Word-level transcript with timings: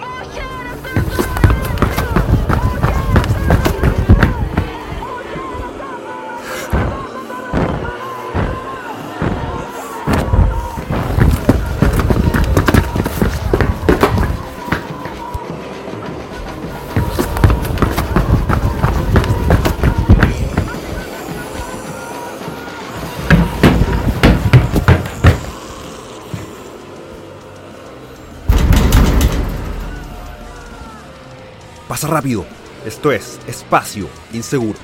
Pasa 0.00 0.51
rápido. 32.12 32.44
Esto 32.84 33.10
es 33.10 33.40
Espacio 33.46 34.08
Inseguro. 34.32 34.78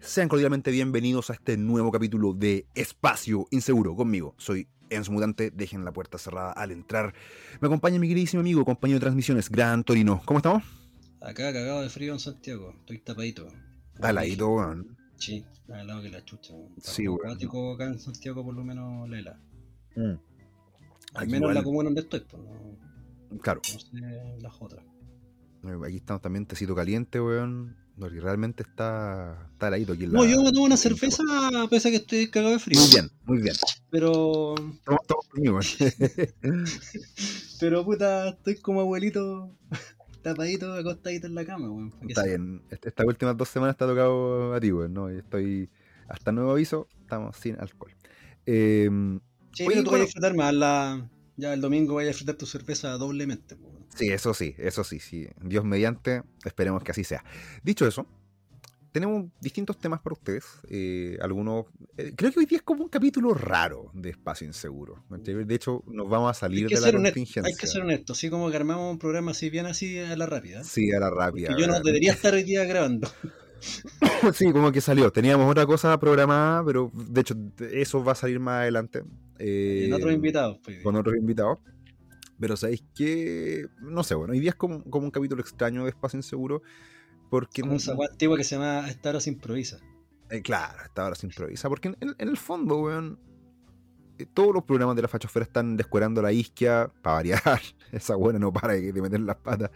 Sean 0.00 0.28
cordialmente 0.28 0.70
bienvenidos 0.70 1.28
a 1.28 1.34
este 1.34 1.58
nuevo 1.58 1.92
capítulo 1.92 2.32
de 2.32 2.66
Espacio 2.74 3.46
Inseguro 3.50 3.94
conmigo. 3.94 4.34
Soy 4.38 4.66
Enzo 4.90 5.12
Mutante, 5.12 5.50
dejen 5.50 5.84
la 5.84 5.92
puerta 5.92 6.18
cerrada 6.18 6.52
al 6.52 6.70
entrar. 6.70 7.14
Me 7.60 7.66
acompaña 7.66 7.98
mi 7.98 8.08
queridísimo 8.08 8.40
amigo, 8.40 8.64
compañero 8.64 8.98
de 8.98 9.02
transmisiones, 9.04 9.48
Gran 9.50 9.84
Torino. 9.84 10.22
¿Cómo 10.24 10.38
estamos? 10.38 10.62
Acá 11.20 11.52
cagado 11.52 11.82
de 11.82 11.88
frío 11.90 12.12
en 12.12 12.20
Santiago, 12.20 12.74
estoy 12.80 12.98
tapadito. 12.98 13.48
Aladito, 14.00 14.48
weón. 14.48 14.96
Sí, 15.16 15.44
al 15.72 15.86
lado 15.86 16.02
que 16.02 16.10
la 16.10 16.24
chucha. 16.24 16.54
weón. 16.54 16.72
Sí, 16.78 17.08
weón. 17.08 17.74
acá 17.74 17.84
en 17.86 17.98
Santiago 17.98 18.44
por 18.44 18.54
lo 18.54 18.62
menos 18.64 19.08
lela. 19.08 19.38
Mm. 19.96 20.14
Al 21.14 21.26
menos 21.26 21.40
igual- 21.40 21.54
la 21.54 21.62
comuna 21.62 21.84
donde 21.86 22.02
estoy, 22.02 22.20
pues 22.20 22.42
no, 22.42 23.38
Claro, 23.42 23.60
no 23.72 23.78
sé 23.80 24.38
las 24.40 24.52
otras. 24.60 24.84
eh, 25.64 25.76
aquí 25.86 25.96
estamos 25.96 26.22
también 26.22 26.46
tecito 26.46 26.74
caliente, 26.74 27.20
weón. 27.20 27.76
Porque 27.98 28.20
realmente 28.20 28.62
está, 28.62 29.48
está 29.52 29.68
aquí 29.68 30.04
en 30.04 30.12
No, 30.12 30.24
la- 30.24 30.30
yo 30.30 30.42
me 30.42 30.52
tomo 30.52 30.64
una 30.66 30.74
la 30.74 30.76
cerveza 30.76 31.22
pese 31.68 31.88
a 31.88 31.90
que 31.90 31.96
estoy 31.98 32.28
cagado 32.30 32.52
de 32.52 32.58
frío. 32.60 32.80
Muy 32.80 32.90
bien, 32.90 33.10
muy 33.24 33.42
bien. 33.42 33.54
Pero, 33.90 34.54
Estamos, 34.56 35.26
weón. 35.34 35.62
pero 37.60 37.84
puta, 37.84 38.28
estoy 38.30 38.56
como 38.56 38.80
abuelito 38.82 39.50
tapadito, 40.22 40.72
acostadito 40.74 41.26
en 41.26 41.34
la 41.34 41.44
cama, 41.44 41.70
weón. 41.70 41.90
¿Para 41.90 42.02
qué 42.06 42.12
Está 42.12 42.24
bien. 42.24 42.62
Est- 42.70 42.86
Estas 42.86 43.06
últimas 43.06 43.36
dos 43.36 43.48
semanas 43.48 43.74
está 43.74 43.86
tocado 43.86 44.54
a 44.54 44.60
ti, 44.60 44.72
weón. 44.72 44.92
No, 44.94 45.12
Y 45.12 45.18
estoy. 45.18 45.68
Hasta 46.08 46.32
nuevo 46.32 46.52
aviso, 46.52 46.88
estamos 47.00 47.36
sin 47.36 47.56
alcohol. 47.60 47.92
Eh, 48.46 48.88
Sí, 49.52 49.64
Oye, 49.66 49.70
pero 49.76 49.84
tú 49.84 49.90
bueno. 49.90 49.90
vas 49.90 50.00
a 50.00 50.04
disfrutar 50.04 50.34
más 50.36 50.54
la... 50.54 51.10
Ya 51.36 51.52
el 51.54 51.60
domingo 51.60 51.94
vayas 51.94 52.10
a 52.10 52.12
disfrutar 52.12 52.36
tu 52.36 52.46
cerveza 52.46 52.90
doblemente, 52.92 53.56
weón. 53.56 53.77
Sí, 53.98 54.08
eso 54.10 54.32
sí, 54.34 54.54
eso 54.58 54.84
sí, 54.84 54.98
sí. 55.00 55.28
Dios 55.42 55.64
mediante, 55.64 56.22
esperemos 56.44 56.82
que 56.82 56.92
así 56.92 57.04
sea. 57.04 57.24
Dicho 57.62 57.86
eso, 57.86 58.06
tenemos 58.92 59.26
distintos 59.40 59.78
temas 59.78 60.00
para 60.00 60.14
ustedes. 60.14 60.44
eh, 60.70 61.18
algunos. 61.20 61.66
eh, 61.96 62.12
creo 62.16 62.32
que 62.32 62.40
hoy 62.40 62.46
día 62.46 62.56
es 62.58 62.62
como 62.62 62.82
un 62.84 62.88
capítulo 62.88 63.34
raro 63.34 63.90
de 63.92 64.10
Espacio 64.10 64.46
Inseguro. 64.46 65.04
De 65.10 65.54
hecho, 65.54 65.84
nos 65.86 66.08
vamos 66.08 66.30
a 66.30 66.34
salir 66.34 66.68
de 66.68 66.74
la 66.80 66.88
honesto, 66.88 67.02
contingencia. 67.02 67.42
hay 67.44 67.54
que 67.54 67.66
ser 67.66 67.82
honesto, 67.82 68.14
así 68.14 68.30
como 68.30 68.50
que 68.50 68.56
armamos 68.56 68.90
un 68.90 68.98
programa 68.98 69.32
así 69.32 69.50
bien 69.50 69.66
así 69.66 69.98
a 69.98 70.16
la 70.16 70.26
rápida. 70.26 70.64
Sí, 70.64 70.90
a 70.92 71.00
la 71.00 71.10
rápida. 71.10 71.54
Yo 71.58 71.66
no 71.66 71.80
debería 71.80 72.12
estar 72.12 72.32
hoy 72.34 72.44
día 72.44 72.64
grabando. 72.64 73.08
Sí, 74.34 74.52
como 74.52 74.70
que 74.70 74.80
salió. 74.80 75.10
Teníamos 75.10 75.50
otra 75.50 75.66
cosa 75.66 75.98
programada, 75.98 76.64
pero 76.64 76.92
de 76.94 77.20
hecho, 77.20 77.34
eso 77.72 78.04
va 78.04 78.12
a 78.12 78.14
salir 78.14 78.38
más 78.38 78.62
adelante. 78.62 79.02
eh, 79.40 79.84
en 79.86 79.92
otros 79.92 80.12
invitados. 80.12 80.58
Pues, 80.62 80.80
Con 80.82 80.94
otros 80.94 81.16
invitados. 81.16 81.58
Pero 82.40 82.56
sabéis 82.56 82.84
que. 82.94 83.66
No 83.80 84.02
sé, 84.04 84.14
bueno, 84.14 84.32
hoy 84.32 84.40
día 84.40 84.50
es 84.50 84.56
como, 84.56 84.82
como 84.84 85.04
un 85.06 85.10
capítulo 85.10 85.40
extraño 85.42 85.84
de 85.84 85.90
Espacio 85.90 86.16
Inseguro. 86.18 86.62
Porque. 87.30 87.62
como 87.62 87.74
esa 87.74 87.94
weá 87.94 88.08
antigua 88.10 88.36
que 88.36 88.44
se 88.44 88.56
llama 88.56 88.88
Esta 88.88 89.10
hora 89.10 89.20
se 89.20 89.30
improvisa. 89.30 89.78
eh, 90.30 90.40
claro, 90.42 90.78
esta 90.84 91.04
hora 91.06 91.14
se 91.14 91.26
improvisa. 91.26 91.68
Porque 91.68 91.88
en, 91.88 92.14
en 92.18 92.28
el 92.28 92.36
fondo, 92.36 92.78
weón. 92.80 93.18
eh, 94.18 94.26
Todos 94.32 94.54
los 94.54 94.64
programas 94.64 94.94
de 94.96 95.02
la 95.02 95.08
fachosfera 95.08 95.44
están 95.44 95.76
descuerando 95.76 96.22
la 96.22 96.32
isquia 96.32 96.90
para 97.02 97.16
variar. 97.16 97.42
Esa 97.92 98.14
buena 98.14 98.38
no 98.38 98.52
para 98.52 98.74
de 98.74 98.92
meter 98.92 99.20
las 99.20 99.36
patas. 99.36 99.70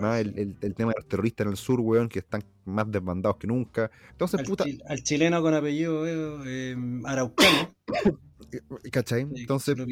Más 0.00 0.20
el, 0.20 0.38
el- 0.38 0.56
el 0.60 0.74
tema 0.74 0.92
de 0.92 1.00
los 1.00 1.08
terroristas 1.08 1.44
en 1.46 1.50
el 1.52 1.56
sur, 1.56 1.80
weón, 1.80 2.08
que 2.08 2.18
están 2.20 2.42
más 2.64 2.90
desbandados 2.90 3.36
que 3.38 3.46
nunca. 3.46 3.90
Entonces, 4.10 4.40
Al, 4.40 4.46
puta. 4.46 4.64
chi- 4.64 4.80
al 4.88 5.02
chileno 5.02 5.40
con 5.42 5.54
apellido 5.54 6.06
eh, 6.06 6.42
eh, 6.72 7.00
araucano. 7.04 7.68
eh, 8.52 8.90
¿Cachai? 8.90 9.26
Entonces, 9.34 9.76
lo. 9.78 9.86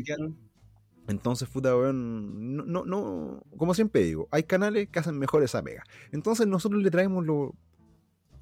Entonces, 1.09 1.49
puta, 1.49 1.75
weón, 1.77 2.57
no, 2.57 2.65
no, 2.67 2.85
no, 2.85 3.43
como 3.57 3.75
siempre 3.75 4.03
digo, 4.05 4.29
hay 4.31 4.43
canales 4.45 4.89
que 4.91 4.99
hacen 4.99 5.19
mejor 5.19 5.43
esa 5.43 5.63
pega. 5.63 5.83
Entonces 6.13 6.47
nosotros 6.47 6.83
le 6.83 6.91
traemos 6.91 7.25
lo, 7.25 7.55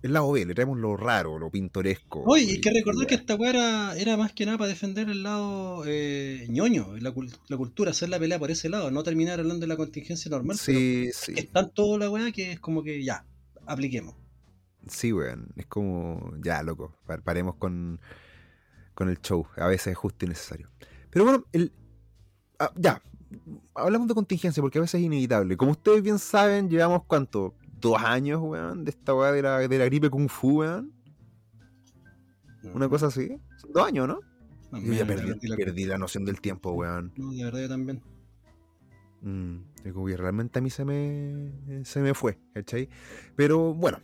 el 0.03 0.13
lado 0.13 0.33
B, 0.33 0.45
le 0.45 0.55
traemos 0.55 0.77
lo 0.79 0.97
raro, 0.97 1.39
lo 1.39 1.49
pintoresco. 1.51 2.23
Oye, 2.27 2.51
hay 2.53 2.61
que 2.61 2.71
recordar 2.73 3.05
y 3.05 3.07
que 3.07 3.15
esta 3.15 3.37
weá 3.37 3.51
era, 3.51 3.97
era 3.97 4.17
más 4.17 4.33
que 4.33 4.47
nada 4.47 4.59
para 4.59 4.69
defender 4.69 5.09
el 5.09 5.23
lado 5.23 5.85
eh, 5.87 6.47
ñoño, 6.51 6.97
la, 6.99 7.15
la 7.49 7.57
cultura, 7.57 7.93
hacer 7.93 8.09
la 8.09 8.19
pelea 8.19 8.39
por 8.39 8.51
ese 8.51 8.69
lado, 8.69 8.91
no 8.91 9.03
terminar 9.05 9.39
hablando 9.39 9.61
de 9.63 9.69
la 9.69 9.77
contingencia 9.77 10.29
normal. 10.31 10.59
Sí, 10.59 11.11
sí, 11.15 11.35
Es 11.37 11.49
tanto 11.51 11.97
la 11.99 12.11
weá 12.11 12.33
que 12.33 12.53
es 12.53 12.61
como 12.61 12.83
que 12.83 13.03
ya, 13.05 13.25
apliquemos. 13.67 14.15
sí, 14.89 15.13
weón, 15.13 15.49
es 15.57 15.67
como, 15.67 16.33
ya, 16.43 16.63
loco, 16.65 16.97
pa- 17.07 17.19
paremos 17.19 17.55
con, 17.57 18.01
con 18.95 19.09
el 19.09 19.21
show, 19.21 19.47
a 19.57 19.69
veces 19.69 19.89
es 19.93 19.97
justo 19.97 20.25
y 20.25 20.29
necesario. 20.29 20.69
Pero 21.11 21.25
bueno, 21.25 21.45
el, 21.53 21.73
ah, 22.59 22.73
ya, 22.77 23.03
hablamos 23.75 24.09
de 24.09 24.15
contingencia 24.15 24.61
porque 24.63 24.79
a 24.79 24.83
veces 24.83 25.01
es 25.01 25.05
inevitable. 25.07 25.57
Como 25.57 25.73
ustedes 25.73 26.03
bien 26.03 26.19
saben, 26.19 26.69
llevamos, 26.69 27.03
¿cuánto? 27.07 27.55
Dos 27.81 28.03
años, 28.03 28.41
weón, 28.43 28.85
de 28.85 28.91
esta 28.91 29.15
weá 29.15 29.33
de 29.33 29.43
la, 29.43 29.59
de 29.69 29.79
la 29.79 29.85
gripe 29.85 30.09
Kung 30.11 30.29
Fu, 30.29 30.61
weón. 30.61 30.93
Una 32.75 32.89
cosa 32.89 33.07
así. 33.07 33.39
Son 33.59 33.73
dos 33.73 33.87
años, 33.87 34.09
¿no? 34.09 34.21
No, 34.73 34.81
Yo 34.81 34.93
ya 34.93 35.07
perdí, 35.07 35.47
la- 35.47 35.57
perdí 35.57 35.85
la 35.85 35.99
noción 35.99 36.25
del 36.25 36.41
tiempo, 36.41 36.73
weón. 36.73 37.13
No, 37.17 37.31
de 37.33 37.45
verdad 37.45 37.61
yo 37.61 37.69
también. 37.69 38.03
Mm, 39.23 39.93
como 39.93 40.07
que 40.07 40.17
realmente 40.17 40.59
a 40.59 40.63
mí 40.63 40.71
se 40.71 40.85
me, 40.85 41.85
se 41.85 42.01
me 42.01 42.15
fue, 42.15 42.39
¿cachai? 42.55 42.89
Pero 43.37 43.73
bueno, 43.75 43.99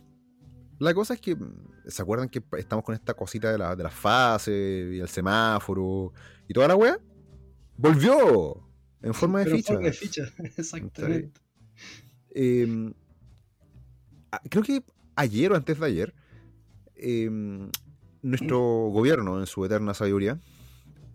la 0.79 0.93
cosa 0.93 1.13
es 1.13 1.21
que, 1.21 1.35
mm, 1.35 1.53
¿se 1.87 2.01
acuerdan 2.01 2.29
que 2.29 2.41
estamos 2.57 2.85
con 2.85 2.95
esta 2.95 3.13
cosita 3.13 3.51
de, 3.51 3.57
la, 3.57 3.75
de 3.75 3.83
las 3.83 3.93
fases 3.93 4.93
y 4.93 4.99
el 4.99 5.07
semáforo 5.09 6.13
y 6.47 6.53
toda 6.53 6.67
la 6.67 6.75
weá? 6.75 6.97
¡Volvió! 7.77 8.67
En 9.01 9.13
forma 9.13 9.39
de 9.39 9.45
Pero 9.45 9.55
en 9.57 9.61
ficha. 9.61 9.73
forma 9.73 9.87
de 9.87 9.93
ficha, 9.93 10.23
exactamente. 10.57 11.39
Eh, 12.35 12.93
ah, 14.31 14.41
creo 14.49 14.63
que 14.63 14.83
ayer 15.15 15.51
o 15.51 15.55
antes 15.55 15.79
de 15.79 15.85
ayer, 15.85 16.13
eh, 16.95 17.29
nuestro 18.21 18.59
gobierno, 18.89 19.39
en 19.39 19.45
su 19.45 19.65
eterna 19.65 19.93
sabiduría, 19.93 20.39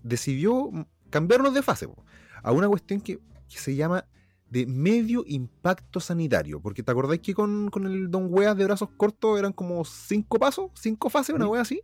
decidió 0.03 0.71
cambiarnos 1.11 1.55
de 1.55 1.63
fase 1.63 1.89
po, 1.89 2.05
a 2.43 2.53
una 2.53 2.69
cuestión 2.69 3.01
que, 3.01 3.19
que 3.49 3.59
se 3.59 3.75
llama 3.75 4.05
de 4.51 4.67
medio 4.67 5.25
impacto 5.27 6.01
sanitario. 6.01 6.61
Porque 6.61 6.83
te 6.83 6.91
acordáis 6.91 7.21
que 7.21 7.35
con, 7.35 7.71
con 7.71 7.87
el 7.87 8.11
Don 8.11 8.29
Weas 8.31 8.57
de 8.57 8.65
brazos 8.65 8.91
cortos 8.97 9.39
eran 9.39 9.53
como 9.53 9.85
cinco 9.85 10.39
pasos, 10.39 10.71
cinco 10.75 11.11
fases, 11.11 11.35
una 11.35 11.49
wea 11.49 11.63
así. 11.63 11.81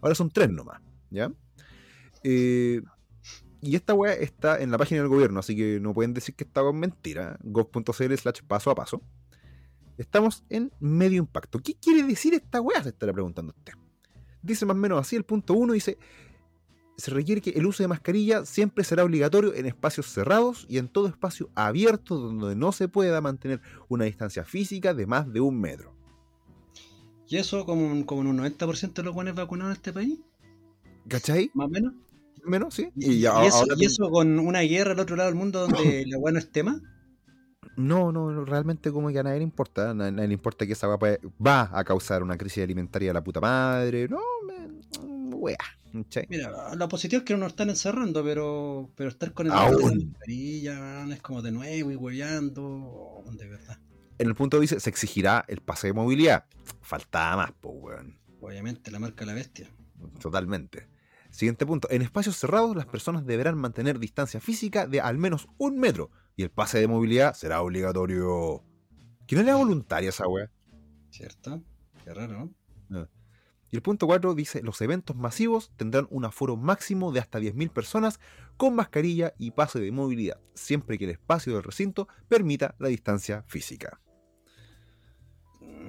Ahora 0.00 0.14
son 0.14 0.30
tres 0.30 0.50
nomás, 0.50 0.80
¿ya? 1.10 1.32
Eh, 2.24 2.82
y 3.60 3.74
esta 3.76 3.94
wea 3.94 4.12
está 4.12 4.60
en 4.60 4.70
la 4.70 4.78
página 4.78 5.00
del 5.00 5.08
gobierno, 5.08 5.40
así 5.40 5.56
que 5.56 5.80
no 5.80 5.92
pueden 5.92 6.14
decir 6.14 6.34
que 6.34 6.44
está 6.44 6.60
con 6.62 6.78
mentira. 6.78 7.38
gov.cl 7.42 8.14
slash 8.14 8.42
paso 8.46 8.70
a 8.70 8.74
paso. 8.74 9.02
Estamos 9.96 10.44
en 10.48 10.70
medio 10.78 11.18
impacto. 11.18 11.58
¿Qué 11.58 11.74
quiere 11.74 12.04
decir 12.04 12.34
esta 12.34 12.60
wea? 12.60 12.82
Se 12.82 12.90
estará 12.90 13.12
preguntando 13.12 13.52
usted. 13.56 13.72
Dice 14.42 14.64
más 14.64 14.76
o 14.76 14.78
menos 14.78 15.00
así, 15.00 15.16
el 15.16 15.24
punto 15.24 15.54
uno 15.54 15.72
dice, 15.72 15.98
se 16.96 17.10
requiere 17.10 17.40
que 17.40 17.50
el 17.50 17.66
uso 17.66 17.82
de 17.82 17.88
mascarilla 17.88 18.44
siempre 18.46 18.84
será 18.84 19.04
obligatorio 19.04 19.54
en 19.54 19.66
espacios 19.66 20.06
cerrados 20.06 20.66
y 20.68 20.78
en 20.78 20.88
todo 20.88 21.08
espacio 21.08 21.50
abierto 21.56 22.16
donde 22.16 22.54
no 22.54 22.70
se 22.70 22.88
pueda 22.88 23.20
mantener 23.20 23.60
una 23.88 24.04
distancia 24.04 24.44
física 24.44 24.94
de 24.94 25.06
más 25.06 25.32
de 25.32 25.40
un 25.40 25.60
metro. 25.60 25.92
Y 27.28 27.36
eso 27.36 27.66
como, 27.66 28.06
como 28.06 28.22
en 28.22 28.28
un 28.28 28.38
90% 28.38 28.94
de 28.94 29.02
los 29.02 29.14
buenos 29.14 29.34
vacunados 29.34 29.72
en 29.72 29.76
este 29.76 29.92
país, 29.92 30.18
¿Cachai? 31.08 31.50
más 31.54 31.66
o 31.66 31.70
menos. 31.70 31.94
Menos, 32.44 32.74
sí. 32.74 32.90
Y, 32.96 33.20
ya- 33.20 33.44
y 33.44 33.46
eso, 33.48 33.58
ahora 33.58 33.74
y 33.76 33.80
ten- 33.80 33.86
eso 33.88 34.10
con 34.10 34.38
una 34.38 34.60
guerra 34.60 34.92
al 34.92 35.00
otro 35.00 35.16
lado 35.16 35.28
del 35.30 35.38
mundo 35.38 35.60
donde 35.68 36.04
la 36.06 36.18
weá 36.18 36.32
no 36.32 36.38
es 36.38 36.50
tema. 36.52 36.80
No, 37.76 38.10
no, 38.10 38.44
realmente 38.44 38.90
como 38.90 39.08
que 39.10 39.18
a 39.20 39.22
nadie 39.22 39.38
le 39.38 39.44
importa. 39.44 39.90
A 39.90 39.94
nadie, 39.94 40.26
le 40.26 40.34
importa 40.34 40.66
que 40.66 40.72
esa 40.72 40.88
weá 40.88 40.98
puede- 40.98 41.20
va 41.44 41.70
a 41.72 41.84
causar 41.84 42.22
una 42.22 42.36
crisis 42.36 42.62
alimentaria 42.64 43.10
de 43.10 43.14
la 43.14 43.22
puta 43.22 43.40
madre. 43.40 44.08
No, 44.08 44.20
me, 44.46 45.34
wea. 45.36 45.56
¿cachai? 45.92 46.26
Mira, 46.28 46.74
lo 46.74 46.88
positivo 46.88 47.20
es 47.20 47.24
que 47.24 47.32
no 47.34 47.40
nos 47.40 47.48
están 47.52 47.70
encerrando, 47.70 48.22
pero, 48.24 48.90
pero 48.94 49.08
estar 49.08 49.32
con 49.32 49.46
el 49.46 49.52
Aún. 49.52 50.10
mascarilla 50.12 51.06
es 51.12 51.22
como 51.22 51.40
de 51.40 51.52
nuevo 51.52 51.90
y 51.90 51.96
hueveando, 51.96 52.62
oh, 52.66 53.24
de 53.32 53.48
verdad. 53.48 53.78
En 54.18 54.26
el 54.26 54.34
punto 54.34 54.58
dice, 54.58 54.80
se 54.80 54.90
exigirá 54.90 55.44
el 55.48 55.60
pase 55.60 55.86
de 55.86 55.92
movilidad. 55.92 56.44
Faltaba 56.82 57.36
más, 57.36 57.52
pues, 57.60 57.74
weón. 57.78 58.18
Obviamente, 58.40 58.90
la 58.90 58.98
marca 58.98 59.20
de 59.20 59.26
la 59.26 59.34
bestia. 59.34 59.70
Totalmente. 60.20 60.88
Siguiente 61.38 61.64
punto. 61.64 61.86
En 61.92 62.02
espacios 62.02 62.36
cerrados, 62.36 62.74
las 62.74 62.86
personas 62.86 63.24
deberán 63.24 63.56
mantener 63.56 64.00
distancia 64.00 64.40
física 64.40 64.88
de 64.88 65.00
al 65.00 65.18
menos 65.18 65.46
un 65.56 65.78
metro 65.78 66.10
y 66.34 66.42
el 66.42 66.50
pase 66.50 66.80
de 66.80 66.88
movilidad 66.88 67.34
será 67.34 67.62
obligatorio. 67.62 68.64
¿Que 69.24 69.36
no 69.36 69.42
era 69.42 69.54
voluntaria 69.54 70.08
esa 70.08 70.26
weá? 70.26 70.50
¿Cierto? 71.10 71.62
Qué 72.02 72.12
raro, 72.12 72.50
¿no? 72.88 73.08
Y 73.70 73.76
el 73.76 73.82
punto 73.82 74.08
4 74.08 74.34
dice, 74.34 74.64
los 74.64 74.80
eventos 74.80 75.14
masivos 75.14 75.70
tendrán 75.76 76.08
un 76.10 76.24
aforo 76.24 76.56
máximo 76.56 77.12
de 77.12 77.20
hasta 77.20 77.38
10.000 77.38 77.70
personas 77.70 78.18
con 78.56 78.74
mascarilla 78.74 79.32
y 79.38 79.52
pase 79.52 79.78
de 79.78 79.92
movilidad, 79.92 80.40
siempre 80.54 80.98
que 80.98 81.04
el 81.04 81.12
espacio 81.12 81.54
del 81.54 81.62
recinto 81.62 82.08
permita 82.26 82.74
la 82.80 82.88
distancia 82.88 83.44
física. 83.46 84.00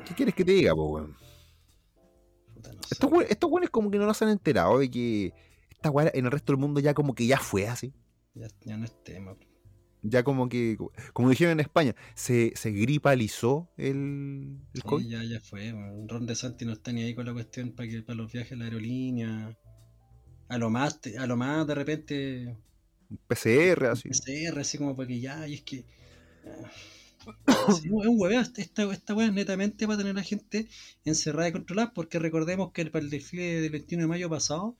¿Qué 0.06 0.13
quieres 0.13 0.36
que 0.36 0.46
te 0.46 0.51
diga, 0.51 0.75
po, 0.75 0.92
weón? 0.92 1.29
Puta, 2.60 2.74
no 2.74 2.84
sé. 2.84 2.90
Estos 2.92 3.12
weones, 3.12 3.32
estos 3.32 3.50
weones 3.52 3.70
como 3.70 3.90
que 3.92 3.98
no 3.98 4.06
nos 4.06 4.22
han 4.22 4.30
enterado 4.30 4.80
de 4.80 4.90
que 4.90 5.34
esta 5.70 5.90
weá 5.92 6.12
en 6.14 6.26
el 6.26 6.32
resto 6.32 6.52
del 6.52 6.60
mundo 6.60 6.80
ya 6.80 6.94
como 6.94 7.14
que 7.16 7.26
ya 7.28 7.40
fue 7.40 7.68
así. 7.68 7.94
Ya, 8.34 8.48
ya 8.66 8.78
no 8.78 8.86
es 8.86 9.04
tema. 9.04 9.36
Ya 10.02 10.24
como 10.24 10.48
que, 10.48 10.78
como 11.14 11.30
dijeron 11.30 11.54
en 11.54 11.60
España, 11.60 11.94
se, 12.16 12.54
se 12.56 12.72
gripalizó 12.72 13.70
el, 13.76 14.58
el 14.74 14.82
Sí, 14.82 14.88
COVID. 14.88 15.08
ya, 15.10 15.24
ya 15.24 15.40
fue. 15.42 15.74
weón. 15.74 16.08
Ron 16.08 16.26
de 16.26 16.36
Santi 16.36 16.66
no 16.66 16.72
está 16.74 16.92
ni 16.94 17.04
ahí 17.04 17.14
con 17.16 17.26
la 17.26 17.34
cuestión 17.34 17.72
para 17.72 17.90
que 17.90 18.02
para 18.02 18.16
los 18.18 18.32
viajes 18.32 18.54
a 18.54 18.56
la 18.56 18.66
aerolínea. 18.66 19.58
A 20.48 20.58
lo 20.58 20.70
más, 20.70 21.00
a 21.18 21.28
lo 21.28 21.36
más 21.38 21.68
de 21.68 21.76
repente 21.76 22.58
PCR, 23.28 23.86
así. 23.88 24.10
PCR, 24.10 24.60
así 24.60 24.78
como 24.78 24.96
para 24.96 25.08
que 25.08 25.20
ya, 25.20 25.48
y 25.48 25.56
es 25.56 25.62
que. 25.64 25.86
ah, 26.46 26.72
es 27.69 27.81
un 27.89 28.19
hueveo. 28.19 28.42
Esta, 28.42 28.62
esta 28.92 29.16
wea 29.16 29.27
es 29.27 29.33
netamente 29.33 29.86
para 29.88 29.98
tener 29.98 30.12
a 30.12 30.16
la 30.16 30.24
gente 30.24 30.68
encerrada 31.06 31.50
y 31.50 31.51
controlada, 31.51 31.94
porque 31.94 32.19
recordemos 32.19 32.71
que 32.71 32.86
para 32.86 33.04
el 33.04 33.10
desfile 33.12 33.62
del 33.62 33.71
21 33.71 34.04
de 34.04 34.07
mayo 34.07 34.30
pasado, 34.30 34.77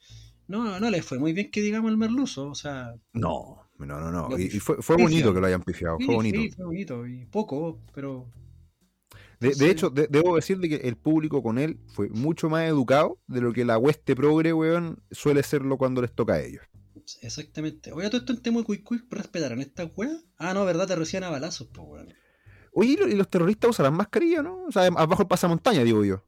no, 0.48 0.80
no 0.80 0.90
le 0.90 1.02
fue 1.02 1.20
muy 1.20 1.34
bien 1.34 1.52
que 1.52 1.62
digamos 1.62 1.92
el 1.92 1.98
merluzo. 1.98 2.50
O 2.50 2.56
sea, 2.56 2.96
No, 3.14 3.70
no, 3.78 4.00
no, 4.00 4.12
no. 4.12 4.40
Y, 4.40 4.50
fue, 4.60 4.82
fue 4.82 4.98
bonito 4.98 5.34
que 5.34 5.40
lo 5.40 5.48
hayan 5.48 5.64
pifiado, 5.64 5.98
sí, 5.98 6.06
fue 6.06 6.16
bonito. 6.16 6.42
sí, 6.42 6.50
fue 6.52 6.66
bonito 6.66 7.08
y 7.08 7.26
poco, 7.26 7.80
pero. 7.94 8.28
De, 9.40 9.70
hecho, 9.70 9.90
de- 9.90 10.08
debo 10.08 10.36
decir 10.36 10.60
de 10.60 10.68
que 10.68 10.76
el 10.76 10.98
público 10.98 11.42
con 11.42 11.58
él 11.60 11.80
fue 11.88 12.10
mucho 12.10 12.50
más 12.50 12.68
educado 12.68 13.20
de 13.28 13.40
lo 13.42 13.54
que 13.54 13.64
la 13.64 13.78
hueste 13.78 14.16
progre, 14.16 14.52
weón, 14.52 15.02
suele 15.12 15.44
serlo 15.44 15.78
cuando 15.78 16.02
les 16.02 16.14
toca 16.14 16.34
a 16.34 16.42
ellos. 16.42 16.64
Exactamente. 17.22 17.92
Oye, 17.94 18.10
todo 18.10 18.20
esto 18.20 18.34
en 18.34 18.42
tema 18.42 18.62
de 18.62 18.66
Quick, 18.66 19.08
¿respetaron 19.12 19.60
esta 19.62 19.86
wea? 19.86 20.18
Ah, 20.38 20.54
no, 20.54 20.66
¿verdad? 20.66 20.88
Te 20.88 20.96
recién 20.96 21.24
a 21.24 21.30
balazos, 21.30 21.68
pues, 21.74 21.88
weón. 21.88 22.14
Oye, 22.80 22.92
¿y 22.94 22.96
lo- 22.98 23.08
y 23.10 23.16
los 23.16 23.30
terroristas 23.30 23.72
usarán 23.72 23.94
mascarilla, 23.96 24.42
no? 24.42 24.64
O 24.68 24.72
sea, 24.72 24.84
abajo 24.86 25.22
el 25.24 25.28
pasamontaña, 25.28 25.84
digo 25.84 26.04
yo. 26.06 26.24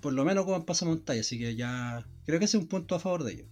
Por 0.00 0.12
lo 0.14 0.24
menos 0.24 0.44
como 0.44 0.56
en 0.56 0.64
pasamontaña, 0.64 1.20
así 1.20 1.38
que 1.38 1.54
ya. 1.54 2.06
Creo 2.24 2.38
que 2.38 2.46
ese 2.46 2.56
es 2.56 2.62
un 2.62 2.68
punto 2.68 2.94
a 2.94 2.98
favor 3.00 3.22
de 3.24 3.32
ellos. 3.32 3.46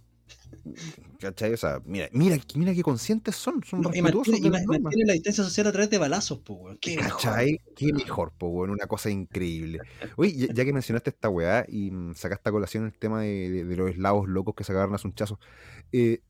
¿Cachai? 1.19 1.53
O 1.53 1.57
sea, 1.57 1.81
mira, 1.85 2.09
mira, 2.13 2.37
mira 2.55 2.73
qué 2.73 2.81
conscientes 2.83 3.35
son, 3.35 3.63
son 3.63 3.81
No, 3.81 3.91
y 3.93 4.01
mantiene, 4.01 4.49
mantiene 4.49 5.05
la 5.05 5.13
distancia 5.13 5.43
social 5.43 5.67
a 5.67 5.71
través 5.71 5.89
de 5.89 5.97
balazos, 5.97 6.39
pues, 6.39 6.59
weón. 6.59 6.77
Qué 6.81 6.95
mejor. 6.97 7.11
¿Cachai? 7.11 7.59
Qué 7.75 7.93
mejor, 7.93 8.31
po, 8.37 8.47
weón, 8.47 8.71
una 8.71 8.87
cosa 8.87 9.09
increíble. 9.09 9.79
Oye, 10.17 10.33
ya, 10.33 10.47
ya 10.53 10.65
que 10.65 10.73
mencionaste 10.73 11.11
esta 11.11 11.29
weá 11.29 11.65
y 11.67 11.91
mm, 11.91 12.15
sacaste 12.15 12.49
a 12.49 12.51
colación 12.51 12.85
el 12.85 12.93
tema 12.93 13.21
de, 13.21 13.49
de- 13.49 13.65
de 13.65 13.75
los 13.75 13.91
eslavos 13.91 14.27
locos 14.27 14.55
que 14.55 14.63
se 14.63 14.71
agarran 14.71 14.95
a 14.95 14.97
sunchazos, 14.97 15.37
eh, 15.91 16.21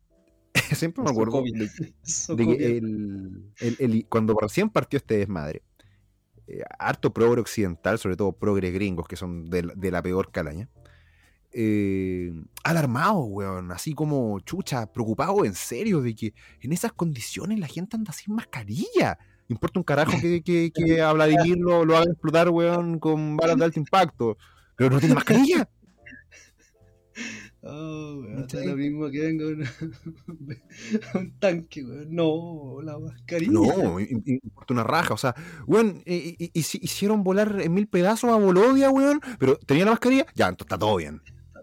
siempre 0.75 1.03
me 1.03 1.09
acuerdo 1.11 1.41
de, 2.35 2.45
que 2.57 2.77
el, 2.77 3.51
el- 3.59 3.75
el- 3.79 4.05
cuando 4.09 4.35
recién 4.39 4.69
partió 4.69 4.97
este 4.97 5.17
desmadre, 5.17 5.63
eh, 6.47 6.61
harto 6.79 7.13
progre 7.13 7.41
occidental, 7.41 7.97
sobre 7.99 8.15
todo 8.17 8.31
progres 8.33 8.73
gringos, 8.73 9.07
que 9.07 9.15
son 9.15 9.45
de, 9.49 9.63
la- 9.63 9.73
de 9.75 9.91
la 9.91 10.01
peor 10.01 10.31
calaña, 10.31 10.69
eh, 11.53 12.31
alarmados, 12.63 13.25
weón, 13.27 13.71
así 13.71 13.93
como 13.93 14.39
chucha, 14.41 14.91
preocupados 14.91 15.45
en 15.45 15.53
serio 15.53 16.01
de 16.01 16.15
que 16.15 16.33
en 16.61 16.71
esas 16.71 16.93
condiciones 16.93 17.59
la 17.59 17.67
gente 17.67 17.97
anda 17.97 18.13
sin 18.13 18.35
mascarilla. 18.35 19.17
Importa 19.49 19.79
un 19.79 19.83
carajo 19.83 20.13
que, 20.21 20.41
que, 20.41 20.71
que 20.73 21.01
a 21.01 21.11
Vladimir 21.11 21.57
lo, 21.57 21.83
lo 21.83 21.97
haga 21.97 22.09
explotar, 22.11 22.49
weón, 22.49 22.99
con 22.99 23.35
balas 23.35 23.57
de 23.57 23.65
alto 23.65 23.79
impacto. 23.79 24.37
Pero 24.77 24.91
no 24.91 24.99
tiene 24.99 25.13
mascarilla. 25.15 25.69
Oh, 27.63 28.15
weón, 28.21 28.35
da 28.37 28.41
¿Cachai? 28.41 28.65
lo 28.67 28.75
mismo 28.75 29.09
que 29.11 29.19
venga 29.19 29.45
un, 29.47 29.63
un 31.15 31.39
tanque, 31.39 31.83
weón. 31.83 32.07
No, 32.09 32.79
la 32.83 32.97
mascarilla. 32.97 33.51
No, 33.51 33.99
importa 33.99 34.73
una 34.73 34.83
raja. 34.83 35.13
O 35.13 35.17
sea, 35.17 35.35
weón, 35.67 36.01
eh, 36.05 36.35
i- 36.39 36.51
hici- 36.59 36.79
hicieron 36.81 37.23
volar 37.23 37.61
en 37.61 37.73
mil 37.73 37.87
pedazos 37.87 38.31
a 38.31 38.35
Bolodia, 38.35 38.89
weón. 38.89 39.21
Pero 39.39 39.57
tenía 39.57 39.85
la 39.85 39.91
mascarilla. 39.91 40.25
Ya, 40.35 40.47
entonces 40.49 40.65
está 40.73 40.79
todo 40.79 40.95
bien. 40.97 41.21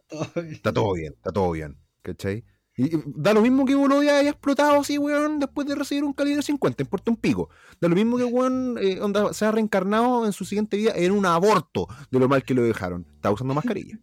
Todo 0.09 0.27
bien. 0.37 0.53
Está 0.55 0.73
todo 0.73 0.93
bien, 0.95 1.12
está 1.17 1.33
todo 1.33 1.50
bien. 1.50 1.77
¿Cachai? 2.03 2.45
Y, 2.77 2.95
y 2.97 3.03
da 3.17 3.35
lo 3.35 3.43
mismo 3.43 3.65
que 3.65 3.75
Bolodia 3.75 4.19
haya 4.21 4.31
explotado 4.31 4.81
así, 4.81 4.99
weón, 4.99 5.41
después 5.41 5.67
de 5.67 5.75
recibir 5.75 6.05
un 6.05 6.12
calibre 6.12 6.43
50, 6.43 6.81
importa 6.81 7.11
un 7.11 7.17
pico. 7.17 7.50
Da 7.81 7.89
lo 7.89 7.97
mismo 7.97 8.17
que, 8.17 8.25
weón, 8.25 8.79
eh, 8.81 9.00
onda, 9.00 9.33
se 9.33 9.45
ha 9.47 9.50
reencarnado 9.50 10.25
en 10.27 10.33
su 10.33 10.45
siguiente 10.45 10.77
vida 10.77 10.93
en 10.95 11.11
un 11.11 11.27
aborto 11.27 11.89
de 12.12 12.21
lo 12.21 12.29
mal 12.29 12.45
que 12.45 12.55
lo 12.55 12.62
dejaron. 12.62 13.05
Está 13.17 13.33
usando 13.33 13.53
mascarilla. 13.53 13.99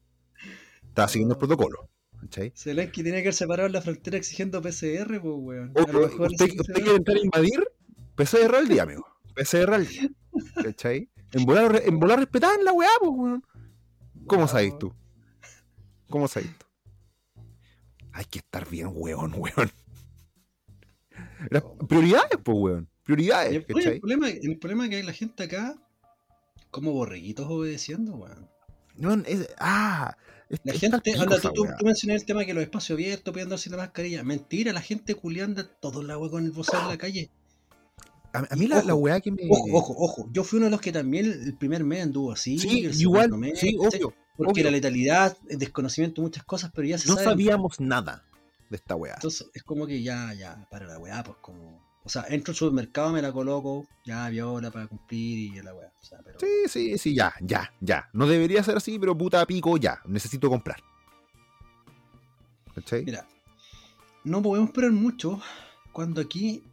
Está 0.96 1.10
siguiendo 1.10 1.34
el 1.34 1.40
protocolo. 1.40 1.90
¿Cachai? 2.22 2.54
Zelensky 2.56 3.04
tiene 3.04 3.18
que 3.18 3.24
haber 3.24 3.34
separado 3.34 3.68
en 3.68 3.74
la 3.74 3.82
frontera 3.82 4.16
exigiendo 4.16 4.62
PCR, 4.62 5.20
pues, 5.20 5.36
weón. 5.38 5.74
A 5.76 5.92
lo 5.92 6.00
mejor 6.08 6.32
¿Usted, 6.32 6.58
usted 6.58 6.74
quiere 6.74 6.96
entrar 6.96 7.18
a 7.18 7.20
invadir? 7.20 7.68
PCR 8.16 8.56
al 8.56 8.68
día, 8.70 8.84
amigo. 8.84 9.06
PCR 9.36 9.74
al 9.74 9.86
día. 9.86 10.10
¿Cachai? 10.64 11.10
En 11.34 11.44
volar, 11.46 11.82
en 11.86 12.00
volar 12.00 12.20
respetar 12.20 12.58
la 12.64 12.72
weá, 12.72 12.88
pues, 13.02 13.12
weón. 13.14 13.44
¿Cómo 14.26 14.44
No. 14.44 14.48
sabes 14.48 14.80
tú? 14.80 14.94
¿Cómo 16.10 16.30
sabes 16.30 16.48
tú? 16.58 16.66
Hay 18.14 18.24
que 18.24 18.40
estar 18.40 18.66
bien, 18.70 18.92
weón, 18.94 19.34
weón. 19.36 19.70
Las 21.50 21.64
prioridades, 21.90 22.38
pues, 22.42 22.58
weón. 22.58 22.90
Y 22.90 23.04
Prioridades, 23.04 23.52
el, 23.68 23.76
oye, 23.76 23.90
el 23.96 24.00
problema, 24.00 24.30
el 24.30 24.58
problema 24.60 24.84
es 24.86 24.90
que 24.92 24.96
hay 24.96 25.04
la 25.04 25.12
gente 25.14 25.44
acá 25.44 25.76
como 26.72 26.94
borreguitos 26.94 27.48
obedeciendo, 27.50 28.16
weón. 28.16 28.50
Weón, 28.98 29.26
es- 29.28 29.50
ah, 29.60 30.16
La 30.64 30.74
gente, 30.74 31.14
anda, 31.20 31.40
tú, 31.40 31.52
tú, 31.78 31.88
el 32.10 32.26
tema 32.26 32.46
que 32.46 32.54
los 32.54 32.64
espacios 32.64 32.96
abiertos 32.96 33.34
pidiendo 33.34 33.58
sin 33.58 33.72
la 33.74 33.80
mascarilla. 33.80 34.24
Mentira, 34.24 34.74
la 34.74 34.82
gente 34.82 35.16
culianda 35.16 35.68
todo 35.68 36.02
el 36.02 36.10
agua 36.12 36.30
con 36.30 36.46
el 36.46 36.52
bozal 36.52 36.82
en 36.84 36.88
la 36.90 36.98
calle. 36.98 37.30
A, 38.34 38.40
a 38.50 38.56
mí 38.56 38.68
la, 38.68 38.84
la 38.84 38.94
Ojo, 38.94 39.04
weá 39.04 39.22
que 39.22 39.32
me. 39.32 39.44
Ojo, 39.50 39.66
ojo, 39.74 39.96
ojo. 39.98 40.30
Yo 40.32 40.44
fui 40.44 40.58
uno 40.58 40.66
de 40.66 40.72
los 40.72 40.82
que 40.82 40.92
también 40.92 41.26
el 41.26 41.58
primer 41.58 41.84
mes 41.84 42.04
anduvo 42.04 42.32
así. 42.32 42.60
Sí, 42.60 42.86
el 42.86 43.00
igual, 43.00 43.32
mes, 43.38 43.60
sí. 43.60 43.78
Porque 44.38 44.52
obvio. 44.52 44.64
la 44.66 44.72
letalidad, 44.72 45.38
el 45.48 45.58
desconocimiento, 45.58 46.22
muchas 46.22 46.44
cosas, 46.44 46.72
pero 46.76 46.86
ya 46.88 46.98
se 46.98 47.08
No 47.08 47.14
sabe. 47.16 47.26
sabíamos 47.28 47.80
nada 47.80 48.26
de 48.70 48.76
esta 48.76 48.96
weá. 48.96 49.14
Entonces 49.16 49.48
es 49.54 49.64
como 49.64 49.88
que 49.88 50.04
ya, 50.04 50.34
ya, 50.34 50.68
para 50.70 50.88
la 50.88 51.00
weá, 51.00 51.24
pues 51.24 51.38
como. 51.42 51.85
O 52.06 52.10
sea, 52.10 52.26
entro 52.30 52.52
al 52.52 52.56
supermercado, 52.56 53.12
me 53.12 53.22
la 53.22 53.34
coloco, 53.34 53.88
ya 54.06 54.30
viola 54.30 54.70
para 54.70 54.86
cumplir 54.86 55.56
y 55.56 55.62
la 55.62 55.74
weá. 55.74 55.92
O 56.00 56.06
sea, 56.06 56.20
pero. 56.24 56.40
Sí, 56.40 56.68
sí, 56.68 56.98
sí, 57.00 57.16
ya, 57.16 57.34
ya, 57.42 57.74
ya. 57.82 58.10
No 58.14 58.28
debería 58.28 58.64
ser 58.64 58.78
así, 58.78 59.00
pero 59.00 59.18
puta 59.18 59.44
pico, 59.48 59.76
ya. 59.78 60.00
Necesito 60.06 60.48
comprar. 60.48 60.78
¿Cachai? 62.76 63.04
Mira, 63.06 63.28
no 64.24 64.42
podemos 64.44 64.70
esperar 64.70 64.92
mucho 64.92 65.42
cuando 65.94 66.22
aquí 66.22 66.64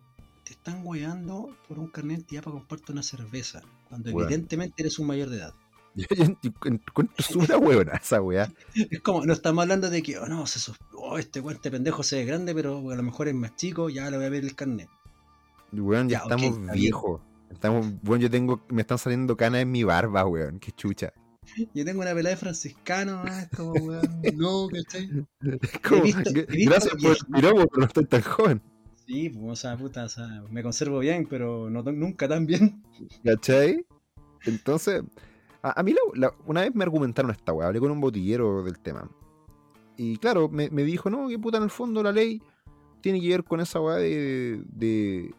te 0.44 0.52
están 0.52 0.86
weando 0.86 1.56
por 1.66 1.78
un 1.78 1.88
carnet 1.88 2.26
ya 2.28 2.42
para 2.42 2.56
comprarte 2.56 2.92
una 2.92 3.02
cerveza. 3.02 3.62
Cuando 3.88 4.10
evidentemente 4.10 4.82
eres 4.82 4.98
un 4.98 5.06
mayor 5.06 5.30
de 5.30 5.38
edad. 5.38 5.54
Yo, 5.94 6.06
encuentro 6.64 7.24
una 7.36 7.56
huevona 7.56 7.92
esa 7.94 8.20
weá. 8.20 8.52
Es 8.90 9.00
como, 9.00 9.24
no 9.24 9.32
estamos 9.32 9.62
hablando 9.62 9.88
de 9.88 10.02
que, 10.02 10.18
oh 10.18 10.26
no, 10.26 10.46
se 10.46 10.72
oh, 10.94 11.16
este 11.18 11.40
weón, 11.40 11.56
este 11.56 11.70
pendejo 11.70 12.02
se 12.02 12.16
ve 12.16 12.24
grande, 12.26 12.54
pero 12.54 12.90
a 12.90 12.96
lo 12.96 13.02
mejor 13.02 13.28
es 13.28 13.34
más 13.34 13.56
chico, 13.56 13.88
ya 13.88 14.10
le 14.10 14.18
voy 14.18 14.26
a 14.26 14.30
ver 14.30 14.44
el 14.44 14.54
carnet. 14.54 14.90
Weón, 15.72 16.08
ya, 16.08 16.18
estamos 16.18 16.58
bien. 16.60 16.72
viejos. 16.72 17.20
Estamos, 17.50 17.86
bueno, 18.02 18.22
yo 18.22 18.30
tengo, 18.30 18.60
me 18.68 18.82
están 18.82 18.98
saliendo 18.98 19.36
canas 19.36 19.62
en 19.62 19.70
mi 19.70 19.84
barba, 19.84 20.26
weón. 20.26 20.58
Qué 20.58 20.72
chucha. 20.72 21.12
Yo 21.74 21.84
tengo 21.84 22.00
una 22.02 22.14
pelada 22.14 22.36
de 22.36 22.40
franciscano, 22.40 23.22
ah, 23.26 23.42
es 23.42 23.48
como, 23.56 23.72
weón, 23.72 24.22
no, 24.36 24.68
¿cachai? 24.68 25.10
Es 25.60 25.78
como, 25.80 26.02
visto- 26.02 26.30
gracias 26.48 26.94
por 27.02 27.10
el 27.10 27.26
piropo, 27.34 27.66
pero 27.66 27.80
no 27.80 27.84
estoy 27.86 28.04
tan 28.06 28.22
joven. 28.22 28.62
Sí, 29.06 29.28
pues, 29.28 29.44
o 29.52 29.56
sea, 29.56 29.76
puta, 29.76 30.04
o 30.04 30.08
sea, 30.08 30.44
me 30.50 30.62
conservo 30.62 31.00
bien, 31.00 31.26
pero 31.28 31.68
no 31.68 31.82
nunca 31.82 32.28
tan 32.28 32.46
bien. 32.46 32.82
¿Cachai? 33.24 33.84
Entonces, 34.44 35.02
a, 35.62 35.80
a 35.80 35.82
mí 35.82 35.92
la- 35.92 36.28
la- 36.28 36.34
una 36.46 36.60
vez 36.62 36.74
me 36.74 36.84
argumentaron 36.84 37.32
esta 37.32 37.52
weá, 37.52 37.66
hablé 37.66 37.80
con 37.80 37.90
un 37.90 38.00
botillero 38.00 38.62
del 38.62 38.78
tema. 38.78 39.10
Y 39.96 40.16
claro, 40.18 40.48
me, 40.48 40.70
me 40.70 40.84
dijo, 40.84 41.10
no, 41.10 41.28
que 41.28 41.38
puta, 41.40 41.58
en 41.58 41.64
el 41.64 41.70
fondo 41.70 42.02
la 42.04 42.12
ley 42.12 42.40
tiene 43.00 43.20
que 43.20 43.28
ver 43.28 43.42
con 43.44 43.60
esa 43.60 43.80
weá 43.80 43.96
de, 43.96 44.62
de 44.66 45.34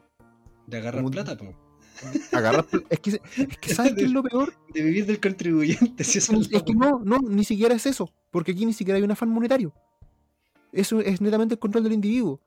De 0.67 0.77
agarrar 0.77 1.01
Como- 1.01 1.11
plata, 1.11 1.37
pues. 1.37 1.55
agarrar. 2.33 2.65
es, 2.89 2.99
que, 2.99 3.09
es 3.37 3.57
que, 3.59 3.73
¿sabes 3.75 3.93
qué 3.93 4.03
es 4.05 4.11
lo 4.11 4.23
peor? 4.23 4.53
De 4.73 4.81
vivir 4.81 5.05
del 5.05 5.19
contribuyente, 5.19 6.03
si 6.03 6.17
eso 6.17 6.33
es 6.39 6.51
Es 6.51 6.63
que 6.63 6.73
no, 6.73 7.01
no, 7.03 7.19
ni 7.19 7.43
siquiera 7.43 7.75
es 7.75 7.85
eso. 7.85 8.11
Porque 8.31 8.51
aquí 8.53 8.65
ni 8.65 8.73
siquiera 8.73 8.97
hay 8.97 9.03
un 9.03 9.11
afán 9.11 9.29
monetario. 9.29 9.73
Eso 10.71 10.99
es 11.01 11.21
netamente 11.21 11.53
el 11.55 11.59
control 11.59 11.83
del 11.83 11.93
individuo. 11.93 12.39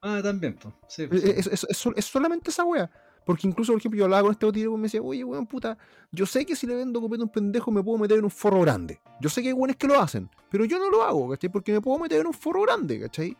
Ah, 0.00 0.20
también, 0.22 0.54
pues. 0.60 0.74
Sí, 0.88 1.02
Es, 1.02 1.08
pues, 1.08 1.24
es- 1.24 1.46
es- 1.48 1.66
es 1.68 1.76
sol- 1.76 1.94
es 1.96 2.04
solamente 2.04 2.50
esa 2.50 2.64
wea. 2.64 2.90
Porque 3.24 3.46
incluso, 3.46 3.72
por 3.72 3.80
ejemplo, 3.80 3.98
yo 3.98 4.04
hablaba 4.04 4.22
con 4.22 4.32
este 4.32 4.46
botillero 4.46 4.74
y 4.74 4.76
me 4.76 4.82
decía, 4.84 5.00
oye, 5.00 5.22
weón, 5.22 5.46
puta, 5.46 5.78
yo 6.10 6.26
sé 6.26 6.44
que 6.44 6.56
si 6.56 6.66
le 6.66 6.74
vendo 6.74 7.00
copete 7.00 7.22
a 7.22 7.24
un 7.24 7.30
pendejo 7.30 7.70
me 7.70 7.80
puedo 7.82 7.96
meter 7.98 8.18
en 8.18 8.24
un 8.24 8.30
forro 8.32 8.60
grande. 8.62 9.00
Yo 9.20 9.28
sé 9.28 9.42
que 9.42 9.48
hay 9.48 9.54
weones 9.54 9.76
que 9.76 9.86
lo 9.86 10.00
hacen, 10.00 10.28
pero 10.50 10.64
yo 10.64 10.78
no 10.80 10.90
lo 10.90 11.04
hago, 11.04 11.30
¿cachai? 11.30 11.48
Porque 11.50 11.72
me 11.72 11.80
puedo 11.80 12.00
meter 12.00 12.20
en 12.20 12.26
un 12.26 12.32
forro 12.34 12.62
grande, 12.62 12.98
¿cachai? 13.00 13.36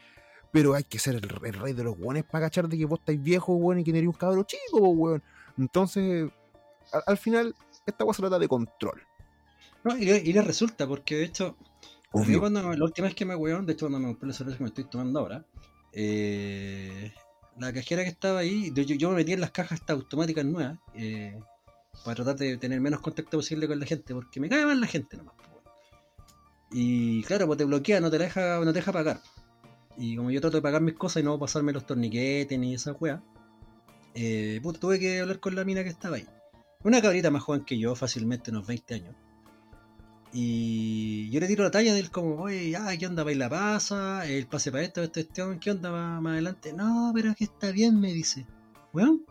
Pero 0.52 0.74
hay 0.74 0.84
que 0.84 0.98
ser 0.98 1.14
el, 1.16 1.24
el 1.44 1.54
rey 1.54 1.72
de 1.72 1.82
los 1.82 1.98
weones 1.98 2.24
para 2.24 2.44
cachar 2.46 2.68
de 2.68 2.76
que 2.76 2.84
vos 2.84 2.98
estáis 3.00 3.22
viejo, 3.22 3.54
weón, 3.54 3.80
y 3.80 3.84
que 3.84 3.90
eres 3.90 4.04
un 4.06 4.12
cabro 4.12 4.44
chico, 4.44 4.78
weón. 4.88 5.22
Entonces, 5.58 6.30
al, 6.92 7.02
al 7.06 7.16
final, 7.18 7.54
esta 7.86 8.04
wea 8.04 8.14
se 8.14 8.22
trata 8.22 8.38
de 8.38 8.48
control. 8.48 9.02
No, 9.84 9.96
y, 9.96 10.04
le- 10.04 10.22
y 10.22 10.32
les 10.32 10.46
resulta, 10.46 10.86
porque 10.86 11.16
de 11.16 11.24
hecho, 11.24 11.56
Obvio. 12.12 12.38
cuando 12.40 12.60
la 12.74 12.84
última 12.84 13.06
vez 13.06 13.14
que 13.14 13.24
me 13.24 13.34
weón, 13.34 13.64
de 13.66 13.72
hecho 13.72 13.86
cuando 13.86 13.98
me 13.98 14.06
compré 14.12 14.28
la 14.28 14.34
cerveza 14.34 14.58
que 14.58 14.62
me 14.64 14.68
estoy 14.68 14.84
tomando 14.84 15.20
ahora, 15.20 15.44
eh, 15.94 17.12
la 17.58 17.72
cajera 17.72 18.02
que 18.02 18.10
estaba 18.10 18.40
ahí, 18.40 18.70
yo, 18.74 18.82
yo 18.82 19.08
me 19.10 19.16
metí 19.16 19.32
en 19.32 19.40
las 19.40 19.50
cajas 19.50 19.80
estas 19.80 19.96
automáticas 19.96 20.44
nuevas, 20.44 20.78
eh, 20.94 21.38
para 22.04 22.14
tratar 22.16 22.36
de 22.36 22.56
tener 22.58 22.80
menos 22.80 23.00
contacto 23.00 23.38
posible 23.38 23.66
con 23.66 23.80
la 23.80 23.86
gente, 23.86 24.14
porque 24.14 24.38
me 24.40 24.48
cae 24.48 24.64
mal 24.66 24.80
la 24.80 24.86
gente 24.86 25.16
nomás. 25.16 25.34
Y 26.70 27.22
claro, 27.24 27.46
pues 27.46 27.58
te 27.58 27.64
bloquea, 27.64 28.00
no 28.00 28.10
te 28.10 28.18
deja, 28.18 28.58
no 28.58 28.66
te 28.66 28.72
deja 28.72 28.92
pagar. 28.92 29.20
Y 29.96 30.16
como 30.16 30.30
yo 30.30 30.40
trato 30.40 30.56
de 30.56 30.62
pagar 30.62 30.82
mis 30.82 30.94
cosas 30.94 31.22
y 31.22 31.24
no 31.24 31.38
pasarme 31.38 31.72
los 31.72 31.86
torniquetes 31.86 32.58
ni 32.58 32.74
esa 32.74 32.92
weá, 32.92 33.22
eh, 34.14 34.60
puta, 34.62 34.80
tuve 34.80 34.98
que 34.98 35.20
hablar 35.20 35.40
con 35.40 35.54
la 35.54 35.64
mina 35.64 35.82
que 35.82 35.90
estaba 35.90 36.16
ahí. 36.16 36.26
Una 36.84 37.00
cabrita 37.00 37.30
más 37.30 37.42
joven 37.42 37.64
que 37.64 37.78
yo, 37.78 37.94
fácilmente 37.94 38.50
unos 38.50 38.66
20 38.66 38.94
años. 38.94 39.14
Y 40.32 41.30
yo 41.30 41.40
le 41.40 41.46
tiro 41.46 41.62
la 41.62 41.70
talla 41.70 41.92
del 41.94 42.10
como, 42.10 42.36
oye, 42.42 42.70
ya, 42.70 42.96
¿qué 42.96 43.06
onda? 43.06 43.22
¿Baila 43.22 43.50
pasa? 43.50 44.26
¿El 44.26 44.46
pase 44.46 44.72
para 44.72 44.82
esto, 44.82 45.02
esto, 45.02 45.20
esto? 45.20 45.56
¿Qué 45.60 45.70
onda 45.70 45.90
más, 45.90 46.22
más 46.22 46.32
adelante? 46.32 46.72
No, 46.72 47.12
pero 47.14 47.34
que 47.34 47.44
está 47.44 47.70
bien, 47.70 48.00
me 48.00 48.12
dice. 48.12 48.46
Weón. 48.94 49.24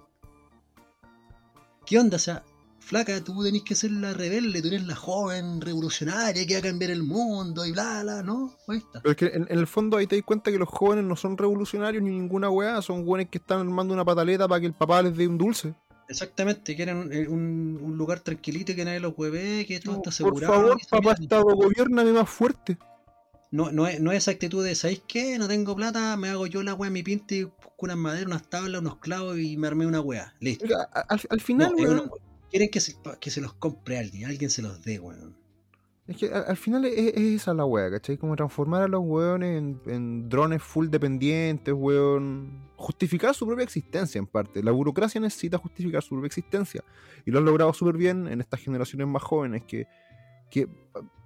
¿Qué 1.86 1.98
onda? 1.98 2.18
O 2.18 2.20
sea, 2.20 2.44
flaca, 2.82 3.24
tú 3.24 3.44
tenés 3.44 3.64
que 3.64 3.76
ser 3.76 3.92
la 3.92 4.14
rebelde, 4.14 4.62
tú 4.62 4.68
eres 4.68 4.86
la 4.86 4.96
joven 4.96 5.62
revolucionaria 5.62 6.46
que 6.46 6.54
va 6.54 6.60
a 6.60 6.64
cambiar 6.64 6.92
el 6.92 7.04
mundo 7.04 7.66
y 7.66 7.72
bla, 7.72 8.02
bla, 8.04 8.24
¿no? 8.24 8.54
Ahí 8.68 8.78
está. 8.80 9.02
Pero 9.02 9.12
es 9.12 9.18
que 9.18 9.26
en, 9.28 9.48
en 9.50 9.60
el 9.60 9.68
fondo 9.68 9.98
ahí 9.98 10.08
te 10.08 10.16
das 10.16 10.26
cuenta 10.26 10.52
que 10.52 10.58
los 10.58 10.70
jóvenes 10.70 11.06
no 11.06 11.16
son 11.16 11.38
revolucionarios 11.38 12.04
ni 12.04 12.10
ninguna 12.10 12.50
weá, 12.50 12.82
son 12.82 13.08
weones 13.08 13.30
que 13.30 13.38
están 13.38 13.60
armando 13.60 13.94
una 13.94 14.04
pataleta 14.06 14.48
para 14.48 14.60
que 14.60 14.68
el 14.68 14.74
papá 14.74 15.02
les 15.02 15.16
dé 15.16 15.28
un 15.28 15.38
dulce. 15.38 15.74
Exactamente, 16.10 16.76
quieren 16.76 16.98
un, 16.98 17.14
un, 17.28 17.80
un 17.82 17.98
lugar 17.98 18.20
tranquilito 18.20 18.76
que 18.76 18.84
nadie 18.84 19.00
los 19.00 19.14
hueve, 19.16 19.66
que 19.66 19.80
todo 19.80 19.96
está 19.96 20.04
Por 20.04 20.10
asegurado. 20.10 20.54
favor, 20.54 20.78
y 20.78 20.82
esa 20.82 20.98
papá. 20.98 21.14
Estado, 21.14 21.44
gobiername 21.44 22.12
más 22.12 22.30
fuerte. 22.30 22.78
No, 23.52 23.72
no, 23.72 23.86
es, 23.86 24.00
no 24.00 24.12
es 24.12 24.20
esa 24.20 24.32
actitud 24.32 24.64
de, 24.64 24.76
¿sabéis 24.76 25.04
qué? 25.08 25.38
No 25.38 25.48
tengo 25.48 25.76
plata, 25.76 26.16
me 26.16 26.30
hago 26.30 26.48
yo 26.48 26.64
la 26.64 26.78
en 26.80 26.94
mi 26.94 27.04
pinta 27.04 27.36
y 27.36 27.44
busco 27.44 27.74
unas 27.80 27.98
maderas, 27.98 28.28
unas 28.28 28.50
tablas, 28.50 28.82
unos 28.82 28.98
clavos 29.00 29.40
y 29.40 29.58
me 29.58 29.68
armé 29.68 29.86
una 29.86 30.00
wea. 30.00 30.34
Listo. 30.40 30.66
Al, 31.30 31.42
final, 31.42 31.76
weón, 31.76 32.10
quieren 32.52 32.70
que 32.70 32.80
se, 32.80 32.96
que 33.20 33.32
se 33.32 33.42
los 33.42 33.54
compre 33.54 33.98
alguien, 33.98 34.30
alguien 34.30 34.50
se 34.52 34.62
los 34.62 34.84
dé, 34.84 35.00
weón. 35.00 35.36
es 36.06 36.18
que 36.18 36.28
al, 36.28 36.44
al 36.48 36.58
final 36.58 36.86
es, 36.86 36.94
es 36.98 37.42
esa 37.42 37.54
la 37.54 37.66
weá, 37.66 37.90
¿cachai? 37.90 38.18
Como 38.18 38.36
transformar 38.36 38.84
a 38.84 38.88
los 38.88 39.02
weones 39.04 39.58
en, 39.58 39.82
en 39.88 40.30
drones 40.30 40.62
full 40.62 40.90
dependientes, 40.90 41.74
weón. 41.74 42.70
Justificar 42.76 43.34
su 43.34 43.48
propia 43.48 43.64
existencia, 43.64 44.20
en 44.20 44.28
parte. 44.28 44.62
La 44.62 44.72
burocracia 44.72 45.22
necesita 45.22 45.58
justificar 45.58 46.04
su 46.04 46.10
propia 46.10 46.28
existencia. 46.28 46.84
Y 47.26 47.32
lo 47.32 47.40
han 47.40 47.46
logrado 47.46 47.74
súper 47.74 47.96
bien 47.96 48.28
en 48.28 48.42
estas 48.42 48.60
generaciones 48.60 49.08
más 49.08 49.24
jóvenes 49.24 49.64
que, 49.64 49.88
que, 50.50 50.68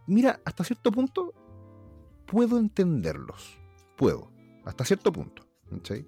mira, 0.06 0.40
hasta 0.46 0.64
cierto 0.64 0.92
punto 0.92 1.34
puedo 2.26 2.60
entenderlos. 2.60 3.58
Puedo. 3.96 4.30
Hasta 4.66 4.86
cierto 4.86 5.12
punto. 5.12 5.46
¿cachai? 5.72 6.06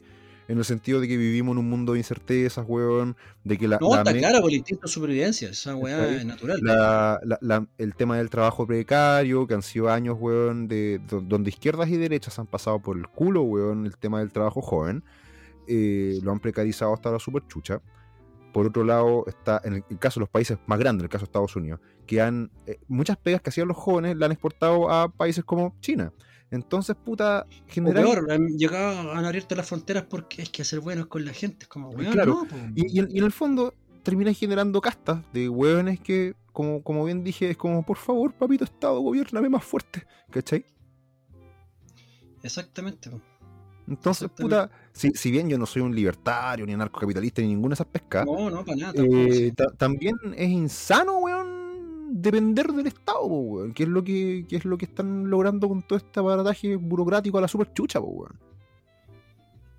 En 0.48 0.58
el 0.58 0.64
sentido 0.64 1.02
de 1.02 1.08
que 1.10 1.18
vivimos 1.18 1.54
en 1.54 1.58
un 1.60 1.70
mundo 1.70 1.94
de 1.94 2.00
incertezas, 2.00 2.66
weón. 2.68 3.18
De 3.44 3.58
que 3.58 3.68
la, 3.68 3.78
No, 3.82 3.90
la 3.94 3.98
está 3.98 4.14
claro, 4.14 4.40
por 4.42 4.50
el 4.50 4.58
instinto 4.58 4.84
de 4.88 4.92
supervivencia, 4.94 5.50
esa 5.50 5.76
weá 5.76 6.08
es 6.16 6.26
natural. 6.26 6.60
la- 6.62 7.68
el 7.78 7.96
tema 7.96 8.18
del 8.18 8.30
trabajo 8.30 8.66
precario, 8.66 9.46
que 9.46 9.54
han 9.56 9.62
sido 9.62 9.90
años, 9.90 10.16
weón, 10.20 10.68
de, 10.68 11.00
do- 11.08 11.22
donde 11.22 11.50
izquierdas 11.50 11.90
y 11.90 11.98
derechas 11.98 12.40
han 12.40 12.48
pasado 12.48 12.80
por 12.80 12.98
el 12.98 13.08
culo, 13.08 13.42
weón, 13.42 13.86
el 13.86 13.98
tema 13.98 14.20
del 14.20 14.32
trabajo 14.32 14.62
joven, 14.62 15.04
eh, 15.68 16.20
lo 16.24 16.32
han 16.32 16.40
precarizado 16.40 16.94
hasta 16.94 17.12
la 17.12 17.20
super 17.20 17.44
chucha. 17.48 17.82
Por 18.54 18.68
otro 18.68 18.84
lado, 18.86 19.26
está 19.28 19.62
en 19.66 19.74
el, 19.74 19.84
el 19.90 20.00
caso 20.00 20.20
de 20.20 20.22
los 20.22 20.30
países 20.30 20.58
más 20.66 20.80
grandes, 20.80 21.02
en 21.02 21.06
el 21.06 21.10
caso 21.10 21.26
de 21.26 21.30
Estados 21.30 21.56
Unidos, 21.58 21.80
que 22.06 22.22
han 22.22 22.50
eh, 22.66 22.80
muchas 22.88 23.18
pegas 23.18 23.42
que 23.42 23.50
hacían 23.50 23.68
los 23.68 23.76
jóvenes 23.78 24.16
la 24.16 24.28
han 24.28 24.32
exportado 24.32 24.90
a 24.90 25.10
países 25.10 25.44
como 25.44 25.76
China. 25.82 26.14
Entonces, 26.50 26.96
puta, 26.96 27.46
O 27.46 27.72
general, 27.72 28.04
peor, 28.06 28.32
han 28.32 28.48
llegado, 28.58 29.12
han 29.12 29.26
abierto 29.26 29.54
las 29.56 29.68
fronteras 29.68 30.04
porque 30.10 30.42
es 30.44 30.50
que 30.50 30.64
ser 30.64 30.80
buenos 30.80 31.08
con 31.08 31.26
la 31.26 31.34
gente 31.34 31.64
es 31.64 31.68
como, 31.68 31.90
weón, 31.90 32.14
Claro. 32.14 32.46
no. 32.50 32.72
Y, 32.76 32.96
y 32.96 33.00
en, 33.00 33.08
y 33.12 33.20
en 33.20 33.26
el 33.26 33.32
fondo 33.32 33.74
termina 34.04 34.32
generando 34.34 34.80
castas 34.80 35.22
de 35.34 35.50
hueones 35.50 36.00
que, 36.00 36.36
como, 36.54 36.82
como 36.84 37.04
bien 37.04 37.24
dije, 37.24 37.50
es 37.50 37.58
como, 37.58 37.86
por 37.86 37.98
favor, 37.98 38.34
papito 38.34 38.64
Estado, 38.64 39.00
gobiername 39.02 39.50
más 39.50 39.64
fuerte. 39.66 40.06
¿Cachai? 40.32 40.66
Exactamente. 42.44 43.10
Entonces, 43.88 44.30
puta, 44.30 44.70
si, 44.92 45.12
si 45.12 45.32
bien 45.32 45.50
yo 45.50 45.58
no 45.58 45.66
soy 45.66 45.82
un 45.82 45.96
libertario, 45.96 46.66
ni 46.66 46.74
anarcocapitalista, 46.74 47.42
ni 47.42 47.50
ninguna 47.50 47.70
de 47.70 47.74
esas 47.76 47.88
pescas, 47.88 48.26
No, 48.26 48.50
no, 48.50 48.66
para 48.66 48.78
nada. 48.78 48.94
eh, 48.98 49.54
también 49.78 50.16
es 50.36 50.50
insano, 50.50 51.20
weón, 51.20 51.57
depender 52.10 52.68
del 52.74 52.88
Estado, 52.88 53.22
po, 53.22 53.40
weón. 53.40 53.74
Que 53.74 53.84
es 53.84 53.90
lo 53.90 54.04
que, 54.04 54.46
que 54.48 54.56
es 54.58 54.66
lo 54.66 54.78
que 54.78 54.86
están 54.86 55.30
logrando 55.30 55.68
con 55.68 55.82
todo 55.88 55.98
este 55.98 56.20
aparataje 56.20 56.76
burocrático 56.76 57.38
a 57.38 57.42
la 57.42 57.48
super 57.48 57.72
chucha, 57.74 58.00
po, 58.00 58.08
weón. 58.08 58.40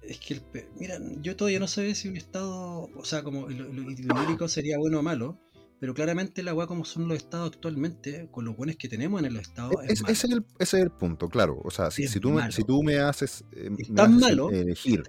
Es 0.03 0.19
que, 0.21 0.35
el 0.35 0.43
mira, 0.79 0.99
yo 1.21 1.37
todavía 1.37 1.61
no 1.61 1.67
sé 1.67 1.95
si 1.95 2.09
un 2.09 2.17
estado, 2.17 2.89
o 2.97 3.05
sea, 3.05 3.23
como 3.23 3.49
lo, 3.49 3.73
lo 3.73 3.91
ideológico 3.91 4.49
sería 4.49 4.79
bueno 4.79 5.01
o 5.01 5.03
malo, 5.03 5.37
pero 5.81 5.93
claramente 5.93 6.43
la 6.43 6.55
weá 6.55 6.67
como 6.67 6.85
son 6.87 7.09
los 7.09 7.19
estados 7.19 7.51
actualmente, 7.53 8.27
con 8.31 8.47
los 8.47 8.57
buenos 8.57 8.77
que 8.77 8.89
tenemos 8.89 9.23
en 9.23 9.35
los 9.35 9.43
estados, 9.43 9.75
es, 9.85 9.91
Es- 9.91 10.03
malo. 10.03 10.13
ese, 10.13 10.27
es 10.27 10.33
el, 10.33 10.45
ese 10.59 10.77
es 10.79 10.83
el 10.85 10.91
punto, 10.91 11.29
claro. 11.29 11.61
O 11.63 11.71
sea, 11.71 11.91
si, 11.91 12.05
Es 12.05 12.11
si, 12.11 12.21
tú, 12.21 12.31
me, 12.31 12.51
si 12.51 12.65
tú 12.65 12.83
me 12.83 12.99
haces, 12.99 13.45
eh, 13.53 13.69
Es 13.79 13.91
me 13.91 13.97
tan 13.97 14.13
haces 14.15 14.21
malo. 14.31 14.51
elegir 14.51 15.03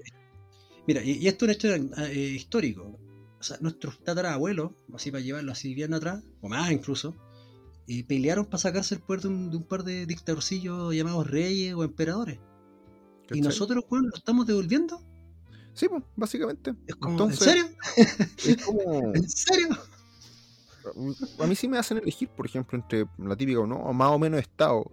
Mira, 0.86 1.02
y, 1.04 1.12
y 1.14 1.28
esto 1.28 1.46
es 1.46 1.64
un 1.64 1.72
hecho 1.72 2.02
eh, 2.04 2.14
histórico. 2.36 2.98
O 3.40 3.44
sea, 3.44 3.58
nuestros 3.62 4.00
tatarabuelos, 4.04 4.72
así 4.94 5.12
para 5.12 5.22
llevarlo 5.24 5.52
así 5.52 5.74
bien 5.74 5.94
atrás, 5.94 6.22
o 6.42 6.50
más 6.50 6.72
incluso, 6.72 7.16
eh, 7.88 8.04
pelearon 8.04 8.46
para 8.46 8.58
sacarse 8.58 8.96
el 8.96 9.02
poder 9.02 9.22
de 9.22 9.28
un, 9.30 9.50
de 9.52 9.58
un 9.58 9.64
par 9.64 9.84
de 9.84 10.06
dictadorcillos 10.06 10.94
llamados 10.94 11.26
reyes 11.28 11.74
o 11.74 11.84
emperadores. 11.84 12.40
Y 13.32 13.42
nosotros, 13.42 13.86
weón, 13.90 14.08
lo 14.10 14.16
estamos 14.16 14.46
devolviendo. 14.48 15.02
Sí, 15.74 15.88
pues, 15.88 16.04
básicamente. 16.16 16.74
Es 16.88 16.96
como, 16.96 17.12
Entonces, 17.14 17.48
¿en 17.48 18.08
serio? 18.08 18.58
Es 18.58 18.66
como. 18.66 18.82
¿En 19.16 19.30
serio? 19.30 19.68
A 21.40 21.46
mí 21.48 21.56
sí 21.56 21.68
me 21.68 21.78
hacen 21.78 22.00
elegir, 22.00 22.28
por 22.30 22.46
ejemplo, 22.46 22.78
entre 22.78 23.06
la 23.20 23.36
típica 23.36 23.60
o 23.60 23.68
no, 23.68 23.94
más 23.94 24.10
o 24.12 24.20
menos 24.20 24.40
Estado. 24.40 24.90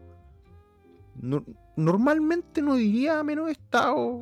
No- 1.21 1.45
normalmente 1.77 2.61
no 2.63 2.75
diría 2.77 3.23
menos 3.25 3.51
Estado, 3.51 4.21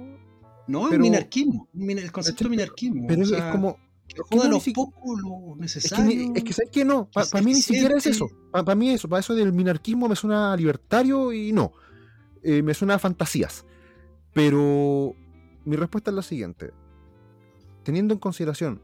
No, 0.67 0.85
es 0.85 0.91
Pero- 0.91 1.05
un 1.05 1.11
minarquismo. 1.11 1.69
el 1.75 2.13
concepto 2.13 2.45
de 2.45 2.51
minarquismo. 2.51 3.05
pero 3.07 3.21
o 3.21 3.25
es- 3.25 3.29
sea, 3.31 3.47
es 3.49 3.53
como. 3.53 3.77
Es 4.09 4.23
que 4.31 4.49
lo 4.49 4.57
Es 4.59 6.45
que, 6.45 6.51
es 6.51 6.57
¿sabes 6.57 6.71
qué? 6.71 6.85
No, 6.85 7.09
para 7.11 7.43
mí 7.43 7.53
ni 7.53 7.63
siquiera 7.63 7.97
es 7.97 8.07
eso. 8.07 8.29
Para 8.53 8.75
mí 8.75 8.91
eso, 8.91 9.09
para 9.09 9.21
eso 9.21 9.35
del 9.35 9.53
minarquismo 9.53 10.09
me 10.09 10.17
suena 10.17 10.57
libertario 10.57 11.33
y 11.33 11.53
no. 11.53 11.73
Eh, 12.43 12.63
me 12.63 12.75
suena 12.75 12.95
a 12.95 12.99
fantasías. 12.99 13.65
Pero 14.33 15.15
mi 15.65 15.77
respuesta 15.77 16.11
es 16.11 16.17
la 16.17 16.23
siguiente. 16.23 16.73
Teniendo 17.83 18.15
en 18.15 18.21
consideración 18.21 18.83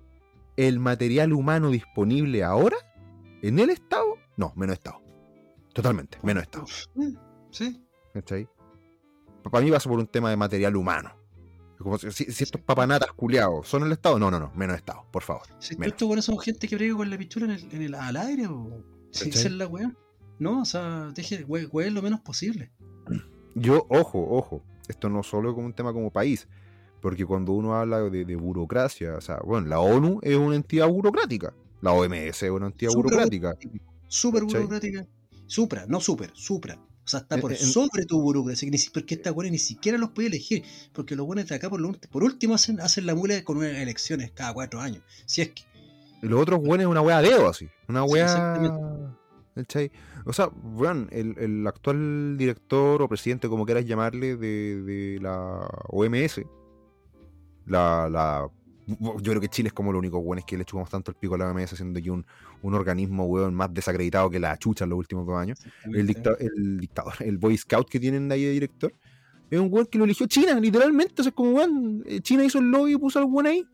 el 0.56 0.78
material 0.78 1.32
humano 1.32 1.70
disponible 1.70 2.42
ahora, 2.42 2.76
en 3.42 3.58
el 3.58 3.70
Estado, 3.70 4.16
no, 4.36 4.52
menos 4.56 4.74
Estado. 4.74 5.00
Totalmente, 5.72 6.18
menos 6.22 6.42
Estado. 6.42 6.66
Eh, 6.96 7.14
Sí. 7.50 7.84
¿Cachai? 8.14 8.48
Para 9.50 9.64
mí 9.64 9.70
pasa 9.70 9.88
por 9.88 9.98
un 9.98 10.06
tema 10.06 10.30
de 10.30 10.36
material 10.36 10.76
humano. 10.76 11.19
Como 11.82 11.96
estos 11.96 12.60
papanatas 12.60 13.10
culiados 13.14 13.66
son 13.66 13.84
el 13.84 13.92
Estado, 13.92 14.18
no, 14.18 14.30
no, 14.30 14.38
no, 14.38 14.52
menos 14.54 14.76
Estado, 14.76 15.04
por 15.10 15.22
favor. 15.22 15.42
Si 15.58 15.74
Menos. 15.76 15.92
estos 15.94 16.06
buenos 16.06 16.24
son 16.26 16.38
gente 16.38 16.68
que 16.68 16.76
brega 16.76 16.94
con 16.94 17.08
la 17.08 17.16
pichula 17.16 17.46
en 17.46 17.52
el, 17.52 17.72
en 17.72 17.82
el, 17.82 17.94
al 17.94 18.16
aire, 18.16 18.46
o 18.48 18.84
si 19.10 19.24
¿Cachai? 19.24 19.40
esa 19.40 19.48
es 19.48 19.54
la 19.54 19.66
weá. 19.66 19.90
No, 20.38 20.60
o 20.60 20.64
sea, 20.64 21.10
deje 21.14 21.44
we- 21.44 21.90
lo 21.90 22.02
menos 22.02 22.20
posible. 22.20 22.70
Yo, 23.54 23.86
ojo, 23.88 24.26
ojo, 24.30 24.62
esto 24.88 25.08
no 25.08 25.22
solo 25.22 25.54
como 25.54 25.66
un 25.66 25.72
tema 25.72 25.92
como 25.92 26.10
país, 26.10 26.48
porque 27.00 27.24
cuando 27.24 27.52
uno 27.52 27.74
habla 27.74 28.00
de, 28.10 28.24
de 28.26 28.36
burocracia, 28.36 29.14
o 29.16 29.20
sea, 29.22 29.38
bueno, 29.42 29.66
la 29.66 29.80
ONU 29.80 30.20
es 30.22 30.36
una 30.36 30.56
entidad 30.56 30.86
burocrática, 30.88 31.54
la 31.80 31.92
OMS 31.92 32.42
es 32.42 32.50
una 32.50 32.66
entidad 32.66 32.92
burocrática. 32.92 33.56
Súper 34.06 34.44
burocrática. 34.44 35.06
Supra, 35.46 35.86
no 35.88 35.98
super, 36.00 36.30
supra. 36.34 36.78
O 37.04 37.08
sea, 37.10 37.20
está 37.20 37.38
por 37.38 37.52
En- 37.52 37.58
en- 37.58 37.66
sobre 37.66 38.04
tu 38.06 38.20
burocracia. 38.20 38.70
Porque 38.92 39.14
esta 39.14 39.32
weá 39.32 39.50
ni 39.50 39.58
siquiera 39.58 39.98
los 39.98 40.10
puede 40.10 40.28
elegir. 40.28 40.62
Porque 40.92 41.16
los 41.16 41.26
buenos 41.26 41.46
de 41.48 41.54
acá, 41.54 41.68
por, 41.70 41.80
lo, 41.80 41.92
por 42.10 42.22
último, 42.22 42.54
hacen, 42.54 42.80
hacen 42.80 43.06
la 43.06 43.14
mula 43.14 43.42
con 43.42 43.56
unas 43.58 43.74
elecciones 43.74 44.30
cada 44.32 44.52
cuatro 44.52 44.80
años. 44.80 45.02
Si 45.26 45.40
es 45.42 45.50
que. 45.50 45.62
Y 46.22 46.26
los 46.26 46.40
otros 46.40 46.60
buenos 46.60 46.84
es 46.84 46.90
una 46.90 47.00
wea 47.00 47.22
deo 47.22 47.48
así, 47.48 47.66
una 47.88 48.04
Sí, 48.04 48.12
wea... 48.12 48.24
exactamente. 48.24 49.16
¿Cachai? 49.54 49.90
O 50.26 50.32
sea, 50.32 50.48
weón, 50.48 51.08
el, 51.10 51.34
el 51.38 51.66
actual 51.66 52.36
director 52.38 53.02
o 53.02 53.08
presidente, 53.08 53.48
como 53.48 53.64
quieras 53.64 53.84
llamarle, 53.86 54.36
de, 54.36 54.82
de 54.82 55.18
la 55.20 55.66
OMS, 55.88 56.42
la, 57.66 58.08
la 58.10 58.48
yo 58.98 59.22
creo 59.22 59.40
que 59.40 59.48
Chile 59.48 59.68
es 59.68 59.72
como 59.72 59.92
lo 59.92 59.98
único, 59.98 60.18
weón, 60.18 60.38
es 60.38 60.44
que 60.44 60.56
le 60.56 60.64
chupamos 60.64 60.90
tanto 60.90 61.10
el 61.10 61.16
pico 61.16 61.34
a 61.34 61.38
la 61.38 61.50
OMS, 61.50 61.70
siendo 61.70 62.00
que 62.00 62.10
un, 62.10 62.24
un 62.62 62.74
organismo, 62.74 63.24
weón, 63.24 63.54
más 63.54 63.72
desacreditado 63.72 64.30
que 64.30 64.38
la 64.38 64.56
chucha 64.56 64.84
en 64.84 64.90
los 64.90 64.98
últimos 64.98 65.26
dos 65.26 65.36
años. 65.36 65.60
El, 65.84 66.06
dicta, 66.06 66.36
el 66.38 66.80
dictador, 66.80 67.14
el 67.20 67.38
Boy 67.38 67.56
Scout 67.56 67.88
que 67.88 68.00
tienen 68.00 68.30
ahí 68.32 68.44
de 68.44 68.50
director, 68.50 68.92
es 69.50 69.58
un 69.58 69.72
weón 69.72 69.86
que 69.86 69.98
lo 69.98 70.04
eligió 70.04 70.26
China, 70.26 70.58
literalmente. 70.60 71.20
O 71.20 71.24
sea, 71.24 71.30
es 71.30 71.34
como, 71.34 71.52
weón, 71.52 72.02
eh, 72.06 72.20
China 72.20 72.44
hizo 72.44 72.58
el 72.58 72.70
lobby 72.70 72.94
y 72.94 72.96
puso 72.96 73.18
al 73.18 73.24
weón 73.26 73.46
ahí. 73.46 73.66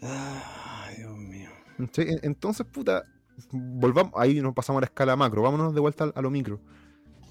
Ay, 0.00 0.96
Dios 0.96 1.16
mío. 1.16 1.50
Entonces, 2.22 2.64
puta, 2.66 3.04
volvamos, 3.50 4.12
ahí 4.16 4.40
nos 4.40 4.54
pasamos 4.54 4.78
a 4.78 4.82
la 4.82 4.86
escala 4.86 5.16
macro, 5.16 5.42
vámonos 5.42 5.74
de 5.74 5.80
vuelta 5.80 6.12
a, 6.14 6.22
lo 6.22 6.30
micro. 6.30 6.60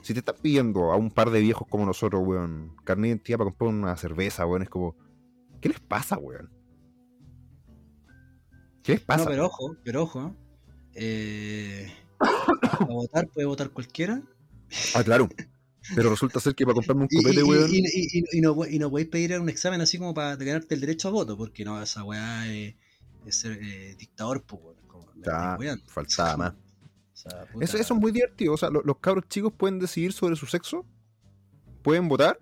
Si 0.01 0.13
te 0.13 0.19
estás 0.19 0.35
pidiendo 0.39 0.91
a 0.91 0.97
un 0.97 1.11
par 1.11 1.29
de 1.31 1.39
viejos 1.39 1.67
como 1.69 1.85
nosotros, 1.85 2.21
weón, 2.25 2.75
carne 2.83 3.03
de 3.03 3.07
identidad 3.09 3.37
para 3.37 3.49
comprar 3.49 3.69
una 3.69 3.95
cerveza, 3.95 4.45
weón, 4.45 4.63
es 4.63 4.69
como, 4.69 4.95
¿qué 5.67 5.73
les 5.73 5.79
pasa, 5.81 6.17
weón? 6.17 6.49
¿Qué 8.83 8.93
les 8.93 9.01
pasa? 9.01 9.25
No, 9.25 9.29
pero 9.29 9.45
ojo, 9.45 9.75
pero 9.83 10.03
ojo, 10.03 10.35
eh, 10.93 11.91
para 12.61 12.85
votar 12.85 13.27
puede 13.27 13.45
votar 13.47 13.69
cualquiera. 13.71 14.21
Ah, 14.95 15.03
claro. 15.03 15.27
Pero 15.95 16.09
resulta 16.09 16.39
ser 16.39 16.55
que 16.55 16.65
para 16.65 16.75
comprarme 16.75 17.03
un 17.03 17.09
copete, 17.21 17.43
weón. 17.43 17.69
Y, 17.69 17.79
y, 17.79 18.23
y, 18.31 18.41
no, 18.41 18.65
y 18.65 18.79
no 18.79 18.89
podéis 18.89 19.09
pedir 19.09 19.39
un 19.39 19.49
examen 19.49 19.81
así 19.81 19.97
como 19.97 20.13
para 20.13 20.35
ganarte 20.37 20.75
el 20.75 20.81
derecho 20.81 21.09
a 21.09 21.11
voto, 21.11 21.35
porque 21.35 21.65
no, 21.65 21.81
esa 21.81 22.03
weá 22.03 22.47
es, 22.47 22.75
es 23.25 23.35
ser 23.35 23.59
eh, 23.61 23.95
dictador, 23.97 24.43
pues, 24.43 24.61
weón. 25.57 25.81
Faltaba 25.87 26.37
más. 26.37 26.53
O 27.17 27.19
sea, 27.19 27.47
eso, 27.61 27.77
eso, 27.77 27.95
es 27.95 27.99
muy 27.99 28.11
divertido. 28.11 28.53
O 28.53 28.57
sea, 28.57 28.69
los, 28.69 28.97
cabros 29.01 29.27
chicos 29.27 29.51
pueden 29.51 29.79
decidir 29.79 30.13
sobre 30.13 30.35
su 30.35 30.45
sexo, 30.45 30.85
pueden 31.81 32.07
votar, 32.07 32.39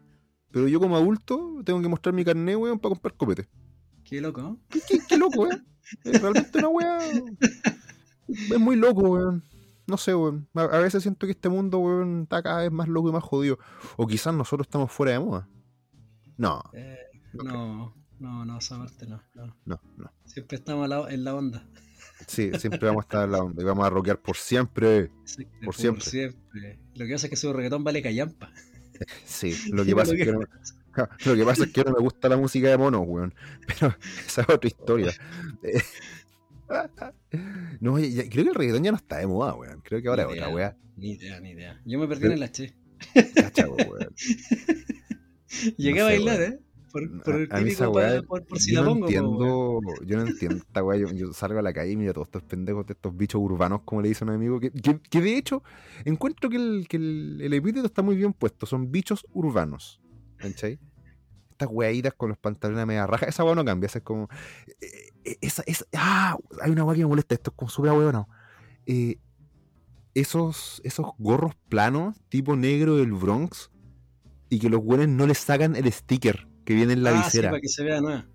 pero 0.52 0.68
yo 0.68 0.80
como 0.80 0.96
adulto 0.96 1.62
tengo 1.66 1.82
que 1.82 1.88
mostrar 1.88 2.14
mi 2.14 2.24
carnet, 2.24 2.58
weón, 2.58 2.80
para 2.80 2.96
comprar 2.96 3.16
copete. 3.16 3.48
Qué 4.04 4.22
loco. 4.22 4.60
Qué, 4.70 4.80
qué, 4.88 5.00
qué 5.08 5.18
loco, 5.18 5.42
weón. 5.42 5.66
Es 6.04 6.22
realmente 6.22 6.58
una 6.60 6.68
weá. 6.70 7.00
Es 8.28 8.60
muy 8.60 8.76
loco, 8.76 9.02
weón. 9.02 9.44
No 9.88 9.98
sé, 9.98 10.16
weón. 10.16 10.48
A, 10.54 10.62
a, 10.62 10.80
veces 10.80 11.04
siento 11.04 11.28
que 11.28 11.32
este 11.32 11.50
mundo, 11.50 11.80
weón, 11.80 12.24
está 12.24 12.42
cada 12.42 12.62
vez 12.62 12.72
más 12.72 12.88
loco 12.88 13.10
y 13.10 13.12
más 13.12 13.24
jodido. 13.24 13.60
O 13.98 14.08
quizás 14.08 14.34
nosotros 14.34 14.68
estamos 14.68 14.92
fuera 14.92 15.14
de 15.14 15.20
moda. 15.20 15.50
No. 16.38 16.64
Eh, 16.74 16.98
no, 17.34 17.94
no, 18.20 18.46
no, 18.46 18.58
esa 18.58 18.78
parte 18.78 19.06
no. 19.08 19.22
No, 19.34 19.54
no. 19.66 19.82
no. 19.98 20.12
Siempre 20.26 20.58
estamos 20.58 20.90
en 21.10 21.24
la 21.24 21.36
onda. 21.36 21.68
Sí, 22.28 22.52
siempre 22.58 22.88
vamos 22.88 23.04
a 23.04 23.06
estar 23.06 23.26
en 23.26 23.32
la 23.32 23.40
onda 23.40 23.62
y 23.62 23.66
vamos 23.66 23.86
a 23.86 23.90
rockear 23.90 24.22
por 24.22 24.38
siempre. 24.38 25.12
Sí, 25.26 25.46
por, 25.46 25.66
por 25.66 25.76
siempre. 25.76 26.04
siempre. 26.04 26.80
Lo 26.96 27.06
que 27.06 27.12
pasa 27.12 27.28
es 27.28 27.30
que 27.30 27.36
su 27.36 27.52
reggaetón 27.54 27.84
vale 27.84 28.02
callampa. 28.02 28.52
Sí, 29.26 29.56
lo 29.72 29.86
que 29.86 29.96
pasa 29.96 30.14
es 30.14 30.26
que 30.26 30.32
no, 30.32 30.40
lo 31.26 31.36
que 31.36 31.44
pasa 31.44 31.64
es 31.64 31.72
que 31.72 31.84
no 31.84 31.92
me 31.92 32.00
gusta 32.00 32.30
la 32.30 32.38
música 32.38 32.70
de 32.70 32.78
mono, 32.78 33.02
weón. 33.02 33.34
Pero 33.68 33.96
esa 34.26 34.42
es 34.42 34.50
otra 34.50 34.68
historia. 34.68 35.14
No, 37.80 38.00
ya, 38.00 38.30
creo 38.30 38.44
que 38.44 38.50
el 38.50 38.56
reggaetón 38.56 38.84
ya 38.84 38.92
no 38.92 38.98
está 38.98 39.18
de 39.18 39.28
moda, 39.28 39.54
weón. 39.54 39.82
Creo 39.82 40.02
que 40.02 40.08
ahora 40.08 40.24
es 40.24 40.30
otra, 40.30 40.50
weón. 40.50 40.76
Ni 40.98 41.12
idea, 41.12 41.40
ni 41.40 41.52
idea. 41.52 41.82
Yo 41.86 42.00
me 42.00 42.08
perdí 42.08 42.28
en 42.28 42.32
el 42.34 42.44
H. 42.44 42.74
Weón. 43.68 44.16
Llegué 45.78 46.00
No 46.00 46.06
a 46.06 46.06
bailar, 46.06 46.40
weón. 46.40 46.54
¿eh? 46.54 46.60
Por, 46.96 47.24
por 47.24 47.36
el 47.36 47.50
A 47.52 47.60
mí 47.60 47.72
esa 47.72 47.90
weá, 47.90 48.22
por, 48.24 48.46
por 48.46 48.58
si 48.60 48.74
yo 48.74 48.82
la 48.82 48.84
no 48.84 48.96
pongo. 48.96 49.08
po, 49.08 49.12
weón. 49.12 49.28
entiendo, 49.28 49.82
yo 50.06 50.18
no 50.18 50.24
entiendo 50.28 50.58
esta 50.58 50.82
weá. 50.84 50.98
Yo, 50.98 51.12
yo 51.12 51.34
salgo 51.34 51.60
a 51.60 51.62
la 51.62 51.74
calle 51.74 51.92
y 51.92 51.98
miro 51.98 52.12
a 52.12 52.14
todos 52.14 52.28
estos 52.28 52.44
pendejos 52.44 52.86
de 52.86 52.94
estos 52.94 53.16
bichos 53.18 53.42
urbanos, 53.42 53.82
como 53.84 54.02
le 54.02 54.08
dice 54.08 54.24
un 54.24 54.30
amigo, 54.30 54.60
que, 54.62 54.72
que, 54.72 55.02
que 55.02 55.22
de 55.22 55.38
hecho 55.38 55.62
encuentro 56.06 56.50
que, 56.50 56.56
el, 56.56 56.88
que 56.88 56.98
el, 56.98 57.40
el 57.42 57.54
epíteto 57.54 57.86
está 57.86 58.02
muy 58.02 58.16
bien 58.16 58.32
puesto. 58.34 58.66
Son 58.66 58.92
bichos 58.92 59.26
urbanos. 59.34 60.02
¿Cachai? 60.38 60.80
Estas 61.52 61.70
weaditas 61.72 62.14
con 62.14 62.30
los 62.30 62.38
pantalones 62.38 62.84
a 62.84 62.86
media 62.86 63.08
raja, 63.08 63.26
esa 63.26 63.44
weá 63.44 63.56
no 63.56 63.66
cambia. 63.66 63.88
Esa 63.88 64.00
es 64.00 64.04
como. 64.06 64.30
eh, 64.82 64.88
eh, 65.26 65.38
Esa, 65.42 65.64
esa, 65.66 65.86
ah, 65.98 66.38
hay 66.62 66.72
una 66.72 66.84
weá 66.86 66.96
que 66.96 67.02
me 67.04 67.08
molesta. 67.08 67.36
Esto 67.36 67.52
es 67.52 67.56
como 67.58 67.70
súper 67.70 67.92
weón. 67.92 68.26
Eh, 68.86 69.18
esos, 70.14 70.82
esos 70.86 71.08
gorros 71.18 71.56
planos, 71.68 72.16
tipo 72.30 72.56
negro 72.56 72.96
del 72.96 73.12
Bronx, 73.12 73.70
y 74.50 74.60
que 74.60 74.70
los 74.70 74.80
weones 74.84 75.10
no 75.10 75.28
les 75.28 75.40
sacan 75.40 75.76
el 75.76 75.92
sticker 75.92 76.48
que 76.66 76.74
viene 76.74 76.94
en 76.94 77.04
la 77.04 77.12
ah, 77.12 77.24
visera. 77.24 77.48
Sí, 77.50 77.52
para 77.52 77.62
que 77.62 77.68
se 77.70 77.84
vea 77.84 78.02
nueva. 78.02 78.26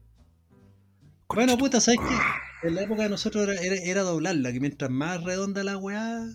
Bueno, 1.28 1.56
puta, 1.58 1.80
¿sabes 1.80 2.00
qué? 2.00 2.68
En 2.68 2.74
la 2.74 2.82
época 2.82 3.02
de 3.04 3.08
nosotros 3.08 3.48
era, 3.48 3.60
era, 3.60 3.76
era 3.76 4.02
doblarla, 4.02 4.52
que 4.52 4.60
mientras 4.60 4.90
más 4.90 5.22
redonda 5.24 5.62
la 5.64 5.76
weá. 5.76 6.20
De 6.24 6.32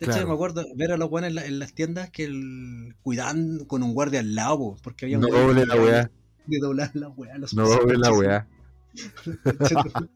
hecho, 0.00 0.06
Claro. 0.12 0.26
me 0.28 0.34
acuerdo 0.34 0.64
ver 0.76 0.90
a 0.92 0.96
los 0.96 1.08
weones 1.10 1.28
en, 1.30 1.34
la- 1.36 1.46
en 1.46 1.58
las 1.60 1.72
tiendas 1.72 2.10
que 2.10 2.24
el, 2.24 2.96
cuidaban 3.02 3.64
con 3.66 3.82
un 3.82 3.94
guardia 3.94 4.20
al 4.20 4.34
lado, 4.34 4.58
po, 4.58 4.76
porque 4.82 5.04
había 5.06 5.18
un 5.18 5.22
No 5.22 5.28
doble 5.28 5.66
la 5.66 5.76
weá. 5.76 6.10
de 6.46 6.58
doblar 6.58 6.90
la 6.94 7.08
weá. 7.10 7.38
los 7.38 7.54
No 7.54 7.68
doble 7.68 7.96
la 7.98 8.12
weá. 8.18 8.48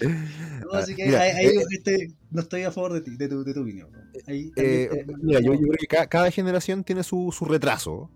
No, 0.00 0.72
así 0.78 0.94
que 0.94 1.06
Mira, 1.06 1.20
ahí, 1.22 1.30
ahí 1.30 1.46
eh, 1.46 1.62
este, 1.70 2.12
no 2.30 2.42
estoy 2.42 2.62
a 2.62 2.72
favor 2.72 2.92
de 2.94 3.00
ti, 3.00 3.16
de 3.16 3.28
tu, 3.28 3.44
de 3.44 3.54
tu 3.54 3.62
opinión. 3.62 3.88
Ahí, 4.26 4.50
Eh, 4.56 4.88
te- 4.90 5.06
mira, 5.22 5.40
yo, 5.40 5.54
yo 5.54 5.60
creo 5.60 5.76
que 5.78 5.86
ca- 5.86 6.06
cada, 6.08 6.30
generación 6.30 6.82
tiene 6.84 7.02
su, 7.04 7.32
su 7.36 7.44
retraso, 7.44 8.10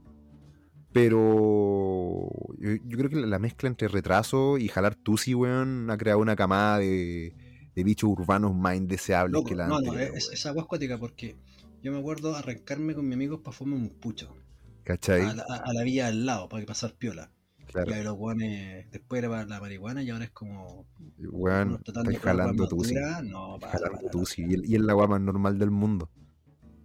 pero 0.93 2.29
yo, 2.59 2.71
yo 2.85 2.99
creo 2.99 3.11
que 3.11 3.17
la 3.17 3.39
mezcla 3.39 3.69
entre 3.69 3.89
retraso 3.89 4.59
y 4.59 4.69
jalar 4.69 4.95
tusi, 4.95 5.35
weón, 5.35 5.91
ha 5.91 5.97
creado 5.97 6.21
una 6.21 6.37
camada 6.37 6.79
de, 6.79 7.35
de 7.75 7.85
bichos 7.85 8.11
urbanos 8.11 8.55
más 8.55 8.77
indeseables 8.77 9.33
Loco, 9.33 9.49
que 9.49 9.55
la 9.57 9.67
no, 9.67 9.81
no, 9.81 9.93
anterior, 9.93 10.17
es, 10.17 10.25
weón. 10.27 10.35
esa 10.35 10.49
agua 10.51 10.63
acuática 10.65 10.99
porque 10.99 11.37
yo 11.83 11.93
me 11.93 11.99
acuerdo 11.99 12.35
arrancarme 12.37 12.95
con 12.95 13.07
mis 13.07 13.15
amigos 13.15 13.41
para 13.41 13.57
fumar 13.57 13.79
un 13.79 13.89
pucho 13.91 14.37
¿Cachai? 14.85 15.23
a 15.23 15.35
la, 15.35 15.45
a- 15.49 15.57
a 15.57 15.73
la 15.73 15.83
vía 15.83 16.09
al 16.09 16.27
lado 16.27 16.49
para 16.49 16.65
pasar 16.67 16.95
piola. 16.95 17.31
Claro, 17.67 17.97
Y 17.97 18.03
los 18.03 18.17
guanes, 18.17 18.91
después 18.91 19.21
era 19.21 19.31
para 19.31 19.47
la 19.47 19.61
marihuana 19.61 20.03
y 20.03 20.11
ahora 20.11 20.25
es 20.27 20.31
como. 20.33 20.85
weón, 21.19 21.81
la 21.87 22.19
jalando 22.19 22.65
madura. 22.65 23.23
No, 23.23 23.59
para, 23.59 23.73
Jalando 23.73 23.99
para, 23.99 24.11
tusi. 24.11 24.43
Y, 24.47 24.75
es 24.75 24.81
la 24.83 24.95
weá 24.95 25.07
más 25.07 25.21
normal 25.23 25.59
del 25.59 25.71
mundo. 25.71 26.11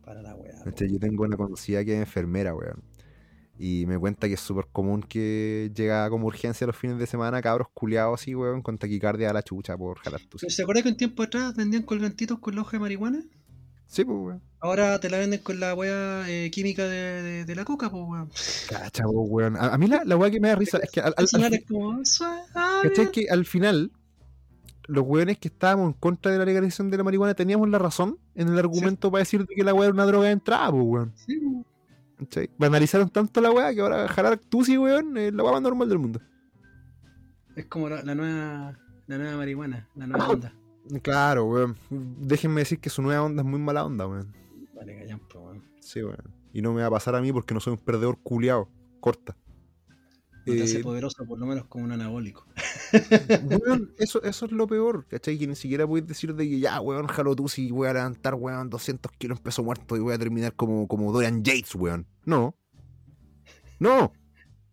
para 0.05 0.21
la 0.21 0.33
weá. 0.35 0.53
¿Cachai? 0.63 0.89
Yo 0.91 0.99
tengo 0.99 1.23
una 1.25 1.35
conocida 1.35 1.83
que 1.83 1.93
es 1.95 1.99
enfermera, 1.99 2.55
weón. 2.55 2.81
Y 3.59 3.85
me 3.87 3.97
cuenta 3.97 4.27
que 4.27 4.35
es 4.35 4.39
súper 4.39 4.67
común 4.71 5.01
que 5.01 5.71
llega 5.75 6.07
como 6.09 6.27
urgencia 6.27 6.67
los 6.67 6.75
fines 6.75 6.99
de 6.99 7.07
semana, 7.07 7.41
cabros 7.41 7.67
culiados 7.73 8.21
así, 8.21 8.35
weón, 8.35 8.61
con 8.61 8.77
taquicardia 8.77 9.31
a 9.31 9.33
la 9.33 9.41
chucha 9.41 9.75
por 9.75 9.97
jalar 9.99 10.21
tusi. 10.29 10.49
¿Se 10.49 10.61
acuerda 10.61 10.83
que 10.83 10.89
un 10.89 10.97
tiempo 10.97 11.23
atrás 11.23 11.55
vendían 11.55 11.81
colgantitos 11.83 12.37
con 12.39 12.53
la 12.55 12.61
hoja 12.61 12.73
de 12.73 12.79
marihuana? 12.81 13.23
Sí, 13.87 14.03
pues, 14.05 14.17
weón. 14.19 14.41
Ahora 14.59 14.99
te 14.99 15.09
la 15.09 15.17
venden 15.17 15.39
con 15.41 15.59
la 15.59 15.73
weá 15.73 16.25
eh, 16.29 16.51
química 16.51 16.83
de, 16.83 17.23
de, 17.23 17.45
de 17.45 17.55
la 17.55 17.63
coca, 17.65 17.89
pues 17.89 18.03
weón. 18.07 18.29
Cacha, 18.69 19.03
po, 19.05 19.21
weón. 19.23 19.55
A, 19.55 19.73
a 19.73 19.77
mí 19.77 19.87
la, 19.87 20.03
la 20.03 20.17
weá 20.17 20.29
que 20.29 20.39
me 20.39 20.49
da 20.49 20.55
risa 20.55 20.77
es 20.83 20.91
que 20.91 20.99
al, 20.99 21.13
al- 21.17 21.27
Al 21.43 21.53
es 21.53 21.63
como. 21.65 22.01
que 23.11 23.27
al 23.29 23.45
final 23.45 23.91
los 24.87 25.03
weones 25.05 25.37
que 25.39 25.47
estábamos 25.47 25.87
en 25.87 25.93
contra 25.93 26.31
de 26.31 26.37
la 26.37 26.45
legalización 26.45 26.89
de 26.91 26.97
la 26.97 27.03
marihuana 27.03 27.33
teníamos 27.33 27.69
la 27.69 27.77
razón 27.79 28.19
en 28.35 28.49
el 28.49 28.57
argumento 28.59 29.09
para 29.11 29.21
decir 29.23 29.45
de 29.45 29.55
que 29.55 29.63
la 29.63 29.73
weá 29.73 29.85
era 29.85 29.93
una 29.93 30.05
droga 30.05 30.27
de 30.27 30.33
entrada, 30.33 30.69
pues, 30.71 30.83
weón. 30.85 31.13
Sí, 31.15 31.39
po. 31.39 31.65
¿Cachai? 32.17 32.49
Banalizaron 32.57 33.09
tanto 33.09 33.41
la 33.41 33.51
weá 33.51 33.73
que 33.73 33.81
ahora 33.81 34.07
jalar 34.07 34.37
tusi, 34.37 34.77
weón, 34.77 35.17
es 35.17 35.33
la 35.33 35.43
weá 35.43 35.53
más 35.53 35.61
normal 35.61 35.87
del 35.89 35.99
mundo. 35.99 36.19
Es 37.55 37.65
como 37.65 37.89
la, 37.89 38.03
la 38.03 38.15
nueva. 38.15 38.77
La 39.07 39.17
nueva 39.17 39.37
marihuana, 39.37 39.87
la 39.95 40.07
nueva 40.07 40.29
onda. 40.29 40.53
Claro, 41.01 41.45
weón. 41.45 41.77
Déjenme 41.89 42.61
decir 42.61 42.79
que 42.79 42.89
su 42.89 43.01
nueva 43.01 43.23
onda 43.23 43.41
es 43.41 43.47
muy 43.47 43.59
mala 43.59 43.85
onda, 43.85 44.05
weón. 44.07 44.33
Vale, 44.75 44.97
callampa, 44.97 45.39
weón. 45.39 45.63
Sí, 45.79 46.01
weón. 46.01 46.17
Y 46.53 46.61
no 46.61 46.73
me 46.73 46.81
va 46.81 46.87
a 46.87 46.91
pasar 46.91 47.15
a 47.15 47.21
mí 47.21 47.31
porque 47.31 47.53
no 47.53 47.59
soy 47.59 47.73
un 47.73 47.79
perdedor 47.79 48.17
culiado. 48.23 48.67
Corta. 48.99 49.35
No 50.45 50.53
te 50.53 50.63
hace 50.63 50.79
Eh, 50.79 50.83
poderoso, 50.83 51.25
por 51.25 51.37
lo 51.39 51.45
menos 51.45 51.65
como 51.65 51.83
un 51.85 51.91
anabólico. 51.91 52.46
Weón, 53.43 53.93
eso, 53.97 54.21
eso 54.23 54.45
es 54.45 54.51
lo 54.51 54.67
peor, 54.67 55.05
¿cachai? 55.07 55.37
Que 55.37 55.47
ni 55.47 55.55
siquiera 55.55 55.87
puedes 55.87 56.07
decir 56.07 56.33
de 56.35 56.49
que 56.49 56.59
ya, 56.59 56.79
weón, 56.81 57.07
jalo 57.07 57.35
tú 57.35 57.47
si 57.47 57.71
voy 57.71 57.87
a 57.87 57.93
levantar, 57.93 58.35
weón, 58.35 58.69
200 58.69 59.11
kilos 59.13 59.39
en 59.39 59.43
peso 59.43 59.63
muerto 59.63 59.95
y 59.95 59.99
voy 59.99 60.13
a 60.13 60.17
terminar 60.19 60.53
como, 60.55 60.87
como 60.87 61.11
Dorian 61.11 61.43
Yates, 61.43 61.75
weón. 61.75 62.07
No. 62.25 62.55
No. 63.79 64.11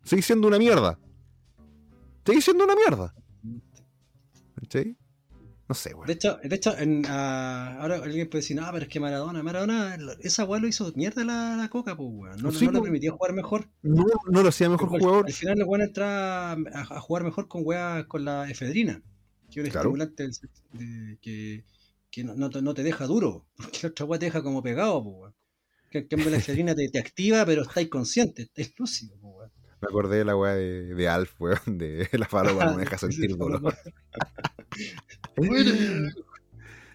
Seguís 0.03 0.27
siendo 0.27 0.49
una 0.49 0.59
mierda. 0.59 0.99
Seguís 2.25 2.45
siendo 2.45 2.65
una 2.65 2.75
mierda. 2.75 3.15
¿Cachai? 4.61 4.97
No 5.69 5.75
sé, 5.75 5.91
De 5.91 5.95
weón. 5.95 6.11
hecho, 6.11 6.39
de 6.43 6.55
hecho 6.57 6.77
en, 6.77 7.05
ah, 7.09 7.79
ahora 7.81 7.97
alguien 7.97 8.29
puede 8.29 8.43
decir, 8.43 8.55
no, 8.57 8.67
pero 8.71 8.83
es 8.85 8.89
que 8.89 9.01
Maradona, 9.01 9.43
Maradona, 9.43 9.97
esa 10.21 10.45
weá 10.45 10.61
lo 10.61 10.69
hizo 10.69 10.93
mierda 10.95 11.25
la, 11.25 11.57
la 11.57 11.69
coca, 11.71 11.97
pues 11.97 12.09
weón. 12.13 12.43
No, 12.43 12.53
Sí, 12.53 12.67
no 12.67 12.73
le 12.73 12.79
po. 12.79 12.83
permitió 12.85 13.17
jugar 13.17 13.33
mejor. 13.33 13.71
No, 13.83 14.05
no 14.31 14.43
lo 14.43 14.49
hacía 14.51 14.69
mejor 14.69 14.89
jugador. 14.91 15.25
Al 15.27 15.33
final 15.33 15.59
el 15.61 15.65
weón 15.65 15.83
entra 15.83 16.53
a, 16.53 16.57
a 16.75 17.01
jugar 17.01 17.25
mejor 17.25 17.49
con 17.49 17.63
weá 17.65 18.07
con 18.07 18.25
la 18.27 18.51
efedrina, 18.51 19.03
que 19.51 19.61
es 19.61 19.65
un 19.67 19.71
Claro. 19.71 19.89
estimulante 19.89 20.23
del- 20.25 20.33
de- 20.73 21.19
que, 21.23 21.65
que 22.11 22.25
no, 22.25 22.35
no 22.35 22.51
te, 22.51 22.61
no 22.61 22.75
te 22.75 22.83
deja 22.83 23.07
duro, 23.07 23.47
porque 23.57 23.79
la 23.85 23.89
otra 23.89 24.05
weá 24.07 24.19
te 24.19 24.27
deja 24.27 24.43
como 24.43 24.63
pegado, 24.63 25.03
pues 25.03 25.17
weón. 25.17 25.35
Que 25.91 25.99
en 25.99 26.09
cambio 26.09 26.29
la 26.31 26.37
efedrina 26.39 26.75
te, 26.75 26.89
te 26.91 26.99
activa, 26.99 27.47
pero 27.47 27.63
estáis 27.63 27.89
consciente, 27.89 28.43
estáis 28.43 28.75
lúcido, 28.79 29.17
pues. 29.19 29.24
Me 29.85 29.89
acordé 29.91 30.19
de 30.19 30.25
la 30.25 30.37
weá 30.37 30.55
de, 30.55 30.95
de 30.95 31.09
Alf, 31.09 31.35
weón, 31.41 31.79
de 31.79 32.09
la 32.13 32.27
falopa 32.27 32.65
no 32.67 32.75
me 32.75 32.81
deja 32.85 32.97
sentir 32.99 33.37
dolor. 33.37 33.75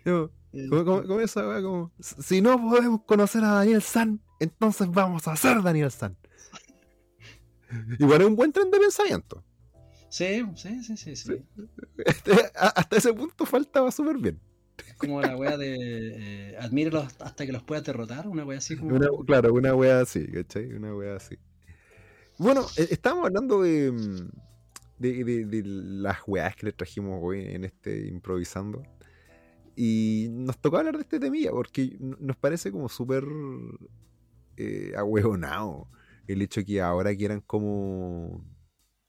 No, 0.06 0.32
Como, 0.70 0.84
como- 0.84 1.04
como 1.04 1.20
esa 1.20 1.48
weá, 1.48 1.62
como. 1.62 1.92
Si 2.00 2.42
no 2.42 2.60
podemos 2.60 3.04
conocer 3.04 3.44
a 3.44 3.50
Daniel 3.52 3.84
San, 3.84 4.20
entonces 4.40 4.90
vamos 4.90 5.28
a 5.28 5.36
ser 5.36 5.62
Daniel 5.62 5.92
San. 5.92 6.18
Igual 8.00 8.22
es 8.22 8.28
un 8.28 8.36
buen 8.36 8.52
tren 8.52 8.72
de 8.72 8.80
pensamiento. 8.80 9.44
Sí, 10.10 10.44
sí, 10.56 10.82
sí, 10.84 10.98
sí, 10.98 11.16
sí. 11.16 11.46
Este, 12.04 12.32
hasta 12.56 12.98
ese 12.98 13.14
punto 13.14 13.46
faltaba 13.46 13.92
súper 13.92 14.18
bien. 14.18 14.40
Como 14.98 15.22
la 15.22 15.36
wea 15.38 15.56
de 15.56 15.76
eh, 16.54 16.58
admírelos 16.58 17.14
hasta 17.20 17.46
que 17.46 17.52
los 17.52 17.62
puedas 17.62 17.84
derrotar, 17.84 18.28
una 18.28 18.44
wea 18.44 18.58
así 18.58 18.76
como. 18.76 18.96
Una- 18.96 19.10
claro, 19.28 19.54
una 19.54 19.76
wea 19.76 20.00
así, 20.02 20.26
¿cachai? 20.32 20.74
Una 20.74 20.96
wea 20.96 21.18
así. 21.18 21.38
Bueno, 22.40 22.66
eh, 22.78 22.88
estábamos 22.90 23.26
hablando 23.28 23.62
de, 23.62 23.92
mm, 23.92 24.30
de, 24.98 25.24
de- 25.24 25.46
de 25.46 25.62
las 25.66 26.20
weas 26.26 26.56
que 26.56 26.66
le 26.68 26.72
trajimos 26.72 27.20
hoy 27.22 27.46
en 27.46 27.66
este 27.66 28.08
improvisando. 28.08 28.82
Y 29.76 30.28
nos 30.32 30.58
tocó 30.60 30.78
hablar 30.78 30.96
de 30.96 31.04
este 31.04 31.20
temilla 31.20 31.52
porque 31.52 31.98
nos 32.00 32.36
parece 32.38 32.72
como 32.72 32.90
súper 32.90 33.24
eh, 34.58 34.94
ahueonado 34.98 35.88
el 36.28 36.42
hecho 36.42 36.64
que 36.64 36.82
ahora 36.82 37.16
quieran 37.16 37.42
como 37.42 38.44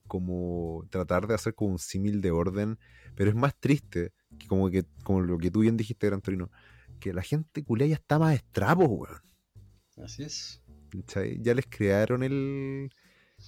como 0.07 0.85
tratar 0.91 1.29
de 1.29 1.35
hacer 1.35 1.55
como 1.55 1.73
un 1.73 1.79
símil 1.79 2.21
de 2.21 2.33
orden, 2.33 2.79
pero 3.15 3.31
es 3.31 3.37
más 3.37 3.55
triste 3.61 4.13
que 4.39 4.49
como 4.49 4.69
que 4.69 4.85
como 5.05 5.21
lo 5.21 5.39
que 5.39 5.53
tú 5.53 5.61
bien 5.61 5.77
dijiste, 5.77 6.09
Gran 6.09 6.21
Torino, 6.21 6.51
que 6.99 7.13
la 7.13 7.23
gente 7.23 7.63
culea 7.65 7.87
ya 7.87 7.95
está 7.95 8.19
más 8.19 8.35
estrapo, 8.35 8.87
weón. 8.87 9.21
Así 9.97 10.25
es. 10.25 10.61
Ya 11.41 11.55
les 11.55 11.67
crearon 11.67 12.25
el, 12.25 12.91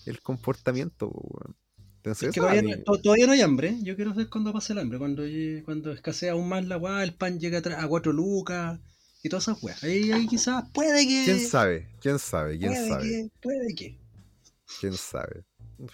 el 0.07 0.21
comportamiento, 0.21 1.11
po, 1.11 1.21
weón. 1.21 1.57
Entonces, 1.97 2.29
Es 2.31 2.35
que 2.35 2.41
eso 2.41 2.49
a 2.49 2.51
todavía, 2.53 2.77
no, 2.77 2.83
to- 2.83 3.01
todavía 3.01 3.27
no 3.27 3.33
hay 3.33 3.41
hambre. 3.43 3.77
Yo 3.83 3.95
quiero 3.95 4.12
ver 4.12 4.29
cuándo 4.29 4.53
pasa 4.53 4.73
el 4.73 4.81
hambre. 4.81 4.99
Cuando, 4.99 5.23
cuando 5.65 5.93
escasea 5.93 6.33
aún 6.33 6.49
más 6.49 6.65
la 6.67 6.77
weá, 6.77 7.05
el 7.05 7.15
pan 7.15 7.38
llega 7.38 7.59
a, 7.59 7.62
tra- 7.62 7.79
a 7.79 7.87
4 7.87 8.12
lucas 8.12 8.81
y 9.23 9.29
todas 9.29 9.45
esas 9.47 9.62
weas. 9.62 9.83
Ahí, 9.85 10.11
ahí 10.11 10.27
quizás 10.27 10.65
puede 10.75 11.07
que. 11.07 11.23
¿Quién 11.25 11.41
sabe? 11.41 11.88
¿Quién 12.01 12.19
sabe? 12.19 12.59
¿Quién 12.59 12.73
puede 12.73 12.88
sabe? 12.88 13.03
que. 13.09 13.29
Puede 13.41 13.75
que. 13.77 13.99
¿Quién 14.81 14.95
sabe? 14.95 15.45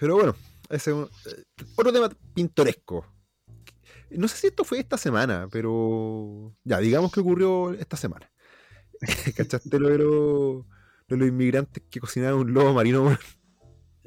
Pero 0.01 0.14
bueno, 0.16 0.35
ese 0.71 0.90
es 0.92 0.97
un- 0.97 1.11
eh, 1.27 1.42
otro 1.77 1.92
tema 1.92 2.09
pintoresco. 2.35 3.05
No 4.11 4.27
sé 4.29 4.37
si 4.38 4.47
esto 4.47 4.64
fue 4.64 4.79
esta 4.79 4.97
semana, 4.97 5.47
pero 5.53 6.55
ya, 6.64 6.79
digamos 6.79 7.12
que 7.12 7.21
ocurrió 7.21 7.75
esta 7.75 7.99
semana. 7.99 8.31
¿Cachaste 9.37 9.79
lo 9.79 9.88
de 9.90 9.99
los, 9.99 10.64
de 11.07 11.16
los 11.18 11.29
inmigrantes 11.29 11.83
que 11.90 12.01
cocinaron 12.01 12.40
un 12.40 12.55
lobo 12.55 12.73
marino? 12.73 13.14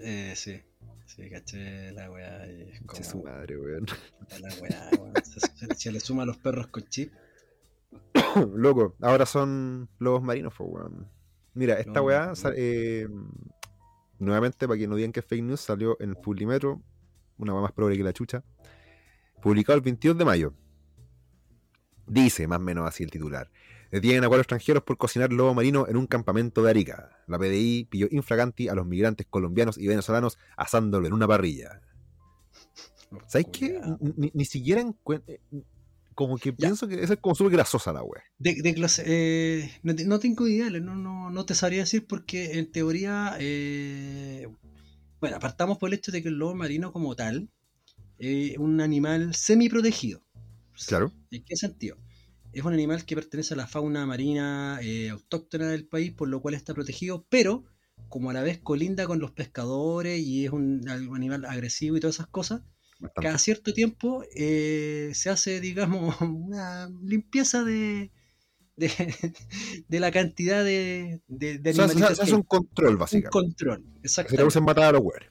Eh, 0.04 0.34
sí. 0.36 0.62
Sí, 1.06 1.30
caché 1.30 1.92
la 1.92 2.10
weá. 2.10 2.48
y 2.48 2.62
Es 2.72 2.82
Conche 2.86 3.04
su 3.04 3.22
como. 3.22 3.24
madre, 3.26 3.58
weón. 3.58 3.86
La 4.40 4.50
weá, 4.62 4.90
weón. 5.00 5.14
Se, 5.78 5.92
le 5.92 6.00
suma 6.00 6.24
a 6.24 6.26
los 6.26 6.38
perros 6.38 6.68
con 6.68 6.84
chip. 6.88 7.14
Loco, 8.56 8.96
ahora 9.02 9.26
son 9.26 9.90
lobos 10.00 10.24
marinos, 10.24 10.54
pues, 10.58 10.70
weón. 10.72 11.08
Mira, 11.54 11.76
esta 11.80 11.92
No, 11.92 12.04
weá, 12.04 12.28
no. 12.28 12.50
eh, 12.56 13.08
nuevamente, 14.20 14.68
para 14.68 14.80
que 14.80 14.88
no 14.88 14.96
digan 14.96 15.12
que 15.12 15.20
es 15.20 15.26
fake 15.26 15.44
news, 15.44 15.60
salió 15.62 15.98
en 16.00 16.16
Publimetro, 16.16 16.82
una 17.38 17.54
weá 17.54 17.62
más 17.64 17.72
pobre 17.74 17.98
que 17.98 18.04
la 18.04 18.14
chucha, 18.14 18.44
publicado 19.42 19.76
el 19.78 19.82
22 19.84 20.18
de 20.18 20.26
mayo. 20.26 20.54
Dice, 22.08 22.48
más 22.48 22.60
o 22.60 22.62
menos 22.62 22.88
así 22.88 23.04
el 23.04 23.12
titular. 23.12 23.50
Detienen 23.91 24.23
a 24.23 24.27
cuatro 24.27 24.41
extranjeros 24.41 24.84
por 24.84 24.97
cocinar 24.97 25.32
lobo 25.34 25.54
marino 25.54 25.86
en 25.88 25.97
un 25.97 26.08
campamento 26.08 26.63
de 26.63 26.69
Arica. 26.69 27.10
La 27.27 27.38
PDI 27.38 27.86
pilló 27.89 28.08
infraganti 28.12 28.69
a 28.69 28.73
los 28.75 28.86
migrantes 28.88 29.27
colombianos 29.30 29.77
y 29.77 29.88
venezolanos 29.88 30.38
asándolo 30.56 31.08
en 31.08 31.13
una 31.13 31.27
parrilla. 31.27 31.82
¿Sabes 33.27 33.47
qué? 33.51 33.82
Ni, 34.15 34.32
ni 34.34 34.45
siquiera 34.45 34.82
encuen- 34.82 35.23
eh, 35.27 35.39
Como 36.15 36.38
que 36.38 36.51
Ya. 36.51 36.56
pienso 36.67 36.88
que 36.88 37.01
esa 37.01 37.13
es 37.13 37.19
como 37.19 37.36
súper 37.36 37.54
grasosa 37.54 37.91
la 37.93 38.04
wea. 38.04 38.21
De, 38.38 38.56
de 38.62 38.73
clase, 38.73 39.04
eh, 39.06 39.71
no, 39.84 39.95
te- 39.95 40.06
no 40.06 40.19
tengo 40.19 40.47
idea, 40.47 40.69
no, 40.69 40.95
no, 40.95 41.30
no 41.32 41.45
te 41.45 41.56
sabría 41.56 41.80
decir 41.80 42.06
porque 42.06 42.60
en 42.60 42.71
teoría, 42.71 43.36
eh, 43.39 44.47
bueno, 45.19 45.38
apartamos 45.38 45.77
por 45.77 45.89
el 45.89 45.95
hecho 45.95 46.12
de 46.12 46.21
que 46.21 46.27
el 46.30 46.36
lobo 46.36 46.54
marino 46.56 46.91
como 46.91 47.15
tal 47.15 47.49
es 48.19 48.58
un 48.58 48.82
animal 48.82 49.34
semi-protegido. 49.34 50.21
Claro. 50.88 51.12
¿En 51.32 51.43
qué 51.43 51.56
sentido? 51.56 51.97
Es 52.54 52.64
un 52.64 52.74
animal 52.74 53.06
que 53.06 53.16
pertenece 53.16 53.54
a 53.54 53.58
la 53.58 53.68
fauna 53.68 54.06
marina 54.06 54.80
eh, 54.82 55.10
autóctona 55.10 55.70
del 55.70 55.88
país, 55.88 56.12
por 56.12 56.28
lo 56.28 56.42
cual 56.42 56.54
está 56.54 56.74
protegido, 56.74 57.26
pero 57.30 57.64
como 58.10 58.30
a 58.30 58.34
la 58.34 58.42
vez 58.44 58.60
colinda 58.60 59.08
con 59.08 59.20
los 59.20 59.32
pescadores 59.32 60.20
y 60.20 60.46
es 60.46 60.52
un, 60.52 60.88
animal 60.90 61.46
agresivo 61.46 61.96
y 61.96 62.00
todas 62.00 62.16
esas 62.16 62.28
cosas, 62.28 62.62
Bastante. 63.00 63.28
cada 63.28 63.38
cierto 63.38 63.74
tiempo 63.74 64.24
eh, 64.36 65.12
se 65.14 65.30
hace, 65.30 65.62
digamos, 65.62 66.16
una 66.22 66.90
limpieza 67.04 67.64
de, 67.64 68.12
de, 68.76 68.90
de 69.88 70.00
la 70.00 70.12
cantidad 70.12 70.64
de, 70.64 71.22
de, 71.28 71.58
de 71.58 71.70
O 71.72 71.74
sea, 71.74 71.88
se, 71.88 72.04
hace 72.04 72.36
un 72.36 72.44
control, 72.44 72.90
hay. 72.90 72.94
Un 72.94 73.00
básicamente. 73.00 73.30
control, 73.30 73.84
Se 74.02 74.08
exactamente. 74.08 74.38
reducen 74.38 74.64
matar 74.64 74.84
a 74.86 74.92
los 74.92 75.02
weones. 75.02 75.30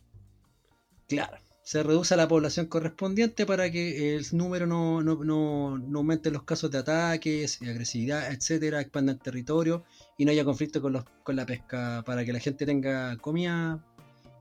Claro. 1.06 1.36
Se 1.62 1.82
reduce 1.82 2.16
la 2.16 2.26
población 2.26 2.66
correspondiente 2.66 3.46
para 3.46 3.70
que 3.70 4.16
el 4.16 4.26
número 4.32 4.66
no, 4.66 5.02
no, 5.02 5.22
no, 5.22 5.78
no 5.78 5.98
aumente 5.98 6.30
los 6.30 6.42
casos 6.42 6.70
de 6.70 6.78
ataques, 6.78 7.60
agresividad, 7.62 8.32
etcétera, 8.32 8.80
expanda 8.80 9.12
el 9.12 9.20
territorio 9.20 9.84
y 10.16 10.24
no 10.24 10.32
haya 10.32 10.44
conflicto 10.44 10.80
con, 10.80 10.94
los, 10.94 11.04
con 11.22 11.36
la 11.36 11.46
pesca 11.46 12.02
para 12.04 12.24
que 12.24 12.32
la 12.32 12.40
gente 12.40 12.66
tenga 12.66 13.16
comida 13.18 13.84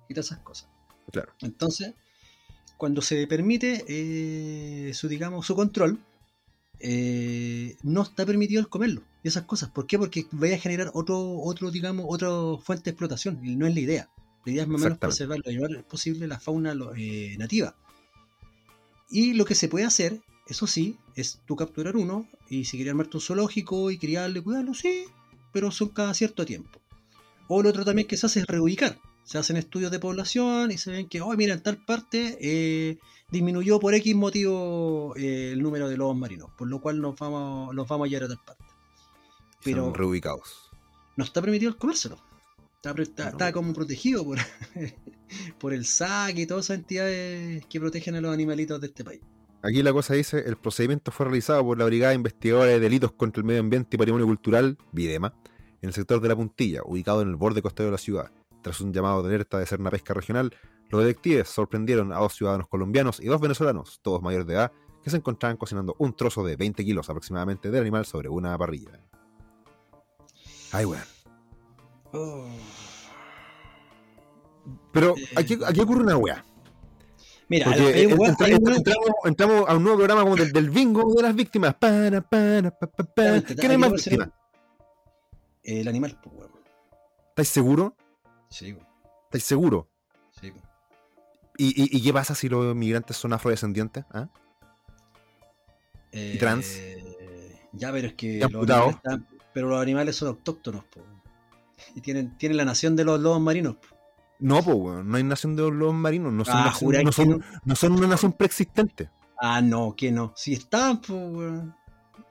y 0.08 0.14
todas 0.14 0.28
esas 0.28 0.40
cosas. 0.40 0.70
Claro. 1.12 1.34
Entonces, 1.42 1.94
cuando 2.78 3.02
se 3.02 3.28
permite 3.28 3.84
eh, 3.88 4.94
su, 4.94 5.08
digamos, 5.08 5.46
su 5.46 5.56
control, 5.56 6.00
eh, 6.80 7.76
no 7.84 8.04
está 8.04 8.26
permitido 8.26 8.62
el 8.62 8.70
comerlo 8.70 9.04
y 9.22 9.28
esas 9.28 9.44
cosas. 9.44 9.70
¿Por 9.70 9.86
qué? 9.86 10.00
Porque 10.00 10.26
vaya 10.32 10.56
a 10.56 10.60
generar 10.60 10.92
otro, 10.94 11.40
otro, 11.42 11.72
digamos, 11.72 12.06
otra 12.08 12.30
fuente 12.64 12.86
de 12.86 12.92
explotación 12.92 13.46
y 13.46 13.56
no 13.56 13.68
es 13.68 13.74
la 13.74 13.80
idea. 13.82 14.10
La 14.46 14.52
idea 14.52 14.64
es 14.64 14.70
más 14.70 14.82
o 14.82 14.84
menos 14.86 14.98
preservar 14.98 15.40
lo 15.40 15.52
mayor 15.52 15.84
posible 15.84 16.28
la 16.28 16.40
fauna 16.40 16.74
eh, 16.98 17.36
nativa. 17.38 17.76
Y 19.10 19.34
lo 19.34 19.46
que 19.46 19.56
se 19.56 19.68
puede 19.68 19.86
hacer, 19.86 20.22
eso 20.48 20.68
sí, 20.68 20.98
es 21.16 21.42
tú 21.46 21.56
capturar 21.56 21.96
uno 21.96 22.28
y 22.48 22.66
si 22.66 22.78
querías 22.78 22.94
armarte 22.94 23.18
un 23.18 23.22
zoológico 23.22 23.92
y 23.92 23.98
criarlo 23.98 24.40
y 24.40 24.42
cuidarlo, 24.44 24.74
sí, 24.74 25.06
pero 25.52 25.72
son 25.72 25.90
cada 25.90 26.14
cierto 26.14 26.46
tiempo. 26.46 26.80
O 27.48 27.64
lo 27.64 27.70
otro 27.70 27.84
también 27.84 28.08
que 28.08 28.18
se 28.18 28.28
hace 28.28 28.42
es 28.42 28.46
reubicar. 28.46 29.00
Se 29.24 29.38
hacen 29.38 29.58
estudios 29.58 29.92
de 29.92 30.00
población 30.00 30.72
y 30.72 30.78
se 30.78 30.92
ven 30.92 31.08
que, 31.08 31.22
oh, 31.22 31.36
mira, 31.36 31.54
en 31.54 31.62
tal 31.62 31.78
parte 31.78 32.38
eh, 32.42 32.98
disminuyó 33.30 33.80
por 33.80 33.94
X 33.94 34.16
motivo 34.16 35.14
eh, 35.18 35.52
el 35.54 35.62
número 35.62 35.90
de 35.90 35.98
lobos 35.98 36.18
marinos, 36.18 36.50
por 36.58 36.68
lo 36.68 36.80
cual 36.80 37.00
nos 37.02 37.18
vamos, 37.18 37.76
los 37.76 37.88
vamos 37.88 38.08
a 38.08 38.10
llevar 38.10 38.26
a 38.26 38.28
tal 38.30 38.40
parte. 38.44 38.64
Pero 39.64 39.86
Son 39.86 39.94
reubicados. 39.94 40.72
no 41.16 41.24
está 41.24 41.42
permitido 41.42 41.70
el 41.72 41.78
comérselo. 41.78 42.18
Está, 42.82 43.52
como 43.52 43.74
protegido 43.74 44.24
por, 44.24 44.38
por 45.60 45.74
el 45.74 45.86
SAC 45.86 46.38
y 46.38 46.46
todas 46.46 46.66
esas 46.66 46.78
entidades 46.78 47.66
que 47.66 47.80
protegen 47.80 48.16
a 48.16 48.22
los 48.22 48.34
animalitos 48.34 48.80
de 48.80 48.88
este 48.88 49.04
país. 49.04 49.22
Aquí 49.62 49.84
la 49.84 49.92
cosa 49.92 50.14
dice, 50.14 50.40
el 50.46 50.56
procedimiento 50.56 51.12
fue 51.12 51.26
realizado 51.26 51.62
por 51.66 51.78
la 51.78 51.84
Brigada 51.84 52.14
Investigadora 52.14 52.72
de 52.72 52.80
Delitos 52.80 53.12
contra 53.12 53.42
el 53.42 53.46
Medio 53.46 53.60
Ambiente 53.60 53.96
y 53.96 53.98
Patrimonio 53.98 54.26
Cultural, 54.26 54.78
Videma, 54.94 55.34
en 55.82 55.90
el 55.90 55.94
sector 55.94 56.22
de 56.22 56.30
La 56.30 56.36
Puntilla, 56.38 56.82
ubicado 56.86 57.22
en 57.22 57.28
el 57.28 57.36
borde 57.36 57.62
costero 57.62 57.88
de 57.88 57.92
la 57.92 57.98
ciudad. 57.98 58.32
Tras 58.62 58.80
un 58.80 58.94
llamado 58.94 59.22
de 59.24 59.28
alerta 59.36 59.60
de 59.60 59.66
ser 59.66 59.82
una 59.82 59.92
pesca 59.92 60.14
regional, 60.14 60.56
los 60.90 61.02
detectives 61.02 61.50
sorprendieron 61.50 62.14
a 62.14 62.20
dos 62.20 62.34
ciudadanos 62.34 62.70
colombianos 62.70 63.20
y 63.20 63.26
dos 63.26 63.42
venezolanos, 63.42 64.00
todos 64.02 64.22
mayores 64.22 64.48
de 64.48 64.54
edad, 64.54 64.72
que 65.04 65.10
se 65.10 65.18
encontraban 65.18 65.58
cocinando 65.58 65.96
un 66.00 66.16
trozo 66.16 66.46
de 66.46 66.56
20 66.56 66.86
kilos 66.86 67.10
aproximadamente 67.10 67.70
del 67.70 67.82
animal 67.82 68.06
sobre 68.06 68.30
una 68.30 68.58
parrilla. 68.58 69.02
Ay, 70.72 70.86
weón. 70.86 71.19
Oh. 72.14 72.46
Pero 74.92 75.16
Eh. 75.18 75.28
aquí, 75.36 75.58
aquí 75.66 75.80
ocurre 75.82 76.02
una 76.04 76.18
weá. 76.18 76.44
Mira, 77.48 77.72
hay 77.72 78.06
un 78.06 78.26
hay 78.40 78.52
entramos, 78.54 79.10
entramos 79.26 79.68
a 79.68 79.76
un 79.76 79.82
nuevo 79.84 79.98
programa 79.98 80.22
como 80.24 80.36
del, 80.36 80.52
del 80.52 80.70
bingo 80.70 81.12
de 81.16 81.24
las 81.24 81.34
víctimas. 81.36 81.74
Para, 81.76 82.22
para, 82.22 82.70
pa, 82.72 82.86
pa, 82.88 83.04
pa. 83.04 83.38
Exactamente, 83.38 83.56
¿Quién 83.56 83.72
hay 83.72 83.76
aquí 83.76 83.78
más 83.82 83.90
puede 83.90 84.02
ser- 84.04 84.14
víctimas? 84.14 84.40
el 85.64 85.88
animal, 85.88 86.20
pues, 86.24 86.36
weón. 86.36 86.52
¿Estáis 87.30 87.50
seguros? 87.50 87.94
Sí, 88.50 88.74
weón. 88.74 88.88
¿Estáis 89.26 89.44
seguros? 89.44 89.86
Sí, 90.40 90.52
weón. 90.52 90.64
¿Y, 91.58 91.68
y, 91.96 91.98
y 91.98 92.02
qué 92.04 92.14
pasa 92.14 92.36
si 92.36 92.48
los 92.50 92.72
inmigrantes 92.74 93.18
son 93.18 93.34
afrodescendientes? 93.34 94.06
¿Ah? 94.12 94.30
Eh, 96.12 96.38
trans? 96.40 96.80
Ya, 97.74 97.92
pero 97.92 98.08
es 98.08 98.14
que 98.14 98.28
¿Y 98.28 98.40
los 98.40 98.68
están- 98.70 99.28
pero 99.54 99.70
los 99.70 99.82
animales 99.82 100.16
son 100.16 100.30
autóctonos, 100.30 100.84
po. 100.86 101.02
Y 101.96 102.02
tienen, 102.02 102.38
tienen 102.38 102.58
la 102.58 102.66
nación 102.66 102.96
de 102.96 103.04
los 103.06 103.20
lobos 103.20 103.42
marinos. 103.42 103.78
No, 104.40 104.64
pues, 104.64 104.76
weón, 104.78 105.10
no 105.10 105.18
hay 105.18 105.24
nación 105.24 105.56
de 105.56 105.64
los 105.64 105.74
lobos 105.74 105.96
marinos. 105.96 106.32
No 106.32 106.46
son, 106.46 106.56
Ah, 106.58 106.66
nación- 106.66 107.04
no 107.04 107.12
son, 107.12 107.30
no. 107.30 107.40
no 107.66 107.76
son 107.76 107.92
una 107.94 108.08
nación 108.08 108.34
preexistente. 108.34 109.10
Ah, 109.42 109.62
no, 109.62 109.94
que 109.98 110.12
no. 110.12 110.34
Si 110.36 110.54
están, 110.54 111.02
pues, 111.02 111.20
weón. 111.20 111.76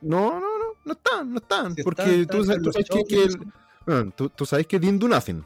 No, 0.00 0.32
no, 0.32 0.40
no, 0.40 0.64
no 0.84 0.92
están, 0.92 1.30
no 1.32 1.38
están. 1.38 1.74
Si 1.74 1.82
porque 1.82 2.02
están, 2.22 2.26
tú, 2.26 2.42
están 2.42 2.46
sabes, 2.46 2.58
tú 2.62 2.64
los 2.66 2.74
sabes 2.86 3.04
que, 3.08 3.14
que 3.16 3.22
el- 3.24 3.52
weón, 3.86 4.12
tú, 4.12 4.28
tú 4.30 4.46
sabes 4.46 4.66
que 4.66 4.78
Din 4.78 4.98
Do 4.98 5.08
Nothing. 5.08 5.44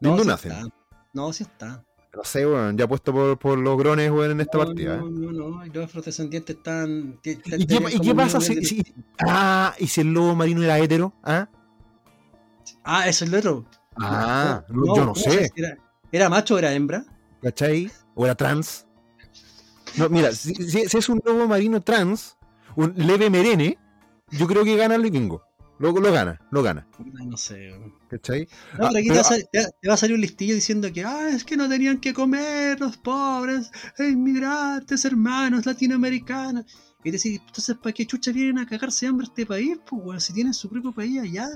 No, 0.00 0.16
Din 0.16 0.26
Do 0.26 0.36
sí 0.36 0.48
están. 0.48 0.72
No, 1.12 1.32
sí 1.32 1.42
están. 1.42 1.84
No 2.14 2.24
sé, 2.24 2.44
weón, 2.46 2.76
ya 2.76 2.88
puesto 2.88 3.12
por, 3.12 3.38
por 3.38 3.58
los 3.58 3.78
grones, 3.78 4.10
weón, 4.10 4.32
en 4.32 4.40
esta 4.40 4.58
no, 4.58 4.64
partida. 4.64 4.96
No, 4.96 5.10
no, 5.10 5.32
no, 5.32 5.64
los 5.66 5.84
afrodescendientes 5.84 6.56
están. 6.56 7.18
¿Y, 7.22 7.30
y 7.30 7.36
qué, 7.66 7.78
y 7.92 8.00
qué 8.00 8.14
pasa 8.14 8.40
si, 8.40 8.64
si- 8.64 8.82
Ah, 9.20 9.74
¿y 9.78 9.86
si 9.86 10.00
el 10.00 10.12
lobo 10.12 10.34
marino 10.34 10.62
era 10.62 10.78
hetero? 10.78 11.12
¿Ah? 11.22 11.48
Ah, 12.84 13.08
eso 13.08 13.24
es 13.24 13.30
el 13.32 13.38
otro. 13.38 13.66
Ah, 13.96 14.64
no, 14.68 14.94
yo 14.96 15.04
no 15.04 15.12
¿cómo 15.12 15.14
sé. 15.14 15.50
Era, 15.54 15.76
¿Era 16.12 16.28
macho 16.28 16.54
o 16.54 16.58
era 16.58 16.72
hembra? 16.72 17.04
¿Cachai? 17.42 17.90
¿O 18.14 18.24
era 18.24 18.34
trans? 18.34 18.86
No, 19.96 20.08
mira, 20.08 20.32
si, 20.34 20.54
si- 20.54 20.88
si 20.88 20.96
es 20.98 21.08
un 21.08 21.20
lobo 21.24 21.46
marino 21.48 21.80
trans, 21.82 22.36
un 22.76 22.92
leve 22.96 23.28
merene, 23.30 23.78
yo 24.30 24.46
creo 24.46 24.64
que 24.64 24.76
gana 24.76 24.94
el 24.94 25.02
vikingo. 25.02 25.42
Lo, 25.78 25.92
lo 25.92 26.12
gana, 26.12 26.38
lo 26.50 26.62
gana. 26.62 26.86
No 27.26 27.36
sé. 27.38 27.72
¿Cachai? 28.08 28.46
No, 28.78 28.86
Ah, 28.86 28.90
pero 28.92 28.98
aquí 28.98 29.08
pero- 29.08 29.22
te, 29.22 29.58
va 29.58 29.64
a 29.66 29.70
te 29.80 29.88
va- 29.88 29.96
salir 29.96 30.14
un 30.14 30.20
listillo 30.20 30.54
diciendo 30.54 30.92
que 30.92 31.04
ah, 31.04 31.30
es 31.30 31.42
que 31.42 31.56
no 31.56 31.68
tenían 31.70 31.98
que 31.98 32.12
comer 32.12 32.78
los 32.78 32.98
pobres 32.98 33.70
inmigrantes, 33.98 35.04
hermanos 35.06 35.64
latinoamericanos. 35.66 36.66
Y 37.02 37.10
decís, 37.10 37.40
entonces, 37.46 37.76
¿para 37.78 37.94
qué 37.94 38.06
chucha 38.06 38.30
vienen 38.30 38.58
a 38.58 38.66
cagarse 38.66 39.06
hambre 39.06 39.24
a 39.26 39.28
este 39.30 39.46
país? 39.46 39.78
Pues, 39.88 40.02
weón, 40.04 40.20
si 40.20 40.34
tienen 40.34 40.52
su 40.52 40.68
propio 40.68 40.92
país 40.92 41.18
allá. 41.20 41.48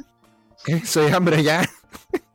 Es 0.67 0.97
hambre 0.97 1.43
ya. 1.43 1.69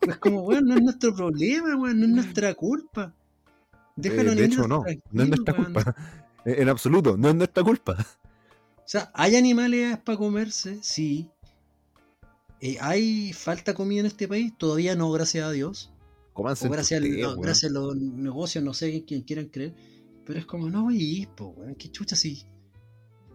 Es 0.01 0.17
como, 0.17 0.41
weón, 0.43 0.65
no 0.65 0.75
es 0.75 0.81
nuestro 0.81 1.15
problema, 1.15 1.75
weón, 1.75 1.99
no 1.99 2.05
es 2.05 2.11
nuestra 2.11 2.53
culpa. 2.53 3.13
Déjalo 3.95 4.31
Eh, 4.31 4.35
de 4.35 4.45
hecho, 4.45 4.67
no. 4.67 4.83
No 5.11 5.23
es 5.23 5.29
nuestra 5.29 5.53
culpa. 5.55 5.95
En 6.45 6.69
absoluto, 6.69 7.17
no 7.17 7.29
es 7.29 7.35
nuestra 7.35 7.63
culpa. 7.63 7.97
O 8.77 8.91
sea, 8.91 9.11
¿hay 9.13 9.35
animales 9.35 9.97
para 9.99 10.17
comerse? 10.17 10.79
Sí. 10.81 11.29
Eh, 12.61 12.77
¿Hay 12.81 13.33
falta 13.33 13.73
comida 13.73 13.99
en 13.99 14.05
este 14.07 14.27
país? 14.27 14.53
Todavía 14.57 14.95
no, 14.95 15.11
gracias 15.11 15.45
a 15.45 15.51
Dios. 15.51 15.91
O 16.33 16.49
entre 16.49 16.69
gracias, 16.69 17.01
no, 17.01 17.07
weón. 17.07 17.41
gracias 17.41 17.71
a 17.71 17.73
los 17.73 17.95
negocios, 17.95 18.63
no 18.63 18.73
sé 18.73 19.03
quién 19.05 19.21
quieran 19.21 19.47
creer. 19.47 19.73
Pero 20.25 20.39
es 20.39 20.45
como, 20.45 20.69
no, 20.69 20.89
y 20.91 21.27
weón, 21.37 21.75
qué 21.75 21.91
chucha 21.91 22.15
sí. 22.15 22.45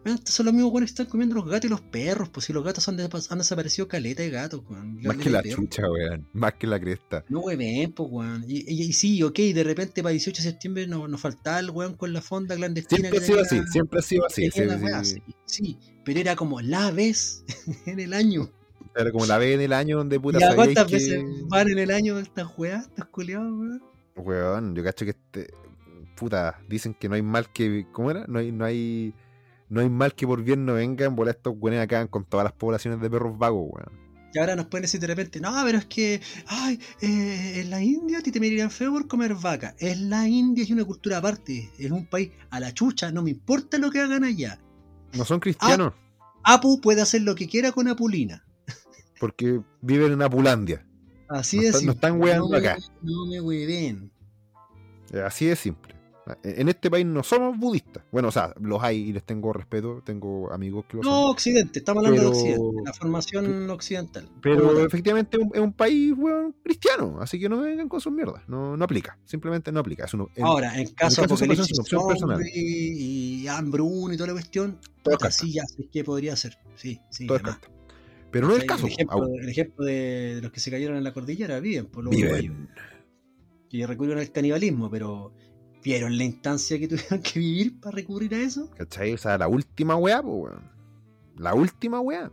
Estos 0.04 0.34
son 0.34 0.46
los 0.46 0.54
mismos 0.54 0.72
weones 0.72 0.90
que 0.90 0.94
están 1.02 1.06
comiendo 1.06 1.34
los 1.34 1.46
gatos 1.46 1.64
y 1.64 1.68
los 1.68 1.80
perros, 1.80 2.28
pues 2.28 2.46
si 2.46 2.52
los 2.52 2.62
gatos 2.64 2.86
han, 2.88 2.98
han 3.00 3.38
desaparecido 3.38 3.88
caleta 3.88 4.22
de 4.22 4.30
gatos, 4.30 4.60
weón. 4.68 5.00
Más 5.02 5.16
que 5.16 5.30
la 5.30 5.42
perros. 5.42 5.56
chucha, 5.60 5.90
weón. 5.90 6.28
Más 6.32 6.54
que 6.54 6.66
la 6.66 6.78
cresta. 6.78 7.24
No, 7.28 7.40
weón, 7.40 7.92
pues, 7.92 8.08
weón. 8.12 8.44
Y, 8.46 8.58
y- 8.70 8.82
y 8.84 8.92
sí, 8.92 9.22
ok, 9.22 9.38
de 9.38 9.64
repente 9.64 10.02
para 10.02 10.12
18 10.12 10.42
de 10.42 10.50
septiembre 10.50 10.86
nos, 10.86 11.08
nos 11.08 11.20
faltaba 11.20 11.58
el 11.60 11.70
weón 11.70 11.94
con 11.94 12.12
la 12.12 12.20
fonda 12.20 12.54
clandestina. 12.54 13.08
Siempre 13.10 13.18
ha 13.18 13.22
sido 13.22 13.40
así, 13.40 13.60
siempre 13.70 13.98
ha 13.98 14.02
sido 14.02 14.26
así. 14.26 14.50
sí, 14.50 15.22
sí. 15.46 15.78
pero 16.04 16.20
era 16.20 16.36
como 16.36 16.60
la 16.60 16.90
vez 16.90 17.44
en 17.86 18.00
el 18.00 18.12
año. 18.12 18.50
Era 18.96 19.10
como 19.10 19.26
la 19.26 19.38
vez 19.38 19.54
en 19.54 19.60
el 19.62 19.72
año 19.72 19.96
donde 19.96 20.20
puta 20.20 20.38
¿Ya 20.38 20.48
sabíais 20.50 20.74
cuántas 20.74 20.86
que... 20.86 20.94
veces 20.94 21.24
van 21.48 21.68
en 21.68 21.78
el 21.78 21.90
año 21.90 22.18
estas 22.18 22.48
weas, 22.56 22.86
estos 22.86 23.06
culiados, 23.06 23.50
weón? 23.52 23.82
Weón, 24.16 24.74
yo 24.76 24.84
cacho 24.84 25.04
que 25.04 25.10
este. 25.12 25.52
Puta, 26.16 26.60
dicen 26.68 26.94
que 26.94 27.08
no 27.08 27.16
hay 27.16 27.22
mal 27.22 27.50
que. 27.52 27.86
¿Cómo 27.90 28.10
era? 28.12 28.24
No 28.28 28.38
hay, 28.38 28.52
no 28.52 28.64
hay. 28.64 29.12
No 29.68 29.80
hay 29.80 29.88
mal 29.88 30.14
que 30.14 30.26
por 30.26 30.42
bien 30.42 30.64
no 30.64 30.74
venga 30.74 31.06
en 31.06 31.16
bola 31.16 31.30
estos 31.32 31.54
weones 31.58 31.82
acaban 31.82 32.08
con 32.08 32.24
todas 32.24 32.44
las 32.44 32.52
poblaciones 32.52 33.00
de 33.00 33.10
perros 33.10 33.36
vagos, 33.38 33.68
weón. 33.70 34.04
Y 34.32 34.38
ahora 34.38 34.56
nos 34.56 34.66
pueden 34.66 34.82
decir 34.82 34.98
de 35.00 35.06
repente, 35.06 35.40
no, 35.40 35.52
pero 35.64 35.78
es 35.78 35.86
que, 35.86 36.20
ay, 36.48 36.80
eh, 37.00 37.60
en 37.60 37.70
la 37.70 37.80
India 37.80 38.18
a 38.18 38.20
ti 38.20 38.32
te 38.32 38.40
mirarían 38.40 38.70
feo 38.70 38.90
por 38.92 39.06
comer 39.06 39.34
vaca. 39.34 39.76
En 39.78 40.10
la 40.10 40.26
India 40.26 40.64
es 40.64 40.70
una 40.70 40.84
cultura 40.84 41.18
aparte, 41.18 41.70
es 41.78 41.90
un 41.90 42.06
país 42.06 42.32
a 42.50 42.58
la 42.58 42.74
chucha, 42.74 43.12
no 43.12 43.22
me 43.22 43.30
importa 43.30 43.78
lo 43.78 43.92
que 43.92 44.00
hagan 44.00 44.24
allá. 44.24 44.58
No 45.12 45.24
son 45.24 45.38
cristianos, 45.38 45.92
Apu 46.42 46.80
puede 46.80 47.00
hacer 47.00 47.22
lo 47.22 47.34
que 47.36 47.48
quiera 47.48 47.70
con 47.70 47.86
Apulina. 47.86 48.44
porque 49.20 49.60
viven 49.80 50.12
en 50.12 50.22
Apulandia. 50.22 50.84
Así 51.28 51.58
No 51.58 51.78
de 51.78 51.84
no 51.86 51.92
están 51.92 52.20
weando 52.20 52.56
acá. 52.56 52.76
No 53.02 53.26
me 53.26 53.40
hueven. 53.40 54.10
Eh, 55.12 55.22
Así 55.22 55.46
de 55.46 55.56
simple. 55.56 55.93
En 56.42 56.68
este 56.70 56.90
país 56.90 57.04
no 57.04 57.22
somos 57.22 57.58
budistas. 57.58 58.02
Bueno, 58.10 58.28
o 58.28 58.30
sea, 58.32 58.54
los 58.60 58.82
hay 58.82 58.96
y 59.10 59.12
les 59.12 59.24
tengo 59.24 59.52
respeto. 59.52 60.02
Tengo 60.04 60.50
amigos 60.52 60.86
que 60.88 60.96
lo 60.96 61.02
No, 61.02 61.10
son. 61.22 61.30
Occidente, 61.32 61.80
estamos 61.80 62.04
hablando 62.04 62.30
Pero- 62.30 62.30
de 62.32 62.38
Occidente, 62.54 62.82
la 62.84 62.92
formación 62.94 63.70
occidental. 63.70 64.28
Pero 64.40 64.86
efectivamente 64.86 65.36
es 65.36 65.42
un, 65.60 65.68
es 65.68 65.74
país, 65.74 66.14
weón, 66.16 66.54
cristiano. 66.62 67.18
Así 67.20 67.38
que 67.38 67.48
no 67.48 67.60
vengan 67.60 67.88
con 67.88 68.00
sus 68.00 68.12
mierdas. 68.12 68.42
No, 68.48 68.74
no 68.76 68.84
aplica. 68.84 69.18
Simplemente 69.24 69.70
no 69.70 69.80
aplica. 69.80 70.06
Es 70.06 70.14
uno, 70.14 70.30
en- 70.34 70.44
Ahora, 70.44 70.78
en 70.80 70.86
caso 70.94 71.22
de 71.22 71.28
caso 71.28 71.36
de 71.44 71.44
apocalipsis 71.44 71.78
opción 71.80 72.06
personal. 72.08 72.40
y 72.54 73.46
hambruna 73.48 74.14
y 74.14 74.16
toda 74.16 74.28
la 74.28 74.32
cuestión, 74.34 74.78
es 75.28 75.34
sí, 75.34 75.52
ya 75.52 75.64
sé 75.66 75.88
que 75.92 76.04
podría 76.04 76.34
ser. 76.36 76.56
Sí, 76.76 77.00
sí. 77.10 77.26
es. 77.26 77.58
Pero 78.30 78.46
no 78.48 78.52
es 78.54 78.56
el 78.56 78.62
El 78.62 78.68
caso. 78.68 78.86
ejemplo, 78.86 79.26
el 79.40 79.48
ejemplo 79.48 79.84
de 79.84 80.40
los 80.42 80.50
que 80.50 80.58
se 80.60 80.70
cayeron 80.70 80.96
en 80.96 81.04
la 81.04 81.12
cordillera, 81.12 81.60
viven 81.60 81.86
por 81.86 82.02
los 82.02 82.14
uruguayos, 82.16 82.42
Viven. 82.54 82.68
que 83.68 83.86
recurrieron 83.86 84.20
al 84.22 84.32
canibalismo, 84.32 84.90
pero 84.90 85.32
¿vieron 85.84 86.16
la 86.16 86.24
instancia 86.24 86.78
que 86.78 86.88
tuvieron 86.88 87.22
que 87.22 87.38
vivir 87.38 87.78
para 87.80 87.94
recurrir 87.94 88.34
a 88.34 88.40
eso? 88.40 88.70
¿Cachai? 88.76 89.12
O 89.12 89.18
sea, 89.18 89.38
la 89.38 89.46
última 89.46 89.94
weá, 89.96 90.22
pues, 90.22 90.34
weón. 90.34 90.70
La 91.36 91.54
última 91.54 92.00
weá. 92.00 92.30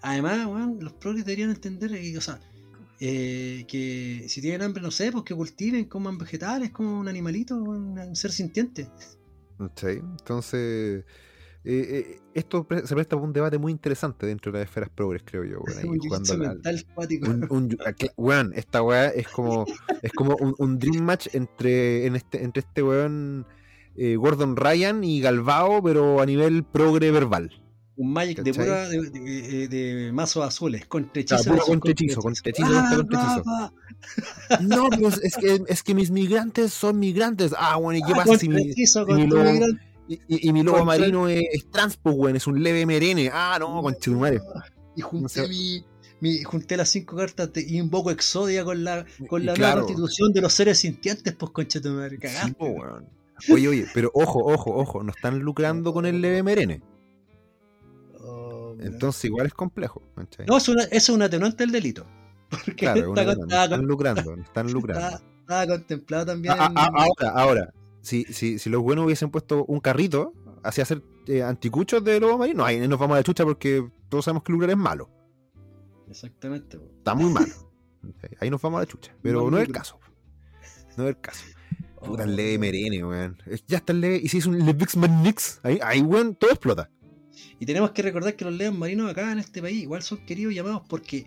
Además, 0.00 0.46
weón, 0.46 0.78
los 0.80 0.92
progres 0.94 1.24
deberían 1.24 1.50
entender, 1.50 1.92
eh, 1.92 2.16
o 2.16 2.20
sea, 2.20 2.40
eh, 3.00 3.64
que 3.66 4.26
si 4.28 4.40
tienen 4.40 4.62
hambre, 4.62 4.82
no 4.82 4.90
sé, 4.90 5.10
pues 5.10 5.24
que 5.24 5.34
cultiven, 5.34 5.86
coman 5.86 6.16
vegetales, 6.16 6.70
como 6.70 7.00
un 7.00 7.08
animalito, 7.08 7.56
un, 7.56 7.98
un 7.98 8.16
ser 8.16 8.30
sintiente. 8.30 8.88
¿Cachai? 9.58 9.96
Entonces, 9.96 11.04
eh, 11.64 12.16
eh, 12.16 12.20
esto 12.34 12.64
pre- 12.64 12.86
se 12.86 12.94
presta 12.94 13.16
para 13.16 13.26
un 13.26 13.32
debate 13.32 13.58
muy 13.58 13.72
interesante 13.72 14.26
dentro 14.26 14.52
de 14.52 14.58
las 14.60 14.68
esferas 14.68 14.90
progres, 14.90 15.22
creo 15.24 15.44
yo. 15.44 15.60
weón, 15.60 15.78
ahí 15.82 15.88
un 15.88 15.98
jugando 15.98 16.34
weón, 18.16 18.52
esta 18.54 18.82
weá 18.82 19.08
es 19.08 19.28
como 19.28 19.64
es 20.02 20.12
como 20.12 20.36
un, 20.36 20.54
un 20.58 20.78
dream 20.78 21.04
match 21.04 21.28
entre, 21.32 22.06
en 22.06 22.16
este, 22.16 22.42
entre 22.44 22.60
este 22.60 22.82
weón 22.82 23.46
eh, 23.96 24.16
Gordon 24.16 24.56
Ryan 24.56 25.04
y 25.04 25.20
Galvao, 25.20 25.82
pero 25.82 26.20
a 26.20 26.26
nivel 26.26 26.64
progre 26.64 27.10
verbal. 27.10 27.50
Un 27.96 28.12
Magic 28.12 28.42
de 28.42 28.52
pura 28.52 28.88
de, 28.88 29.00
de- 29.08 29.68
de 29.68 30.12
mazos 30.12 30.44
azules, 30.44 30.84
con 30.86 31.04
Claro, 31.04 31.20
hechizo. 31.20 31.64
contra-hechizo, 31.64 32.20
contra-hechizo, 32.20 32.72
contra-hechizo. 32.96 33.72
No, 34.62 34.90
pero 34.90 35.08
es, 35.08 35.36
que, 35.36 35.62
es 35.68 35.82
que 35.84 35.94
mis 35.94 36.10
migrantes 36.10 36.72
son 36.72 36.98
migrantes. 36.98 37.54
Ah, 37.56 37.76
bueno, 37.76 37.98
¿y 37.98 38.02
qué 38.02 38.12
pasa 38.14 38.36
si 38.36 38.48
mi, 38.48 38.70
hechizo 38.70 39.06
si 39.06 39.12
mi 39.12 39.28
y, 40.08 40.14
y- 40.28 40.48
y 40.48 40.52
mi 40.52 40.62
lobo 40.62 40.84
marino 40.84 41.28
es, 41.28 41.42
es 41.52 41.70
trans, 41.70 41.96
pues, 41.96 42.14
weón, 42.16 42.36
es 42.36 42.46
un 42.46 42.62
leve 42.62 42.84
merene? 42.86 43.30
Ah, 43.32 43.56
no, 43.58 43.80
conchetumare. 43.82 44.40
Y 44.96 45.00
junté 45.02 45.22
No 45.22 45.28
sé. 45.28 45.48
mi, 45.48 45.84
mi- 46.20 46.42
junté 46.42 46.76
las 46.76 46.88
cinco 46.90 47.16
cartas 47.16 47.52
de 47.52 47.62
invoco 47.62 48.10
Exodia 48.10 48.64
con 48.64 48.84
la 48.84 49.04
con 49.28 49.44
la 49.44 49.54
claro. 49.54 49.74
nueva 49.76 49.86
constitución 49.86 50.32
de 50.32 50.40
los 50.42 50.52
seres 50.52 50.78
sintientes, 50.78 51.34
pues 51.34 51.50
concha 51.52 51.80
tu 51.80 51.90
madre, 51.90 52.16
Sí, 52.16 52.18
cagaste. 52.22 52.54
po, 52.54 52.66
weón. 52.66 53.08
Oye, 53.52 53.68
oye, 53.68 53.86
pero 53.92 54.10
ojo, 54.14 54.38
ojo, 54.44 54.74
ojo, 54.76 55.02
no 55.02 55.10
están 55.10 55.40
lucrando 55.40 55.92
con 55.92 56.06
el 56.06 56.20
leve 56.20 56.42
merene. 56.42 56.82
Oh. 58.20 58.76
Entonces 58.80 59.24
igual 59.26 59.46
es 59.46 59.54
complejo. 59.54 60.02
¿cachai? 60.14 60.46
no, 60.46 60.56
es 60.56 60.68
una, 60.68 60.84
eso 60.84 60.92
es 60.92 61.08
un 61.10 61.22
atenuante 61.22 61.64
del 61.64 61.72
delito. 61.72 62.06
Porque 62.50 62.72
claro, 62.74 63.10
una 63.10 63.24
no 63.24 63.32
están 63.32 63.82
lucrando, 63.86 64.36
no 64.36 64.42
están 64.42 64.72
lucrando. 64.72 65.04
estaba- 65.06 65.24
estaba 65.40 65.66
contemplado 65.66 66.26
también. 66.26 66.54
Ah, 66.56 66.66
ah, 66.66 66.70
en- 66.70 66.78
ah, 66.78 66.90
ahora, 66.94 67.30
ahora, 67.42 67.74
si, 68.04 68.24
si, 68.24 68.58
si 68.58 68.70
los 68.70 68.82
buenos 68.82 69.06
hubiesen 69.06 69.30
puesto 69.30 69.64
un 69.64 69.80
carrito 69.80 70.32
hacia 70.62 70.82
hacer 70.82 71.02
eh, 71.26 71.42
anticuchos 71.42 72.04
de 72.04 72.20
lobo 72.20 72.38
marino, 72.38 72.64
ahí 72.64 72.86
nos 72.86 72.98
vamos 72.98 73.14
a 73.14 73.18
la 73.18 73.24
chucha 73.24 73.44
porque 73.44 73.88
todos 74.08 74.26
sabemos 74.26 74.42
que 74.44 74.52
lucrar 74.52 74.70
es 74.70 74.76
malo. 74.76 75.10
Exactamente. 76.08 76.78
Está 76.98 77.14
muy 77.14 77.32
malo. 77.32 77.52
Ahí 78.40 78.50
nos 78.50 78.60
vamos 78.60 78.78
a 78.78 78.80
la 78.82 78.86
chucha. 78.86 79.16
Pero 79.22 79.50
no 79.50 79.56
es 79.58 79.66
el 79.66 79.72
caso. 79.72 79.98
No 80.96 81.04
es 81.04 81.10
el 81.16 81.20
caso. 81.20 81.44
Puta, 82.04 82.22
Oh, 82.22 82.26
el 82.26 82.36
leve 82.36 82.50
weón. 82.50 82.60
merene, 82.60 83.04
weón. 83.04 83.38
Ya 83.66 83.78
está 83.78 83.94
el 83.94 84.02
leve. 84.02 84.20
Y 84.22 84.28
si 84.28 84.38
es 84.38 84.46
un 84.46 84.58
Levix 84.64 84.94
Nix, 84.96 85.60
ahí, 85.62 85.78
ahí, 85.82 86.02
weón, 86.02 86.34
todo 86.36 86.50
explota. 86.50 86.90
Y 87.58 87.64
tenemos 87.64 87.92
que 87.92 88.02
recordar 88.02 88.36
que 88.36 88.44
los 88.44 88.52
leones 88.52 88.78
marinos 88.78 89.10
acá 89.10 89.32
en 89.32 89.38
este 89.38 89.62
país 89.62 89.82
igual 89.82 90.02
son 90.02 90.18
queridos 90.26 90.52
y 90.52 90.56
llamados 90.56 90.82
porque 90.86 91.26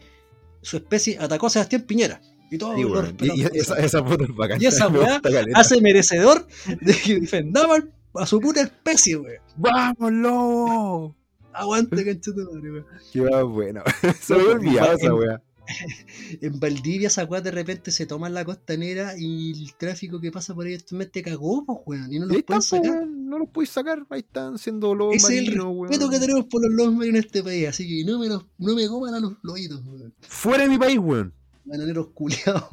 su 0.61 0.77
especie 0.77 1.17
atacó 1.19 1.47
a 1.47 1.49
Sebastián 1.49 1.81
Piñera. 1.81 2.21
Y 2.49 2.57
todos 2.57 2.75
Sí, 2.75 2.83
respetamos 2.83 3.53
Y, 3.53 3.57
esa, 3.57 3.75
esa 3.77 4.03
foto 4.03 4.23
es 4.23 4.35
bacán. 4.35 4.61
Y 4.61 4.65
esa 4.65 4.89
Me 4.89 4.99
weá 4.99 5.21
hace 5.55 5.81
merecedor 5.81 6.47
de 6.81 6.93
que 6.93 7.19
defendaban 7.19 7.91
a 8.13 8.25
su 8.25 8.39
puta 8.39 8.61
especie, 8.61 9.17
weón. 9.17 9.41
¡Vamos, 9.57 10.11
lobo! 10.11 11.15
Aguante, 11.53 12.05
cancha 12.05 12.31
tu 12.33 12.53
madre, 12.53 12.71
weón. 12.71 12.85
Qué 13.11 13.21
va 13.21 13.43
bueno. 13.43 13.83
Se 14.21 14.35
me 14.35 14.43
olvidado 14.43 14.93
esa 14.93 15.13
weá. 15.13 15.41
En 16.41 16.61
Valdivia, 16.61 17.07
esa 17.07 17.25
weá 17.25 17.41
de 17.41 17.51
repente 17.51 17.91
se 17.91 18.05
toman 18.05 18.33
la 18.33 18.45
costanera 18.45 19.15
y 19.17 19.51
el 19.51 19.73
tráfico 19.75 20.21
que 20.21 20.31
pasa 20.31 20.55
por 20.55 20.65
ahí 20.65 20.75
actualmente 20.75 21.21
cagó, 21.21 21.65
pues, 21.65 21.79
weón. 21.85 22.13
Y 22.13 22.19
no 22.19 22.25
los 22.25 22.41
pueden 22.43 22.59
están, 22.61 22.79
po, 22.79 22.87
sacar. 22.87 23.01
weón, 23.01 23.29
no 23.29 23.39
los 23.39 23.49
podéis 23.49 23.69
sacar, 23.71 24.05
ahí 24.09 24.19
están 24.21 24.57
siendo 24.57 24.95
lobos 24.95 25.17
es 25.17 25.29
el 25.29 25.43
marinos, 25.45 25.65
weón. 25.65 25.89
respeto 25.89 26.09
que 26.09 26.19
tenemos 26.19 26.45
por 26.45 26.61
los 26.63 26.71
lobos 26.71 26.93
marinos 26.95 27.19
en 27.19 27.25
este 27.25 27.43
país. 27.43 27.67
Así 27.67 27.85
que 27.85 28.09
no 28.09 28.17
me, 28.17 28.27
los, 28.27 28.45
no 28.57 28.75
me 28.75 28.87
coman 28.87 29.13
a 29.15 29.19
los 29.19 29.33
lobitos, 29.43 29.81
weón. 29.85 30.13
Fuera 30.21 30.63
de 30.63 30.69
mi 30.69 30.77
país, 30.77 30.97
weón. 30.99 31.33
Bananeros 31.67 32.07
culiados. 32.13 32.65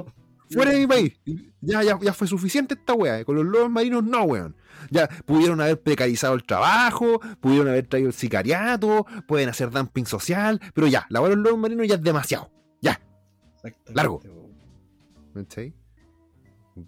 Fuera 0.50 0.72
de 0.72 0.78
mi 0.80 0.86
país. 0.86 1.12
Ya, 1.60 1.82
ya, 1.82 1.98
ya 2.00 2.12
fue 2.12 2.28
suficiente 2.28 2.74
esta 2.74 2.92
weá. 2.94 3.24
Con 3.24 3.34
los 3.36 3.44
lobos 3.46 3.70
marinos, 3.70 4.04
no, 4.04 4.22
weón. 4.24 4.54
Ya 4.90 5.08
pudieron 5.24 5.60
haber 5.60 5.80
precarizado 5.80 6.34
el 6.34 6.44
trabajo, 6.44 7.20
pudieron 7.40 7.68
haber 7.68 7.86
traído 7.86 8.08
el 8.08 8.14
sicariato, 8.14 9.06
pueden 9.26 9.48
hacer 9.48 9.70
dumping 9.70 10.04
social, 10.06 10.60
pero 10.74 10.86
ya, 10.86 11.06
la 11.08 11.20
weá 11.20 11.30
de 11.30 11.36
los 11.36 11.44
lobos 11.44 11.60
marinos 11.60 11.88
ya 11.88 11.94
es 11.94 12.02
demasiado. 12.02 12.50
Ya, 12.82 13.00
Largo. 13.94 14.20
weón. 14.22 14.54
¿cachai? 15.46 15.74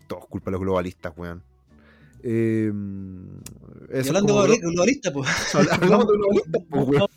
Todos 0.06 0.26
culpa 0.26 0.46
de 0.50 0.52
los 0.52 0.60
globalistas, 0.60 1.12
weón. 1.16 1.42
Eh, 2.22 2.72
hablando 4.06 4.42
de 4.42 4.48
dro- 4.54 4.60
globalista, 4.60 5.12
pues. 5.12 5.28
Hablamos 5.54 6.06
de 6.08 6.16
globalistas, 6.18 6.62
pues, 6.68 6.86
weón. 6.88 7.08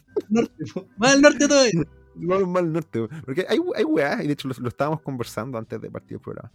Más 0.97 1.13
al 1.13 1.21
norte 1.21 1.47
todavía. 1.47 1.71
No, 2.15 2.45
mal 2.47 2.65
al 2.65 2.73
norte. 2.73 3.07
Porque 3.25 3.45
hay, 3.47 3.59
hay 3.75 3.83
weas, 3.83 4.23
y 4.23 4.27
de 4.27 4.33
hecho 4.33 4.47
lo, 4.47 4.55
lo 4.59 4.69
estábamos 4.69 5.01
conversando 5.01 5.57
antes 5.57 5.79
de 5.81 5.89
partir 5.91 6.15
el 6.15 6.21
programa. 6.21 6.51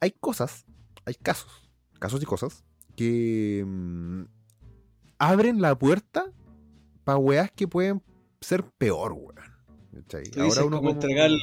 Hay 0.00 0.12
cosas, 0.12 0.64
hay 1.04 1.14
casos, 1.14 1.70
casos 1.98 2.22
y 2.22 2.26
cosas 2.26 2.64
que 2.96 3.64
mm, 3.66 4.22
abren 5.18 5.60
la 5.60 5.76
puerta 5.78 6.26
para 7.04 7.18
weas 7.18 7.50
que 7.50 7.68
pueden 7.68 8.02
ser 8.40 8.64
peor, 8.78 9.12
weón. 9.12 9.34
¿Cachai? 9.94 10.24
Tú 10.24 10.42
dices 10.44 10.62
como 10.64 10.90
entregarle 10.90 11.38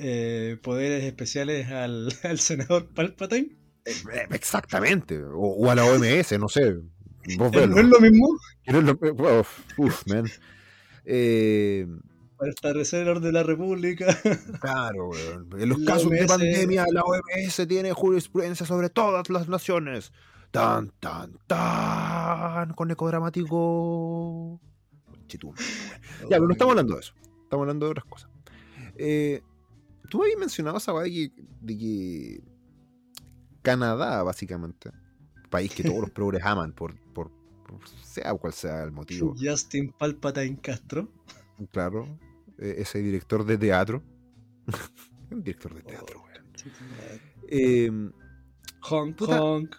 eh, 0.00 0.56
poderes 0.60 1.04
especiales 1.04 1.68
al, 1.70 2.08
al 2.24 2.38
senador 2.40 2.88
Palpatine. 2.92 3.56
Eh, 3.84 4.26
Exactamente. 4.30 5.22
O, 5.22 5.38
o 5.56 5.70
a 5.70 5.74
la 5.76 5.84
OMS, 5.84 6.38
no 6.38 6.48
sé. 6.48 6.76
¿No 7.38 7.46
es 7.46 7.86
lo 7.86 8.00
mismo? 8.00 8.28
Lo- 8.66 9.40
Uf, 9.40 9.60
uf, 9.78 10.06
man. 10.06 10.24
Eh, 11.04 11.86
Para 12.38 12.50
establecer 12.50 13.02
el 13.02 13.08
orden 13.08 13.24
de 13.24 13.32
la 13.32 13.42
república. 13.42 14.06
claro, 14.60 15.08
weón. 15.08 15.48
En 15.58 15.68
los 15.68 15.80
La 15.80 15.92
casos 15.94 16.10
de 16.10 16.26
pandemia, 16.26 16.86
la 16.92 17.02
OMS 17.02 17.66
tiene 17.68 17.92
jurisprudencia 17.92 18.64
sobre 18.64 18.90
todas 18.90 19.28
las 19.28 19.48
naciones. 19.48 20.12
Tan, 20.50 20.90
tan, 21.00 21.36
tan. 21.46 22.72
Con 22.74 22.90
eco 22.90 23.08
dramático. 23.08 24.60
Ya, 25.28 25.38
pero 26.30 26.46
no 26.46 26.52
estamos 26.52 26.72
hablando 26.72 26.94
de 26.94 27.00
eso. 27.00 27.12
Estamos 27.42 27.64
hablando 27.64 27.86
de 27.86 27.90
otras 27.90 28.06
cosas. 28.06 28.30
Eh, 28.96 29.42
Tú 30.08 30.22
habías 30.22 30.38
mencionado 30.38 30.78
esa 30.78 30.92
de 30.92 31.78
que, 31.78 32.42
Canadá, 33.62 34.22
básicamente, 34.22 34.90
país 35.50 35.74
que 35.74 35.82
todos 35.82 36.00
los 36.00 36.10
progres 36.12 36.42
aman 36.44 36.72
por, 36.72 36.98
por, 37.12 37.30
por 37.66 37.86
sea 38.02 38.32
cual 38.34 38.52
sea 38.52 38.82
el 38.84 38.92
motivo. 38.92 39.34
Justin 39.38 39.92
Palpatine 39.92 40.58
Castro. 40.60 41.08
Claro, 41.72 42.06
ese 42.58 43.00
director 43.00 43.44
de 43.44 43.58
teatro. 43.58 44.02
Un 45.30 45.42
director 45.42 45.74
de 45.74 45.82
teatro, 45.82 46.22
weón. 46.22 46.44
Eh, 47.48 48.10
Honk, 48.90 49.16
Puta. 49.16 49.42
honk. 49.42 49.76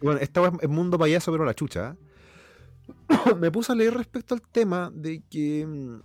bueno, 0.00 0.20
esta 0.20 0.52
es 0.60 0.68
mundo 0.68 0.98
payaso, 0.98 1.32
pero 1.32 1.44
la 1.44 1.54
chucha. 1.54 1.96
¿eh? 1.96 3.34
Me 3.40 3.50
puse 3.50 3.72
a 3.72 3.74
leer 3.74 3.94
respecto 3.94 4.34
al 4.34 4.42
tema 4.42 4.90
de 4.94 5.22
que 5.28 5.66
mm, 5.66 6.00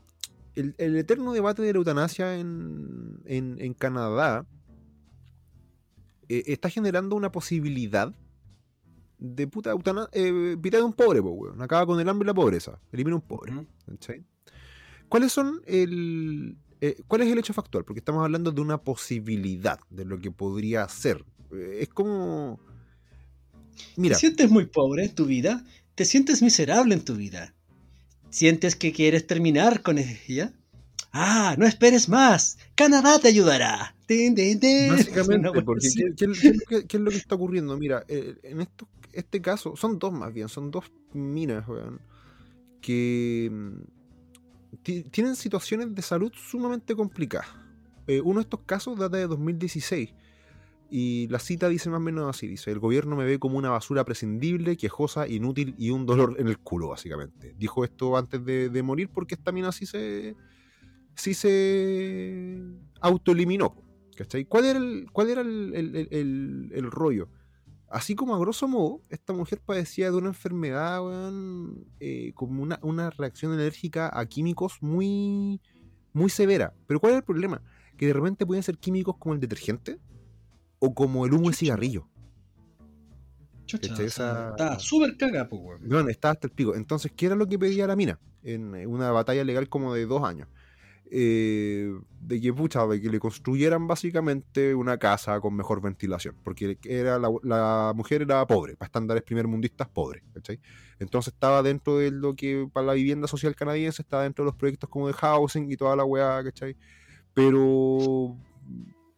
el, 0.56 0.76
el 0.78 0.98
eterno 0.98 1.34
debate 1.34 1.62
de 1.62 1.74
la 1.74 1.78
eutanasia 1.78 2.38
en, 2.40 3.20
en, 3.26 3.58
en 3.60 3.74
Canadá 3.74 4.46
eh, 6.28 6.44
está 6.48 6.70
generando 6.70 7.16
una 7.16 7.32
posibilidad 7.32 8.14
de 9.18 9.48
puta 9.48 9.72
eutana, 9.72 10.08
eh, 10.14 10.56
vida 10.58 10.78
de 10.78 10.84
un 10.84 10.94
pobre, 10.94 11.22
po, 11.22 11.32
weón. 11.32 11.62
Acaba 11.62 11.86
con 11.86 12.00
el 12.00 12.08
hambre 12.08 12.26
y 12.26 12.28
la 12.28 12.34
pobreza. 12.34 12.80
Elimina 12.92 13.16
un 13.18 13.22
pobre. 13.22 13.54
Ujú. 13.54 13.68
¿Cuáles 15.10 15.32
son 15.32 15.62
el. 15.66 16.58
eh, 16.82 17.02
¿Cuál 17.08 17.22
es 17.24 17.32
el 17.32 17.40
hecho 17.40 17.54
factual? 17.54 17.84
Porque 17.84 18.00
estamos 18.00 18.24
hablando 18.24 18.52
de 18.52 18.62
una 18.62 18.78
posibilidad 18.78 19.80
de 19.90 20.06
lo 20.06 20.20
que 20.20 20.32
podría 20.32 20.88
ser. 20.88 21.26
Eh, 21.52 21.80
es 21.82 21.90
como. 21.90 22.60
Mira, 23.96 24.16
¿Te 24.16 24.20
sientes 24.22 24.50
muy 24.50 24.66
pobre 24.66 25.06
en 25.06 25.16
tu 25.16 25.26
vida? 25.26 25.64
¿Te 25.96 26.06
sientes 26.06 26.42
miserable 26.42 26.94
en 26.94 27.04
tu 27.04 27.16
vida? 27.16 27.54
¿Sientes 28.30 28.76
que 28.76 28.92
quieres 28.94 29.26
terminar 29.26 29.82
con 29.82 29.98
ella? 29.98 30.54
Ah, 31.12 31.56
no 31.58 31.66
esperes 31.66 32.08
más. 32.08 32.58
Canadá 32.76 33.18
te 33.20 33.30
ayudará. 33.30 33.96
Tin, 34.06 34.36
tin. 34.36 34.60
Una 34.86 34.96
básicamente, 34.96 35.62
porque. 35.64 35.88
¿qué, 35.96 36.04
qué- 36.16 36.32
qué 36.40 36.48
es 36.50 36.58
lo 36.58 36.66
que, 36.68 36.88
qué 36.88 36.98
es 36.98 37.04
lo 37.04 37.10
que 37.12 37.18
está 37.18 37.36
ocurriendo? 37.36 37.76
Mira, 37.78 38.06
eh, 38.08 38.36
en 38.44 38.62
esto, 38.62 38.88
este 39.12 39.42
caso, 39.42 39.76
son 39.76 39.98
dos 39.98 40.14
más 40.14 40.32
bien, 40.34 40.50
son 40.50 40.70
dos 40.70 40.86
minas, 41.14 41.68
weón, 41.68 42.00
que 42.82 43.50
mm, 43.52 43.99
tienen 44.84 45.36
situaciones 45.36 45.94
de 45.94 46.02
salud 46.02 46.32
sumamente 46.34 46.96
complicadas. 46.96 47.48
Eh, 48.08 48.22
uno 48.22 48.40
de 48.40 48.44
estos 48.44 48.62
casos 48.62 48.98
data 48.98 49.18
de 49.18 49.28
2016 49.28 50.14
y 50.90 51.28
la 51.28 51.38
cita 51.38 51.70
dice 51.70 51.90
más 51.92 51.98
o 51.98 52.02
menos 52.02 52.28
así, 52.28 52.48
dice, 52.48 52.72
el 52.72 52.80
gobierno 52.80 53.16
me 53.16 53.24
ve 53.26 53.38
como 53.38 53.58
una 53.60 53.70
basura 53.70 54.04
prescindible, 54.04 54.76
quejosa, 54.78 55.28
inútil 55.28 55.76
y 55.78 55.92
un 55.92 56.08
dolor 56.08 56.36
en 56.40 56.48
el 56.48 56.58
culo, 56.58 56.88
básicamente. 56.88 57.54
Dijo 57.60 57.84
esto 57.84 58.18
antes 58.18 58.44
de, 58.44 58.82
morir 58.84 59.10
porque 59.14 59.36
esta 59.36 59.52
mina 59.52 59.72
sí 59.72 59.86
se, 59.86 60.36
sí 61.14 61.36
se 61.36 62.58
autoeliminó. 63.02 63.76
¿Cachai? 64.18 64.46
¿Cuál 64.46 64.66
era 64.66 64.80
el, 64.80 65.08
cuál 65.14 65.30
era 65.30 65.42
el- 65.42 65.74
el- 66.12 66.72
el 66.74 66.92
rollo? 66.92 67.30
Así 67.90 68.16
como 68.16 68.36
a 68.36 68.40
grosso 68.40 68.68
modo, 68.68 69.02
esta 69.10 69.34
mujer 69.34 69.62
padecía 69.66 70.12
de 70.12 70.18
una 70.18 70.28
enfermedad, 70.28 71.04
weón, 71.04 71.88
eh, 72.00 72.34
como 72.36 72.62
una, 72.62 72.80
una 72.84 73.10
reacción 73.10 73.52
alérgica 73.54 74.12
a 74.14 74.26
químicos 74.28 74.78
muy, 74.82 75.60
muy 76.14 76.30
severa. 76.30 76.74
Pero 76.86 77.00
¿cuál 77.00 77.14
es 77.14 77.18
el 77.18 77.24
problema? 77.24 77.64
Que 77.98 78.08
de 78.08 78.14
repente 78.14 78.46
pueden 78.46 78.64
ser 78.64 78.78
químicos 78.78 79.18
como 79.18 79.34
el 79.34 79.42
detergente 79.42 80.00
o 80.78 80.94
como 80.94 81.26
el 81.26 81.34
humo 81.34 81.50
de 81.50 81.56
cigarrillo. 81.56 82.08
Chucha, 83.66 84.04
Estaba 84.04 84.80
súper 84.80 85.18
caga, 85.18 85.48
pues, 85.48 85.62
weón. 85.62 85.82
Bueno, 85.88 86.10
estaba 86.10 86.34
hasta 86.34 86.48
el 86.48 86.54
pico. 86.54 86.76
Entonces, 86.76 87.12
¿qué 87.16 87.28
era 87.28 87.36
lo 87.36 87.48
que 87.48 87.58
pedía 87.58 87.88
la 87.88 87.96
mina? 87.96 88.20
En 88.44 88.74
eh, 88.76 88.88
una 88.88 89.12
batalla 89.12 89.44
legal 89.44 89.68
como 89.68 89.94
de 89.94 90.06
dos 90.06 90.24
años. 90.24 90.48
Eh, 91.12 91.92
de 92.22 92.40
que, 92.40 92.54
pucha, 92.54 92.86
de 92.86 93.02
que 93.02 93.10
le 93.10 93.20
construyeran 93.20 93.88
básicamente 93.88 94.76
una 94.76 95.00
casa 95.00 95.40
con 95.42 95.56
mejor 95.56 95.82
ventilación. 95.82 96.36
Porque 96.44 96.78
era 96.84 97.18
la, 97.18 97.32
la 97.44 97.94
mujer 97.96 98.22
era 98.22 98.46
pobre, 98.46 98.76
para 98.76 98.88
estándares 98.88 99.24
primermundistas 99.24 99.88
pobre. 99.88 100.24
¿cachai? 100.34 100.60
Entonces 101.00 101.34
estaba 101.34 101.64
dentro 101.64 101.98
de 101.98 102.12
lo 102.12 102.36
que 102.36 102.70
para 102.72 102.88
la 102.88 102.94
vivienda 102.94 103.28
social 103.28 103.56
canadiense, 103.56 104.02
estaba 104.02 104.24
dentro 104.24 104.44
de 104.44 104.52
los 104.52 104.56
proyectos 104.56 104.90
como 104.90 105.08
de 105.08 105.14
housing 105.14 105.72
y 105.72 105.78
toda 105.78 105.96
la 105.96 106.04
weá, 106.04 106.44
¿cachai? 106.44 106.76
Pero 107.34 108.38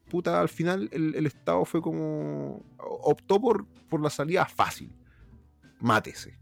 puta, 0.10 0.42
al 0.42 0.50
final 0.50 0.90
el, 0.92 1.16
el 1.16 1.26
Estado 1.26 1.66
fue 1.66 1.82
como. 1.82 2.64
optó 2.78 3.42
por, 3.42 3.66
por 3.90 4.02
la 4.02 4.10
salida 4.10 4.46
fácil. 4.46 4.94
Mátese. 5.80 6.38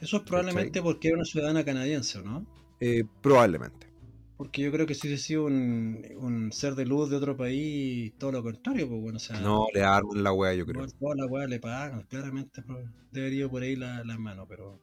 Eso 0.00 0.18
es 0.18 0.22
probablemente 0.22 0.82
porque 0.82 1.08
era 1.08 1.16
una 1.16 1.24
ciudadana 1.24 1.64
canadiense, 1.64 2.18
¿o 2.18 2.22
¿no? 2.22 2.46
Eh, 2.80 3.04
probablemente. 3.20 3.88
Porque 4.36 4.62
yo 4.62 4.72
creo 4.72 4.86
que 4.86 4.94
si 4.94 5.06
hubiese 5.06 5.24
sido 5.24 5.44
un, 5.46 6.04
un 6.16 6.52
ser 6.52 6.74
de 6.74 6.84
luz 6.86 7.08
de 7.10 7.16
otro 7.16 7.36
país, 7.36 8.12
todo 8.18 8.32
lo 8.32 8.42
contrario, 8.42 8.88
pues 8.88 9.00
bueno, 9.00 9.16
o 9.16 9.20
sea, 9.20 9.40
No 9.40 9.66
le 9.72 9.82
arman 9.82 10.22
la 10.24 10.32
weá, 10.32 10.54
yo 10.54 10.66
creo. 10.66 10.86
toda 10.98 11.14
la 11.16 11.26
weá 11.26 11.46
le 11.46 11.60
pagan, 11.60 12.02
claramente 12.04 12.62
pues, 12.62 12.86
debería 13.10 13.48
por 13.48 13.62
ahí 13.62 13.76
la, 13.76 14.02
la 14.04 14.18
mano, 14.18 14.46
pero 14.48 14.82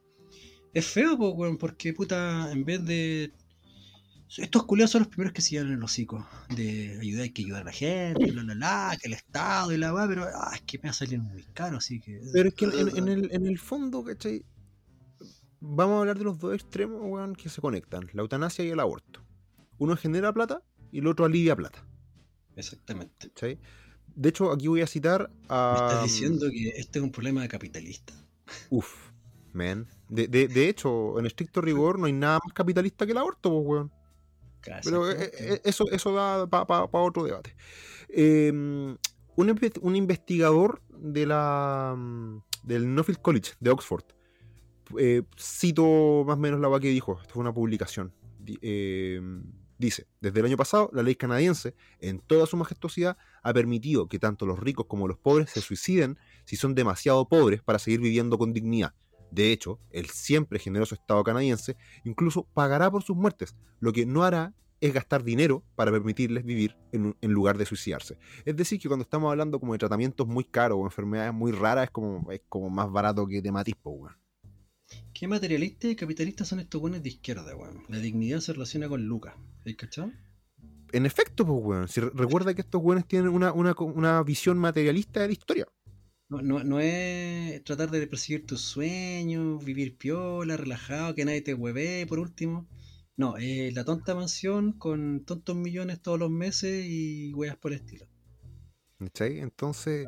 es 0.74 0.86
feo, 0.86 1.18
pues, 1.18 1.32
weón, 1.36 1.58
porque 1.58 1.92
puta, 1.94 2.50
en 2.52 2.64
vez 2.64 2.84
de. 2.84 3.32
Estos 4.38 4.64
culiados 4.64 4.90
son 4.92 5.02
los 5.02 5.08
primeros 5.08 5.32
que 5.34 5.42
se 5.42 5.50
llevan 5.50 5.68
en 5.68 5.74
el 5.74 5.82
hocico 5.84 6.26
de 6.48 6.98
ayudar, 7.00 7.22
hay 7.24 7.30
que 7.30 7.42
ayudar 7.42 7.62
a 7.62 7.64
la 7.66 7.72
gente, 7.72 8.32
la 8.32 8.42
la 8.42 8.54
la, 8.54 8.96
que 9.00 9.08
el 9.08 9.12
Estado 9.14 9.72
y 9.72 9.76
la 9.76 9.92
weá, 9.94 10.08
pero 10.08 10.24
ah, 10.24 10.52
es 10.54 10.62
que 10.62 10.78
me 10.78 10.84
va 10.84 10.90
a 10.90 10.94
salir 10.94 11.20
muy 11.20 11.44
caro, 11.52 11.76
así 11.78 12.00
que. 12.00 12.18
Pero 12.32 12.48
es 12.48 12.54
que 12.54 12.64
en 12.64 12.72
el, 13.08 13.30
en 13.32 13.46
el 13.46 13.58
fondo, 13.58 14.02
¿cachai? 14.02 14.42
Vamos 15.64 15.94
a 15.94 16.00
hablar 16.00 16.18
de 16.18 16.24
los 16.24 16.40
dos 16.40 16.54
extremos, 16.54 17.00
weón, 17.02 17.36
que 17.36 17.48
se 17.48 17.60
conectan: 17.60 18.08
la 18.12 18.22
eutanasia 18.22 18.64
y 18.64 18.70
el 18.70 18.80
aborto. 18.80 19.20
Uno 19.78 19.96
genera 19.96 20.32
plata 20.32 20.60
y 20.90 20.98
el 20.98 21.06
otro 21.06 21.24
alivia 21.24 21.54
plata. 21.54 21.86
Exactamente. 22.56 23.30
De 24.14 24.28
hecho, 24.28 24.50
aquí 24.52 24.66
voy 24.66 24.82
a 24.82 24.86
citar 24.88 25.30
¿Me 25.30 25.46
a. 25.48 25.74
estás 25.88 26.02
diciendo 26.02 26.46
que 26.50 26.70
este 26.70 26.98
es 26.98 27.04
un 27.04 27.12
problema 27.12 27.42
de 27.42 27.48
capitalista? 27.48 28.12
Uf, 28.70 29.10
man. 29.52 29.86
De, 30.08 30.26
de, 30.26 30.48
de 30.48 30.68
hecho, 30.68 31.18
en 31.20 31.26
estricto 31.26 31.60
rigor, 31.60 31.98
no 31.98 32.06
hay 32.06 32.12
nada 32.12 32.40
más 32.44 32.52
capitalista 32.52 33.06
que 33.06 33.12
el 33.12 33.18
aborto, 33.18 33.50
pues, 33.50 33.64
weón. 33.64 33.92
Casi, 34.60 34.88
Pero 34.88 35.10
eh, 35.10 35.30
eh, 35.38 35.60
eso, 35.64 35.84
eso 35.90 36.12
da 36.12 36.46
para 36.48 36.86
otro 36.90 37.24
debate. 37.24 37.54
Eh, 38.08 38.50
un, 38.52 38.98
un 39.36 39.96
investigador 39.96 40.82
de 40.90 41.26
la, 41.26 41.94
mm, 41.96 42.38
del 42.64 42.94
Nuffield 42.94 43.20
College 43.22 43.52
de 43.60 43.70
Oxford, 43.70 44.04
eh, 44.98 45.22
cito 45.38 46.24
más 46.26 46.36
o 46.36 46.40
menos 46.40 46.60
la 46.60 46.68
va 46.68 46.80
que 46.80 46.88
dijo, 46.88 47.18
esto 47.20 47.34
fue 47.34 47.40
una 47.40 47.52
publicación, 47.52 48.12
eh, 48.62 49.20
dice, 49.78 50.06
desde 50.20 50.40
el 50.40 50.46
año 50.46 50.56
pasado 50.56 50.90
la 50.92 51.02
ley 51.02 51.14
canadiense, 51.14 51.74
en 52.00 52.20
toda 52.20 52.46
su 52.46 52.56
majestuosidad, 52.56 53.16
ha 53.42 53.52
permitido 53.52 54.08
que 54.08 54.18
tanto 54.18 54.46
los 54.46 54.58
ricos 54.58 54.86
como 54.86 55.08
los 55.08 55.18
pobres 55.18 55.50
se 55.50 55.60
suiciden 55.60 56.18
si 56.44 56.56
son 56.56 56.74
demasiado 56.74 57.28
pobres 57.28 57.62
para 57.62 57.78
seguir 57.78 58.00
viviendo 58.00 58.38
con 58.38 58.52
dignidad. 58.52 58.94
De 59.30 59.50
hecho, 59.50 59.80
el 59.90 60.10
siempre 60.10 60.58
generoso 60.58 60.94
Estado 60.94 61.24
canadiense 61.24 61.76
incluso 62.04 62.46
pagará 62.52 62.90
por 62.90 63.02
sus 63.02 63.16
muertes, 63.16 63.56
lo 63.80 63.92
que 63.92 64.06
no 64.06 64.24
hará 64.24 64.54
es 64.82 64.92
gastar 64.92 65.22
dinero 65.22 65.62
para 65.76 65.92
permitirles 65.92 66.44
vivir 66.44 66.76
en, 66.90 67.14
lugar 67.22 67.56
de 67.56 67.64
suicidarse. 67.64 68.18
Es 68.44 68.56
decir, 68.56 68.80
que 68.80 68.88
cuando 68.88 69.04
estamos 69.04 69.30
hablando 69.30 69.60
como 69.60 69.74
de 69.74 69.78
tratamientos 69.78 70.26
muy 70.26 70.42
caros 70.42 70.78
o 70.80 70.84
enfermedades 70.84 71.32
muy 71.32 71.52
raras, 71.52 71.84
es 71.84 71.90
como, 71.92 72.30
es 72.32 72.42
como 72.48 72.68
más 72.68 72.90
barato 72.90 73.24
que 73.28 73.40
po, 73.80 73.90
weón. 73.90 74.21
¿Qué 75.12 75.28
materialistas 75.28 75.90
y 75.90 75.96
capitalistas 75.96 76.48
son 76.48 76.60
estos 76.60 76.80
buenos 76.80 77.02
de 77.02 77.08
izquierda, 77.08 77.54
weón? 77.56 77.84
La 77.88 77.98
dignidad 77.98 78.40
se 78.40 78.52
relaciona 78.52 78.88
con 78.88 79.04
Lucas. 79.06 79.34
¿Has 79.64 79.74
cachado? 79.74 80.12
en 80.92 81.06
efecto, 81.06 81.44
pues, 81.46 81.58
weón. 81.62 81.88
Si 81.88 82.00
recuerda 82.00 82.54
que 82.54 82.60
estos 82.60 82.82
weones 82.82 83.06
tienen 83.06 83.30
una, 83.30 83.52
una, 83.52 83.74
una 83.78 84.22
visión 84.22 84.58
materialista 84.58 85.20
de 85.20 85.26
la 85.26 85.32
historia. 85.32 85.66
No, 86.28 86.40
no, 86.40 86.64
no, 86.64 86.80
es 86.80 87.62
tratar 87.64 87.90
de 87.90 88.06
perseguir 88.06 88.46
tus 88.46 88.60
sueños, 88.62 89.62
vivir 89.64 89.98
piola, 89.98 90.56
relajado, 90.56 91.14
que 91.14 91.24
nadie 91.24 91.42
te 91.42 91.54
hueve, 91.54 92.06
por 92.06 92.18
último. 92.18 92.68
No, 93.16 93.36
es 93.36 93.74
la 93.74 93.84
tonta 93.84 94.14
mansión 94.14 94.72
con 94.72 95.24
tontos 95.24 95.56
millones 95.56 96.00
todos 96.00 96.18
los 96.18 96.30
meses 96.30 96.86
y 96.86 97.34
weas 97.34 97.56
por 97.56 97.72
el 97.72 97.80
estilo. 97.80 98.06
¿Cachai? 98.98 99.40
Entonces, 99.40 100.06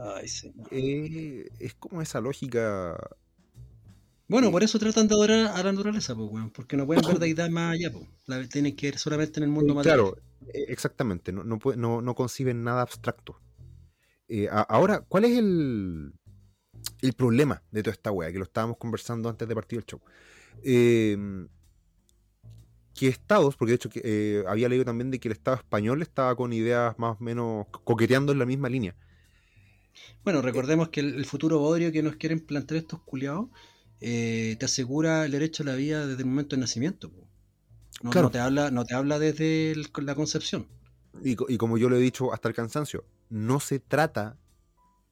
eh, 0.71 1.49
es 1.59 1.75
como 1.75 2.01
esa 2.01 2.21
lógica. 2.21 2.97
Bueno, 4.27 4.51
por 4.51 4.63
eso 4.63 4.79
tratan 4.79 5.07
de 5.07 5.15
adorar 5.15 5.47
a 5.49 5.63
la 5.63 5.73
naturaleza, 5.73 6.15
pues, 6.15 6.31
weón, 6.31 6.51
porque 6.51 6.77
no 6.77 6.87
pueden 6.87 7.05
ver 7.07 7.19
deidad 7.19 7.51
más 7.51 7.75
allá, 7.75 7.93
pues. 7.93 8.09
La 8.27 8.47
tienen 8.49 8.75
que 8.75 8.91
ver 8.91 8.99
solamente 8.99 9.41
en 9.41 9.45
el 9.45 9.51
mundo 9.51 9.75
material. 9.75 9.99
Claro, 9.99 10.17
e, 10.53 10.73
exactamente, 10.73 11.33
no, 11.33 11.45
no, 11.45 12.03
no, 12.03 12.15
conciben 12.15 12.65
nada 12.65 12.83
abstracto. 12.83 13.39
Eh, 14.29 14.49
ahora, 14.51 15.01
¿cuál 15.07 15.27
es 15.27 15.39
el, 15.39 16.13
el 17.03 17.13
problema 17.13 17.63
de 17.71 17.83
toda 17.83 17.93
esta 17.93 18.11
wea? 18.11 18.33
Que 18.33 18.39
lo 18.39 18.45
estábamos 18.45 18.79
conversando 18.79 19.29
antes 19.29 19.47
de 19.47 19.55
partir 19.55 19.79
el 19.79 19.85
show. 19.85 20.01
Eh, 20.63 21.47
que 22.95 23.09
estados, 23.09 23.57
porque 23.57 23.73
de 23.73 23.77
hecho 23.77 23.91
eh, 23.95 24.45
había 24.47 24.69
leído 24.69 24.85
también 24.85 25.11
de 25.11 25.19
que 25.19 25.29
el 25.29 25.33
Estado 25.33 25.57
español 25.57 26.01
estaba 26.01 26.35
con 26.37 26.53
ideas 26.53 26.99
más 26.99 27.17
o 27.21 27.25
menos 27.25 27.67
coqueteando 27.85 28.33
en 28.33 28.39
la 28.39 28.47
misma 28.47 28.69
línea. 28.69 28.95
Bueno, 30.25 30.43
recordemos 30.43 30.89
que 30.89 31.01
el, 31.01 31.25
futuro 31.25 31.59
bodrio 31.59 31.93
que 31.93 32.03
nos 32.03 32.17
quieren 32.17 32.41
plantear 32.41 32.79
estos 32.79 33.03
culiados 33.03 33.49
eh, 34.01 34.57
te 34.59 34.65
asegura 34.65 35.25
el 35.25 35.33
derecho 35.33 35.63
a 35.63 35.67
la 35.67 35.75
vida 35.75 36.07
desde 36.07 36.23
el 36.23 36.29
momento 36.29 36.57
del 36.57 36.61
nacimiento. 36.61 37.13
No, 38.03 38.11
no 38.13 38.31
te 38.31 38.39
habla, 38.39 38.71
no 38.71 38.85
te 38.85 38.95
habla 38.95 39.19
desde 39.19 39.75
la 40.03 40.15
concepción. 40.15 40.67
Y, 41.23 41.37
y 41.53 41.57
como 41.57 41.79
yo 41.79 41.89
lo 41.89 41.97
he 41.97 42.01
dicho 42.01 42.33
hasta 42.33 42.49
el 42.49 42.55
cansancio, 42.55 43.05
no 43.31 43.61
se 43.61 43.79
trata 43.79 44.37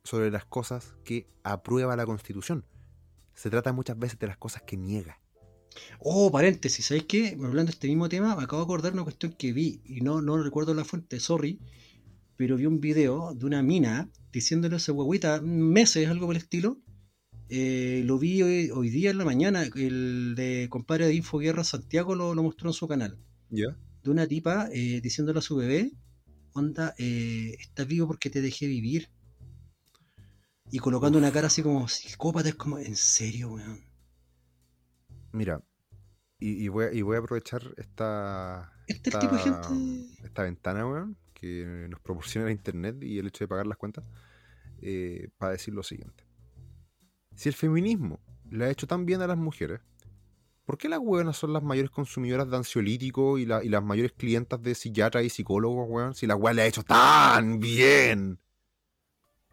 sobre 0.05 0.30
las 0.30 0.45
cosas 0.45 0.95
que 1.05 1.28
aprueba 1.43 1.97
la 1.97 2.07
Constitución. 2.07 2.64
Se 3.35 3.51
trata 3.51 3.72
muchas 3.72 3.99
veces 3.99 4.18
de 4.18 4.26
las 4.26 4.37
cosas 4.37 4.62
que 4.62 4.76
niega. 4.76 5.18
Oh, 6.01 6.30
paréntesis, 6.30 6.87
¿sabéis 6.87 7.07
qué? 7.07 7.28
Hablando 7.28 7.64
de 7.64 7.70
este 7.70 7.89
mismo 7.89 8.09
tema, 8.09 8.37
me 8.37 8.43
acabo 8.43 8.62
de 8.62 8.64
acordar 8.64 8.93
una 8.93 9.05
cuestión 9.05 9.33
que 9.33 9.53
vi, 9.53 9.80
y 9.85 10.01
no, 10.01 10.20
no 10.20 10.43
recuerdo 10.43 10.74
la 10.74 10.85
fuente, 10.85 11.18
sorry, 11.18 11.61
pero 12.37 12.57
vi 12.57 12.66
un 12.66 12.80
video 12.80 13.35
de 13.35 13.47
una 13.47 13.62
mina 13.62 14.11
diciéndole 14.33 14.74
a 14.74 14.78
esa 14.78 14.93
huevita, 14.93 15.41
meses, 15.41 16.09
algo 16.09 16.26
por 16.26 16.37
el 16.37 16.43
estilo. 16.43 16.78
Eh, 17.55 18.03
lo 18.07 18.19
vi 18.19 18.41
hoy, 18.41 18.89
día 18.89 19.11
en 19.11 19.19
la 19.19 19.27
mañana, 19.27 19.65
el 19.77 20.35
de 20.35 20.69
compadre 20.71 21.07
de 21.07 21.15
Infoguerra 21.15 21.65
Santiago 21.65 22.15
lo, 22.15 22.35
lo 22.35 22.43
mostró 22.43 22.71
en 22.71 22.73
su 22.73 22.89
canal. 22.89 23.19
¿Ya? 23.51 23.77
De 24.03 24.11
una 24.11 24.27
tipa 24.27 24.71
eh, 24.73 25.03
diciéndole 25.03 25.39
a 25.39 25.43
su 25.43 25.57
bebé, 25.57 25.93
onda, 26.55 26.95
eh, 26.97 27.55
estás 27.61 27.87
vivo 27.87 28.07
porque 28.07 28.31
te 28.31 28.41
dejé 28.41 28.67
vivir. 28.67 29.11
Y 30.71 30.79
colocando 30.79 31.19
una 31.19 31.31
cara 31.31 31.49
así 31.49 31.63
como 31.63 31.89
psicópata, 31.89 32.49
es 32.49 32.55
como, 32.55 32.79
¿en 32.79 32.97
serio, 32.97 33.51
weón? 33.51 33.81
Mira, 35.33 35.63
y, 36.39 36.69
voy, 36.69 37.17
a 37.17 37.19
aprovechar 37.19 37.75
esta, 37.77 38.73
este 38.87 39.11
esta, 39.11 39.71
esta 40.25 40.43
ventana, 40.43 40.87
weón, 40.87 41.19
que 41.35 41.87
nos 41.91 42.01
proporciona 42.01 42.47
la 42.47 42.53
internet 42.53 42.97
y 43.03 43.19
el 43.19 43.27
hecho 43.27 43.45
de 43.45 43.49
pagar 43.49 43.67
las 43.67 43.77
cuentas, 43.77 44.05
para 45.37 45.53
decir 45.53 45.75
lo 45.75 45.83
siguiente. 45.83 46.32
Si 47.35 47.49
el 47.49 47.55
feminismo 47.55 48.20
le 48.51 48.66
ha 48.66 48.70
hecho 48.70 48.87
tan 48.87 49.07
bien 49.07 49.22
a 49.22 49.26
las 49.26 49.39
mujeres, 49.39 49.80
¿por 50.64 50.78
qué 50.78 50.89
las 50.89 51.01
weonas 51.01 51.37
son 51.37 51.53
las 51.53 51.62
mayores 51.62 51.91
consumidoras 51.91 52.49
de 52.51 52.57
ansiolíticos 52.57 53.41
y, 53.41 53.47
las 53.47 53.83
mayores 53.83 54.12
clientas 54.12 54.62
de 54.62 54.74
psiquiatras 54.74 55.24
y 55.24 55.30
psicólogos, 55.30 55.87
weón? 55.89 56.14
Si 56.14 56.26
la 56.26 56.37
weá 56.37 56.55
le 56.55 56.62
ha 56.62 56.66
hecho 56.66 56.83
tan 56.83 57.59
bien. 57.59 58.39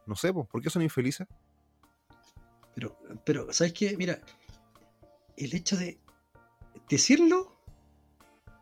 No 0.06 0.16
sé, 0.16 0.34
¿por 0.34 0.62
qué 0.62 0.70
son 0.70 0.82
infelices? 0.82 1.28
Pero, 2.76 2.98
pero, 3.26 3.52
¿sabes 3.52 3.74
qué? 3.74 3.96
Mira, 3.98 4.22
el 5.38 5.54
hecho 5.54 5.78
de 5.78 6.00
decirlo, 6.90 7.60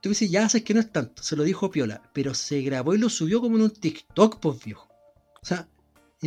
tú 0.01 0.09
dices, 0.09 0.29
ya 0.29 0.47
sabes 0.49 0.63
que 0.63 0.73
no 0.73 0.79
es 0.79 0.91
tanto, 0.91 1.23
se 1.23 1.35
lo 1.35 1.43
dijo 1.43 1.71
Piola, 1.71 2.01
pero 2.13 2.33
se 2.33 2.61
grabó 2.61 2.93
y 2.93 2.97
lo 2.97 3.09
subió 3.09 3.41
como 3.41 3.57
en 3.57 3.63
un 3.63 3.71
TikTok, 3.71 4.39
pues 4.39 4.63
viejo. 4.63 4.87
O 5.41 5.45
sea, 5.45 5.67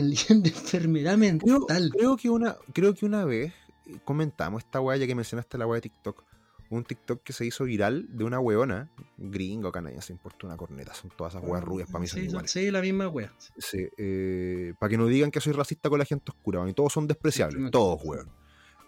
el 0.01 0.11
nivel 0.11 0.43
de 0.43 0.51
enfermedad 0.51 1.17
mental. 1.17 1.91
Creo, 1.93 2.17
que, 2.17 2.31
una, 2.31 2.57
creo 2.73 2.95
que 2.95 3.07
una 3.07 3.25
vez 3.25 3.53
comentamos 4.05 4.65
esta 4.65 4.81
weá, 4.81 4.97
ya 4.97 5.07
que 5.07 5.15
mencionaste 5.15 5.59
la 5.59 5.67
weá 5.67 5.77
de 5.77 5.83
TikTok, 5.83 6.25
un 6.71 6.85
TikTok 6.85 7.23
que 7.23 7.33
se 7.33 7.45
hizo 7.45 7.65
viral 7.65 8.07
de 8.17 8.25
una 8.25 8.39
weona, 8.39 8.91
gringo, 9.19 9.73
canadiense, 9.73 10.13
importa 10.13 10.47
una 10.47 10.57
corneta, 10.57 10.95
son 10.95 11.11
todas 11.17 11.35
esas 11.35 11.47
weas 11.47 11.65
rubias, 11.65 11.89
para 11.89 12.01
mí 12.01 12.07
son 12.07 12.23
iguales. 12.23 12.51
Sí, 12.51 12.71
la 12.71 12.81
misma 12.81 13.09
wea. 13.09 13.33
Sí, 13.59 13.89
eh, 13.99 14.75
para 14.79 14.91
que 14.91 14.97
no 14.97 15.07
digan 15.07 15.31
que 15.31 15.41
soy 15.41 15.53
racista 15.53 15.91
con 15.91 15.99
la 15.99 16.05
gente 16.05 16.31
oscura, 16.31 16.69
y 16.69 16.73
todos 16.73 16.93
son 16.93 17.07
despreciables, 17.07 17.71
todos, 17.71 18.01
weón. 18.05 18.40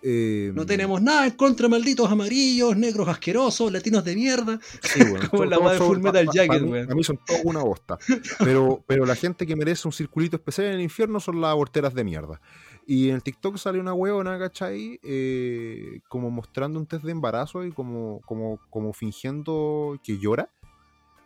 Em, 0.03 0.53
no 0.55 0.67
tenemos 0.67 1.01
nada 1.01 1.27
en 1.27 1.33
contra 1.33 1.69
malditos 1.69 2.11
amarillos, 2.11 2.77
negros 2.77 3.09
asquerosos, 3.09 3.71
latinos 3.71 4.05
de 4.05 4.17
mierda. 4.17 4.59
Sí, 4.83 5.01
Como 5.31 5.45
la 5.45 5.59
de 5.59 5.79
Full 5.79 5.99
Metal 5.99 6.29
Jacket, 6.33 6.91
A 6.91 6.95
mí 6.95 7.05
son 7.05 7.19
todos 7.25 7.41
una 7.45 7.63
bosta. 7.63 7.99
Pero, 8.39 8.83
pero 8.87 9.07
la 9.07 9.15
gente 9.15 9.47
que 9.47 9.55
merece 9.55 9.87
un 9.87 9.93
circulito 9.93 10.37
especial 10.37 10.69
en 10.69 10.75
el 10.75 10.81
infierno 10.81 11.21
son 11.21 11.41
las 11.41 11.51
aborteras 11.51 11.95
de 11.95 12.05
mierda. 12.05 12.41
Y 12.85 13.11
en 13.11 13.17
el 13.17 13.23
TikTok 13.23 13.57
sale 13.59 13.79
una 13.79 13.95
huevona, 13.95 14.39
¿cachai? 14.39 14.99
Eh, 15.05 16.01
como 16.09 16.31
mostrando 16.31 16.81
un 16.81 16.87
test 16.87 17.05
de 17.05 17.13
embarazo 17.13 17.65
y 17.65 17.71
como, 17.71 18.21
como, 18.27 18.59
como 18.71 18.93
fingiendo 18.93 20.01
que 20.03 20.19
llora. 20.19 20.51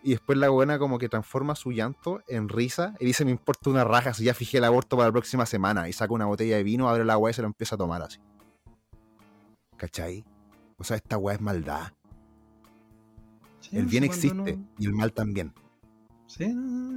Y 0.03 0.11
después 0.11 0.39
la 0.39 0.51
buena 0.51 0.79
como 0.79 0.99
que 0.99 1.09
transforma 1.09 1.57
su 1.57 1.73
llanto 1.73 2.21
en 2.29 2.49
risa 2.49 2.95
y 3.01 3.07
dice, 3.07 3.25
me 3.25 3.33
importa 3.33 3.71
una 3.71 3.83
raja 3.83 4.15
si 4.15 4.25
ya 4.25 4.35
fijé 4.35 4.59
el 4.59 4.65
aborto 4.65 4.97
para 4.97 5.09
la 5.09 5.13
próxima 5.13 5.47
semana. 5.47 5.89
Y 5.89 5.95
saca 5.95 6.13
una 6.13 6.27
botella 6.27 6.57
de 6.57 6.63
vino, 6.63 6.89
abre 6.89 7.05
la 7.05 7.15
agua 7.15 7.31
y 7.31 7.35
se 7.35 7.41
lo 7.41 7.49
empieza 7.49 7.75
a 7.75 7.79
tomar 7.79 8.03
así. 8.03 8.21
¿Cachai? 9.77 10.25
O 10.79 10.85
sea, 10.85 10.97
esta 10.97 11.19
weá 11.19 11.37
es 11.37 11.41
maldad. 11.41 11.93
el 13.73 13.87
bien 13.87 14.05
existe 14.05 14.59
y 14.79 14.87
el 14.87 14.93
mal 14.93 15.13
también. 15.13 15.53
Sí, 16.27 16.49
no, 16.53 16.97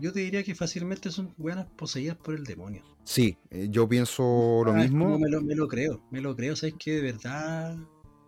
yo 0.00 0.12
te 0.12 0.20
diría 0.20 0.44
que 0.44 0.54
fácilmente 0.54 1.10
son 1.10 1.34
weas 1.38 1.66
poseídas 1.76 2.16
por 2.16 2.34
el 2.34 2.44
demonio. 2.44 2.82
Sí, 3.02 3.36
eh, 3.50 3.68
yo 3.70 3.88
pienso 3.88 4.62
lo 4.64 4.72
ah, 4.72 4.74
mismo. 4.74 5.18
Me 5.18 5.28
lo, 5.28 5.42
me 5.42 5.54
lo, 5.54 5.66
creo, 5.66 6.00
me 6.10 6.20
lo 6.20 6.36
creo, 6.36 6.54
¿sabes 6.54 6.74
que 6.78 6.92
de 6.92 7.02
verdad... 7.02 7.76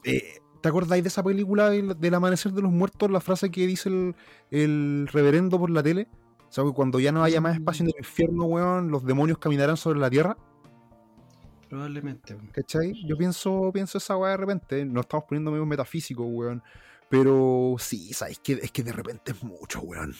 Eh, 0.04 0.38
¿Te 0.60 0.68
acordáis 0.68 1.02
de 1.02 1.08
esa 1.08 1.22
película 1.22 1.70
del, 1.70 2.14
Amanecer 2.14 2.52
de 2.52 2.62
los 2.62 2.72
Muertos? 2.72 3.10
La 3.10 3.20
frase 3.20 3.50
que 3.50 3.66
dice 3.66 3.88
el, 3.88 4.14
el 4.50 5.08
reverendo 5.10 5.58
por 5.58 5.70
la 5.70 5.82
tele. 5.82 6.08
O 6.48 6.52
sea, 6.52 6.64
que 6.64 6.72
cuando 6.72 6.98
ya 6.98 7.12
no 7.12 7.22
haya 7.22 7.40
más 7.40 7.54
espacio 7.54 7.84
en 7.84 7.90
el 7.90 7.98
infierno, 7.98 8.44
weón, 8.44 8.90
los 8.90 9.06
demonios 9.06 9.38
caminarán 9.38 9.76
sobre 9.76 10.00
la 10.00 10.10
tierra. 10.10 10.36
Probablemente. 11.70 12.36
¿Cachai? 12.50 12.92
Yo 13.06 13.16
pienso, 13.16 13.70
pienso 13.72 13.98
esa 13.98 14.16
weá 14.16 14.32
de 14.32 14.38
repente. 14.38 14.84
No 14.84 15.02
estamos 15.02 15.26
poniendo 15.26 15.52
medio 15.52 15.64
metafísico, 15.64 16.24
weón. 16.24 16.60
Pero 17.08 17.76
sí, 17.78 18.12
¿sabes? 18.12 18.40
Que, 18.40 18.54
es 18.54 18.72
que 18.72 18.82
de 18.82 18.90
repente 18.90 19.30
es 19.30 19.42
mucho, 19.44 19.80
weón. 19.80 20.12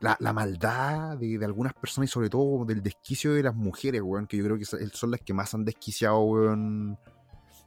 La, 0.00 0.32
maldad 0.32 1.16
de, 1.16 1.42
algunas 1.44 1.72
personas 1.74 2.10
y 2.10 2.12
sobre 2.12 2.28
todo 2.28 2.64
del 2.66 2.82
desquicio 2.82 3.34
de 3.34 3.42
las 3.42 3.54
mujeres, 3.54 4.02
weón, 4.02 4.26
que 4.26 4.36
yo 4.36 4.44
creo 4.44 4.58
que 4.58 4.64
son 4.64 5.10
las 5.10 5.20
que 5.20 5.32
más 5.32 5.54
han 5.54 5.64
desquiciado, 5.64 6.20
weón, 6.20 6.98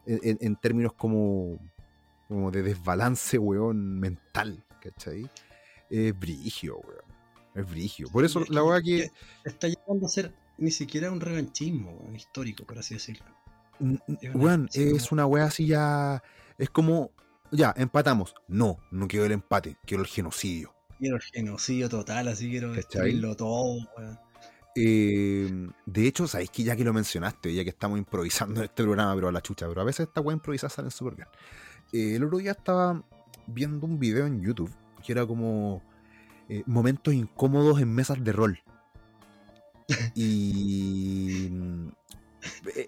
en, 0.06 0.56
términos 0.58 0.94
como, 0.94 1.60
como 2.28 2.52
de 2.52 2.62
desbalance, 2.62 3.40
weón, 3.40 4.00
mental, 4.00 4.64
¿cachai? 4.82 5.28
Es 5.90 6.18
brigio, 6.18 6.78
weón. 6.78 7.14
Es 7.56 7.70
brigio. 7.70 8.08
Por 8.10 8.24
eso 8.24 8.44
la 8.50 8.64
weá 8.64 8.82
que... 8.82 9.10
Está 9.44 9.68
llegando 9.68 10.06
a 10.06 10.10
ser 10.10 10.34
ni 10.58 10.72
siquiera 10.72 11.12
un 11.12 11.20
revanchismo 11.20 12.10
histórico, 12.16 12.66
por 12.66 12.80
así 12.80 12.96
decirlo. 12.96 13.26
Weón, 14.34 14.70
es 14.74 15.12
una 15.12 15.26
wea 15.26 15.46
así 15.46 15.68
ya. 15.68 16.22
Es 16.58 16.70
como. 16.70 17.12
Ya, 17.52 17.74
empatamos. 17.78 18.34
No, 18.48 18.80
no 18.92 19.08
quiero 19.08 19.26
el 19.26 19.32
empate, 19.32 19.78
quiero 19.86 20.04
el 20.04 20.10
genocidio. 20.10 20.74
Quiero 20.98 21.18
el 21.18 21.22
genocidio 21.22 21.90
total, 21.90 22.28
así 22.28 22.50
quiero 22.50 22.72
destruirlo 22.72 23.36
todo, 23.36 23.88
weón. 23.98 24.20
Eh, 24.76 25.70
de 25.86 26.08
hecho, 26.08 26.28
sabéis 26.28 26.50
que 26.50 26.64
ya 26.64 26.76
que 26.76 26.84
lo 26.84 26.94
mencionaste, 26.94 27.54
ya 27.54 27.64
que 27.64 27.70
estamos 27.70 28.00
improvisando 28.00 28.62
en 28.62 28.66
este 28.66 28.82
programa, 28.84 29.14
pero 29.14 29.28
a 29.28 29.32
la 29.32 29.42
chucha, 29.42 29.68
pero 29.68 29.82
a 29.82 29.84
veces 29.84 30.08
esta 30.08 30.22
weá 30.22 30.34
improvisada 30.34 30.70
salen 30.70 30.90
súper 30.90 31.16
bien. 31.16 31.28
Eh, 31.92 32.16
el 32.16 32.24
otro 32.24 32.40
día 32.40 32.52
estaba 32.52 33.04
viendo 33.46 33.86
un 33.86 34.00
video 34.00 34.26
en 34.26 34.42
YouTube 34.42 34.74
que 35.04 35.12
era 35.12 35.26
como 35.28 35.84
eh, 36.50 36.64
momentos 36.66 37.14
incómodos 37.14 37.80
en 37.82 37.94
mesas 37.94 38.24
de 38.24 38.32
rol. 38.32 38.60
Y 40.16 41.50
mm, 41.52 41.88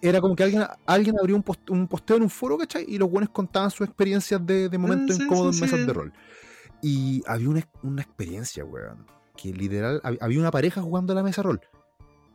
era 0.02 0.22
como 0.22 0.36
que 0.36 0.44
alguien, 0.44 0.64
alguien 0.86 1.16
abrió 1.20 1.36
un, 1.36 1.44
un 1.70 1.88
posteo 1.88 2.18
en 2.18 2.24
un 2.24 2.30
foro, 2.30 2.58
¿cachai? 2.58 2.86
Y 2.88 2.98
los 2.98 3.10
buenos 3.10 3.30
contaban 3.30 3.72
sus 3.72 3.88
experiencias 3.88 4.46
de, 4.46 4.70
de 4.70 4.78
momentos 4.78 5.20
ah, 5.20 5.24
incómodos 5.24 5.56
en 5.56 5.62
mesas 5.62 5.86
de 5.86 5.94
rol. 5.94 6.14
Y 6.82 7.24
había 7.28 7.50
una, 7.50 7.68
una 7.84 8.02
experiencia, 8.02 8.64
weón, 8.66 9.06
que 9.36 9.54
literal, 9.54 10.02
había 10.20 10.40
una 10.40 10.52
pareja 10.52 10.82
jugando 10.82 11.14
a 11.14 11.16
la 11.16 11.24
mesa 11.24 11.42
rol. 11.42 11.62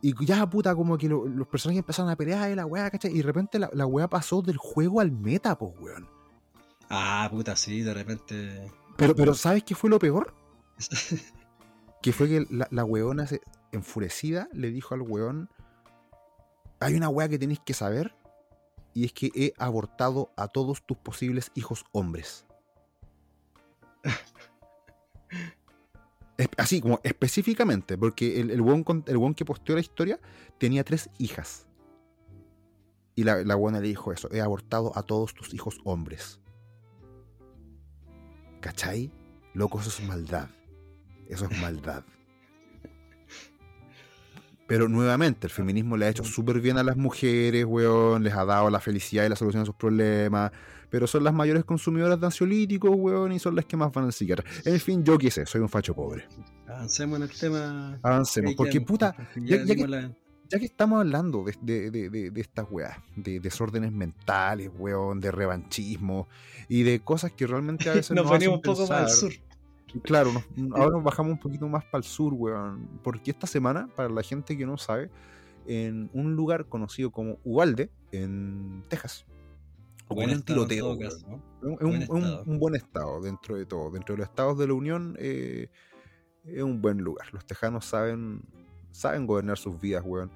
Y 0.01 0.13
ya, 0.25 0.49
puta, 0.49 0.73
como 0.75 0.97
que 0.97 1.07
los 1.07 1.47
personajes 1.47 1.79
empezaron 1.79 2.09
a 2.09 2.15
pelear 2.15 2.49
y 2.51 2.55
la 2.55 2.65
weá, 2.65 2.89
¿cachai? 2.89 3.11
Y 3.11 3.17
de 3.17 3.23
repente 3.23 3.59
la, 3.59 3.69
la 3.73 3.85
weá 3.85 4.09
pasó 4.09 4.41
del 4.41 4.57
juego 4.57 4.99
al 4.99 5.11
meta, 5.11 5.57
pues, 5.57 5.73
weón. 5.79 6.07
Ah, 6.89 7.27
puta, 7.31 7.55
sí, 7.55 7.81
de 7.81 7.93
repente. 7.93 8.71
Pero, 8.97 9.15
pero 9.15 9.33
¿sabes 9.35 9.63
qué 9.63 9.75
fue 9.75 9.89
lo 9.89 9.99
peor? 9.99 10.33
que 12.01 12.11
fue 12.11 12.27
que 12.27 12.47
la, 12.49 12.67
la 12.71 12.83
weona 12.83 13.27
se, 13.27 13.41
enfurecida 13.71 14.49
le 14.53 14.71
dijo 14.71 14.93
al 14.93 15.01
weón, 15.01 15.49
hay 16.79 16.95
una 16.95 17.09
weá 17.09 17.29
que 17.29 17.39
tenéis 17.39 17.59
que 17.59 17.73
saber 17.73 18.15
y 18.93 19.05
es 19.05 19.13
que 19.13 19.31
he 19.35 19.53
abortado 19.57 20.31
a 20.35 20.47
todos 20.47 20.85
tus 20.85 20.97
posibles 20.97 21.51
hijos 21.55 21.85
hombres. 21.91 22.45
Así 26.57 26.81
como 26.81 26.99
específicamente, 27.03 27.97
porque 27.97 28.39
el, 28.39 28.59
weón, 28.61 29.35
que 29.35 29.45
posteó 29.45 29.75
la 29.75 29.81
historia 29.81 30.19
tenía 30.57 30.83
tres 30.83 31.09
hijas. 31.19 31.67
Y 33.15 33.23
la, 33.23 33.43
la 33.43 33.55
le 33.55 33.81
dijo 33.81 34.11
eso, 34.11 34.29
he 34.31 34.41
abortado 34.41 34.97
a 34.97 35.03
todos 35.03 35.35
tus 35.35 35.53
hijos 35.53 35.79
hombres. 35.83 36.39
¿Cachai? 38.59 39.11
Loco, 39.53 39.79
eso 39.79 39.89
es 39.89 40.07
maldad. 40.07 40.49
Eso 41.27 41.45
es 41.45 41.61
maldad. 41.61 42.03
Pero 44.71 44.87
nuevamente, 44.87 45.47
el 45.47 45.51
feminismo 45.51 45.97
le 45.97 46.05
ha 46.05 46.09
hecho 46.09 46.23
súper 46.23 46.61
bien 46.61 46.77
a 46.77 46.83
las 46.83 46.95
mujeres, 46.95 47.65
weón, 47.65 48.23
les 48.23 48.33
ha 48.33 48.45
dado 48.45 48.69
la 48.69 48.79
felicidad 48.79 49.25
y 49.25 49.27
la 49.27 49.35
solución 49.35 49.63
a 49.63 49.65
sus 49.65 49.75
problemas, 49.75 50.49
pero 50.89 51.07
son 51.07 51.25
las 51.25 51.33
mayores 51.33 51.65
consumidoras 51.65 52.17
de 52.17 52.27
ansiolíticos, 52.27 52.89
weón, 52.95 53.33
y 53.33 53.39
son 53.39 53.53
las 53.53 53.65
que 53.65 53.75
más 53.75 53.91
van 53.91 54.05
al 54.05 54.13
psiquiatra. 54.13 54.49
En 54.63 54.79
fin, 54.79 55.03
yo 55.03 55.17
qué 55.17 55.29
sé, 55.29 55.45
soy 55.45 55.59
un 55.59 55.67
facho 55.67 55.93
pobre. 55.93 56.25
Avancemos 56.69 57.17
en 57.17 57.23
el 57.23 57.29
tema. 57.31 57.99
Avancemos, 58.01 58.55
porque 58.55 58.79
puta, 58.79 59.13
ya, 59.35 59.61
que, 59.65 60.65
estamos 60.65 61.01
hablando 61.01 61.43
de, 61.43 61.91
de, 61.91 62.31
estas 62.37 62.65
weas, 62.71 62.97
de 63.17 63.41
desórdenes 63.41 63.91
mentales, 63.91 64.71
weón, 64.73 65.19
de 65.19 65.31
revanchismo 65.31 66.29
y 66.69 66.83
de 66.83 67.01
cosas 67.01 67.33
que 67.33 67.45
realmente 67.45 67.89
a 67.89 67.93
veces 67.95 68.15
nos, 68.15 68.23
nos 68.23 68.31
venimos 68.31 68.55
un 68.55 68.61
poco 68.61 68.87
más 68.87 68.91
al 68.91 69.09
sur. 69.09 69.33
Claro, 70.03 70.31
ahora 70.75 70.91
nos 70.91 71.03
bajamos 71.03 71.33
un 71.33 71.39
poquito 71.39 71.67
más 71.67 71.83
para 71.85 71.99
el 71.99 72.03
sur, 72.03 72.33
weón. 72.33 72.99
Porque 73.03 73.31
esta 73.31 73.47
semana, 73.47 73.87
para 73.95 74.09
la 74.09 74.23
gente 74.23 74.57
que 74.57 74.65
no 74.65 74.77
sabe, 74.77 75.09
en 75.65 76.09
un 76.13 76.35
lugar 76.35 76.65
conocido 76.65 77.11
como 77.11 77.37
Ubalde, 77.43 77.91
en 78.11 78.83
Texas, 78.87 79.25
ocurrió 80.07 80.35
un 80.35 80.43
tiroteo. 80.43 80.97
un, 81.61 82.59
buen 82.59 82.75
estado 82.75 83.21
dentro 83.21 83.55
de 83.55 83.65
todo. 83.65 83.91
Dentro 83.91 84.15
de 84.15 84.19
los 84.19 84.29
estados 84.29 84.57
de 84.57 84.67
la 84.67 84.73
Unión, 84.73 85.15
eh, 85.19 85.69
es 86.45 86.63
un 86.63 86.81
buen 86.81 86.99
lugar. 86.99 87.27
Los 87.33 87.45
tejanos 87.45 87.85
saben, 87.85 88.41
saben 88.91 89.27
gobernar 89.27 89.57
sus 89.57 89.79
vidas, 89.79 90.03
weón. 90.05 90.31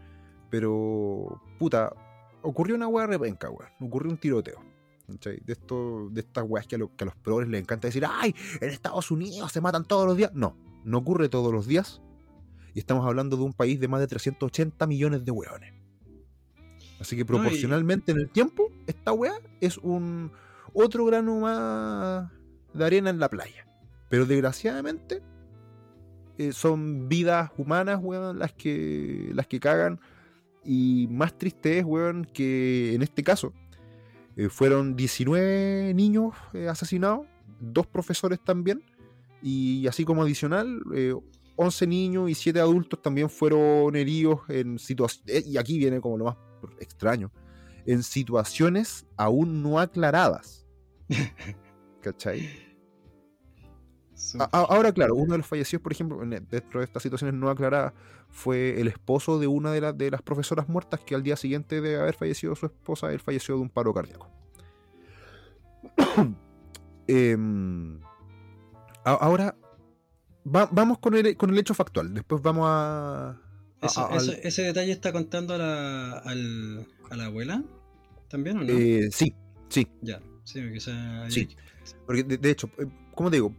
Pero, 0.49 1.41
puta, 1.59 1.93
ocurrió 2.41 2.75
una 2.75 2.87
weá 2.87 3.07
repenca, 3.07 3.49
weón. 3.49 3.71
Ocurrió 3.81 4.11
un 4.11 4.17
tiroteo 4.17 4.74
de, 5.07 5.41
esto, 5.47 6.09
de 6.11 6.21
estas 6.21 6.45
weas 6.47 6.67
que 6.67 6.75
a, 6.75 6.79
que 6.79 7.03
a 7.03 7.05
los 7.05 7.15
progres 7.15 7.49
les 7.49 7.61
encanta 7.61 7.87
decir, 7.87 8.05
¡ay! 8.09 8.35
En 8.61 8.69
Estados 8.69 9.11
Unidos 9.11 9.51
se 9.51 9.61
matan 9.61 9.85
todos 9.85 10.05
los 10.05 10.17
días. 10.17 10.31
No, 10.33 10.57
no 10.83 10.97
ocurre 10.97 11.29
todos 11.29 11.51
los 11.51 11.67
días. 11.67 12.01
Y 12.73 12.79
estamos 12.79 13.05
hablando 13.05 13.37
de 13.37 13.43
un 13.43 13.53
país 13.53 13.79
de 13.79 13.87
más 13.87 14.01
de 14.01 14.07
380 14.07 14.85
millones 14.87 15.23
de 15.23 15.31
weones. 15.31 15.73
Así 16.99 17.15
que 17.15 17.25
proporcionalmente 17.25 18.11
en 18.11 18.19
el 18.19 18.29
tiempo, 18.29 18.69
esta 18.87 19.11
wea 19.13 19.35
es 19.61 19.77
un 19.77 20.31
otro 20.73 21.05
grano 21.05 21.39
más 21.39 22.31
de 22.73 22.85
arena 22.85 23.09
en 23.09 23.19
la 23.19 23.29
playa. 23.29 23.67
Pero 24.09 24.25
desgraciadamente 24.25 25.21
eh, 26.37 26.51
son 26.51 27.07
vidas 27.07 27.51
humanas, 27.57 27.99
weón, 28.01 28.39
las 28.39 28.53
que, 28.53 29.31
las 29.33 29.47
que 29.47 29.59
cagan. 29.59 29.99
Y 30.63 31.07
más 31.09 31.37
triste 31.37 31.79
es, 31.79 31.85
weón, 31.85 32.25
que 32.25 32.95
en 32.95 33.01
este 33.01 33.23
caso, 33.23 33.53
eh, 34.37 34.49
fueron 34.49 34.95
19 34.95 35.93
niños 35.93 36.33
eh, 36.53 36.67
asesinados, 36.67 37.25
dos 37.59 37.87
profesores 37.87 38.39
también, 38.43 38.83
y 39.41 39.87
así 39.87 40.03
como 40.03 40.23
adicional, 40.23 40.81
11 41.55 41.85
eh, 41.85 41.87
niños 41.87 42.29
y 42.29 42.35
7 42.35 42.59
adultos 42.59 43.01
también 43.01 43.29
fueron 43.29 43.95
heridos 43.95 44.41
en 44.49 44.79
situaciones, 44.79 45.47
y 45.47 45.57
aquí 45.57 45.77
viene 45.77 46.01
como 46.01 46.17
lo 46.17 46.25
más 46.25 46.37
extraño, 46.79 47.31
en 47.85 48.03
situaciones 48.03 49.05
aún 49.15 49.61
no 49.61 49.79
aclaradas. 49.79 50.65
¿Cachai? 52.01 52.74
Ahora, 54.51 54.91
claro, 54.91 55.15
uno 55.15 55.33
de 55.33 55.37
los 55.39 55.47
fallecidos, 55.47 55.81
por 55.81 55.91
ejemplo, 55.91 56.19
dentro 56.19 56.79
de 56.79 56.85
estas 56.85 57.03
situaciones 57.03 57.35
no 57.35 57.49
aclaradas, 57.49 57.93
fue 58.29 58.79
el 58.79 58.87
esposo 58.87 59.39
de 59.39 59.47
una 59.47 59.71
de, 59.71 59.93
de 59.93 60.11
las 60.11 60.21
profesoras 60.21 60.67
muertas 60.67 60.99
que 60.99 61.15
al 61.15 61.23
día 61.23 61.35
siguiente 61.35 61.81
de 61.81 61.97
haber 61.97 62.15
fallecido 62.15 62.55
su 62.55 62.65
esposa, 62.65 63.11
él 63.11 63.19
falleció 63.19 63.55
de 63.55 63.61
un 63.61 63.69
paro 63.69 63.93
cardíaco. 63.93 64.29
Em, 67.07 67.99
ahora, 69.03 69.55
vamos 70.43 70.97
con 70.97 71.13
el, 71.13 71.37
con 71.37 71.51
el 71.51 71.59
hecho 71.59 71.75
factual, 71.75 72.13
después 72.15 72.41
vamos 72.41 72.65
a... 72.67 73.39
¿Ese 74.41 74.63
detalle 74.63 74.91
está 74.91 75.13
contando 75.13 75.53
a 75.53 75.57
la, 75.59 76.17
a 76.17 77.15
la 77.15 77.25
abuela 77.25 77.63
también 78.27 78.57
o 78.57 78.61
no? 78.61 78.69
Eh, 78.69 79.09
sí, 79.11 79.35
sí. 79.69 79.87
Ya, 80.01 80.19
sí, 80.43 80.61
sí. 81.29 81.47
Porque 82.05 82.23
de, 82.23 82.49
hecho, 82.49 82.69
eh, 82.79 82.87
como 83.13 83.29
te 83.29 83.37
digo, 83.37 83.53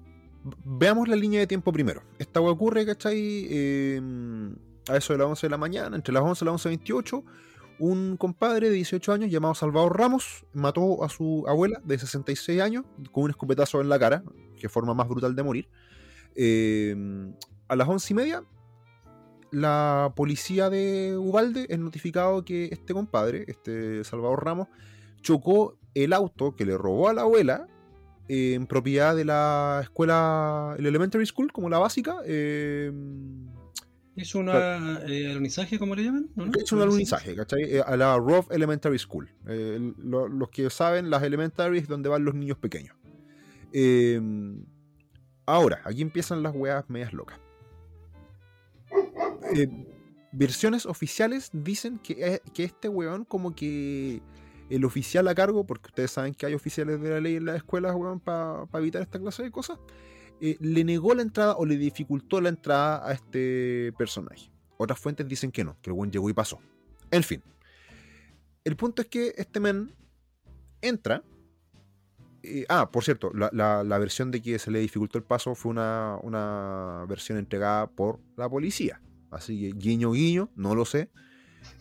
veamos 0.65 1.09
la 1.09 1.17
línea 1.17 1.41
de 1.41 1.47
tiempo 1.47 1.73
primero. 1.73 2.03
Esta 2.19 2.41
hueá 2.41 2.53
ocurre, 2.53 2.87
¿cachai? 2.87 3.47
Em, 3.51 4.55
a 4.89 4.97
eso 4.97 5.13
de 5.13 5.19
las 5.19 5.29
11 5.29 5.47
de 5.47 5.51
la 5.51 5.57
mañana, 5.57 5.97
entre 5.97 6.13
las 6.13 6.23
11 6.23 6.45
y 6.45 6.47
las 6.47 6.55
11.28, 6.55 7.25
un 7.79 8.17
compadre 8.17 8.71
de 8.71 8.77
18 8.77 9.13
años 9.13 9.31
llamado 9.31 9.55
Salvador 9.55 9.99
Ramos 9.99 10.47
mató 10.53 11.05
a 11.05 11.09
su 11.09 11.45
abuela 11.47 11.81
de 11.85 11.99
66 11.99 12.61
años 12.61 12.85
con 13.13 13.25
un 13.25 13.31
escopetazo 13.31 13.81
en 13.81 13.89
la 13.89 13.99
cara, 13.99 14.23
que 14.59 14.69
forma 14.69 14.95
más 14.95 15.09
brutal 15.09 15.35
de 15.35 15.43
morir. 15.43 15.69
Em, 16.35 17.35
a 17.69 17.77
las 17.77 17.89
11 17.89 18.13
y 18.13 18.17
media, 18.17 18.45
la 19.51 20.13
policía 20.17 20.71
de 20.71 21.17
Ubalde 21.17 21.67
es 21.69 21.79
notificado 21.79 22.45
que 22.45 22.67
este 22.67 22.95
compadre, 22.95 23.45
este 23.49 24.05
Salvador 24.05 24.45
Ramos, 24.45 24.69
chocó 25.21 25.79
el 25.95 26.13
auto 26.13 26.55
que 26.55 26.65
le 26.65 26.77
robó 26.77 27.09
a 27.09 27.15
la 27.15 27.23
abuela 27.23 27.67
en 28.29 28.67
propiedad 28.67 29.15
de 29.15 29.25
la 29.25 29.81
escuela, 29.83 30.75
el 30.79 30.87
Elementary 30.87 31.27
School, 31.27 31.53
como 31.53 31.69
la 31.69 31.79
básica. 31.79 32.17
Eh, 32.25 32.93
¿Es 34.17 34.35
un 34.35 34.49
eh, 34.49 35.31
alunizaje, 35.31 35.79
como 35.79 35.95
le 35.95 36.05
llaman? 36.05 36.31
Es 36.59 36.73
un 36.73 36.81
alunizaje, 36.81 37.37
¿cachai? 37.37 37.63
Eh, 37.65 37.83
a 37.85 37.97
la 37.97 38.17
Rough 38.17 38.51
Elementary 38.51 38.99
School. 38.99 39.31
los 39.45 40.49
que 40.51 40.71
saben, 40.71 41.11
las 41.11 41.23
elementary 41.23 41.79
es 41.79 41.89
donde 41.89 42.09
van 42.09 42.25
los 42.25 42.35
niños 42.35 42.59
pequeños. 42.59 42.97
ahora, 45.45 45.83
aquí 45.85 46.03
empiezan 46.03 46.43
las 46.43 46.55
weas 46.55 46.89
medias 46.89 47.13
locas. 47.13 47.39
versiones 50.33 50.87
oficiales 50.87 51.51
dicen 51.53 51.99
que, 51.99 52.41
que 52.53 52.65
este 52.65 52.89
weón 52.89 53.25
como 53.25 53.55
que 53.55 54.23
el 54.71 54.85
oficial 54.85 55.29
a 55.29 55.35
cargo, 55.35 55.65
porque 55.65 55.89
ustedes 55.89 56.11
saben 56.11 56.35
que 56.35 56.47
hay 56.47 56.55
oficiales 56.55 57.01
de 57.01 57.11
la 57.11 57.21
ley 57.21 57.37
en 57.37 57.47
las 57.47 57.57
escuelas, 57.57 57.95
para 58.25 58.67
evitar 58.75 59.03
esta 59.03 59.19
clase 59.19 59.43
de 59.43 59.51
cosas, 59.51 59.79
eh, 60.41 60.57
le 60.61 60.85
negó 60.85 61.15
la 61.15 61.23
entrada 61.23 61.57
o 61.57 61.65
le 61.65 61.77
dificultó 61.77 62.41
la 62.41 62.51
entrada 62.51 63.09
a 63.09 63.13
este 63.13 63.93
personaje. 63.97 64.51
Otras 64.77 64.99
fuentes 64.99 65.27
dicen 65.27 65.51
que 65.51 65.65
no, 65.65 65.77
que 65.81 65.91
el 65.91 65.95
buen 65.95 66.11
llegó 66.11 66.29
y 66.29 66.35
pasó. 66.35 66.59
En 67.11 67.23
fin. 67.23 67.43
El 68.65 68.77
punto 68.77 69.03
es 69.03 69.09
que 69.09 69.33
este 69.37 69.61
men 69.61 69.95
entra. 70.83 71.23
Eh, 72.43 72.67
ah, 72.69 72.91
por 72.91 73.03
cierto, 73.05 73.33
la, 73.33 73.99
versión 73.99 74.31
de 74.31 74.43
que 74.43 74.59
se 74.59 74.71
le 74.71 74.81
dificultó 74.81 75.19
el 75.19 75.25
paso 75.25 75.55
fue 75.55 75.71
una, 75.71 76.19
una 76.23 77.05
versión 77.09 77.39
entregada 77.39 77.87
por 77.89 78.21
la 78.37 78.49
policía. 78.49 79.01
Así 79.31 79.61
que 79.61 79.79
guiño, 79.79 80.13
guiño, 80.13 80.51
no 80.55 80.75
lo 80.75 80.85
sé. 80.85 81.11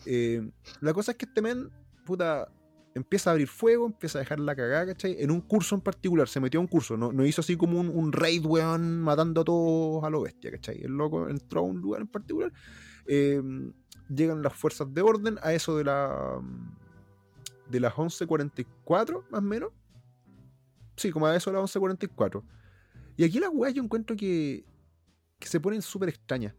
Eh, 0.06 0.50
la 0.80 0.94
cosa 0.94 1.12
es 1.12 1.18
que 1.18 1.26
este 1.26 1.42
men, 1.42 1.70
puta, 2.04 2.48
empieza 2.96 3.28
a 3.28 3.32
abrir 3.32 3.46
fuego, 3.46 3.84
empieza 3.84 4.18
a 4.18 4.20
dejar 4.20 4.40
la 4.40 4.56
cagada, 4.56 4.86
¿cachai? 4.86 5.16
En 5.18 5.30
un 5.30 5.42
curso 5.42 5.74
en 5.74 5.82
particular, 5.82 6.28
se 6.28 6.40
metió 6.40 6.58
a 6.58 6.62
un 6.62 6.66
curso, 6.66 6.96
no, 6.96 7.26
hizo 7.26 7.42
así 7.42 7.54
como 7.54 7.78
un, 7.78 8.10
raid, 8.10 8.44
weón, 8.46 9.02
matando 9.02 9.42
a 9.42 9.44
todos 9.44 10.02
a 10.02 10.08
lo 10.08 10.22
bestia, 10.22 10.50
¿cachai? 10.50 10.80
El 10.82 10.92
loco 10.92 11.28
entró 11.28 11.60
a 11.60 11.64
un 11.64 11.78
lugar 11.78 12.00
en 12.00 12.08
particular, 12.08 12.50
em, 13.06 13.74
llegan 14.08 14.42
las 14.42 14.54
fuerzas 14.54 14.92
de 14.94 15.02
orden 15.02 15.38
a 15.42 15.52
eso 15.52 15.76
de 15.76 15.84
la 15.84 16.40
de 17.68 17.80
las 17.80 17.92
11.44, 17.92 19.24
más 19.28 19.40
o 19.40 19.42
menos. 19.42 19.72
Sí, 20.96 21.10
como 21.10 21.26
a 21.26 21.36
eso 21.36 21.50
de 21.50 21.58
las 21.58 21.76
11.44. 21.76 22.42
Y 23.18 23.24
aquí 23.24 23.40
las 23.40 23.50
weas 23.52 23.74
yo 23.74 23.82
encuentro 23.82 24.16
que, 24.16 24.64
que 25.38 25.48
se 25.48 25.60
ponen 25.60 25.82
súper 25.82 26.08
extrañas. 26.08 26.54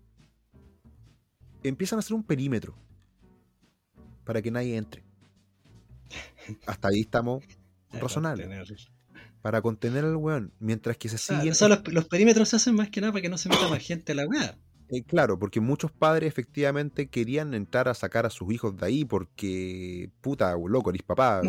Empiezan 1.63 1.97
a 1.97 2.01
hacer 2.01 2.13
un 2.13 2.23
perímetro 2.23 2.75
para 4.23 4.41
que 4.41 4.51
nadie 4.51 4.75
entre. 4.77 5.06
Hasta 6.65 6.89
ahí 6.89 7.01
estamos 7.01 7.43
razonables. 7.91 8.47
Para 9.41 9.61
contener 9.61 10.03
al 10.03 10.15
weón, 10.15 10.53
mientras 10.59 10.97
que 10.97 11.09
se 11.09 11.17
siguen. 11.17 11.53
los, 11.91 12.05
perímetros 12.05 12.49
se 12.49 12.55
hacen 12.57 12.75
más 12.75 12.89
que 12.89 13.01
nada 13.01 13.13
para 13.13 13.21
que 13.21 13.29
no 13.29 13.37
se 13.37 13.49
meta 13.49 13.67
más 13.69 13.83
gente 13.83 14.11
a 14.11 14.15
la 14.15 14.27
weá. 14.27 14.57
Eh, 14.89 15.03
claro, 15.03 15.37
porque 15.37 15.59
muchos 15.59 15.91
padres 15.91 16.29
efectivamente 16.29 17.07
querían 17.07 17.53
entrar 17.53 17.89
a 17.89 17.93
sacar 17.93 18.25
a 18.25 18.29
sus 18.29 18.53
hijos 18.53 18.77
de 18.77 18.85
ahí 18.85 19.05
porque, 19.05 20.09
puta, 20.21 20.55
loco, 20.55 20.91
eres 20.91 21.03
papá 21.03 21.41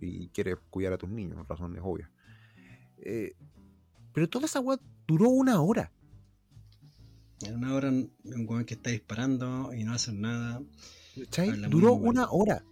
y, 0.00 0.28
quieres 0.28 0.56
cuidar 0.68 0.92
a 0.92 0.98
tus 0.98 1.08
niños, 1.08 1.46
razones 1.48 1.80
obvias. 1.82 2.10
Eh, 2.98 3.34
pero 4.12 4.28
toda 4.28 4.44
esa 4.44 4.60
weá 4.60 4.78
duró 5.06 5.30
una 5.30 5.60
hora. 5.62 5.90
En 7.40 7.56
una 7.56 7.74
hora, 7.74 7.88
un 7.88 8.46
weón 8.46 8.64
que 8.64 8.74
está 8.74 8.90
disparando 8.90 9.72
y 9.72 9.84
no 9.84 9.94
hacen 9.94 10.20
nada. 10.20 10.62
Duró 11.68 11.94
una 11.94 12.30
hora. 12.30 12.62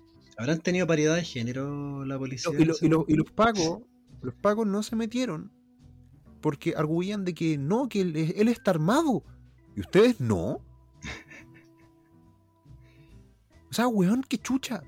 ¿Habrán 0.41 0.61
tenido 0.61 0.87
paridad 0.87 1.17
de 1.17 1.25
género 1.25 2.05
la 2.05 2.19
policía? 2.19 2.51
Y, 2.59 2.65
lo- 2.65 2.75
y 2.81 2.89
lo- 2.89 3.05
y 3.09 3.15
los 3.15 3.31
pagos, 3.31 3.81
los 4.23 4.35
pagos 4.35 4.67
no 4.67 4.83
se 4.83 4.97
metieron 4.97 5.53
porque 6.41 6.75
arguían 6.77 7.25
de 7.25 7.35
que 7.35 7.59
no, 7.59 7.89
que 7.89 8.01
él, 8.01 8.17
él 8.17 8.49
está 8.49 8.71
armado. 8.73 9.23
Y 9.77 9.81
ustedes 9.81 10.21
no. 10.21 10.61
O 13.71 13.73
sea, 13.73 13.87
weón, 13.89 14.25
qué 14.29 14.39
chucha. 14.39 14.83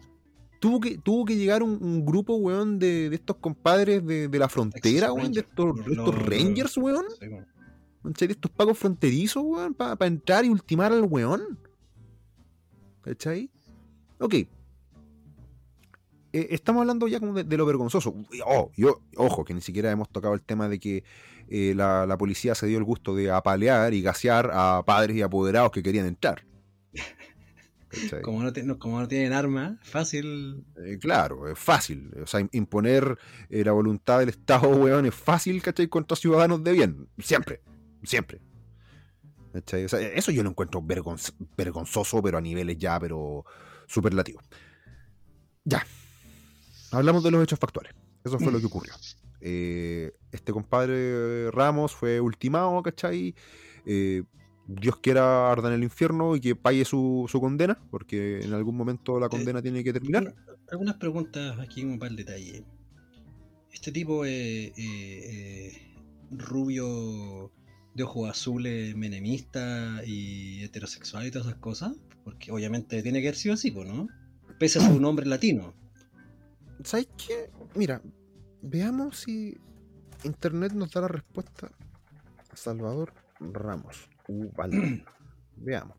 Tuvo 0.61 0.81
que, 0.81 0.97
tuvo 0.99 1.25
que 1.25 1.37
llegar 1.37 1.63
un, 1.63 1.83
un 1.83 2.05
grupo, 2.05 2.37
weón, 2.37 2.79
de, 2.79 3.11
de 3.11 3.17
estos 3.17 3.37
compadres 3.37 4.05
de, 4.07 4.29
de 4.29 4.39
la 4.39 4.49
frontera, 4.49 5.13
weón, 5.13 5.33
de 5.33 5.41
estos, 5.41 5.75
de 5.85 5.93
estos 5.93 6.27
Rangers, 6.27 6.77
weón. 6.77 7.05
Sí, 8.17 8.25
estos 8.25 8.51
pagos 8.51 8.79
fronterizos, 8.79 9.43
weón, 9.45 9.75
para 9.75 10.07
entrar 10.07 10.45
y 10.45 10.49
ultimar 10.49 10.93
al 10.93 11.03
weón. 11.03 11.59
¿Cachai? 13.03 13.51
Ok. 14.19 14.35
Eh, 16.33 16.49
estamos 16.51 16.81
hablando 16.81 17.07
ya 17.09 17.21
como 17.21 17.35
de, 17.35 17.45
de 17.45 17.57
lo 17.57 17.67
vergonzoso. 17.67 18.15
Oh, 18.47 18.71
yo, 18.77 19.03
ojo, 19.17 19.45
que 19.45 19.55
ni 19.55 19.61
siquiera 19.61 19.91
hemos 19.91 20.09
tocado 20.11 20.35
el 20.35 20.43
tema 20.43 20.69
de 20.69 20.81
que 20.81 21.05
eh, 21.49 21.75
la, 21.77 22.07
la 22.07 22.17
policía 22.17 22.55
se 22.55 22.67
dio 22.67 22.79
el 22.79 22.85
gusto 22.85 23.15
de 23.15 23.31
apalear 23.31 23.93
y 23.95 24.03
gasear 24.03 24.51
a 24.53 24.83
padres 24.85 25.17
y 25.17 25.23
apoderados 25.23 25.71
que 25.73 25.83
querían 25.83 26.07
entrar. 26.07 26.45
Como 28.23 28.43
no, 28.43 28.51
no- 28.65 28.79
como 28.79 29.01
no 29.01 29.07
tienen 29.07 29.35
armas, 29.35 29.75
fácil. 29.83 30.65
Eh, 30.83 30.97
claro, 30.99 31.47
es 31.47 31.59
fácil. 31.59 32.11
O 32.23 32.27
sea, 32.27 32.41
imponer 32.53 33.19
la 33.51 33.73
voluntad 33.73 34.19
del 34.21 34.31
Estado, 34.31 34.67
weón, 34.71 35.05
es 35.05 35.15
fácil, 35.15 35.61
¿cachai? 35.63 35.89
Contra 35.89 36.17
ciudadanos 36.17 36.65
de 36.65 36.73
bien. 36.73 37.09
Siempre. 37.19 37.61
Siempre. 38.03 38.41
O 39.53 39.61
sea, 39.67 40.01
eso 40.01 40.33
yo 40.33 40.43
lo 40.43 40.49
encuentro 40.49 40.81
vergonz- 40.81 41.35
vergonzoso, 41.55 42.23
pero 42.23 42.39
a 42.39 42.41
niveles 42.41 42.79
ya, 42.79 42.99
pero 42.99 43.45
superlativos. 43.87 44.43
Ya. 45.65 45.85
Hablamos 46.93 47.23
de 47.25 47.31
los 47.31 47.43
hechos 47.43 47.59
factuales. 47.59 47.93
Eso 48.25 48.39
fue 48.39 48.53
lo 48.53 48.61
que 48.61 48.67
ocurrió. 48.67 48.93
Eh, 49.41 50.13
este 50.31 50.53
compadre 50.53 51.51
Ramos 51.51 51.93
fue 51.95 52.21
ultimado, 52.21 52.81
¿cachai? 52.83 53.35
Eh, 53.85 54.23
Dios 54.69 54.97
quiera 55.01 55.51
arda 55.51 55.69
en 55.69 55.75
el 55.75 55.83
infierno 55.83 56.37
y 56.37 56.41
que 56.41 56.55
pague 56.55 56.85
su, 56.85 57.27
su 57.29 57.41
condena, 57.41 57.81
porque 57.91 58.41
en 58.43 58.53
algún 58.55 58.77
momento 58.77 59.19
la 59.19 59.29
condena 59.29 59.61
tiene 59.61 59.83
que 59.83 59.93
terminar. 59.93 60.23
Una- 60.23 60.35
algunas 60.71 60.95
preguntas 60.97 61.59
aquí, 61.59 61.85
un 61.85 61.99
par 61.99 62.11
de 62.11 62.17
detalles. 62.19 62.63
Este 63.73 63.91
tipo 63.91 64.25
es 64.25 64.73
rubio 66.31 67.51
de 67.95 68.03
ojos 68.05 68.31
azules, 68.31 68.95
menemista 68.97 70.03
y 70.07 70.63
heterosexual 70.63 71.27
y 71.27 71.31
todas 71.31 71.49
esas 71.49 71.59
cosas. 71.59 71.93
Porque 72.25 72.53
obviamente 72.53 73.03
tiene 73.03 73.21
que 73.21 73.29
haber 73.29 73.37
sido 73.37 73.55
así, 73.55 73.71
¿no? 73.73 74.07
Pese 74.59 74.79
a 74.79 74.87
su 74.87 75.01
nombre 75.01 75.27
latino. 75.27 75.75
¿Sabes 76.85 77.09
qué? 77.17 77.51
Mira, 77.75 78.03
veamos 78.63 79.19
si 79.19 79.57
Internet 80.25 80.73
nos 80.73 80.91
da 80.93 81.03
la 81.03 81.09
respuesta 81.09 81.71
Salvador 82.55 83.13
Ramos. 83.41 84.09
Uh, 84.29 84.51
vale. 84.53 85.05
veamos. 85.57 85.97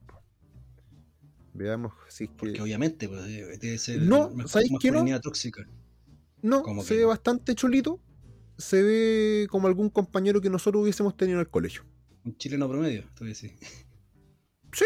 Veamos 1.54 1.94
si 2.10 2.24
es 2.26 2.30
Porque 2.32 2.54
que. 2.54 2.62
obviamente 2.62 3.08
pues, 3.08 3.24
debe 3.26 3.58
debe 3.58 3.78
ser 3.78 4.02
No, 4.02 4.32
¿sabes 4.48 4.70
qué 4.80 4.92
no? 4.92 5.22
tóxica. 5.22 5.68
No, 6.42 6.64
¿Cómo 6.64 6.82
se 6.84 6.96
que 6.96 7.00
ve 7.00 7.06
bastante 7.06 7.56
chulito. 7.56 8.00
Se 8.58 8.82
ve 8.82 9.48
como 9.50 9.68
algún 9.68 9.90
compañero 9.90 10.42
que 10.42 10.50
nosotros 10.50 10.84
hubiésemos 10.84 11.16
tenido 11.16 11.40
en 11.40 11.46
el 11.46 11.50
colegio. 11.50 11.84
Un 12.26 12.36
chileno 12.38 12.68
promedio, 12.70 13.04
tú 13.16 13.26
decís. 13.26 13.54
Sí, 14.72 14.86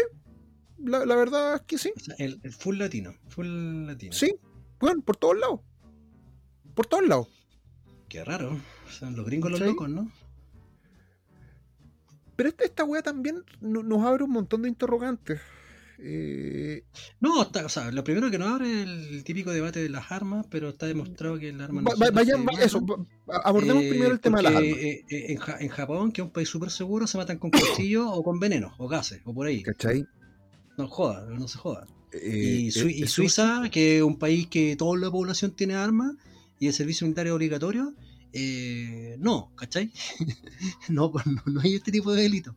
la, 0.78 1.04
la 1.06 1.16
verdad 1.16 1.56
es 1.56 1.62
que 1.62 1.78
sí. 1.78 1.92
O 1.96 2.00
sea, 2.00 2.14
el, 2.18 2.40
el 2.42 2.52
full 2.52 2.76
latino. 2.78 3.14
Full 3.28 3.86
latino. 3.86 4.12
Sí, 4.12 4.34
bueno, 4.80 5.02
por 5.02 5.16
todos 5.16 5.38
lados. 5.38 5.60
Por 6.78 6.86
todos 6.86 7.08
lados. 7.08 7.26
Qué 8.08 8.22
raro. 8.24 8.56
O 8.86 8.90
sea, 8.92 9.10
los 9.10 9.26
gringos 9.26 9.50
los 9.50 9.58
¿Sí? 9.58 9.66
locos, 9.66 9.88
¿no? 9.90 10.08
Pero 12.36 12.50
esta, 12.50 12.62
esta 12.64 12.84
weá 12.84 13.02
también 13.02 13.42
no- 13.60 13.82
nos 13.82 14.04
abre 14.06 14.22
un 14.22 14.30
montón 14.30 14.62
de 14.62 14.68
interrogantes. 14.68 15.40
Eh, 15.98 16.84
No, 17.18 17.42
está, 17.42 17.66
o 17.66 17.68
sea, 17.68 17.90
lo 17.90 18.04
primero 18.04 18.30
que 18.30 18.38
nos 18.38 18.46
abre 18.52 18.82
es 18.82 18.86
el 18.86 19.24
típico 19.24 19.50
debate 19.50 19.82
de 19.82 19.88
las 19.88 20.12
armas, 20.12 20.46
pero 20.48 20.68
está 20.68 20.86
demostrado 20.86 21.36
que 21.36 21.50
las 21.52 21.62
armas 21.62 21.82
no 21.82 21.90
va- 21.90 21.96
va- 21.96 22.10
vayan- 22.12 22.44
peligrosas. 22.44 22.64
eso, 22.66 22.86
va- 22.86 23.40
abordemos 23.42 23.82
Eh, 23.82 23.88
primero 23.90 24.12
el 24.12 24.20
tema 24.20 24.36
de 24.38 24.42
las 24.44 24.54
armas. 24.54 24.72
eh, 24.78 25.04
en, 25.10 25.36
Ja- 25.38 25.56
en 25.58 25.68
Japón, 25.70 26.12
que 26.12 26.20
es 26.20 26.26
un 26.26 26.32
país 26.32 26.48
súper 26.48 26.70
seguro, 26.70 27.08
se 27.08 27.18
matan 27.18 27.38
con 27.38 27.50
cuchillos 27.90 28.06
o 28.08 28.22
con 28.22 28.38
veneno, 28.38 28.72
o 28.78 28.86
gases, 28.86 29.20
o 29.24 29.34
por 29.34 29.48
ahí. 29.48 29.64
¿Cachai? 29.64 30.06
No 30.76 30.86
joda, 30.86 31.26
no 31.28 31.48
se 31.48 31.58
joda. 31.58 31.88
Y, 32.22 32.70
Suiza, 32.70 33.68
que 33.68 33.96
es 33.96 34.02
un 34.04 34.16
país 34.16 34.46
que 34.46 34.76
toda 34.76 34.96
la 34.96 35.10
población 35.10 35.50
tiene 35.50 35.74
armas 35.74 36.12
y 36.58 36.66
el 36.66 36.72
servicio 36.72 37.06
militar 37.06 37.26
es 37.26 37.32
obligatorio, 37.32 37.94
eh, 38.32 39.16
no, 39.18 39.52
¿cachai? 39.56 39.92
no, 40.88 41.10
pues, 41.12 41.26
no, 41.26 41.42
no 41.46 41.60
hay 41.60 41.74
este 41.74 41.90
tipo 41.92 42.12
de 42.12 42.22
delito. 42.22 42.56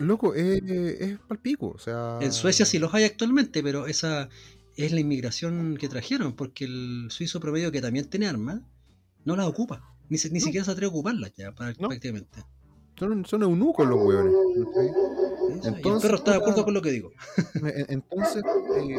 Loco, 0.00 0.34
es, 0.34 0.62
es 0.64 1.18
palpico. 1.28 1.68
O 1.68 1.78
sea. 1.78 2.18
En 2.20 2.32
Suecia 2.32 2.66
sí 2.66 2.78
los 2.78 2.92
hay 2.94 3.04
actualmente, 3.04 3.62
pero 3.62 3.86
esa 3.86 4.28
es 4.76 4.92
la 4.92 5.00
inmigración 5.00 5.76
que 5.78 5.88
trajeron, 5.88 6.34
porque 6.34 6.64
el 6.64 7.06
suizo 7.10 7.38
promedio 7.40 7.70
que 7.70 7.80
también 7.80 8.06
tiene 8.10 8.26
armas, 8.26 8.60
no 9.24 9.36
las 9.36 9.46
ocupa. 9.46 9.94
Ni, 10.08 10.18
se- 10.18 10.30
ni 10.30 10.38
No. 10.40 10.44
siquiera 10.44 10.64
se 10.64 10.70
atreve 10.72 10.86
a 10.86 10.90
ocuparlas 10.90 11.32
ya, 11.36 11.52
prácticamente. 11.52 12.44
Son, 12.98 13.24
son 13.26 13.42
eunucos 13.42 13.86
los 13.88 13.98
hueones. 14.04 14.32
y 14.54 15.52
el 15.68 15.74
Entonces, 15.74 16.02
perro 16.02 16.16
está 16.18 16.30
de 16.32 16.36
acuerdo 16.38 16.64
con 16.64 16.74
lo 16.74 16.82
que 16.82 16.90
digo. 16.90 17.12
Entonces, 17.88 18.42
eh, 18.76 18.96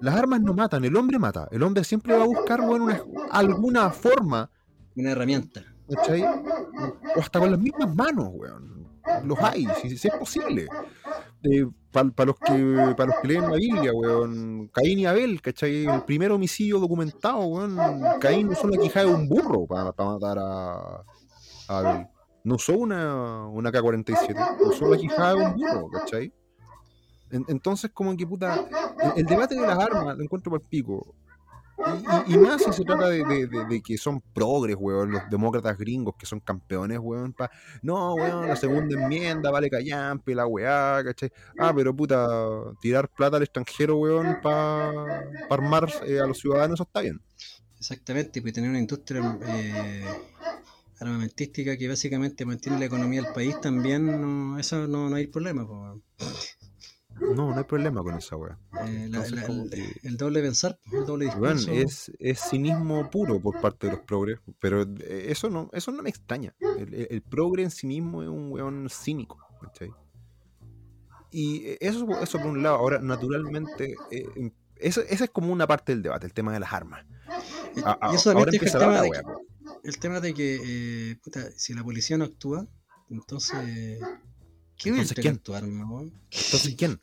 las 0.00 0.14
armas 0.14 0.40
no 0.40 0.54
matan, 0.54 0.84
el 0.84 0.96
hombre 0.96 1.18
mata. 1.18 1.48
El 1.50 1.62
hombre 1.62 1.84
siempre 1.84 2.16
va 2.16 2.22
a 2.24 2.26
buscar 2.26 2.60
una- 2.60 3.02
alguna 3.30 3.90
forma, 3.90 4.50
Una 4.96 5.10
herramienta. 5.12 5.62
¿cachai? 5.88 6.22
O 6.22 7.20
hasta 7.20 7.38
con 7.40 7.50
las 7.50 7.60
mismas 7.60 7.94
manos, 7.94 8.28
weón. 8.32 8.86
Los 9.24 9.38
hay, 9.40 9.66
si, 9.80 9.96
si 9.96 10.08
es 10.08 10.14
posible. 10.14 10.66
Para 11.90 12.26
los 12.26 12.36
que 12.38 12.94
para 12.96 13.06
los 13.10 13.16
que 13.20 13.28
leen 13.28 13.50
la 13.50 13.56
Biblia, 13.56 13.92
weón, 13.92 14.68
Caín 14.68 15.00
y 15.00 15.06
Abel, 15.06 15.40
¿cachai? 15.42 15.86
El 15.86 16.02
primer 16.04 16.30
homicidio 16.30 16.78
documentado, 16.78 17.40
weón. 17.46 17.76
Caín 18.20 18.48
usó 18.48 18.68
la 18.68 18.78
quijada 18.78 19.06
de 19.06 19.14
un 19.14 19.28
burro 19.28 19.66
para, 19.66 19.92
matar 20.04 20.38
a, 20.38 21.02
a 21.68 21.78
Abel. 21.78 22.06
No 22.44 22.54
usó 22.54 22.76
una, 22.78 23.46
una 23.48 23.70
K-47, 23.72 24.56
usó 24.60 24.86
la 24.88 24.96
quijada 24.96 25.34
de 25.34 25.44
un 25.46 25.54
burro, 25.56 25.88
¿cachai? 25.90 26.32
En- 27.30 27.44
entonces, 27.48 27.90
como 27.92 28.16
que 28.16 28.26
puta, 28.26 28.66
el, 29.16 29.24
debate 29.26 29.54
de 29.54 29.66
las 29.66 29.78
armas 29.78 30.16
lo 30.16 30.22
encuentro 30.24 30.50
por 30.50 30.62
pico. 30.62 31.14
Y, 32.28 32.34
y- 32.34 32.38
más 32.38 32.62
si 32.62 32.70
se 32.74 32.84
trata 32.84 33.08
de, 33.08 33.82
que 33.82 33.96
son 33.96 34.20
progres, 34.34 34.76
weón, 34.78 35.12
los 35.12 35.22
demócratas 35.30 35.78
gringos 35.78 36.14
que 36.18 36.26
son 36.26 36.40
campeones, 36.40 36.98
weón. 37.00 37.32
Pa... 37.32 37.50
No, 37.82 38.14
weón, 38.14 38.48
la 38.48 38.56
segunda 38.56 39.00
enmienda, 39.00 39.50
vale 39.50 39.70
callampe, 39.70 40.34
la 40.34 40.46
weá, 40.46 41.02
¿cachai? 41.02 41.32
Ah, 41.58 41.72
pero 41.74 41.96
puta, 41.96 42.28
tirar 42.82 43.08
plata 43.08 43.38
al 43.38 43.44
extranjero, 43.44 43.96
weón, 43.96 44.38
para 44.42 45.22
armar 45.48 45.88
eh, 46.06 46.20
a 46.20 46.26
los 46.26 46.38
ciudadanos, 46.38 46.74
eso 46.74 46.82
está 46.82 47.00
bien. 47.00 47.18
Exactamente, 47.78 48.42
pues 48.42 48.52
tener 48.52 48.68
una 48.68 48.78
industria 48.78 49.38
eh, 49.46 50.04
armamentística 51.00 51.78
que 51.78 51.88
básicamente 51.88 52.44
mantiene 52.44 52.78
la 52.78 52.84
economía 52.84 53.22
del 53.22 53.32
país 53.32 53.58
también, 53.58 54.20
no, 54.20 54.58
eso 54.58 54.86
no, 54.86 55.08
no 55.08 55.16
hay 55.16 55.28
problema. 55.28 55.66
pues. 55.66 56.58
No, 57.20 57.50
no 57.50 57.56
hay 57.58 57.64
problema 57.64 58.02
con 58.02 58.14
esa 58.14 58.36
weá. 58.36 58.58
Eh, 58.86 59.10
el, 60.02 60.16
doble 60.16 60.40
pensar, 60.42 60.78
el 60.92 61.04
doble 61.06 61.26
discurso. 61.26 61.70
es, 61.70 62.10
es 62.18 62.40
cinismo 62.40 63.08
puro 63.10 63.40
por 63.40 63.60
parte 63.60 63.86
de 63.86 63.92
los 63.94 64.02
progres, 64.02 64.40
pero 64.58 64.82
eh, 64.82 65.26
eso 65.28 65.48
no, 65.50 65.70
eso 65.72 65.92
no 65.92 66.02
me 66.02 66.10
extraña. 66.10 66.54
El, 66.78 67.22
progre 67.22 67.62
en 67.62 67.70
sí 67.70 67.86
mismo 67.86 68.22
es 68.22 68.28
un 68.28 68.50
weón 68.52 68.88
cínico, 68.90 69.38
¿cachai? 69.60 69.90
Y 71.30 71.76
eso, 71.80 72.06
eso 72.20 72.38
por 72.38 72.46
un 72.48 72.62
lado. 72.62 72.76
Ahora, 72.76 72.98
naturalmente, 73.00 73.94
eh, 74.10 74.26
em- 74.36 74.52
eso, 74.76 75.02
esa 75.02 75.24
es 75.24 75.30
como 75.30 75.52
una 75.52 75.66
parte 75.66 75.92
del 75.92 76.02
debate, 76.02 76.26
el 76.26 76.32
tema 76.32 76.52
de 76.52 76.60
las 76.60 76.72
armas. 76.72 77.04
Y- 77.76 77.80
A- 77.84 77.98
a- 78.00 78.12
y 78.12 78.16
eso 78.16 78.30
ahora 78.32 78.50
empieza 78.52 78.78
el 78.78 78.82
tema 78.84 78.94
la 78.94 79.02
de 79.02 79.10
que- 79.10 79.20
el 79.84 79.98
tema 79.98 80.20
de 80.20 80.34
que, 80.34 81.10
eh, 81.12 81.16
puta, 81.22 81.50
si 81.52 81.74
la 81.74 81.84
policía 81.84 82.16
no 82.18 82.24
actúa, 82.24 82.66
entonces, 83.10 84.00
¿qué 84.82 84.88
Entonces, 84.90 85.18
¿quién? 85.20 85.38
tu 85.38 85.54
arma, 85.54 85.90
weón? 85.90 86.12
Entonces, 86.30 86.74
¿quién? 86.76 87.00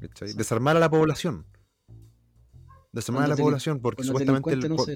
¿Cachai? 0.00 0.32
Desarmar 0.32 0.76
a 0.76 0.80
la 0.80 0.90
población. 0.90 1.46
Desarmar 2.92 3.24
a 3.24 3.28
la 3.28 3.36
población, 3.36 3.80
porque 3.80 4.02
supuestamente... 4.02 4.50
el 4.52 4.68
no 4.68 4.78
se 4.78 4.94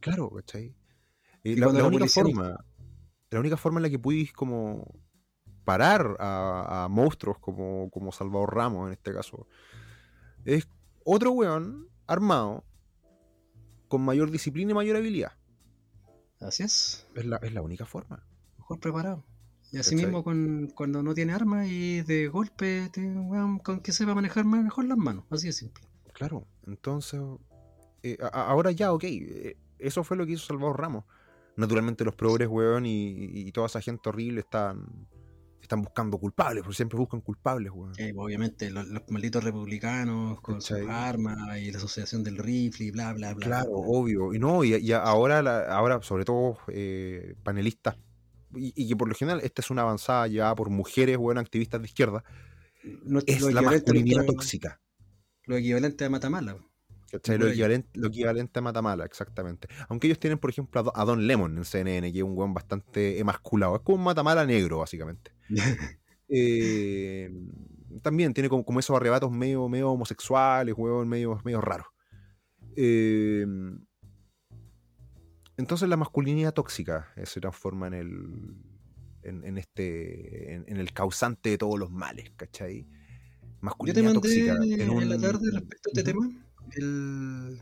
Claro, 0.00 0.30
¿cachai? 0.30 0.74
Y 1.42 1.56
la, 1.56 1.66
cuando 1.66 1.80
la 1.80 1.82
la 1.82 1.88
única 1.88 2.04
no- 2.06 2.10
forma, 2.10 2.64
la 3.30 3.40
única 3.40 3.56
forma 3.56 3.78
en 3.80 3.82
la 3.82 3.90
que 3.90 3.98
pudiste 3.98 4.32
como 4.34 4.94
parar 5.64 6.16
a, 6.20 6.84
a 6.84 6.88
monstruos 6.88 7.38
como, 7.38 7.90
como 7.90 8.12
Salvador 8.12 8.54
Ramos 8.54 8.86
en 8.86 8.92
este 8.94 9.12
caso, 9.12 9.46
es 10.44 10.66
otro 11.04 11.32
weón 11.32 11.88
armado 12.06 12.64
con 13.88 14.02
mayor 14.02 14.30
disciplina 14.30 14.70
y 14.72 14.74
mayor 14.74 14.96
habilidad. 14.96 15.32
Así 16.40 16.62
es, 16.62 17.06
Es 17.14 17.24
la, 17.26 17.36
es 17.36 17.52
la 17.52 17.62
única 17.62 17.84
forma. 17.86 18.26
mejor 18.58 18.80
preparado. 18.80 19.24
Y 19.74 19.78
así 19.78 19.96
mismo 19.96 20.22
con, 20.22 20.70
cuando 20.72 21.02
no 21.02 21.14
tiene 21.14 21.32
armas 21.32 21.66
y 21.68 22.02
de 22.02 22.28
golpe, 22.28 22.92
con 23.64 23.80
que 23.80 23.90
sepa 23.90 24.14
manejar 24.14 24.44
mejor 24.44 24.84
las 24.84 24.96
manos, 24.96 25.24
así 25.30 25.48
de 25.48 25.52
simple. 25.52 25.82
Claro, 26.12 26.46
entonces, 26.68 27.20
eh, 28.04 28.16
ahora 28.32 28.70
ya, 28.70 28.92
ok, 28.92 29.02
eh, 29.02 29.56
eso 29.80 30.04
fue 30.04 30.16
lo 30.16 30.24
que 30.26 30.34
hizo 30.34 30.46
Salvador 30.46 30.78
Ramos. 30.78 31.04
Naturalmente 31.56 32.04
los 32.04 32.14
progres, 32.14 32.46
weón, 32.46 32.86
y, 32.86 33.50
toda 33.50 33.66
esa 33.66 33.80
gente 33.80 34.08
horrible 34.08 34.42
están, 34.42 34.86
están 35.60 35.82
buscando 35.82 36.18
culpables, 36.18 36.62
porque 36.62 36.76
siempre 36.76 36.96
buscan 36.96 37.20
culpables, 37.20 37.72
weón. 37.74 37.94
Eh, 37.98 38.12
obviamente, 38.16 38.70
los, 38.70 38.86
malditos 39.08 39.42
republicanos 39.42 40.40
con 40.40 40.60
sus 40.60 40.88
armas 40.88 41.58
y 41.58 41.72
la 41.72 41.78
asociación 41.78 42.22
del 42.22 42.38
rifle 42.38 42.86
y 42.86 42.90
bla, 42.92 43.12
bla, 43.12 43.34
bla. 43.34 43.44
Claro, 43.44 43.72
obvio. 43.72 44.32
Y 44.32 44.38
no, 44.38 44.62
y, 44.62 44.92
ahora, 44.92 45.66
ahora, 45.74 46.00
sobre 46.00 46.24
todo, 46.24 46.58
panelistas 47.42 47.96
y, 48.56 48.88
que 48.88 48.96
por 48.96 49.08
lo 49.08 49.14
general 49.14 49.40
esta 49.42 49.62
es 49.62 49.70
una 49.70 49.82
avanzada 49.82 50.26
llevada 50.28 50.54
por 50.54 50.70
mujeres, 50.70 51.16
bueno, 51.16 51.40
activistas 51.40 51.80
de 51.80 51.86
izquierda, 51.86 52.24
es 53.26 53.42
la 53.42 53.62
masculinidad 53.62 54.24
tóxica. 54.24 54.80
Lo 55.46 55.56
equivalente 55.56 56.04
a 56.04 56.10
Matamala. 56.10 56.56
Lo 57.38 57.48
equivalente, 58.08 58.58
a 58.58 58.62
Matamala, 58.62 59.04
exactamente. 59.04 59.68
Aunque 59.88 60.08
ellos 60.08 60.18
tienen, 60.18 60.38
por 60.38 60.50
ejemplo, 60.50 60.92
a 60.94 61.04
Don 61.04 61.26
Lemon 61.26 61.56
en 61.58 61.64
CNN, 61.64 62.12
que 62.12 62.18
es 62.18 62.24
un 62.24 62.36
weón 62.36 62.54
bastante 62.54 63.20
emasculado. 63.20 63.76
Es 63.76 63.82
como 63.82 63.98
un 63.98 64.04
Matamala 64.04 64.44
negro, 64.44 64.78
básicamente. 64.78 65.32
Eh, 66.36 67.30
también 68.02 68.32
tiene 68.32 68.48
como, 68.48 68.80
esos 68.80 68.96
arrebatos 68.96 69.30
medio, 69.30 69.68
medio 69.68 69.90
homosexuales, 69.90 70.74
weón, 70.76 71.06
medio, 71.06 71.38
medio 71.44 71.60
raros. 71.60 71.86
Eh, 72.76 73.46
entonces 75.56 75.88
la 75.88 75.96
masculinidad 75.96 76.54
tóxica 76.54 77.12
eh, 77.16 77.26
se 77.26 77.40
transforma 77.40 77.86
en 77.88 77.94
el. 77.94 78.56
En, 79.22 79.56
este. 79.56 80.54
En, 80.54 80.76
el 80.76 80.92
causante 80.92 81.50
de 81.50 81.58
todos 81.58 81.78
los 81.78 81.90
males, 81.90 82.30
¿cachai? 82.36 82.86
Masculinidad 83.60 84.02
Yo 84.02 84.08
te 84.08 84.14
tóxica. 84.14 84.56
En, 84.62 85.08
la 85.08 85.18
tarde 85.18 85.50
respecto 85.50 85.88
a 85.88 85.92
este 85.92 86.02
tema, 86.02 86.28
el, 86.76 87.58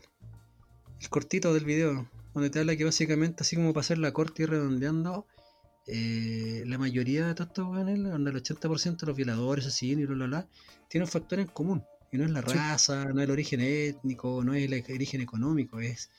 el 1.00 1.08
cortito 1.08 1.54
del 1.54 1.64
video, 1.64 2.08
donde 2.34 2.50
te 2.50 2.58
habla 2.58 2.76
que 2.76 2.84
básicamente, 2.84 3.42
así 3.42 3.56
como 3.56 3.72
para 3.72 3.82
hacer 3.82 3.98
la 3.98 4.12
corte 4.12 4.42
y 4.42 4.46
redondeando, 4.46 5.26
eh, 5.86 6.62
la 6.66 6.78
mayoría 6.78 7.26
de 7.26 7.34
todos 7.34 7.48
estos 7.48 7.68
weones, 7.68 8.02
donde 8.02 8.30
el 8.30 8.36
80% 8.42 9.00
de 9.00 9.06
los 9.06 9.16
violadores, 9.16 9.66
así 9.66 9.90
y 9.90 10.06
bla, 10.06 10.14
bla, 10.14 10.26
bla, 10.26 10.48
tienen 10.88 11.06
un 11.06 11.10
factor 11.10 11.40
en 11.40 11.46
común. 11.46 11.84
Y 12.10 12.18
no 12.18 12.24
es 12.24 12.30
la 12.30 12.42
raza, 12.42 13.06
no 13.06 13.20
es 13.20 13.24
el 13.24 13.30
origen 13.30 13.60
étnico, 13.60 14.44
no 14.44 14.54
es 14.54 14.70
el 14.70 14.84
origen 14.94 15.22
económico, 15.22 15.80
es 15.80 16.10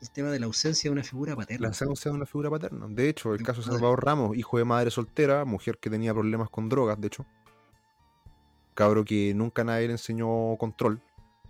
el 0.00 0.10
tema 0.10 0.30
de 0.30 0.38
la 0.38 0.46
ausencia 0.46 0.90
de 0.90 0.92
una 0.92 1.02
figura 1.02 1.34
paterna. 1.34 1.62
La 1.62 1.68
ausencia 1.68 2.10
de 2.10 2.16
una 2.16 2.26
figura 2.26 2.50
paterna. 2.50 2.86
De 2.88 3.08
hecho, 3.08 3.34
el 3.34 3.42
caso 3.42 3.60
de 3.60 3.68
Salvador 3.68 4.04
Ramos, 4.04 4.36
hijo 4.36 4.58
de 4.58 4.64
madre 4.64 4.90
soltera, 4.90 5.44
mujer 5.44 5.78
que 5.78 5.90
tenía 5.90 6.12
problemas 6.12 6.50
con 6.50 6.68
drogas, 6.68 7.00
de 7.00 7.06
hecho. 7.06 7.26
Cabro 8.74 9.04
que 9.04 9.32
nunca 9.34 9.64
nadie 9.64 9.86
le 9.86 9.92
enseñó 9.92 10.56
control. 10.58 11.00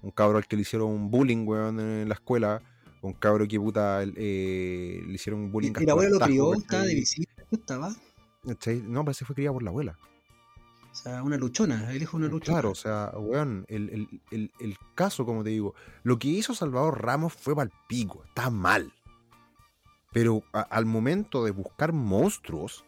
Un 0.02 0.12
cabro 0.12 0.38
al 0.38 0.46
que 0.46 0.54
le 0.54 0.62
hicieron 0.62 1.10
bullying, 1.10 1.46
weón, 1.46 1.80
en 1.80 2.08
la 2.08 2.14
escuela. 2.14 2.62
Un 3.02 3.14
cabro 3.14 3.46
que 3.48 3.58
puta 3.58 4.02
eh, 4.02 5.02
le 5.04 5.12
hicieron 5.12 5.50
bullying. 5.50 5.72
¿Y, 5.80 5.84
la 5.84 5.92
abuela 5.92 6.10
lo 6.10 6.20
crió? 6.20 6.54
¿Estaba 6.54 6.84
de 6.84 6.94
visita? 6.94 7.32
¿Estaba? 7.50 7.94
No, 8.84 9.04
parece 9.04 9.20
que 9.20 9.24
fue 9.24 9.34
criada 9.34 9.52
por 9.54 9.62
la 9.64 9.70
abuela. 9.70 9.98
O 10.96 10.98
sea, 10.98 11.22
una 11.22 11.36
luchona, 11.36 11.92
el 11.92 12.00
hijo 12.00 12.16
una 12.16 12.26
luchona. 12.26 12.54
Claro, 12.54 12.70
o 12.70 12.74
sea, 12.74 13.12
weón, 13.18 13.66
el, 13.68 14.78
caso, 14.94 15.26
como 15.26 15.44
te 15.44 15.50
digo, 15.50 15.74
lo 16.04 16.18
que 16.18 16.28
hizo 16.28 16.54
Salvador 16.54 17.02
Ramos 17.02 17.34
fue 17.34 17.54
mal 17.54 17.70
pico, 17.86 18.24
está 18.24 18.48
mal. 18.48 18.90
Pero 20.14 20.42
al 20.52 20.86
momento 20.86 21.44
de 21.44 21.50
buscar 21.50 21.92
monstruos, 21.92 22.86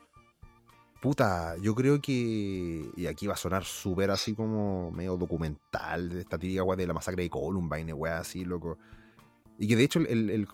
puta, 1.02 1.58
yo 1.58 1.74
creo 1.74 2.00
que. 2.00 2.90
Y 2.96 3.06
aquí 3.06 3.26
va 3.26 3.34
a 3.34 3.36
sonar 3.36 3.64
súper 3.64 4.10
así 4.10 4.34
como 4.34 4.90
medio 4.90 5.18
documental 5.18 6.08
de 6.08 6.20
esta 6.20 6.38
típica 6.38 6.64
de 6.64 6.86
la 6.86 6.94
masacre 6.94 7.24
de 7.24 7.28
Columbine, 7.28 7.92
weá, 7.92 8.20
así, 8.20 8.42
loco. 8.42 8.78
Y 9.58 9.68
que 9.68 9.76
de 9.76 9.84
hecho 9.84 10.00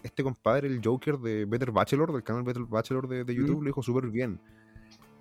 este 0.02 0.24
compadre, 0.24 0.66
el 0.66 0.80
Joker 0.82 1.18
de 1.18 1.44
Better 1.44 1.70
Bachelor, 1.70 2.12
del 2.12 2.24
canal 2.24 2.42
Better 2.42 2.64
Bachelor 2.64 3.06
de, 3.06 3.32
YouTube, 3.32 3.62
lo 3.62 3.66
dijo 3.66 3.80
súper 3.80 4.08
bien. 4.08 4.40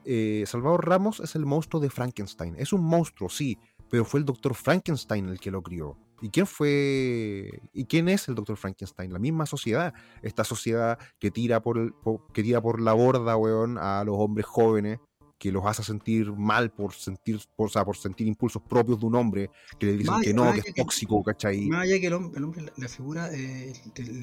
Eh, 0.05 0.43
Salvador 0.47 0.87
Ramos 0.87 1.19
es 1.19 1.35
el 1.35 1.45
monstruo 1.45 1.81
de 1.81 1.89
Frankenstein. 1.89 2.55
Es 2.57 2.73
un 2.73 2.83
monstruo, 2.83 3.29
sí, 3.29 3.57
pero 3.89 4.05
fue 4.05 4.19
el 4.19 4.25
doctor 4.25 4.55
Frankenstein 4.55 5.29
el 5.29 5.39
que 5.39 5.51
lo 5.51 5.61
crió. 5.61 5.97
¿Y 6.21 6.29
quién 6.29 6.47
fue? 6.47 7.61
¿Y 7.73 7.85
quién 7.85 8.07
es 8.07 8.29
el 8.29 8.35
doctor 8.35 8.55
Frankenstein? 8.55 9.11
La 9.11 9.19
misma 9.19 9.45
sociedad. 9.45 9.93
Esta 10.21 10.43
sociedad 10.43 10.97
que 11.19 11.31
tira 11.31 11.61
por, 11.61 11.93
que 12.31 12.43
tira 12.43 12.61
por 12.61 12.81
la 12.81 12.93
borda, 12.93 13.35
weón, 13.35 13.77
a 13.77 14.03
los 14.05 14.15
hombres 14.17 14.45
jóvenes, 14.45 14.99
que 15.37 15.51
los 15.51 15.65
hace 15.65 15.83
sentir 15.83 16.31
mal 16.31 16.71
por 16.71 16.93
sentir, 16.93 17.41
por, 17.57 17.69
por 17.71 17.97
sentir 17.97 18.25
impulsos 18.25 18.61
propios 18.61 19.01
de 19.01 19.05
un 19.05 19.15
hombre, 19.15 19.49
que 19.77 19.87
le 19.87 19.97
dicen 19.97 20.21
que 20.21 20.33
no, 20.33 20.53
que 20.53 20.59
es 20.59 20.73
tóxico, 20.73 21.21
¿cachai? 21.21 21.67
Más 21.67 21.81
allá 21.81 21.99
que 21.99 22.07
el 22.07 22.13
hombre, 22.13 22.71
la, 22.77 22.87
figura 22.87 23.29
eh, 23.33 23.73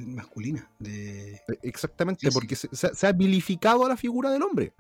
masculina. 0.07 0.71
De... 0.79 1.35
E, 1.35 1.41
exactamente, 1.63 2.31
porque 2.33 2.57
se 2.57 3.07
ha 3.07 3.13
vilificado 3.13 3.85
a 3.85 3.91
la 3.91 3.99
figura 3.99 4.31
del 4.31 4.43
hombre 4.43 4.73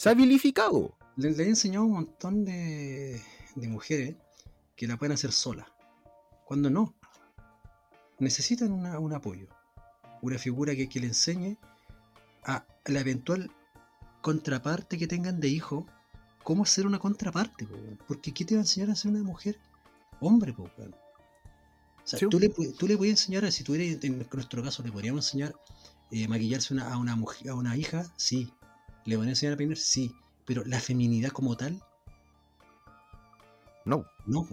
se 0.00 0.08
ha 0.08 0.14
vilificado. 0.14 0.96
Le, 1.16 1.28
he 1.28 1.46
enseñado 1.46 1.84
a 1.84 1.88
un 1.88 1.92
montón 1.92 2.42
de, 2.46 3.20
mujeres 3.54 4.16
que 4.74 4.86
la 4.86 4.96
pueden 4.96 5.12
hacer 5.12 5.30
sola. 5.30 5.70
Cuando 6.46 6.70
no. 6.70 6.94
Necesitan 8.18 8.72
un 8.72 9.12
apoyo. 9.12 9.48
Una 10.22 10.38
figura 10.38 10.74
que, 10.74 10.88
que 10.88 11.00
le 11.00 11.08
enseñe 11.08 11.58
a 12.44 12.64
la 12.86 13.00
eventual 13.00 13.50
contraparte 14.22 14.96
que 14.96 15.06
tengan 15.06 15.38
de 15.38 15.48
hijo 15.48 15.84
cómo 16.44 16.64
ser 16.64 16.86
una 16.86 16.98
contraparte. 16.98 17.68
Porque 18.08 18.32
¿qué 18.32 18.46
te 18.46 18.54
va 18.54 18.60
a 18.60 18.62
enseñar 18.62 18.88
a 18.88 18.94
ser 18.96 19.10
una 19.10 19.22
mujer? 19.22 19.58
Hombre, 20.18 20.54
po, 20.54 20.62
o 20.62 22.06
sea, 22.06 22.18
tú, 22.26 22.40
le, 22.40 22.48
tú 22.48 22.88
le 22.88 22.96
puedes 22.96 23.20
enseñar, 23.20 23.52
si 23.52 23.64
tú 23.64 23.74
eres, 23.74 24.02
en 24.02 24.26
nuestro 24.32 24.62
caso, 24.62 24.82
le 24.82 24.92
podríamos 24.92 25.26
enseñar 25.26 25.54
eh, 26.10 26.26
maquillarse 26.26 26.74
a, 26.80 26.96
una 26.96 27.16
mujer, 27.16 27.50
a 27.50 27.54
una 27.54 27.76
hija, 27.76 28.10
sí, 28.16 28.50
¿Le 29.04 29.16
van 29.16 29.26
a 29.26 29.30
enseñar 29.30 29.54
a 29.54 29.56
peinar? 29.56 29.76
Sí. 29.76 30.14
Pero 30.44 30.64
la 30.64 30.80
feminidad 30.80 31.30
como 31.30 31.56
tal. 31.56 31.82
No. 33.84 34.04
No. 34.26 34.46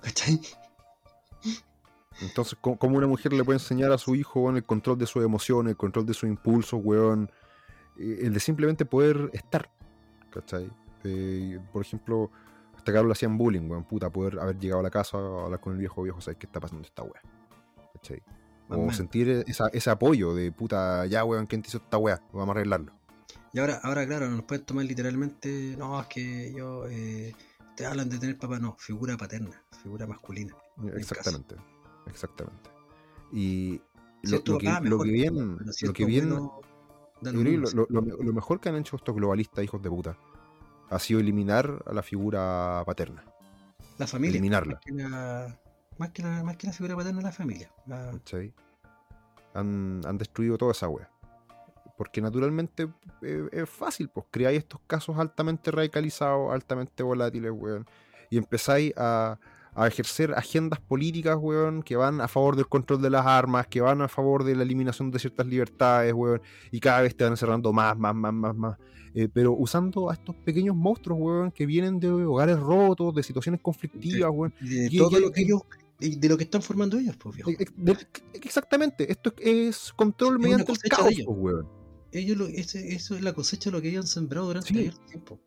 ¿Cachai? 0.00 0.40
Entonces, 2.20 2.58
¿cómo 2.60 2.96
una 2.96 3.06
mujer 3.06 3.32
le 3.32 3.44
puede 3.44 3.58
enseñar 3.58 3.92
a 3.92 3.98
su 3.98 4.14
hijo 4.14 4.50
el 4.50 4.64
control 4.64 4.98
de 4.98 5.06
sus 5.06 5.24
emociones, 5.24 5.70
el 5.70 5.76
control 5.76 6.06
de 6.06 6.14
sus 6.14 6.28
impulsos, 6.28 6.80
weón? 6.82 7.30
Eh, 7.98 8.20
el 8.22 8.34
de 8.34 8.40
simplemente 8.40 8.84
poder 8.84 9.30
estar. 9.32 9.70
¿Cachai? 10.30 10.70
Eh, 11.04 11.58
por 11.72 11.82
ejemplo, 11.82 12.30
hasta 12.76 12.92
que 12.92 13.02
lo 13.02 13.12
hacían 13.12 13.38
bullying, 13.38 13.68
weón, 13.70 13.84
puta, 13.84 14.10
poder 14.10 14.38
haber 14.38 14.58
llegado 14.58 14.80
a 14.80 14.82
la 14.82 14.90
casa 14.90 15.16
a 15.16 15.44
hablar 15.44 15.60
con 15.60 15.72
el 15.72 15.78
viejo, 15.78 16.02
viejo, 16.02 16.20
¿sabes 16.20 16.38
qué 16.38 16.46
está 16.46 16.60
pasando 16.60 16.86
esta 16.86 17.02
weá? 17.02 17.22
¿Cachai? 17.94 18.22
O 18.68 18.92
sentir 18.92 19.44
ese 19.46 19.90
apoyo 19.90 20.32
de 20.32 20.52
puta, 20.52 21.04
ya 21.06 21.24
weón, 21.24 21.46
¿quién 21.46 21.60
te 21.60 21.68
hizo 21.68 21.78
esta 21.78 21.98
weá? 21.98 22.22
Vamos 22.32 22.48
a 22.48 22.52
arreglarlo. 22.52 22.92
Y 23.52 23.58
ahora, 23.58 23.80
ahora 23.82 24.06
claro, 24.06 24.28
no 24.28 24.36
nos 24.36 24.44
pueden 24.44 24.64
tomar 24.64 24.84
literalmente, 24.84 25.74
no, 25.76 26.00
es 26.00 26.06
que 26.06 26.52
yo, 26.52 26.86
eh, 26.88 27.34
te 27.76 27.84
hablan 27.84 28.08
de 28.08 28.18
tener 28.18 28.38
papá, 28.38 28.58
no, 28.58 28.76
figura 28.78 29.16
paterna, 29.16 29.62
figura 29.82 30.06
masculina. 30.06 30.54
Exactamente, 30.94 31.56
exactamente. 32.06 32.70
Y 33.32 33.80
lo, 34.22 34.42
que, 34.42 34.58
viene, 34.58 34.90
lo 34.90 34.98
que 35.92 36.04
viene, 36.04 36.28
lo, 37.22 38.32
mejor 38.32 38.60
que 38.60 38.68
han 38.68 38.76
hecho 38.76 38.96
estos 38.96 39.14
globalistas, 39.14 39.64
hijos 39.64 39.82
de 39.82 39.90
puta, 39.90 40.16
ha 40.88 40.98
sido 40.98 41.20
eliminar 41.20 41.82
a 41.86 41.92
la 41.92 42.02
figura 42.02 42.82
paterna. 42.86 43.24
La 43.98 44.06
familia. 44.06 44.36
Eliminarla. 44.36 44.80
Más 45.98 46.10
que 46.10 46.22
la, 46.22 46.42
más 46.44 46.56
que 46.56 46.66
la, 46.68 46.72
figura 46.72 46.96
paterna, 46.96 47.20
la 47.20 47.32
familia. 47.32 47.72
Han, 49.54 50.00
han 50.04 50.18
destruido 50.18 50.56
toda 50.56 50.72
esa 50.72 50.88
wea. 50.88 51.10
Porque 52.00 52.22
naturalmente 52.22 52.88
eh, 53.20 53.46
es 53.52 53.68
fácil, 53.68 54.08
pues 54.08 54.24
creáis 54.30 54.60
estos 54.60 54.80
casos 54.86 55.18
altamente 55.18 55.70
radicalizados, 55.70 56.50
altamente 56.50 57.02
volátiles, 57.02 57.52
weón. 57.54 57.84
Y 58.30 58.38
empezáis 58.38 58.94
a, 58.96 59.38
ejercer 59.86 60.32
agendas 60.32 60.80
políticas, 60.80 61.36
weón, 61.38 61.82
que 61.82 61.96
van 61.96 62.22
a 62.22 62.26
favor 62.26 62.56
del 62.56 62.68
control 62.68 63.02
de 63.02 63.10
las 63.10 63.26
armas, 63.26 63.66
que 63.66 63.82
van 63.82 64.00
a 64.00 64.08
favor 64.08 64.44
de 64.44 64.56
la 64.56 64.62
eliminación 64.62 65.10
de 65.10 65.18
ciertas 65.18 65.46
libertades, 65.46 66.14
weón. 66.14 66.40
Y 66.70 66.80
cada 66.80 67.02
vez 67.02 67.14
te 67.14 67.24
van 67.24 67.34
encerrando 67.34 67.70
más, 67.70 67.98
más, 67.98 68.14
más, 68.14 68.32
más, 68.32 68.56
más. 68.56 68.78
Eh, 69.12 69.28
pero 69.30 69.52
usando 69.52 70.08
a 70.08 70.14
estos 70.14 70.34
pequeños 70.36 70.74
monstruos, 70.74 71.18
weón, 71.20 71.50
que 71.50 71.66
vienen 71.66 72.00
de 72.00 72.08
hogares 72.08 72.58
rotos, 72.58 73.14
de 73.14 73.22
situaciones 73.22 73.60
conflictivas, 73.60 74.30
weón. 74.32 74.54
de 74.58 74.88
todo 74.96 75.20
lo 75.20 75.30
que 75.30 75.42
ellos 75.42 75.60
de 75.98 76.28
lo 76.30 76.38
que 76.38 76.44
están 76.44 76.62
formando 76.62 76.98
ellos, 76.98 77.14
pues, 77.18 77.36
Exactamente, 78.32 79.12
esto 79.12 79.34
es 79.36 79.92
control 79.92 80.38
mediante 80.38 80.72
el 80.72 80.78
caos, 80.78 81.12
pues, 81.26 81.26
weón 81.28 81.79
ellos 82.12 82.36
lo, 82.36 82.46
eso 82.46 82.78
es 82.78 83.22
la 83.22 83.32
cosecha 83.32 83.70
de 83.70 83.76
lo 83.76 83.82
que 83.82 83.88
ellos 83.88 84.04
han 84.04 84.08
sembrado 84.08 84.46
durante 84.46 84.86
el 84.86 84.98
tiempo. 85.00 85.38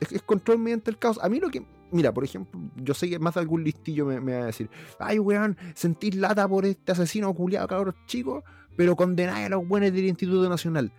Es, 0.00 0.22
control 0.22 0.58
mediante 0.58 0.90
el 0.90 0.98
caos. 0.98 1.18
A 1.22 1.28
mí 1.28 1.40
lo 1.40 1.50
que. 1.50 1.64
Mira, 1.90 2.12
por 2.12 2.22
ejemplo, 2.22 2.60
yo 2.76 2.92
sé 2.92 3.08
que 3.08 3.18
más 3.18 3.34
de 3.34 3.40
algún 3.40 3.64
listillo 3.64 4.06
me, 4.06 4.18
va 4.18 4.42
a 4.42 4.46
decir: 4.46 4.68
Ay, 4.98 5.18
weón, 5.18 5.56
sentís 5.74 6.14
lata 6.14 6.46
por 6.46 6.66
este 6.66 6.92
asesino 6.92 7.32
culiado, 7.34 7.66
cabros 7.66 7.94
chicos, 8.06 8.44
pero 8.76 8.94
condenáis 8.94 9.46
a 9.46 9.48
los 9.48 9.66
buenos 9.66 9.92
del 9.92 10.06
Instituto 10.06 10.48
Nacional. 10.48 10.92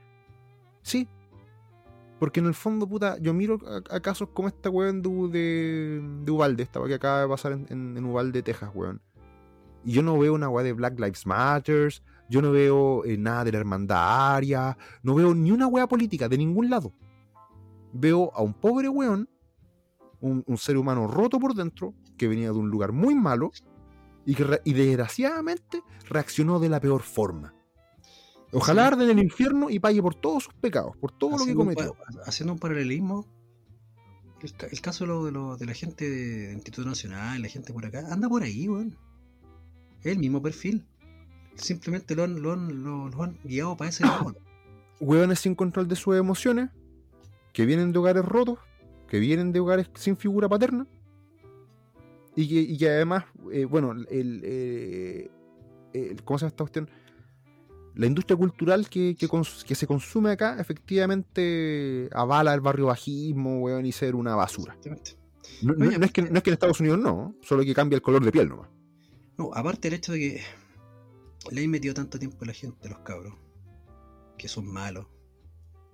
Sí. 0.81 1.07
Porque 2.19 2.41
en 2.41 2.47
el 2.47 2.53
fondo, 2.53 2.87
puta, 2.87 3.17
yo 3.19 3.33
miro 3.33 3.59
a, 3.65 3.95
a 3.95 3.99
casos 4.01 4.29
como 4.33 4.49
esta 4.49 4.69
weón 4.69 5.01
de, 5.01 5.09
de, 5.09 6.01
de 6.25 6.31
Uvalde, 6.31 6.63
esta 6.63 6.83
que 6.85 6.95
acaba 6.95 7.21
de 7.21 7.27
pasar 7.27 7.53
en, 7.53 7.65
en, 7.69 7.95
en 7.95 8.05
Uvalde, 8.05 8.41
Texas, 8.41 8.71
weón. 8.73 9.01
Y 9.85 9.93
yo 9.93 10.01
no 10.01 10.17
veo 10.17 10.33
una 10.33 10.49
weá 10.49 10.63
de 10.63 10.73
Black 10.73 10.99
Lives 10.99 11.25
Matters, 11.25 12.03
yo 12.29 12.41
no 12.41 12.51
veo 12.51 13.03
eh, 13.05 13.17
nada 13.17 13.43
de 13.43 13.51
la 13.51 13.57
hermandad 13.59 14.35
aria, 14.35 14.77
no 15.03 15.15
veo 15.15 15.33
ni 15.33 15.51
una 15.51 15.67
weá 15.67 15.87
política 15.87 16.29
de 16.29 16.37
ningún 16.37 16.69
lado. 16.69 16.93
Veo 17.91 18.31
a 18.35 18.41
un 18.43 18.53
pobre 18.53 18.87
weón, 18.89 19.27
un, 20.21 20.43
un 20.45 20.57
ser 20.57 20.77
humano 20.77 21.07
roto 21.07 21.39
por 21.39 21.55
dentro, 21.55 21.93
que 22.17 22.27
venía 22.27 22.51
de 22.51 22.57
un 22.57 22.69
lugar 22.69 22.91
muy 22.91 23.15
malo, 23.15 23.51
y 24.25 24.35
que 24.35 24.43
re- 24.43 24.61
y 24.63 24.73
desgraciadamente 24.73 25.81
reaccionó 26.07 26.59
de 26.59 26.69
la 26.69 26.79
peor 26.79 27.01
forma. 27.01 27.53
Ojalá 28.51 28.87
arde 28.87 29.03
en 29.05 29.11
el 29.11 29.23
infierno 29.23 29.69
y 29.69 29.79
pague 29.79 30.01
por 30.01 30.15
todos 30.15 30.43
sus 30.45 30.53
pecados, 30.55 30.95
por 30.97 31.11
todo 31.11 31.37
lo 31.37 31.45
que 31.45 31.51
un 31.51 31.57
cometió. 31.57 31.95
haciendo 32.25 32.53
un 32.53 32.59
paralelismo, 32.59 33.25
el, 34.41 34.53
ca- 34.53 34.67
el 34.71 34.81
caso 34.81 35.03
de, 35.03 35.07
lo, 35.07 35.25
de, 35.25 35.31
lo- 35.31 35.57
de 35.57 35.65
la 35.65 35.73
gente 35.73 36.09
del 36.09 36.53
Instituto 36.55 36.87
Nacional, 36.87 37.41
la 37.41 37.47
gente 37.47 37.73
por 37.73 37.85
acá, 37.85 38.07
anda 38.11 38.27
por 38.29 38.43
ahí, 38.43 38.67
weón. 38.67 38.97
Es 40.01 40.07
el 40.13 40.19
mismo 40.19 40.41
perfil. 40.41 40.87
Simplemente 41.59 42.15
lo 42.15 42.23
han, 42.23 42.41
lo 42.41 42.53
han, 42.53 42.83
lo, 42.83 43.09
lo 43.09 43.23
han 43.23 43.37
guiado 43.43 43.75
para 43.77 43.89
ese 43.89 44.03
lado. 44.03 44.33
Hueones 44.99 45.39
sin 45.39 45.55
control 45.55 45.87
de 45.87 45.95
sus 45.95 46.15
emociones, 46.15 46.69
que 47.53 47.65
vienen 47.65 47.91
de 47.91 47.99
hogares 47.99 48.25
rotos, 48.25 48.59
que 49.07 49.19
vienen 49.19 49.51
de 49.51 49.59
hogares 49.59 49.89
sin 49.95 50.17
figura 50.17 50.49
paterna, 50.49 50.87
y 52.35 52.47
que, 52.47 52.55
y 52.61 52.77
que 52.77 52.89
además, 52.89 53.25
eh, 53.51 53.65
bueno, 53.65 53.91
el, 53.91 54.41
eh, 54.43 55.29
el- 55.93 56.23
¿cómo 56.23 56.37
se 56.37 56.43
llama 56.43 56.49
esta 56.49 56.63
cuestión? 56.63 56.89
La 57.95 58.05
industria 58.05 58.37
cultural 58.37 58.87
que, 58.89 59.15
que, 59.19 59.27
cons- 59.27 59.63
que 59.65 59.75
se 59.75 59.87
consume 59.87 60.31
acá 60.31 60.57
efectivamente 60.59 62.07
avala 62.13 62.53
el 62.53 62.61
barrio 62.61 62.85
bajismo, 62.85 63.59
weón, 63.61 63.85
y 63.85 63.91
ser 63.91 64.15
una 64.15 64.35
basura. 64.35 64.77
No, 65.61 65.73
no- 65.73 66.05
es 66.05 66.11
que, 66.11 66.21
no 66.21 66.37
es 66.37 66.43
que 66.43 66.49
en 66.49 66.53
Estados 66.53 66.79
Unidos 66.79 66.99
no, 66.99 67.35
solo 67.41 67.63
que 67.63 67.73
cambia 67.73 67.95
el 67.97 68.01
color 68.01 68.23
de 68.23 68.31
piel 68.31 68.47
nomás. 68.49 68.69
No, 69.37 69.51
aparte 69.53 69.87
el 69.87 69.95
hecho 69.95 70.11
de 70.13 70.19
que 70.19 70.41
le 71.51 71.63
han 71.63 71.69
metido 71.69 71.93
tanto 71.93 72.19
tiempo 72.19 72.37
a 72.43 72.47
la 72.47 72.53
gente, 72.53 72.89
los 72.89 72.99
cabros, 72.99 73.33
que 74.37 74.47
son 74.47 74.65
malos, 74.71 75.07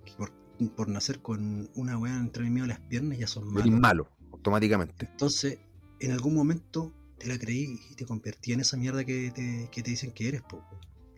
que 0.04 0.12
por, 0.14 0.32
por 0.74 0.88
nacer 0.88 1.20
con 1.20 1.70
una 1.74 1.98
weá 1.98 2.16
entre 2.16 2.44
el 2.44 2.50
medio 2.50 2.64
de 2.64 2.68
las 2.68 2.80
piernas 2.80 3.18
ya 3.18 3.26
son 3.26 3.52
malos. 3.52 3.70
malo, 3.80 4.08
automáticamente. 4.32 5.06
Entonces, 5.10 5.58
en 6.00 6.12
algún 6.12 6.34
momento 6.34 6.92
te 7.18 7.26
la 7.28 7.38
creí 7.38 7.78
y 7.90 7.94
te 7.94 8.04
convertí 8.04 8.52
en 8.52 8.60
esa 8.60 8.76
mierda 8.76 9.04
que 9.04 9.30
te, 9.34 9.68
que 9.70 9.82
te 9.82 9.90
dicen 9.90 10.12
que 10.12 10.28
eres, 10.28 10.42
po. 10.42 10.62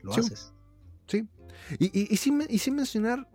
Lo 0.02 0.12
Sí. 0.12 0.20
haces. 0.20 0.52
Sí. 1.06 1.28
Y, 1.78 1.86
y- 1.86 2.08
y 2.10 2.16
sin, 2.16 2.44
y 2.48 2.58
sin 2.58 2.76
mencionar, 2.76 3.28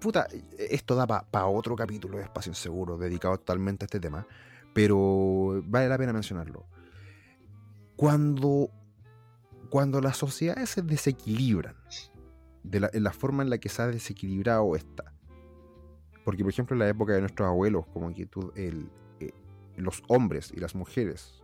puta, 0.00 0.28
esto 0.58 0.94
da 0.94 1.06
para 1.06 1.46
otro 1.46 1.74
capítulo 1.74 2.18
de 2.18 2.24
Espacio 2.24 2.50
Inseguro 2.50 2.96
dedicado 2.98 3.36
totalmente 3.38 3.84
a 3.84 3.86
este 3.86 3.98
tema, 3.98 4.26
pero 4.72 5.62
vale 5.66 5.88
la 5.88 5.98
pena 5.98 6.12
mencionarlo. 6.12 6.66
Cuando, 7.96 8.70
cuando 9.68 10.00
las 10.00 10.16
sociedades 10.16 10.70
se 10.70 10.82
desequilibran, 10.82 11.76
de 12.62 12.80
la, 12.80 12.90
en 12.92 13.04
la 13.04 13.12
forma 13.12 13.42
en 13.42 13.50
la 13.50 13.58
que 13.58 13.68
se 13.68 13.82
ha 13.82 13.86
desequilibrado 13.86 14.74
esta, 14.74 15.12
porque 16.24 16.42
por 16.42 16.52
ejemplo 16.52 16.74
en 16.74 16.80
la 16.80 16.88
época 16.88 17.12
de 17.12 17.20
nuestros 17.20 17.46
abuelos, 17.46 17.86
como 17.92 18.12
que 18.12 18.26
tú, 18.26 18.52
el, 18.56 18.88
eh, 19.20 19.32
los 19.76 20.02
hombres 20.08 20.52
y 20.54 20.60
las 20.60 20.74
mujeres 20.74 21.42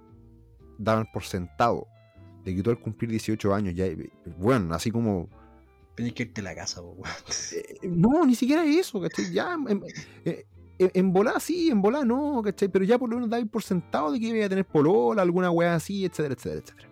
daban 0.78 1.06
por 1.12 1.22
sentado 1.22 1.86
de 2.44 2.54
que 2.54 2.62
tú 2.62 2.70
al 2.70 2.80
cumplir 2.80 3.10
18 3.10 3.54
años 3.54 3.74
ya, 3.74 3.86
eh, 3.86 4.10
bueno, 4.38 4.74
así 4.74 4.90
como 4.90 5.28
Tenés 5.94 6.14
que 6.14 6.22
irte 6.22 6.40
a 6.40 6.44
la 6.44 6.54
casa, 6.54 6.80
po, 6.80 6.96
eh, 7.52 7.88
no, 7.88 8.24
ni 8.24 8.34
siquiera 8.34 8.64
eso, 8.64 9.00
¿cachai? 9.02 9.30
Ya, 9.32 9.54
en, 9.54 9.82
en, 10.24 10.44
en 10.78 11.12
volá 11.12 11.38
sí, 11.40 11.68
en 11.68 11.82
volá 11.82 12.04
no, 12.04 12.40
¿cachai? 12.42 12.68
Pero 12.68 12.86
ya 12.86 12.98
por 12.98 13.10
lo 13.10 13.16
menos 13.16 13.28
dais 13.28 13.46
por 13.46 13.62
sentado 13.62 14.10
de 14.12 14.18
que 14.18 14.28
iba 14.28 14.46
a 14.46 14.48
tener 14.48 14.64
polola, 14.64 15.20
alguna 15.20 15.50
weá 15.50 15.74
así, 15.74 16.06
etcétera, 16.06 16.34
etcétera, 16.34 16.62
etcétera. 16.64 16.89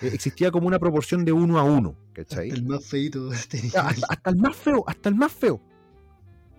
Eh, 0.00 0.10
existía 0.12 0.50
como 0.50 0.66
una 0.68 0.78
proporción 0.78 1.24
de 1.24 1.32
uno 1.32 1.58
a 1.58 1.64
uno, 1.64 1.96
¿cachai? 2.12 2.50
El 2.50 2.64
más 2.66 2.84
feito 2.86 3.30
tenía. 3.48 3.70
Ya, 3.72 3.88
Hasta, 3.88 4.06
hasta 4.10 4.30
el 4.30 4.36
más 4.36 4.56
feo, 4.56 4.84
hasta 4.86 5.08
el 5.08 5.14
más 5.14 5.32
feo. 5.32 5.60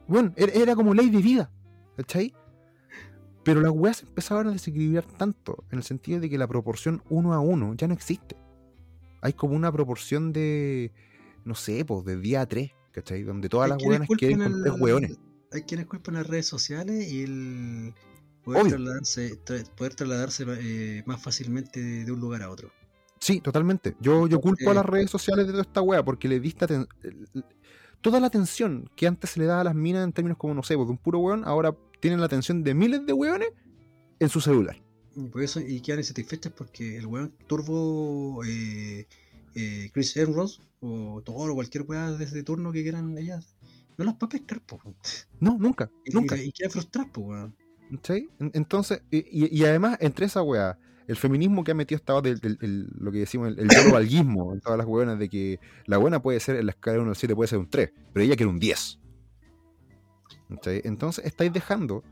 Bueno, 0.08 0.34
era, 0.36 0.52
era 0.54 0.76
como 0.76 0.94
ley 0.94 1.10
de 1.10 1.22
vida, 1.22 1.52
¿cachai? 1.98 2.34
Pero 3.44 3.62
las 3.62 3.72
weas 3.72 4.04
empezaron 4.04 4.48
a 4.48 4.52
desequilibrar 4.52 5.06
tanto, 5.06 5.64
en 5.72 5.78
el 5.78 5.84
sentido 5.84 6.20
de 6.20 6.30
que 6.30 6.38
la 6.38 6.48
proporción 6.48 7.02
uno 7.10 7.34
a 7.34 7.40
uno 7.40 7.74
ya 7.76 7.88
no 7.88 7.94
existe. 7.94 8.36
Hay 9.22 9.34
como 9.34 9.56
una 9.56 9.72
proporción 9.72 10.32
de, 10.34 10.92
no 11.46 11.56
sé, 11.56 11.84
pues 11.86 12.06
de 12.06 12.18
día 12.18 12.42
a 12.42 12.46
tres, 12.46 12.72
¿cachai? 12.92 13.24
Donde 13.24 13.50
todas 13.50 13.70
las 13.70 13.82
weonas 13.84 14.08
quieren 14.18 14.40
con 14.42 14.62
tres 14.64 14.74
weones. 14.80 15.18
Hay 15.52 15.64
quienes 15.64 15.88
culpan 15.88 16.16
las 16.16 16.28
redes 16.28 16.46
sociales 16.48 17.12
y 17.12 17.24
el 17.24 17.94
poder 18.44 18.62
Obvio. 18.62 18.72
trasladarse, 18.76 19.44
tra- 19.44 19.70
poder 19.76 19.96
trasladarse 19.96 20.46
eh, 20.60 21.04
más 21.06 21.22
fácilmente 21.22 21.82
de, 21.82 22.06
de 22.06 22.12
un 22.12 22.20
lugar 22.20 22.44
a 22.44 22.50
otro. 22.50 22.72
Sí, 23.20 23.42
totalmente. 23.42 23.96
Yo, 24.00 24.28
yo 24.28 24.40
culpo 24.40 24.72
a 24.72 24.74
las 24.74 24.86
redes 24.86 25.10
sociales 25.12 25.46
de 25.46 25.52
toda 25.52 25.64
esta 25.64 25.82
wea 25.82 26.04
porque 26.04 26.28
le 26.28 26.40
diste 26.40 26.66
toda 28.02 28.20
la 28.20 28.28
atención 28.28 28.90
que 28.96 29.08
antes 29.08 29.32
se 29.32 29.40
le 29.40 29.46
daba 29.46 29.62
a 29.62 29.64
las 29.66 29.76
minas 29.76 30.04
en 30.06 30.14
términos 30.14 30.38
como, 30.38 30.54
no 30.54 30.64
sé, 30.64 30.76
pues 30.76 30.88
de 30.88 30.92
un 30.92 30.98
puro 30.98 31.20
weón, 31.20 31.44
ahora 31.46 31.76
tienen 32.00 32.20
la 32.22 32.28
atención 32.28 32.64
de 32.64 32.74
miles 32.74 33.06
de 33.06 33.14
weones 33.14 33.50
en 34.20 34.30
su 34.30 34.40
celular. 34.40 34.82
Y 35.16 35.28
por 35.28 35.44
eso, 35.44 35.60
y 35.60 35.82
quedan 35.82 36.00
insatisfechas 36.00 36.54
porque 36.54 36.98
el 36.98 37.08
weón 37.08 37.34
turbo 37.48 38.42
eh, 38.46 39.06
eh, 39.56 39.90
Chris 39.94 40.16
Evans 40.16 40.62
o 40.80 41.22
Toro 41.26 41.52
o 41.52 41.56
cualquier 41.56 41.84
weá 41.84 42.12
de 42.12 42.24
ese 42.24 42.42
turno 42.44 42.72
que 42.72 42.84
quieran 42.84 43.18
ellas, 43.18 43.58
no 43.98 44.06
las 44.06 44.14
va 44.14 44.20
a 44.28 44.30
pescar, 44.30 44.62
po. 44.62 44.80
No, 45.42 45.58
nunca, 45.60 45.92
Y, 46.06 46.12
nunca. 46.12 46.38
y, 46.38 46.54
quedan 46.54 46.72
frustradas, 46.72 47.12
po, 47.12 47.22
weón. 47.22 47.54
Entonces, 48.40 49.02
y, 49.12 49.18
y- 49.18 49.50
y 49.60 49.66
además, 49.66 49.98
entre 50.00 50.28
esa 50.28 50.42
weá, 50.42 50.78
el 51.10 51.16
feminismo 51.18 51.64
que 51.64 51.72
ha 51.72 51.76
metido 51.76 51.98
hasta 51.98 52.14
ahora 52.14 52.30
del, 52.30 52.40
del- 52.40 52.58
el- 52.62 52.88
lo 53.00 53.12
que 53.12 53.20
decimos, 53.20 53.50
el, 53.50 53.60
el 53.60 53.68
yolovalguismo 53.70 54.54
en 54.54 54.62
todas 54.62 54.78
las 54.78 54.88
weonas 54.88 55.20
de 55.20 55.28
que 55.28 55.60
la 55.86 55.98
buena 55.98 56.22
puede 56.22 56.40
ser 56.40 56.56
en 56.56 56.66
la 56.68 56.72
escala 56.72 56.96
de 56.96 57.02
1 57.02 57.10
al 57.10 57.16
7 57.16 57.36
puede 57.36 57.48
ser 57.48 57.60
un 57.60 57.70
3, 57.70 57.92
pero 58.14 58.24
ella 58.26 58.36
quiere 58.36 58.50
un 58.52 58.60
10. 58.60 59.00
¿cachai? 60.50 60.82
Entonces, 60.86 61.26
estáis 61.26 61.52
dejando 61.54 62.04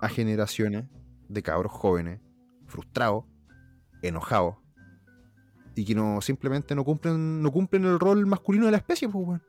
a 0.00 0.08
generaciones 0.08 0.84
de 1.28 1.42
cabros 1.42 1.72
jóvenes, 1.72 2.20
frustrados, 2.66 3.24
enojados, 4.02 4.56
y 5.74 5.84
que 5.84 5.94
no 5.94 6.20
simplemente 6.20 6.74
no 6.74 6.84
cumplen, 6.84 7.40
no 7.42 7.50
cumplen 7.52 7.84
el 7.84 7.98
rol 8.00 8.26
masculino 8.26 8.66
de 8.66 8.72
la 8.72 8.78
especie, 8.78 9.08
pues 9.08 9.26
weón. 9.26 9.42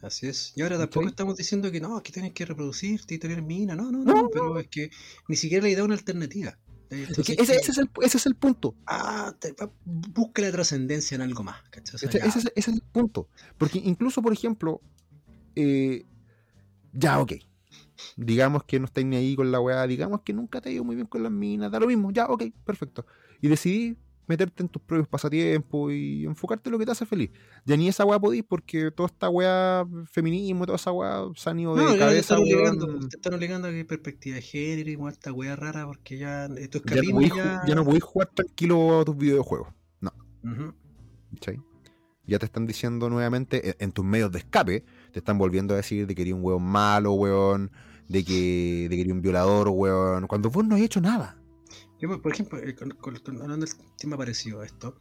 Así 0.00 0.28
es. 0.28 0.52
Y 0.56 0.62
ahora 0.62 0.78
tampoco 0.78 1.08
estamos 1.08 1.36
diciendo 1.36 1.72
que 1.72 1.80
no, 1.80 2.00
que 2.02 2.12
tienes 2.12 2.32
que 2.32 2.46
reproducirte 2.46 3.14
y 3.16 3.18
tener 3.18 3.42
mina. 3.42 3.74
No, 3.74 3.90
no, 3.90 4.04
No, 4.04 4.12
no, 4.14 4.22
no. 4.22 4.30
pero 4.30 4.58
es 4.60 4.68
que 4.68 4.90
ni 5.28 5.34
siquiera 5.34 5.66
le 5.66 5.74
da 5.74 5.82
una 5.82 5.94
alternativa. 5.94 6.56
Es 6.90 7.08
Entonces, 7.08 7.36
que 7.36 7.42
ese, 7.42 7.56
es 7.56 7.78
el, 7.78 7.90
ese 8.02 8.16
es 8.16 8.26
el 8.26 8.34
punto. 8.34 8.74
ah, 8.86 9.34
te- 9.38 9.54
busca 9.84 10.42
la 10.42 10.50
trascendencia 10.50 11.14
en 11.16 11.22
algo 11.22 11.42
más, 11.42 11.56
ese 11.72 12.50
es 12.54 12.68
el 12.68 12.82
punto. 12.92 13.28
Porque 13.58 13.78
incluso, 13.78 14.22
por 14.22 14.32
ejemplo, 14.32 14.80
eh, 15.54 16.06
ya, 16.92 17.20
ok. 17.20 17.32
Digamos 18.16 18.64
que 18.64 18.78
no 18.78 18.86
estáis 18.86 19.06
ni 19.06 19.16
ahí 19.16 19.34
con 19.36 19.50
la 19.50 19.60
weá, 19.60 19.86
digamos 19.86 20.22
que 20.22 20.32
nunca 20.32 20.60
te 20.60 20.68
ha 20.68 20.72
ido 20.72 20.84
muy 20.84 20.94
bien 20.94 21.06
con 21.06 21.22
las 21.22 21.32
minas, 21.32 21.70
da 21.70 21.80
lo 21.80 21.86
mismo, 21.86 22.10
ya, 22.10 22.26
ok, 22.26 22.44
perfecto. 22.64 23.04
Y 23.40 23.48
decidí 23.48 23.96
meterte 24.28 24.62
en 24.62 24.68
tus 24.68 24.80
propios 24.82 25.08
pasatiempos 25.08 25.92
y 25.92 26.24
enfocarte 26.24 26.68
en 26.68 26.72
lo 26.72 26.78
que 26.78 26.84
te 26.86 26.92
hace 26.92 27.06
feliz. 27.06 27.30
Ya 27.64 27.76
ni 27.76 27.88
esa 27.88 28.04
weá 28.04 28.18
podís 28.20 28.44
porque 28.44 28.90
toda 28.90 29.06
esta 29.08 29.28
weá, 29.28 29.84
feminismo, 30.10 30.66
toda 30.66 30.76
esa 30.76 30.92
weá 30.92 31.22
se 31.34 31.50
han 31.50 31.58
ido 31.60 31.74
de 31.74 31.82
No, 31.82 31.92
te 31.92 31.98
cabeza. 31.98 32.20
están 32.20 32.38
obligando, 32.38 32.86
weón. 32.86 33.08
te 33.08 33.16
están 33.16 33.34
obligando 33.34 33.68
a 33.68 33.70
que 33.70 33.84
perspectiva 33.84 34.36
de 34.36 34.42
género 34.42 34.90
y 34.90 35.08
esta 35.08 35.32
wea 35.32 35.56
rara 35.56 35.86
porque 35.86 36.18
ya 36.18 36.44
eh, 36.46 36.68
Ya 36.70 37.02
no, 37.02 37.10
podís, 37.12 37.32
ya... 37.34 37.74
no 37.74 37.84
podís 37.84 38.02
jugar 38.02 38.28
tranquilo 38.34 39.00
a 39.00 39.04
tus 39.04 39.16
videojuegos. 39.16 39.68
Ujú. 40.44 40.72
¿cachai? 41.34 41.60
Ya 42.26 42.38
te 42.38 42.44
están 42.46 42.66
diciendo 42.66 43.08
nuevamente, 43.10 43.70
en, 43.70 43.74
en 43.80 43.92
tus 43.92 44.04
medios 44.04 44.30
de 44.30 44.38
escape, 44.38 44.84
te 45.12 45.18
están 45.18 45.38
volviendo 45.38 45.74
a 45.74 45.78
decir 45.78 46.06
de 46.06 46.14
que 46.14 46.22
eres 46.22 46.34
un 46.34 46.44
weón 46.44 46.62
malo, 46.62 47.14
weón, 47.14 47.70
de 48.08 48.22
que, 48.24 48.86
de 48.88 48.94
que 48.96 49.00
eres 49.00 49.12
un 49.12 49.20
violador, 49.22 49.68
weón, 49.70 50.26
cuando 50.26 50.50
vos 50.50 50.64
no 50.64 50.74
has 50.76 50.82
hecho 50.82 51.00
nada. 51.00 51.37
Yo, 52.00 52.20
por 52.22 52.32
ejemplo, 52.32 52.58
eh, 52.58 52.74
con- 52.74 52.90
con- 52.92 53.16
con- 53.16 53.42
hablando 53.42 53.66
del 53.66 53.74
tema 53.96 54.16
parecido 54.16 54.60
a 54.60 54.66
esto, 54.66 54.96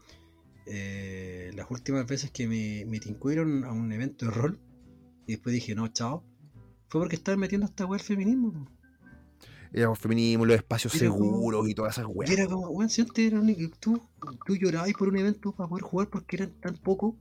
eh, 0.65 1.51
las 1.55 1.69
últimas 1.71 2.05
veces 2.07 2.31
que 2.31 2.47
me, 2.47 2.85
me 2.87 2.99
tincuieron 2.99 3.63
a 3.65 3.71
un 3.71 3.91
evento 3.91 4.25
de 4.25 4.31
rol 4.31 4.59
y 5.25 5.33
después 5.33 5.53
dije, 5.53 5.75
no, 5.75 5.87
chao, 5.89 6.23
fue 6.89 7.01
porque 7.01 7.15
estaban 7.15 7.39
metiendo 7.39 7.65
esta 7.67 7.85
wea 7.85 7.99
al 7.99 8.05
feminismo. 8.05 8.67
El 9.73 9.95
feminismo, 9.97 10.45
los 10.45 10.55
espacios 10.55 10.95
Era 10.95 11.09
como- 11.09 11.25
seguros 11.25 11.69
y 11.69 11.75
todas 11.75 11.97
esas 11.97 12.09
weas. 12.09 12.31
era 12.31 12.47
como, 12.47 12.69
weón, 12.69 12.89
si 12.89 13.01
antes 13.01 13.27
era 13.27 13.39
único, 13.39 13.61
tú, 13.79 14.01
tú 14.45 14.55
llorabas 14.55 14.91
por 14.93 15.09
un 15.09 15.17
evento 15.17 15.51
para 15.53 15.69
poder 15.69 15.83
jugar 15.83 16.09
porque 16.09 16.37
eran 16.37 16.51
tan 16.61 16.75
pocos. 16.77 17.15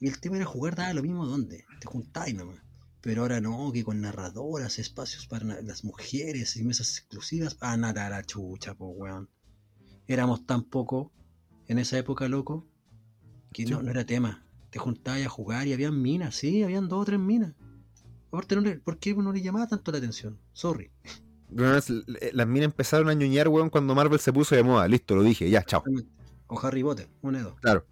Y 0.00 0.08
el 0.08 0.18
tema 0.18 0.36
era 0.36 0.46
jugar, 0.46 0.74
daba 0.74 0.94
lo 0.94 1.02
mismo 1.02 1.26
donde, 1.26 1.64
te 1.78 1.86
juntáis 1.86 2.34
nomás. 2.34 2.58
Pero 3.02 3.22
ahora 3.22 3.40
no, 3.40 3.70
que 3.72 3.82
con 3.82 4.00
narradoras, 4.00 4.78
espacios 4.78 5.26
para 5.26 5.62
las 5.62 5.84
mujeres 5.84 6.56
y 6.56 6.64
mesas 6.64 6.98
exclusivas. 6.98 7.56
Ah, 7.60 7.76
nada, 7.76 8.10
la 8.10 8.22
chucha, 8.22 8.74
pues, 8.74 8.92
weón. 8.94 9.28
Éramos 10.06 10.44
tan 10.46 10.64
pocos 10.64 11.08
en 11.66 11.78
esa 11.78 11.96
época, 11.98 12.28
loco, 12.28 12.66
que 13.52 13.64
no, 13.64 13.78
Sí. 13.78 13.84
no 13.84 13.90
era 13.90 14.04
tema. 14.04 14.44
Te 14.70 14.78
juntabas 14.78 15.24
a 15.24 15.28
jugar 15.28 15.66
y 15.66 15.72
habían 15.72 16.00
minas, 16.00 16.34
sí, 16.36 16.62
habían 16.62 16.88
dos 16.88 17.02
o 17.02 17.04
tres 17.04 17.18
minas. 17.20 17.54
Aparte, 18.28 18.54
no 18.54 18.60
le- 18.62 18.78
¿por 18.78 18.98
qué 18.98 19.14
no 19.14 19.32
le 19.32 19.40
llamaba 19.40 19.66
tanto 19.66 19.90
la 19.92 19.98
atención? 19.98 20.38
Sorry. 20.52 20.90
Es- 21.56 21.90
Las 22.32 22.46
minas 22.46 22.66
empezaron 22.66 23.08
a 23.08 23.14
ñoñar, 23.14 23.48
weón, 23.48 23.70
cuando 23.70 23.94
Marvel 23.94 24.20
se 24.20 24.32
puso 24.32 24.54
de 24.54 24.62
moda. 24.62 24.86
Listo, 24.86 25.16
lo 25.16 25.22
dije, 25.22 25.48
ya, 25.50 25.64
chao. 25.64 25.82
O 26.46 26.60
Harry 26.60 26.82
Potter, 26.82 27.08
una 27.22 27.38
de 27.38 27.44
dos. 27.44 27.54
Claro. 27.60 27.84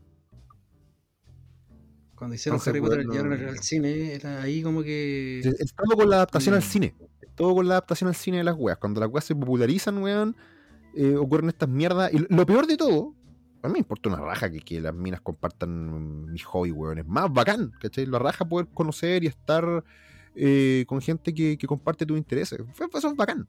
Cuando 2.19 2.35
hicieron 2.35 2.61
Harry 2.65 2.81
Potter 2.81 3.07
bueno, 3.07 3.35
al, 3.35 3.49
al 3.51 3.59
cine, 3.61 4.15
era 4.15 4.43
ahí 4.43 4.63
como 4.63 4.83
que. 4.83 5.39
Es 5.41 5.73
todo 5.75 5.97
con 5.97 6.11
la 6.11 6.17
adaptación 6.17 6.55
al 6.55 6.61
Mm. 6.61 6.65
cine. 6.65 6.95
Es 7.21 7.35
todo 7.37 7.55
con 7.55 7.69
la 7.69 7.75
adaptación 7.75 8.09
al 8.09 8.15
cine 8.17 8.39
de 8.39 8.45
las 8.45 8.57
weas. 8.59 8.79
Cuando 8.79 9.01
las 9.01 9.09
weas 9.11 9.25
se 9.25 9.35
popularizan, 9.37 9.99
weón, 10.03 10.37
eh, 10.95 11.15
ocurren 11.17 11.49
estas 11.49 11.69
mierdas. 11.69 12.13
Y 12.13 12.27
lo 12.29 12.45
peor 12.45 12.67
de 12.67 12.77
todo, 12.77 13.15
a 13.63 13.69
mí 13.69 13.75
me 13.75 13.79
importa 13.81 14.09
una 14.09 14.19
raja 14.21 14.51
que, 14.51 14.61
que 14.61 14.81
las 14.81 14.95
minas 14.95 15.21
compartan 15.21 16.27
mi 16.33 16.39
hobby, 16.41 16.73
weón. 16.73 16.99
Es 16.99 17.07
más 17.07 17.33
bacán, 17.33 17.71
¿cachai? 17.81 18.07
La 18.07 18.19
raja 18.19 18.45
poder 18.49 18.67
conocer 18.75 19.23
y 19.23 19.29
estar 19.29 19.85
eh, 20.35 20.85
con 20.89 21.01
gente 21.01 21.33
que, 21.33 21.57
que 21.57 21.67
comparte 21.67 22.05
tus 22.05 22.19
intereses. 22.19 22.59
Eso 22.95 23.09
es 23.09 23.17
bacán. 23.17 23.49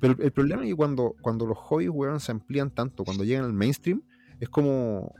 Pero 0.00 0.16
el 0.18 0.32
problema 0.32 0.62
es 0.64 0.70
que 0.70 0.76
cuando, 0.76 1.14
cuando 1.20 1.44
los 1.46 1.56
hobbies, 1.58 1.90
weón, 1.90 2.18
se 2.20 2.32
amplían 2.32 2.70
tanto, 2.70 3.04
cuando 3.04 3.24
llegan 3.24 3.44
al 3.44 3.52
mainstream, 3.52 4.02
es 4.40 4.48
como, 4.48 5.14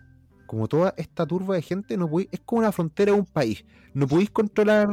como 0.50 0.66
toda 0.66 0.94
esta 0.96 1.24
turba 1.24 1.54
de 1.54 1.62
gente, 1.62 1.96
no 1.96 2.10
es 2.18 2.40
como 2.44 2.62
la 2.62 2.72
frontera 2.72 3.12
de 3.12 3.20
un 3.20 3.24
país. 3.24 3.64
No 3.94 4.08
podéis 4.08 4.30
controlar 4.30 4.88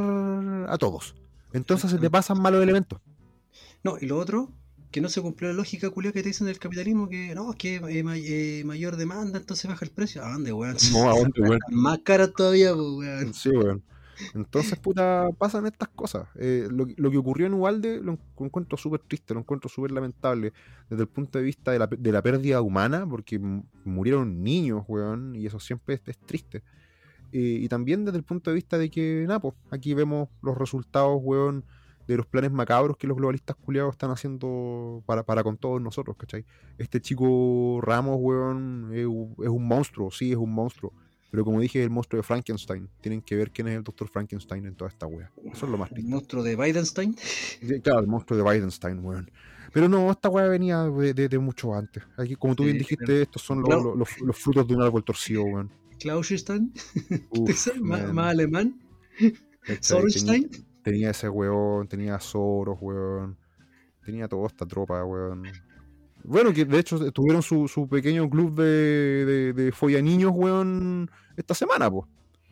a 0.69 0.77
todos. 0.77 1.15
Entonces 1.51 1.89
se 1.89 1.97
te 1.97 2.11
pasan 2.11 2.39
malos 2.39 2.61
elementos. 2.61 3.01
No, 3.83 3.97
y 3.99 4.05
lo 4.05 4.19
otro, 4.19 4.51
que 4.91 5.01
no 5.01 5.09
se 5.09 5.19
cumplió 5.19 5.49
la 5.49 5.55
lógica 5.55 5.89
culia 5.89 6.11
que 6.11 6.21
te 6.21 6.29
dicen 6.29 6.45
del 6.45 6.59
capitalismo, 6.59 7.09
que 7.09 7.33
no, 7.33 7.49
es 7.49 7.55
que 7.55 7.77
eh, 7.77 8.03
eh, 8.05 8.63
mayor 8.65 8.97
demanda, 8.97 9.39
entonces 9.39 9.67
baja 9.67 9.83
el 9.83 9.89
precio. 9.89 10.23
¿A 10.23 10.31
dónde, 10.31 10.53
weón? 10.53 10.77
No, 10.93 11.09
¿a 11.09 11.17
dónde, 11.17 11.41
weón? 11.41 11.59
Más 11.71 11.97
cara 12.03 12.27
todavía, 12.27 12.75
pues, 12.75 12.87
weón. 12.89 13.33
Sí, 13.33 13.49
weón. 13.49 13.83
Entonces, 14.33 14.77
puta, 14.79 15.29
pasan 15.37 15.65
estas 15.65 15.89
cosas. 15.89 16.27
Eh, 16.35 16.67
lo, 16.69 17.11
que 17.11 17.17
ocurrió 17.17 17.47
en 17.47 17.53
Ubalde 17.53 17.99
lo, 18.01 18.13
en- 18.13 18.19
lo 18.39 18.45
encuentro 18.45 18.77
súper 18.77 19.01
triste, 19.01 19.33
lo 19.33 19.41
encuentro 19.41 19.69
súper 19.69 19.91
lamentable 19.91 20.53
desde 20.89 21.03
el 21.03 21.09
punto 21.09 21.37
de 21.37 21.43
vista 21.43 21.71
de 21.71 22.11
la, 22.11 22.21
pérdida 22.21 22.61
humana, 22.61 23.07
porque 23.07 23.39
murieron 23.83 24.43
niños, 24.43 24.83
weón, 24.87 25.35
y 25.35 25.45
eso 25.45 25.59
siempre 25.59 25.99
es, 26.05 26.17
triste. 26.19 26.63
Eh, 27.31 27.59
y 27.61 27.67
también 27.67 28.05
desde 28.05 28.17
el 28.17 28.23
punto 28.23 28.49
de 28.49 28.55
vista 28.55 28.77
de 28.77 28.89
que, 28.89 29.25
nada, 29.27 29.39
pues, 29.39 29.53
aquí 29.71 29.93
vemos 29.93 30.29
los 30.41 30.57
resultados, 30.57 31.19
weón, 31.21 31.63
de 32.07 32.15
los 32.15 32.25
planes 32.25 32.51
macabros 32.51 32.95
que 32.95 33.05
los 33.05 33.17
globalistas 33.17 33.55
culiados 33.57 33.91
están 33.91 34.11
haciendo 34.11 35.03
para, 35.05 35.43
con 35.43 35.57
todos 35.57 35.81
nosotros, 35.81 36.15
¿cachai? 36.15 36.45
Este 36.77 37.01
chico 37.01 37.79
Ramos, 37.81 38.17
weón, 38.19 38.91
es 38.93 39.05
un 39.05 39.67
monstruo, 39.67 40.09
sí, 40.09 40.31
es 40.31 40.37
un 40.37 40.53
monstruo. 40.53 40.93
Pero 41.29 41.43
como 41.43 41.59
dije, 41.59 41.83
el 41.83 41.89
monstruo 41.89 42.19
de 42.21 42.23
Frankenstein. 42.23 42.87
Tienen 43.01 43.21
que 43.21 43.35
ver 43.35 43.51
quién 43.51 43.67
es 43.67 43.75
el 43.75 43.83
doctor 43.83 44.07
Frankenstein 44.09 44.65
en 44.65 44.75
toda 44.75 44.89
esta 44.89 45.05
wea. 45.07 45.29
Eso 45.51 45.65
es 45.65 45.71
lo 45.71 45.77
más 45.77 45.89
El 45.89 45.95
triste. 45.95 46.11
monstruo 46.11 46.43
de 46.43 46.55
Bidenstein. 46.55 47.15
Claro, 47.83 47.99
el 47.99 48.07
monstruo 48.07 48.41
de 48.41 48.49
Bidenstein, 48.49 49.03
weón. 49.03 49.29
Pero 49.73 49.89
no, 49.89 50.09
esta 50.09 50.29
wea 50.29 50.47
venía 50.47 50.83
de, 50.83 51.13
de- 51.13 51.27
de 51.27 51.37
mucho 51.39 51.73
antes. 51.75 52.01
Aquí, 52.17 52.35
como 52.35 52.55
tú 52.55 52.63
bien 52.63 52.75
Sí, 52.75 52.79
dijiste, 52.79 53.05
claro. 53.05 53.21
estos 53.21 53.41
son 53.41 53.61
los, 53.61 53.83
los- 53.97 54.21
los- 54.21 54.37
frutos 54.37 54.67
de 54.67 54.75
un 54.75 54.81
árbol 54.81 55.03
torcido, 55.03 55.43
weón. 55.43 55.69
Klausenstein. 55.99 56.71
Más, 57.81 58.13
más 58.13 58.31
alemán. 58.31 58.79
Sorenstein. 59.81 60.49
Tenía, 60.49 60.65
tenía 60.83 61.09
ese 61.11 61.27
weón, 61.29 61.87
tenía 61.87 62.19
Soros, 62.19 62.77
weón. 62.81 63.37
Tenía 64.05 64.27
toda 64.27 64.47
esta 64.47 64.65
tropa, 64.65 65.03
weón. 65.03 65.43
Bueno, 66.27 66.53
que 66.53 66.65
de 66.65 66.77
hecho 66.79 67.11
tuvieron 67.11 67.41
su, 67.41 67.67
su 67.67 67.87
pequeño 67.87 68.29
club 68.29 68.53
de, 68.55 69.25
de, 69.25 69.53
de 69.53 69.71
follaniños, 69.71 70.31
weón, 70.35 71.09
esta 71.37 71.53
semana, 71.53 71.89
pues. 71.89 72.05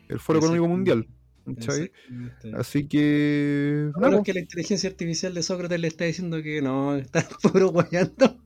El 0.08 0.20
Foro 0.20 0.40
Económico 0.40 0.68
Mundial. 0.68 1.08
¿cachai? 1.46 1.92
Exactamente. 1.92 2.52
Así 2.56 2.88
que. 2.88 3.90
Ahora 3.96 4.08
nada, 4.08 4.22
es 4.22 4.26
que 4.26 4.34
la 4.34 4.40
inteligencia 4.40 4.90
artificial 4.90 5.34
de 5.34 5.44
Sócrates 5.44 5.80
le 5.80 5.88
está 5.88 6.06
diciendo 6.06 6.42
que 6.42 6.62
no, 6.62 6.96
está 6.98 7.28
puro 7.44 7.70
guayando. 7.70 8.38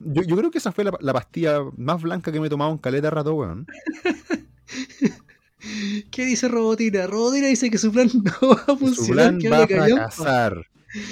Yo, 0.00 0.22
yo 0.22 0.36
creo 0.36 0.50
que 0.50 0.58
esa 0.58 0.72
fue 0.72 0.84
la, 0.84 0.92
la 1.00 1.12
pastilla 1.12 1.58
más 1.76 2.00
blanca 2.00 2.32
que 2.32 2.40
me 2.40 2.46
he 2.46 2.50
tomado 2.50 2.70
en 2.72 2.78
caleta 2.78 3.10
rato, 3.10 3.34
weón. 3.34 3.66
¿Qué 6.10 6.24
dice 6.24 6.48
Robotina? 6.48 7.06
Robotina 7.06 7.46
dice 7.46 7.70
que 7.70 7.78
su 7.78 7.92
plan 7.92 8.08
no 8.14 8.48
va 8.48 8.62
a 8.62 8.66
Su 8.66 8.76
funcionar, 8.78 9.38
plan 9.38 9.38
que 9.38 9.48
va 9.50 9.62
a 9.62 9.66
fracasar. 9.66 10.66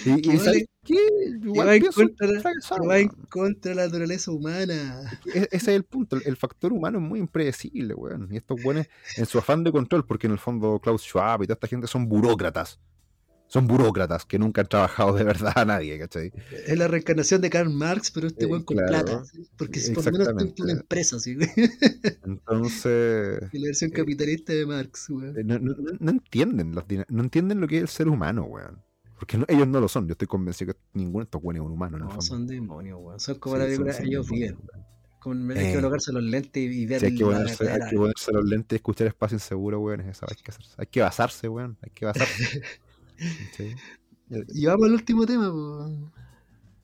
Y, 0.05 0.11
y 0.33 0.39
¿sabes 0.39 0.45
vale- 0.47 0.70
qué? 0.85 0.97
Igual 1.43 1.69
va 1.69 1.77
en 1.77 1.85
contra 1.87 2.27
de- 2.27 2.41
fracasar, 2.41 2.81
que 2.81 2.87
va 2.87 2.99
en 2.99 3.09
weón. 3.09 3.27
contra 3.31 3.71
de 3.71 3.75
la 3.77 3.85
naturaleza 3.87 4.31
humana. 4.33 5.01
E- 5.35 5.49
Ese 5.51 5.57
es 5.57 5.69
el 5.69 5.85
punto. 5.85 6.17
El, 6.25 6.37
factor 6.37 6.73
humano 6.73 6.99
es 6.99 7.05
muy 7.05 7.21
impredecible, 7.21 7.95
weón. 7.95 8.29
Y 8.31 8.37
estos 8.37 8.65
weones, 8.65 8.89
en 9.17 9.27
su 9.27 9.39
afán 9.39 9.65
de 9.65 9.73
control, 9.73 10.07
porque 10.07 10.27
en 10.27 10.33
el 10.35 10.39
fondo 10.39 10.79
Klaus 10.81 11.03
Schwab 11.03 11.43
y 11.43 11.47
toda 11.47 11.55
esta 11.55 11.67
gente 11.69 11.87
son 11.87 12.09
burócratas. 12.09 12.79
Son 13.49 13.67
burócratas 13.67 14.25
que 14.25 14.39
nunca 14.39 14.61
han 14.61 14.69
trabajado 14.69 15.13
de 15.13 15.25
verdad 15.25 15.53
a 15.57 15.65
nadie, 15.65 15.99
¿cachai? 15.99 16.33
Es 16.69 16.79
la 16.79 16.87
reencarnación 16.87 17.41
de 17.41 17.51
Karl 17.51 17.69
Marx, 17.69 18.13
pero 18.13 18.29
este 18.29 18.45
Eh, 18.45 18.49
weón 18.49 18.63
con 18.63 18.77
claro. 18.77 19.05
plata. 19.07 19.25
¿sí? 19.25 19.45
Porque 19.57 19.81
si 19.81 19.93
por 19.93 20.05
lo 20.05 20.13
menos 20.13 20.55
tiene 20.55 20.71
una 20.73 20.81
empresa, 20.81 21.19
¿sí? 21.19 21.35
güey? 21.35 21.49
Entonces. 22.25 23.41
Y 23.53 23.59
la 23.59 23.67
versión 23.67 23.91
Eh, 23.91 23.95
capitalista 23.95 24.53
de 24.53 24.67
Marx, 24.67 25.11
weón. 25.11 25.37
Eh, 25.39 25.43
No, 25.45 25.59
no- 25.59 25.75
no- 25.99 26.11
entienden 26.11 26.73
no 26.73 27.23
entienden 27.23 27.61
lo 27.61 27.67
que 27.69 27.77
es 27.79 27.83
el 27.83 27.89
ser 27.89 28.09
humano, 28.09 28.45
weón. 28.45 28.83
Porque 29.21 29.37
no- 29.39 29.45
ellos 29.49 29.69
no 29.69 29.81
lo 29.81 29.87
son. 29.87 30.07
Yo 30.09 30.13
estoy 30.13 30.27
convencido 30.27 30.73
que 30.73 30.81
ninguno 30.95 31.19
de 31.23 31.25
estos 31.25 31.41
weones 31.45 31.61
es 31.61 31.67
un 31.67 31.73
humano, 31.73 31.99
No, 31.99 32.21
son 32.23 32.47
demonios, 32.47 32.99
weón. 33.01 33.21
Son 33.21 33.39
como 33.39 33.55
Sí, 33.57 33.61
la 33.61 33.65
película 33.67 33.95
Ellos 34.03 34.31
weón. 34.31 34.59
Con, 35.21 35.51
hay 35.51 35.59
Eh. 35.59 35.69
que 35.69 35.75
colocarse 35.75 36.13
los 36.13 36.23
lentes 36.23 36.63
y 36.73 36.87
ver 36.87 37.01
Sí, 37.01 37.07
hay 37.07 37.15
que, 37.15 37.25
ponerse, 37.25 37.71
hay 37.71 37.91
que 37.91 37.97
ponerse 37.97 38.33
los 38.33 38.45
lentes 38.47 38.73
y 38.73 38.77
escuchar 38.77 39.07
espacio 39.09 39.37
inseguro, 39.37 39.79
weón. 39.79 40.01
Es 40.01 40.17
eso, 40.17 40.27
hay 40.29 40.37
que, 40.43 40.51
hacerse- 40.51 40.75
hay 40.79 40.87
que 40.87 41.01
basarse, 41.03 41.49
weón. 41.49 41.77
Hay 41.83 41.91
que 41.91 42.07
basarse. 42.07 42.63
Sí. 43.57 43.75
Y 44.55 44.65
vamos 44.65 44.87
al 44.87 44.95
último 44.95 45.27
tema, 45.27 45.53
pues. 45.53 45.95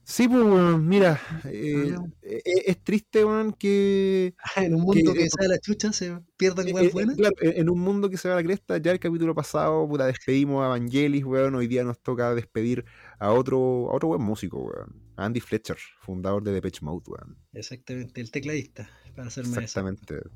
Sí, 0.09 0.29
pues, 0.29 0.79
mira, 0.79 1.21
eh, 1.47 1.73
Hablemos. 1.75 2.11
eh, 2.23 2.41
es 2.67 2.79
triste, 2.85 3.25
weón, 3.25 3.53
que... 3.53 4.37
En 4.57 4.73
un 4.77 4.83
mundo 4.83 5.13
Que- 5.13 5.19
que 5.25 5.31
sale 5.31 5.49
la 5.49 5.59
chucha 5.59 5.93
se 5.93 6.17
pierdan 6.37 6.69
eh, 6.69 6.73
weas 6.73 6.87
eh, 6.87 6.91
buenas. 6.93 7.17
claro, 7.17 7.35
en 7.41 7.69
un 7.69 7.81
mundo 7.81 8.09
que 8.09 8.17
se 8.17 8.29
va 8.29 8.35
a 8.35 8.37
la 8.37 8.45
cresta, 8.45 8.79
ya 8.79 8.93
el 8.93 9.01
capítulo 9.01 9.35
pasado, 9.35 9.87
puta, 9.89 10.07
despedimos 10.07 10.65
a 10.65 10.69
Vangelis, 10.69 11.25
weón, 11.25 11.57
hoy 11.57 11.67
día 11.67 11.83
nos 11.83 11.99
toca 12.01 12.37
despedir 12.37 12.85
a 13.19 13.33
otro, 13.33 13.91
a 13.91 13.97
otro 13.97 14.07
buen 14.07 14.23
músico, 14.23 14.59
weón, 14.63 15.03
a 15.17 15.25
Andy 15.25 15.41
Fletcher, 15.41 15.77
fundador 15.99 16.45
de 16.45 16.53
Depeche 16.53 16.85
Mode, 16.85 17.03
weón. 17.09 17.37
Exactamente, 17.53 18.21
el 18.21 18.31
tecladista, 18.31 18.89
para 19.17 19.29
ser 19.29 19.43
más 19.49 19.59
exacto. 19.59 19.91
Exactamente, 19.91 20.31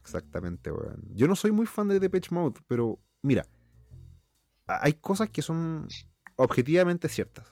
exactamente, 0.00 0.72
weón. 0.72 1.02
Yo 1.14 1.28
no 1.28 1.36
soy 1.36 1.52
muy 1.52 1.66
fan 1.66 1.88
de 1.88 2.00
Depeche 2.00 2.34
Mode, 2.34 2.58
pero 2.66 2.98
mira, 3.20 3.44
hay 4.66 4.94
cosas 4.94 5.28
que 5.28 5.42
son 5.42 5.88
objetivamente 6.36 7.06
ciertas. 7.10 7.46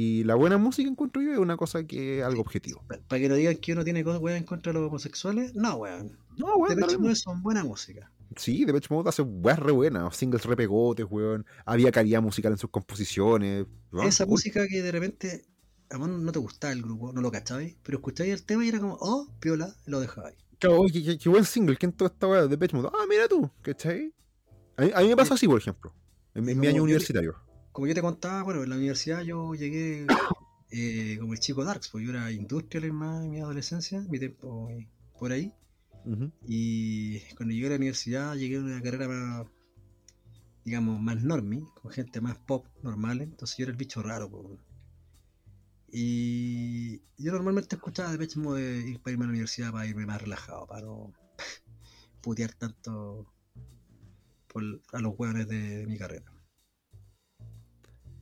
Y 0.00 0.22
la 0.22 0.36
buena 0.36 0.58
música, 0.58 0.88
encuentro 0.88 1.20
yo, 1.22 1.32
es 1.32 1.38
una 1.38 1.56
cosa 1.56 1.82
que 1.84 2.20
es 2.20 2.24
algo 2.24 2.40
objetivo. 2.42 2.84
Para 3.08 3.20
que 3.20 3.28
no 3.28 3.34
digan 3.34 3.56
que 3.56 3.72
uno 3.72 3.82
tiene 3.82 4.04
cosas 4.04 4.20
weas 4.20 4.38
en 4.38 4.44
contra 4.44 4.72
de 4.72 4.78
los 4.78 4.88
homosexuales, 4.88 5.56
no, 5.56 5.74
weón. 5.74 6.16
No, 6.36 6.54
weón, 6.56 6.68
De 6.68 6.74
da 6.76 6.80
lo 6.82 6.86
hecho, 6.86 6.98
mismo. 7.00 7.08
no 7.08 7.14
son 7.16 7.42
buena 7.42 7.64
música. 7.64 8.12
Sí, 8.36 8.64
Depeche 8.64 8.94
Mode 8.94 9.08
hace 9.08 9.22
weas 9.22 9.58
re 9.58 9.72
buenas, 9.72 10.14
singles 10.16 10.44
re 10.44 10.54
pegotes, 10.54 11.04
weón. 11.10 11.44
Había 11.64 11.90
calidad 11.90 12.22
musical 12.22 12.52
en 12.52 12.58
sus 12.58 12.70
composiciones. 12.70 13.66
weón, 13.90 14.06
Esa 14.06 14.24
música 14.26 14.68
que 14.68 14.82
de 14.82 14.92
repente 14.92 15.44
a 15.90 15.96
vos 15.96 16.08
no 16.08 16.30
te 16.30 16.38
gustaba 16.38 16.72
el 16.72 16.82
grupo, 16.82 17.12
no 17.12 17.20
lo 17.20 17.32
cachabais, 17.32 17.74
pero 17.82 17.98
escuchabais 17.98 18.34
el 18.34 18.44
tema 18.44 18.64
y 18.64 18.68
era 18.68 18.78
como, 18.78 18.98
oh, 19.00 19.26
piola, 19.40 19.74
lo 19.86 19.98
dejabais. 19.98 20.36
Claro, 20.60 20.80
oye, 20.80 21.02
qué, 21.02 21.18
qué 21.18 21.28
buen 21.28 21.44
single, 21.44 21.76
¿quién 21.76 21.92
toda 21.92 22.10
esta 22.12 22.28
wea 22.28 22.42
de 22.42 22.48
Depeche 22.48 22.76
Mode? 22.76 22.90
Ah, 22.92 23.04
mira 23.08 23.26
tú, 23.26 23.50
¿cachai? 23.62 24.12
A 24.76 24.82
mí, 24.82 24.90
a 24.94 25.00
mí 25.00 25.08
me 25.08 25.16
pasó 25.16 25.34
así, 25.34 25.48
por 25.48 25.58
ejemplo, 25.58 25.92
en, 26.34 26.44
mi- 26.44 26.52
en 26.52 26.60
mi 26.60 26.66
Como 26.66 26.76
año 26.76 26.82
universitario. 26.84 27.34
Como 27.78 27.86
yo 27.86 27.94
te 27.94 28.02
contaba, 28.02 28.42
bueno, 28.42 28.64
en 28.64 28.70
la 28.70 28.74
universidad 28.74 29.22
yo 29.22 29.54
llegué 29.54 30.04
eh, 30.72 31.16
como 31.20 31.32
el 31.32 31.38
chico 31.38 31.62
Darks, 31.62 31.90
pues 31.90 32.04
yo 32.04 32.10
era 32.10 32.32
industrial 32.32 32.86
en, 32.86 32.94
más, 32.96 33.24
en 33.24 33.30
mi 33.30 33.38
adolescencia, 33.38 34.00
mi 34.00 34.18
tiempo 34.18 34.68
eh, 34.70 34.88
por 35.16 35.30
ahí. 35.30 35.54
Y 36.44 37.20
cuando 37.36 37.54
llegué 37.54 37.66
a 37.68 37.70
la 37.70 37.76
universidad, 37.76 38.34
llegué 38.34 38.56
a 38.56 38.62
una 38.62 38.82
carrera 38.82 39.06
más, 39.06 39.46
digamos, 40.64 41.00
más 41.00 41.22
normie, 41.22 41.62
con 41.80 41.92
gente 41.92 42.20
más 42.20 42.36
pop 42.38 42.66
normal, 42.82 43.20
entonces 43.20 43.56
yo 43.56 43.62
era 43.62 43.70
el 43.70 43.78
bicho 43.78 44.02
raro. 44.02 44.28
po, 44.28 44.40
weón. 44.40 44.58
Y 45.92 46.98
yo 47.16 47.30
normalmente 47.30 47.76
escuchaba 47.76 48.10
de 48.10 48.18
pecho 48.18 48.40
de 48.54 48.90
ir 48.90 48.98
para 48.98 49.12
irme 49.12 49.26
a 49.26 49.28
la 49.28 49.32
universidad 49.34 49.70
para 49.70 49.86
irme 49.86 50.04
más 50.04 50.20
relajado, 50.20 50.66
para 50.66 50.84
no 50.84 51.12
putear 52.22 52.52
tanto 52.54 53.32
por, 54.48 54.64
a 54.92 54.98
los 54.98 55.14
hueones 55.16 55.46
de, 55.46 55.78
de 55.78 55.86
mi 55.86 55.96
carrera. 55.96 56.37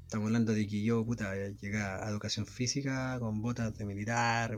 Estamos 0.06 0.26
hablando 0.28 0.52
de 0.54 0.66
que 0.66 0.82
yo, 0.82 1.04
puta, 1.04 1.34
llegué 1.60 1.78
a 1.78 2.08
educación 2.08 2.46
física 2.46 3.18
con 3.20 3.42
botas 3.42 3.74
de 3.76 3.84
militar, 3.84 4.56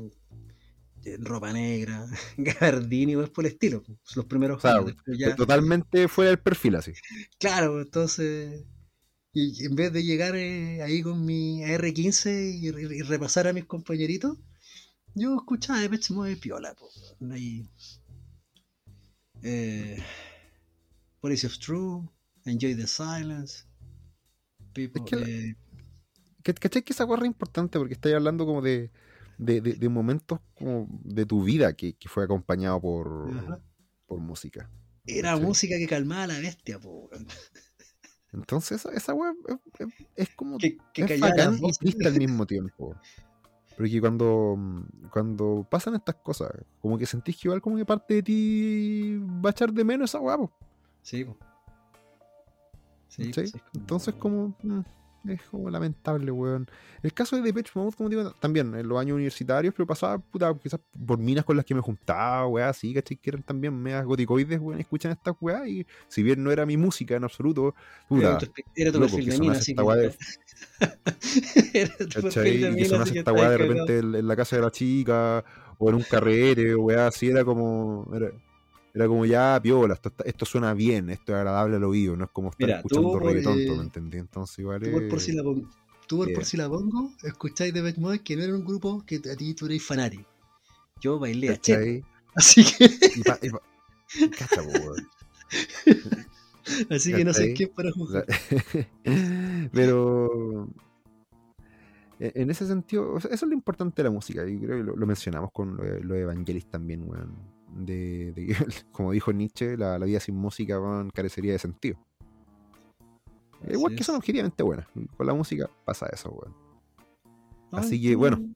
eh, 1.05 1.17
ropa 1.21 1.53
negra, 1.53 2.07
gabardín 2.37 3.11
y 3.11 3.15
cosas 3.15 3.31
por 3.31 3.47
el 3.47 3.53
estilo. 3.53 3.83
pues, 3.83 3.99
Los 4.17 4.27
primeros 4.27 4.59
O 4.59 4.61
sea, 4.61 4.73
años, 4.73 4.87
después 4.87 5.19
ya- 5.19 5.35
Totalmente 5.37 6.09
fuera 6.09 6.31
del 6.31 6.41
perfil 6.41 6.77
así. 6.77 6.93
Claro, 7.39 7.81
entonces, 7.81 8.65
y 9.35 9.65
en 9.67 9.77
vez 9.77 9.93
de 9.93 10.05
llegar 10.05 10.37
eh, 10.37 10.83
ahí 10.83 11.03
con 11.03 11.25
mi 11.27 11.65
R15 11.65 12.51
y, 12.61 12.71
re- 12.73 12.97
y 12.97 13.03
repasar 13.03 13.47
a 13.49 13.53
mis 13.55 13.67
compañeritos, 13.67 14.39
yo 15.15 15.37
escuchaba 15.37 15.81
de 15.81 15.91
pecho 15.91 16.23
de 16.25 16.37
piola. 16.37 16.75
po, 16.75 16.89
weón, 17.21 17.33
ahí, 17.33 17.69
eh, 19.43 19.99
Policy 21.21 21.47
of 21.47 21.59
True, 21.59 22.09
Enjoy 22.45 22.75
the 22.75 22.89
Silence. 22.89 23.68
People, 24.73 25.03
Es 25.05 25.11
que 25.11 25.49
eh, 25.51 25.57
Que- 26.43 26.55
¿Cachai 26.55 26.83
que 26.83 26.93
esa 26.93 27.05
weá 27.05 27.19
es 27.21 27.27
importante? 27.27 27.79
Porque 27.79 27.95
estáis 27.95 28.15
hablando 28.15 28.47
como 28.47 28.63
de, 28.63 28.91
de, 29.39 29.61
de- 29.61 29.75
de 29.75 29.89
momentos 29.89 30.41
como 30.57 30.87
de 31.05 31.27
tu 31.27 31.43
vida 31.45 31.75
que, 31.75 31.95
que 31.95 32.09
fue 32.09 32.25
acompañado 32.25 32.81
por, 32.81 33.31
Ajá. 33.37 33.61
por 34.07 34.21
música. 34.21 34.71
era 35.07 35.37
Sí. 35.37 35.43
música 35.43 35.77
que 35.79 35.87
calmaba 35.87 36.25
a 36.25 36.27
la 36.29 36.39
bestia, 36.39 36.79
po. 36.79 37.11
Entonces 38.33 38.81
esa, 38.81 38.93
esa 38.95 39.15
weá 39.15 39.33
es, 39.49 39.57
es- 39.87 39.95
es 40.17 40.29
como 40.37 40.59
que, 40.59 40.77
que 40.93 41.03
es 41.05 41.21
bacán 41.21 41.59
y 41.63 41.73
triste 41.73 42.07
al 42.09 42.19
mismo 42.19 42.47
tiempo. 42.47 42.95
Porque 43.77 44.01
cuando, 44.01 44.57
cuando 45.13 45.67
pasan 45.71 45.95
estas 45.95 46.17
cosas, 46.17 46.51
como 46.81 46.99
que 46.99 47.07
sentís 47.07 47.37
que 47.37 47.47
igual 47.49 47.61
como 47.63 47.77
que 47.77 47.85
parte 47.87 48.15
de 48.15 48.23
ti 48.23 49.19
va 49.45 49.51
a 49.51 49.53
echar 49.53 49.73
de 49.73 49.85
menos 49.85 50.11
esa 50.11 50.21
weá. 50.21 50.37
po. 50.37 50.53
Sí, 51.03 51.25
po. 51.25 51.37
Pues, 53.17 53.39
es 53.39 53.53
como- 53.53 53.65
Entonces 53.75 54.15
como 54.15 54.57
mm, 54.63 54.81
es 55.31 55.43
como 55.43 55.69
lamentable, 55.69 56.31
weón. 56.31 56.71
El 57.03 57.13
caso 57.13 57.37
de 57.37 57.43
Depeche 57.43 57.73
Mode, 57.75 57.95
como 57.97 58.09
digo, 58.09 58.31
también 58.41 58.75
en 58.75 58.89
los 58.89 58.99
años 58.99 59.17
universitarios, 59.17 59.75
pero 59.77 59.87
pasaba, 59.87 60.19
puta, 60.19 60.55
quizás 60.63 60.81
por 61.07 61.19
minas 61.19 61.45
con 61.45 61.57
las 61.57 61.67
que 61.67 61.75
me 61.75 61.81
juntaba, 61.81 62.47
weá, 62.47 62.69
así, 62.71 62.95
¿cachai? 62.95 63.17
Que 63.17 63.31
eran 63.31 63.43
también 63.43 63.75
medias 63.75 64.05
goticoides, 64.07 64.59
weón, 64.61 64.81
escuchan 64.81 65.13
estas 65.13 65.35
weá, 65.41 65.69
y 65.69 65.87
si 66.07 66.23
bien 66.23 66.43
no 66.43 66.51
era 66.51 66.65
mi 66.65 66.77
música 66.77 67.17
en 67.17 67.25
absoluto, 67.25 67.75
Era 68.11 68.39
puta, 68.39 68.39
tu, 68.39 68.53
era 68.77 68.93
tu 68.93 69.01
loco, 69.01 69.17
perfil 69.17 69.25
que 69.29 69.35
de 69.35 69.41
mina, 69.41 69.53
así 69.55 69.73
esta 69.73 69.83
que. 69.83 69.97
de- 69.97 70.17
era 71.75 71.97
tu 71.97 72.29
de 72.31 72.71
Y 72.73 72.77
que 72.77 72.85
sonase 72.85 73.19
esta 73.19 73.33
weá 73.33 73.51
de 73.51 73.59
repente 73.59 73.99
en, 73.99 74.15
en 74.15 74.29
la 74.29 74.37
casa 74.37 74.57
de 74.57 74.63
la 74.63 74.71
chica, 74.71 75.45
o 75.79 75.89
en 75.91 75.95
un 75.97 76.03
carrete, 76.03 76.75
weá, 76.75 77.09
así, 77.09 77.29
era 77.29 77.45
como, 77.45 78.09
era, 78.15 78.31
era 78.99 79.07
como 79.07 79.25
ya, 79.25 79.61
piola, 79.63 79.95
esto, 79.95 80.13
esto 80.25 80.45
suena 80.45 80.75
bien, 80.75 81.09
esto 81.11 81.33
es 81.33 81.37
agradable 81.39 81.77
al 81.77 81.85
oído, 81.85 82.17
no 82.17 82.25
es 82.25 82.31
como 82.33 82.51
estar 82.51 82.67
Mira, 82.67 82.79
escuchando 82.79 83.13
tú, 83.13 83.19
reggaetón, 83.21 83.65
¿tú 83.65 83.73
eh, 83.73 83.77
¿me 83.77 83.83
entendí? 83.85 84.19
Entonces 84.19 84.59
igual 84.59 84.81
Tú 84.81 84.91
por, 85.09 85.21
si 85.21 85.33
la 85.33 85.43
pongo, 85.45 85.69
tú 86.09 86.17
por, 86.19 86.33
por 86.33 86.45
si 86.45 86.57
la 86.57 86.69
pongo, 86.69 87.13
escucháis 87.23 87.73
de 87.73 87.95
Mode 87.97 88.19
que 88.21 88.37
no 88.37 88.43
era 88.43 88.55
un 88.55 88.65
grupo 88.65 89.05
que 89.07 89.17
a 89.17 89.37
ti 89.37 89.55
tú 89.55 89.67
eres 89.67 89.85
fanático. 89.85 90.25
Yo 91.01 91.21
bailé 91.21 91.51
a 91.51 91.55
¿cachai? 91.55 92.05
así 92.35 92.65
que, 92.65 92.91
Y 93.15 93.23
pa- 93.23 93.39
y 93.41 93.51
pa- 93.51 93.63
cacha, 94.37 94.61
así 96.91 97.15
que 97.15 97.25
no 97.25 97.33
sé 97.33 97.55
quién 97.55 97.71
para 97.75 97.93
juzgar. 97.93 98.27
Pero 99.73 100.69
e- 102.19 102.33
en 102.35 102.51
ese 102.51 102.67
sentido, 102.67 103.17
eso 103.17 103.29
es 103.31 103.43
lo 103.43 103.55
importante 103.55 104.03
de 104.03 104.09
la 104.09 104.13
música. 104.13 104.45
Y 104.45 104.59
creo 104.59 104.79
que 104.79 104.83
lo, 104.83 104.97
lo 104.97 105.07
mencionamos 105.07 105.53
con 105.53 105.77
lo 105.77 105.85
lo 106.01 106.15
de 106.15 106.23
Evangelis 106.23 106.67
también, 106.67 107.09
weón. 107.09 107.58
De, 107.69 108.33
de 108.33 108.47
que, 108.47 108.57
como 108.93 109.13
dijo 109.13 109.33
Nietzsche, 109.33 109.77
la, 109.77 109.99
la 109.99 110.07
vida 110.07 110.21
sin 110.21 110.37
música 110.37 110.81
weón, 110.81 111.11
carecería 111.11 111.53
de 111.53 111.59
sentido. 111.59 111.99
Igual 113.67 113.93
Así 113.93 113.97
que 113.97 114.05
son 114.05 114.17
objetivamente 114.17 114.63
buenas. 114.63 114.87
Con 115.17 115.27
la 115.27 115.35
música 115.35 115.69
pasa 115.85 116.07
eso, 116.13 116.31
weón. 116.31 116.55
Así 117.73 118.01
que, 118.01 118.13
no, 118.13 118.19
bueno. 118.19 118.55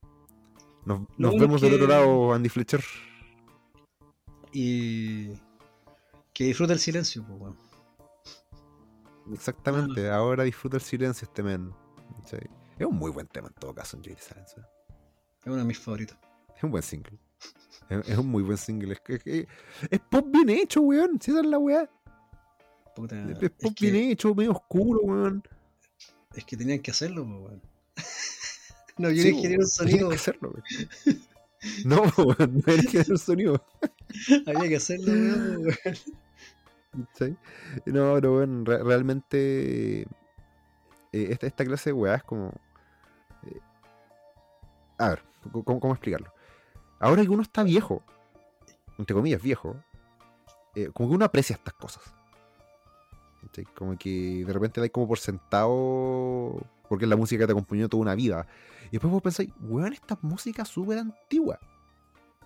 Nos, 0.85 1.01
nos 1.17 1.39
vemos 1.39 1.61
del 1.61 1.75
otro 1.75 1.87
lado, 1.87 2.33
Andy 2.33 2.49
Fletcher. 2.49 2.83
Y 4.51 5.29
que 6.33 6.45
disfruta 6.45 6.73
el 6.73 6.79
silencio, 6.79 7.25
pues, 7.27 7.39
weón. 7.39 7.57
Exactamente. 9.33 10.09
Ahora 10.09 10.43
disfruta 10.43 10.77
el 10.77 10.83
silencio 10.83 11.25
este 11.25 11.43
men. 11.43 11.73
Es 12.77 12.85
un 12.85 12.95
muy 12.95 13.11
buen 13.11 13.27
tema 13.27 13.47
en 13.47 13.53
todo 13.53 13.73
caso, 13.73 13.97
J.D. 13.97 14.17
Silence. 14.19 14.55
weón. 14.57 14.69
Es 15.41 15.47
uno 15.47 15.57
de 15.57 15.65
mis 15.65 15.79
favoritos. 15.79 16.17
Es 16.55 16.63
un 16.63 16.71
buen 16.71 16.83
single. 16.83 17.19
Es, 17.89 18.09
es 18.09 18.17
un 18.17 18.27
muy 18.27 18.43
buen 18.43 18.57
single. 18.57 18.97
Es, 19.07 19.21
es 19.89 19.99
pop 20.09 20.25
bien 20.29 20.49
hecho, 20.49 20.81
weón. 20.81 21.19
Si 21.21 21.31
esa 21.31 21.41
es 21.41 21.45
la 21.45 21.57
weá. 21.59 21.89
Puta, 22.95 23.15
Es, 23.41 23.49
pop 23.51 23.73
bien 23.79 23.95
hecho, 23.95 24.33
medio 24.35 24.51
oscuro, 24.51 24.99
weón. 25.03 25.43
es 26.35 26.45
que 26.45 26.55
tenían 26.57 26.79
que 26.79 26.91
hacerlo, 26.91 27.23
weón. 27.23 27.61
no, 28.97 29.09
yo 29.09 29.21
Sí, 29.23 29.31
no 29.31 29.59
un 29.59 29.67
sonido, 29.67 30.09
que 30.09 30.15
hacerlo, 30.15 30.51
weón. 30.53 31.21
No, 31.85 32.01
weón, 32.17 32.63
no 32.65 32.73
hacer 32.73 33.05
un 33.11 33.17
sonido. 33.17 33.65
había 34.47 34.69
que 34.69 34.75
hacerlo, 34.75 35.11
weón. 35.11 35.63
No, 37.85 38.13
pero 38.15 38.33
bueno, 38.33 38.63
re- 38.65 38.83
realmente 38.83 40.01
eh, 40.01 40.07
esta, 41.11 41.47
esta 41.47 41.65
clase 41.65 41.89
de 41.89 41.93
weá 41.93 42.15
es 42.15 42.23
como. 42.23 42.49
eh, 43.47 43.59
a 44.99 45.09
ver, 45.09 45.23
¿cómo, 45.51 45.79
cómo 45.79 45.93
explicarlo? 45.93 46.32
Ahora 47.03 47.21
que 47.21 47.29
uno 47.29 47.41
está 47.41 47.63
viejo, 47.63 48.01
entre 48.97 49.13
comillas 49.13 49.41
viejo, 49.41 49.75
eh, 50.73 50.89
como 50.93 51.09
que 51.09 51.15
uno 51.15 51.25
aprecia 51.25 51.57
estas 51.57 51.73
cosas. 51.73 52.01
¿cachai? 53.41 53.65
Como 53.75 53.97
que 53.97 54.45
de 54.47 54.53
repente 54.53 54.79
da 54.79 54.87
como 54.87 55.09
por 55.09 55.19
sentado, 55.19 56.65
porque 56.87 57.03
es 57.03 57.09
la 57.09 57.17
música 57.17 57.41
que 57.41 57.47
te 57.47 57.51
acompañó 57.51 57.89
toda 57.89 58.03
una 58.03 58.15
vida. 58.15 58.47
Y 58.87 58.91
después 58.91 59.11
vos 59.11 59.21
pensáis, 59.21 59.49
weón, 59.59 59.91
esta 59.91 60.17
música 60.21 60.63
súper 60.63 60.99
antigua. 60.99 61.59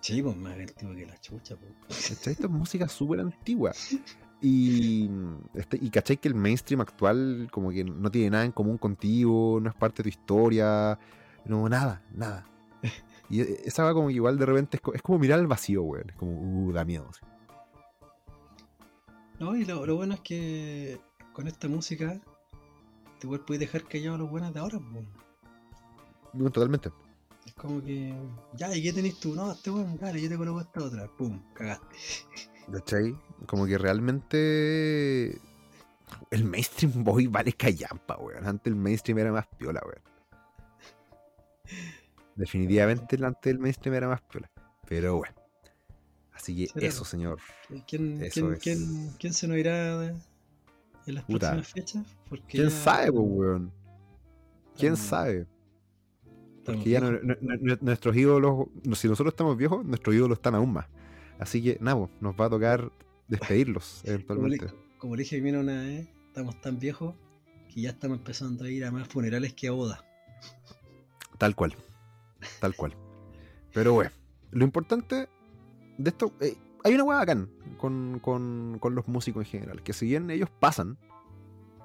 Sí, 0.00 0.20
pues 0.22 0.36
más 0.36 0.58
antiguo 0.58 0.92
que 0.92 1.06
la 1.06 1.20
chucha, 1.20 1.54
pues. 1.54 2.10
Esta 2.10 2.30
es 2.32 2.50
música 2.50 2.88
súper 2.88 3.20
antigua. 3.20 3.72
Y, 4.40 5.10
este, 5.54 5.80
y 5.82 5.90
cachai 5.90 6.16
que 6.16 6.28
el 6.28 6.36
mainstream 6.36 6.80
actual 6.80 7.48
como 7.50 7.70
que 7.70 7.82
no 7.82 8.08
tiene 8.08 8.30
nada 8.30 8.44
en 8.44 8.52
común 8.52 8.78
contigo, 8.78 9.58
no 9.60 9.68
es 9.68 9.74
parte 9.74 9.96
de 9.96 10.02
tu 10.04 10.08
historia, 10.10 10.96
no, 11.44 11.68
nada, 11.68 12.04
nada. 12.14 12.46
Y 13.30 13.40
e- 13.42 13.62
esa 13.64 13.84
va 13.84 13.94
como 13.94 14.08
que 14.08 14.14
igual 14.14 14.38
de 14.38 14.46
repente 14.46 14.78
es, 14.78 14.94
es 14.94 15.02
como 15.02 15.18
mirar 15.18 15.38
al 15.38 15.46
vacío, 15.46 15.82
weón. 15.82 16.10
Es 16.10 16.16
como, 16.16 16.32
uh, 16.32 16.72
da 16.72 16.84
miedo. 16.84 17.08
así. 17.10 17.20
No, 19.38 19.54
y 19.54 19.64
lo, 19.64 19.86
lo 19.86 19.96
bueno 19.96 20.14
es 20.14 20.20
que 20.20 21.00
con 21.32 21.46
esta 21.46 21.68
música 21.68 22.20
te 23.20 23.26
igual 23.26 23.40
puedes 23.44 23.60
dejar 23.60 23.84
callado 23.84 24.16
a 24.16 24.18
los 24.18 24.30
buenos 24.30 24.52
de 24.52 24.60
ahora, 24.60 24.78
pues. 24.92 25.04
No, 26.32 26.50
totalmente. 26.50 26.90
Es 27.46 27.54
como 27.54 27.82
que, 27.82 28.14
ya, 28.54 28.74
¿y 28.76 28.82
qué 28.82 28.92
tenés 28.92 29.18
tú? 29.18 29.34
No, 29.34 29.52
este 29.52 29.70
weón, 29.70 29.96
dale, 29.96 30.20
yo 30.20 30.28
te 30.28 30.36
coloco 30.36 30.60
esta 30.60 30.82
otra. 30.84 31.06
Pum, 31.16 31.40
cagaste. 31.54 31.96
¿Cachai? 32.70 33.16
Como 33.46 33.66
que 33.66 33.78
realmente 33.78 35.40
el 36.30 36.44
mainstream 36.44 37.04
boy 37.04 37.26
vale 37.26 37.52
callampa, 37.52 38.16
weón. 38.18 38.46
Antes 38.46 38.72
el 38.72 38.76
mainstream 38.76 39.18
era 39.18 39.32
más 39.32 39.46
piola, 39.56 39.80
weón. 39.84 40.02
Definitivamente 42.38 43.16
el 43.16 43.24
antes 43.24 43.42
del 43.52 43.58
mainstream 43.58 43.94
era 43.96 44.08
más 44.08 44.22
piola. 44.22 44.50
Pero 44.88 45.16
bueno. 45.16 45.34
Así 46.32 46.56
que 46.56 46.68
Será, 46.68 46.86
eso, 46.86 47.04
señor. 47.04 47.38
¿Quién, 47.86 48.22
Eso 48.22 48.32
quién, 48.42 48.52
es. 48.54 48.58
quién, 48.60 49.10
quién 49.18 49.32
se 49.32 49.48
nos 49.48 49.58
irá 49.58 50.04
en 51.06 51.14
las 51.14 51.24
Puta. 51.24 51.50
próximas 51.52 51.72
fechas? 51.72 52.06
Porque 52.28 52.44
¿Quién 52.58 52.64
ya 52.64 52.70
sabe, 52.70 53.10
pues, 53.12 53.24
weón? 53.28 53.72
¿Quién 54.76 54.92
estamos- 54.94 54.98
sabe? 55.10 55.46
Porque 56.64 56.90
ya 56.90 57.00
viejos. 57.00 57.20
no- 57.24 57.34
no- 57.40 57.56
no- 57.60 57.78
nuestros 57.80 58.14
ídolos, 58.16 58.66
si 58.94 59.08
nosotros 59.08 59.32
estamos 59.32 59.56
viejos, 59.56 59.84
nuestros 59.84 60.14
ídolos 60.14 60.38
están 60.38 60.54
aún 60.54 60.72
más. 60.72 60.86
Así 61.40 61.62
que, 61.62 61.78
nada, 61.80 61.98
pues, 61.98 62.10
nos 62.20 62.34
va 62.36 62.44
a 62.46 62.50
tocar 62.50 62.92
despedirlos 63.26 64.02
como, 64.02 64.02
le, 64.04 64.14
eventualmente. 64.56 64.66
como 64.98 65.16
le 65.16 65.22
dije 65.24 65.40
mina 65.40 65.58
una 65.60 65.80
vez, 65.82 66.08
estamos 66.28 66.60
tan 66.60 66.78
viejos 66.78 67.14
que 67.74 67.80
ya 67.82 67.90
estamos 67.90 68.18
empezando 68.18 68.64
a 68.64 68.70
ir 68.70 68.84
a 68.84 68.90
más 68.92 69.08
funerales 69.08 69.54
que 69.54 69.66
a 69.68 69.72
bodas. 69.72 70.04
Tal 71.38 71.54
cual. 71.56 71.74
Tal 72.60 72.74
cual. 72.74 72.96
Pero 73.72 73.92
bueno, 73.94 74.10
lo 74.50 74.64
importante 74.64 75.28
de 75.98 76.10
esto, 76.10 76.32
eh, 76.40 76.56
hay 76.84 76.94
una 76.94 77.04
hueá 77.04 77.18
bacán 77.18 77.50
con, 77.76 78.18
con, 78.20 78.78
con 78.80 78.94
los 78.94 79.08
músicos 79.08 79.44
en 79.44 79.50
general, 79.50 79.82
que 79.82 79.92
si 79.92 80.06
bien 80.06 80.30
ellos 80.30 80.48
pasan, 80.60 80.96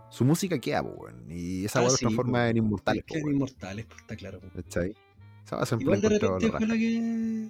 su 0.09 0.25
música 0.25 0.59
queda, 0.59 0.81
weón, 0.81 1.25
y 1.29 1.65
esa 1.65 1.79
Ah, 1.79 1.83
hueá 1.83 1.91
sí, 1.91 2.05
transforma 2.05 2.39
po. 2.39 2.45
en 2.45 2.57
inmortales. 2.57 3.03
weón, 3.09 3.31
inmortales, 3.33 3.85
pues 3.85 4.01
está 4.01 4.15
claro. 4.15 4.39
pues. 4.39 4.53
hueá 5.51 5.65
siempre 5.65 5.83
Igual 5.85 6.01
de 6.01 6.09
repente 6.09 6.45
ojalá 6.49 6.73
que 6.75 7.49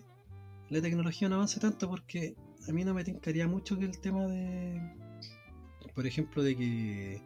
la 0.70 0.82
tecnología 0.82 1.30
no 1.30 1.36
avance 1.36 1.60
tanto 1.60 1.90
porque 1.90 2.36
a 2.68 2.72
mí 2.72 2.84
no 2.84 2.94
me 2.94 3.04
tincaría 3.04 3.48
mucho 3.48 3.78
que 3.78 3.86
el 3.86 4.00
tema 4.00 4.26
de, 4.28 4.82
por 5.94 6.08
ejemplo, 6.08 6.42
de 6.42 6.56
que 6.56 7.22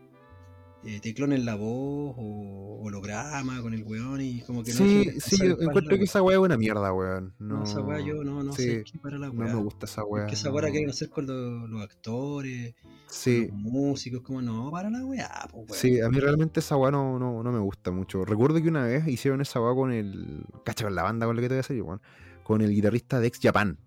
eh, 0.84 1.00
te 1.02 1.14
clonen 1.14 1.44
la 1.46 1.56
voz 1.56 2.16
o 2.18 2.80
holograma 2.84 3.62
con 3.62 3.74
el 3.74 3.84
weón 3.84 4.22
y 4.22 4.42
como 4.42 4.64
que 4.64 4.72
no 4.72 4.78
Sí, 4.78 4.98
dejen 5.06 5.22
sí, 5.22 5.38
yo 5.40 5.46
en 5.46 5.64
encuentro 5.64 5.90
que 5.90 5.96
weá. 5.96 6.04
esa 6.06 6.22
hueá 6.22 6.38
es 6.38 6.44
una 6.44 6.58
mierda, 6.58 6.94
weón. 6.94 7.34
No, 7.40 7.58
No, 7.58 7.64
esa 7.64 7.82
weá 7.82 8.00
yo 8.00 8.24
no, 8.24 8.44
no 8.44 8.54
sí, 8.54 8.64
sé 8.64 8.84
qué 8.84 9.00
para 9.00 9.18
la 9.18 9.28
No 9.28 9.34
weá. 9.34 9.56
me 9.56 9.62
gusta 9.64 9.86
esa 9.86 10.04
weá. 10.06 10.24
Porque 10.24 10.36
esa 10.36 10.52
weá 10.52 10.66
no. 10.68 10.72
quieren 10.72 10.90
hacer 10.90 11.10
con 11.10 11.26
los, 11.28 11.70
los 11.70 11.82
actores, 11.82 12.76
Sí, 13.10 13.48
los 13.48 13.56
músicos, 13.58 14.22
como 14.22 14.42
no, 14.42 14.70
para 14.72 14.90
la 14.90 15.04
weá, 15.06 15.30
pues 15.52 15.70
weón. 15.70 15.80
Sí, 15.82 16.00
a 16.00 16.10
mí 16.10 16.20
realmente 16.20 16.60
esa 16.60 16.78
weá 16.78 16.92
no, 16.92 17.18
no, 17.20 17.42
no 17.44 17.52
me 17.52 17.60
gusta 17.60 17.92
mucho. 17.92 18.24
Recuerdo 18.24 18.62
que 18.62 18.70
una 18.70 18.86
vez 18.86 19.08
hicieron 19.08 19.42
esa 19.42 19.60
weá 19.62 19.74
con 19.76 19.92
el. 19.92 20.46
Cacha, 20.64 20.86
con 20.86 20.96
la 20.96 21.04
banda 21.04 21.26
con 21.26 21.36
la 21.36 21.42
que 21.42 21.48
te 21.50 21.54
voy 21.56 21.60
a 21.60 21.64
decir, 21.64 21.82
weón. 21.82 22.02
Con 22.44 22.62
el 22.62 22.72
guitarrista 22.72 23.20
de 23.20 23.28
Ex 23.28 23.40
Japan. 23.42 23.78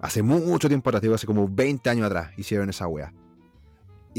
Hace 0.00 0.22
mucho 0.22 0.68
tiempo 0.68 0.88
atrás, 0.90 1.02
digo, 1.02 1.14
hace 1.14 1.26
como 1.26 1.48
20 1.48 1.90
años 1.90 2.06
atrás, 2.06 2.30
hicieron 2.38 2.70
esa 2.70 2.86
weá. 2.86 3.12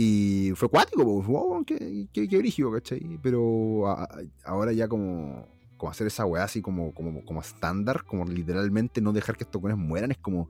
Y 0.02 0.52
fue 0.56 0.70
cuático, 0.70 1.04
pues, 1.04 1.28
wow, 1.28 1.66
qué, 1.66 2.08
qué, 2.14 2.26
qué 2.30 2.38
brígido, 2.38 2.72
¿cachai? 2.72 3.20
Pero 3.22 3.86
a- 3.86 4.04
a- 4.04 4.22
ahora 4.46 4.72
ya 4.72 4.88
como, 4.88 5.46
como 5.76 5.92
hacer 5.92 6.08
esa 6.08 6.26
weá 6.26 6.46
así 6.46 6.62
como, 6.62 6.94
como, 6.94 7.26
como 7.26 7.42
estándar, 7.42 8.06
como 8.06 8.24
literalmente 8.24 9.02
no 9.02 9.12
dejar 9.12 9.36
que 9.36 9.44
estos 9.44 9.62
weones 9.62 9.78
mueran, 9.86 10.12
es 10.12 10.18
como. 10.20 10.48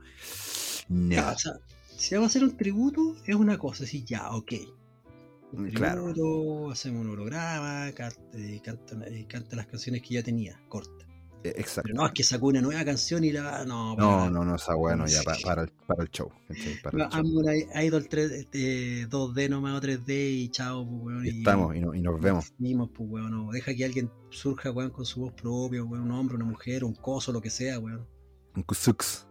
No. 0.88 1.30
O 1.32 1.38
sea, 1.40 1.54
si 1.98 2.14
vamos 2.14 2.28
a 2.28 2.32
hacer 2.32 2.44
un 2.44 2.56
tributo, 2.58 3.16
es 3.26 3.34
una 3.36 3.58
cosa, 3.58 3.86
así 3.86 4.04
ya, 4.04 4.30
ok. 4.36 4.52
Mm, 5.54 5.58
un 5.64 5.70
claro. 5.72 6.14
tributo, 6.14 6.70
hacemos 6.70 7.02
un 7.02 7.10
holograma, 7.10 7.92
canta, 7.96 8.20
canta- 8.64 9.08
eh, 9.08 9.26
canta 9.28 9.56
las 9.56 9.66
canciones 9.66 10.04
que 10.04 10.14
ya 10.14 10.22
tenía, 10.22 10.62
corta. 10.70 11.08
Eh, 11.42 11.54
Exacto. 11.58 11.84
Pero 11.86 11.96
no, 12.02 12.06
es 12.06 12.12
que 12.12 12.24
sacó 12.24 12.48
una 12.48 12.60
nueva 12.62 12.84
canción 12.84 13.24
y 13.24 13.32
la. 13.32 13.64
No, 13.64 13.96
No, 13.96 14.30
no, 14.30 14.44
no, 14.44 14.56
esa 14.56 14.76
weá 14.76 14.96
no, 14.98 15.06
ya 15.08 15.20
Sí. 15.20 15.26
pa- 15.26 15.38
para, 15.44 15.62
el, 15.64 15.72
para 15.88 16.04
el 16.04 16.10
show. 16.10 16.30
Para 16.84 16.98
el 16.98 16.98
No, 16.98 17.10
show. 17.10 17.20
hazme 17.20 17.38
una 17.72 17.84
Idol 17.84 18.08
3, 18.10 18.32
este, 18.32 19.08
2D 19.08 19.50
nomás 19.50 19.78
o 19.78 19.82
3D 19.82 20.32
y 20.32 20.50
chao, 20.50 20.86
pues, 20.86 21.02
weón. 21.06 21.26
Y 21.26 21.30
estamos 21.30 21.76
y, 21.76 21.80
no- 21.80 21.94
y 21.96 22.02
nos 22.02 22.20
vemos. 22.20 22.52
Pues, 22.58 23.10
weón. 23.10 23.32
No, 23.32 23.52
deja 23.52 23.74
que 23.74 23.86
alguien 23.86 24.12
surja, 24.30 24.72
weón, 24.72 24.90
con 24.92 25.06
su 25.06 25.22
voz 25.22 25.34
propia, 25.34 25.82
weón. 25.84 26.04
Un 26.04 26.12
hombre, 26.12 26.36
una 26.36 26.46
mujer, 26.46 26.84
un 26.84 26.94
coso, 26.96 27.32
lo 27.32 27.40
que 27.40 27.50
sea, 27.50 27.80
weón. 27.80 28.06
Un 28.56 28.64
kusux. 28.64 29.26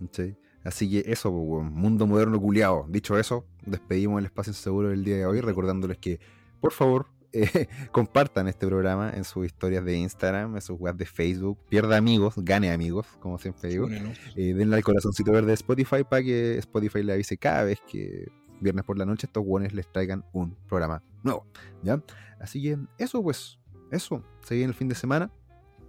¿cachai? 0.00 0.36
Así 0.64 0.90
que 0.90 1.10
eso, 1.10 1.30
pues, 1.30 1.44
weón, 1.46 1.72
mundo 1.72 2.06
moderno 2.06 2.40
culiado. 2.40 2.86
Dicho 2.88 3.16
eso, 3.18 3.46
despedimos 3.64 4.18
el 4.18 4.26
espacio 4.26 4.52
seguro 4.52 4.88
del 4.88 5.04
día 5.04 5.16
de 5.18 5.26
hoy, 5.26 5.40
recordándoles 5.40 5.98
que, 5.98 6.18
por 6.60 6.72
favor, 6.72 7.06
eh, 7.32 7.68
compartan 7.92 8.48
este 8.48 8.66
programa 8.66 9.12
en 9.14 9.24
sus 9.24 9.46
historias 9.46 9.84
de 9.84 9.96
Instagram, 9.96 10.54
en 10.54 10.62
sus 10.62 10.78
webs 10.78 10.98
de 10.98 11.06
Facebook, 11.06 11.58
pierda 11.68 11.96
amigos, 11.96 12.34
gane 12.36 12.72
amigos, 12.72 13.06
como 13.20 13.38
siempre 13.38 13.70
digo. 13.70 13.86
Bueno, 13.86 14.08
¿no? 14.08 14.14
Eh, 14.36 14.54
denle 14.54 14.76
al 14.76 14.84
corazoncito 14.84 15.32
verde 15.32 15.48
de 15.48 15.54
Spotify 15.54 16.04
para 16.08 16.22
que 16.22 16.58
Spotify 16.58 17.02
le 17.02 17.12
avise 17.12 17.36
cada 17.36 17.64
vez 17.64 17.80
que 17.90 18.26
viernes 18.60 18.84
por 18.84 18.98
la 18.98 19.04
noche 19.04 19.26
estos 19.26 19.44
guones 19.44 19.72
les 19.72 19.90
traigan 19.90 20.24
un 20.32 20.56
programa 20.68 21.02
nuevo. 21.22 21.46
¿Ya? 21.82 22.02
Así 22.40 22.62
que 22.62 22.78
eso 22.98 23.22
pues, 23.22 23.58
eso. 23.90 24.22
Se 24.42 24.54
viene 24.54 24.70
el 24.70 24.74
fin 24.74 24.88
de 24.88 24.94
semana. 24.94 25.30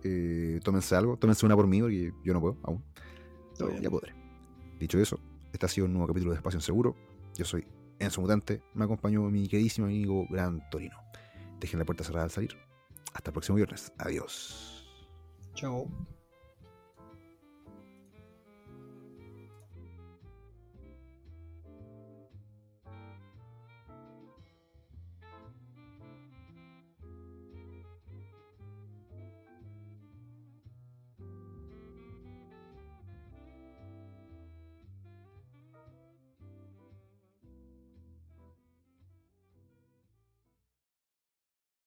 Eh, 0.04 0.60
tómense 0.64 0.96
algo, 0.96 1.18
tómense 1.18 1.46
una 1.46 1.56
por 1.56 1.68
mí 1.68 1.82
porque 1.82 2.14
yo 2.24 2.34
no 2.34 2.42
puedo 2.42 2.58
aún. 2.64 2.84
Pero 3.58 3.78
ya 3.80 3.90
podré. 3.90 4.14
Dicho 4.80 4.98
eso, 4.98 5.20
este 5.52 5.66
ha 5.66 5.70
sido 5.70 5.86
un 5.88 5.94
nuevo 5.94 6.08
capítulo 6.08 6.32
de 6.32 6.38
Espacio 6.38 6.58
en 6.58 6.62
Seguro. 6.62 6.96
Yo 7.36 7.46
soy 7.46 7.68
Enzo 8.00 8.22
Mutante. 8.22 8.62
Me 8.74 8.86
acompañó 8.86 9.24
mi 9.30 9.48
queridísimo 9.48 9.88
amigo 9.88 10.26
Gran 10.30 10.62
Torino. 10.70 11.09
Dejen 11.60 11.80
la 11.80 11.86
puerta 11.86 12.04
cerrada 12.04 12.26
al 12.26 12.32
salir. 12.32 12.58
Hasta 13.14 13.30
el 13.30 13.34
próximo 13.34 13.56
viernes. 13.58 13.92
Adiós. 13.98 14.88
Chao. 15.56 15.88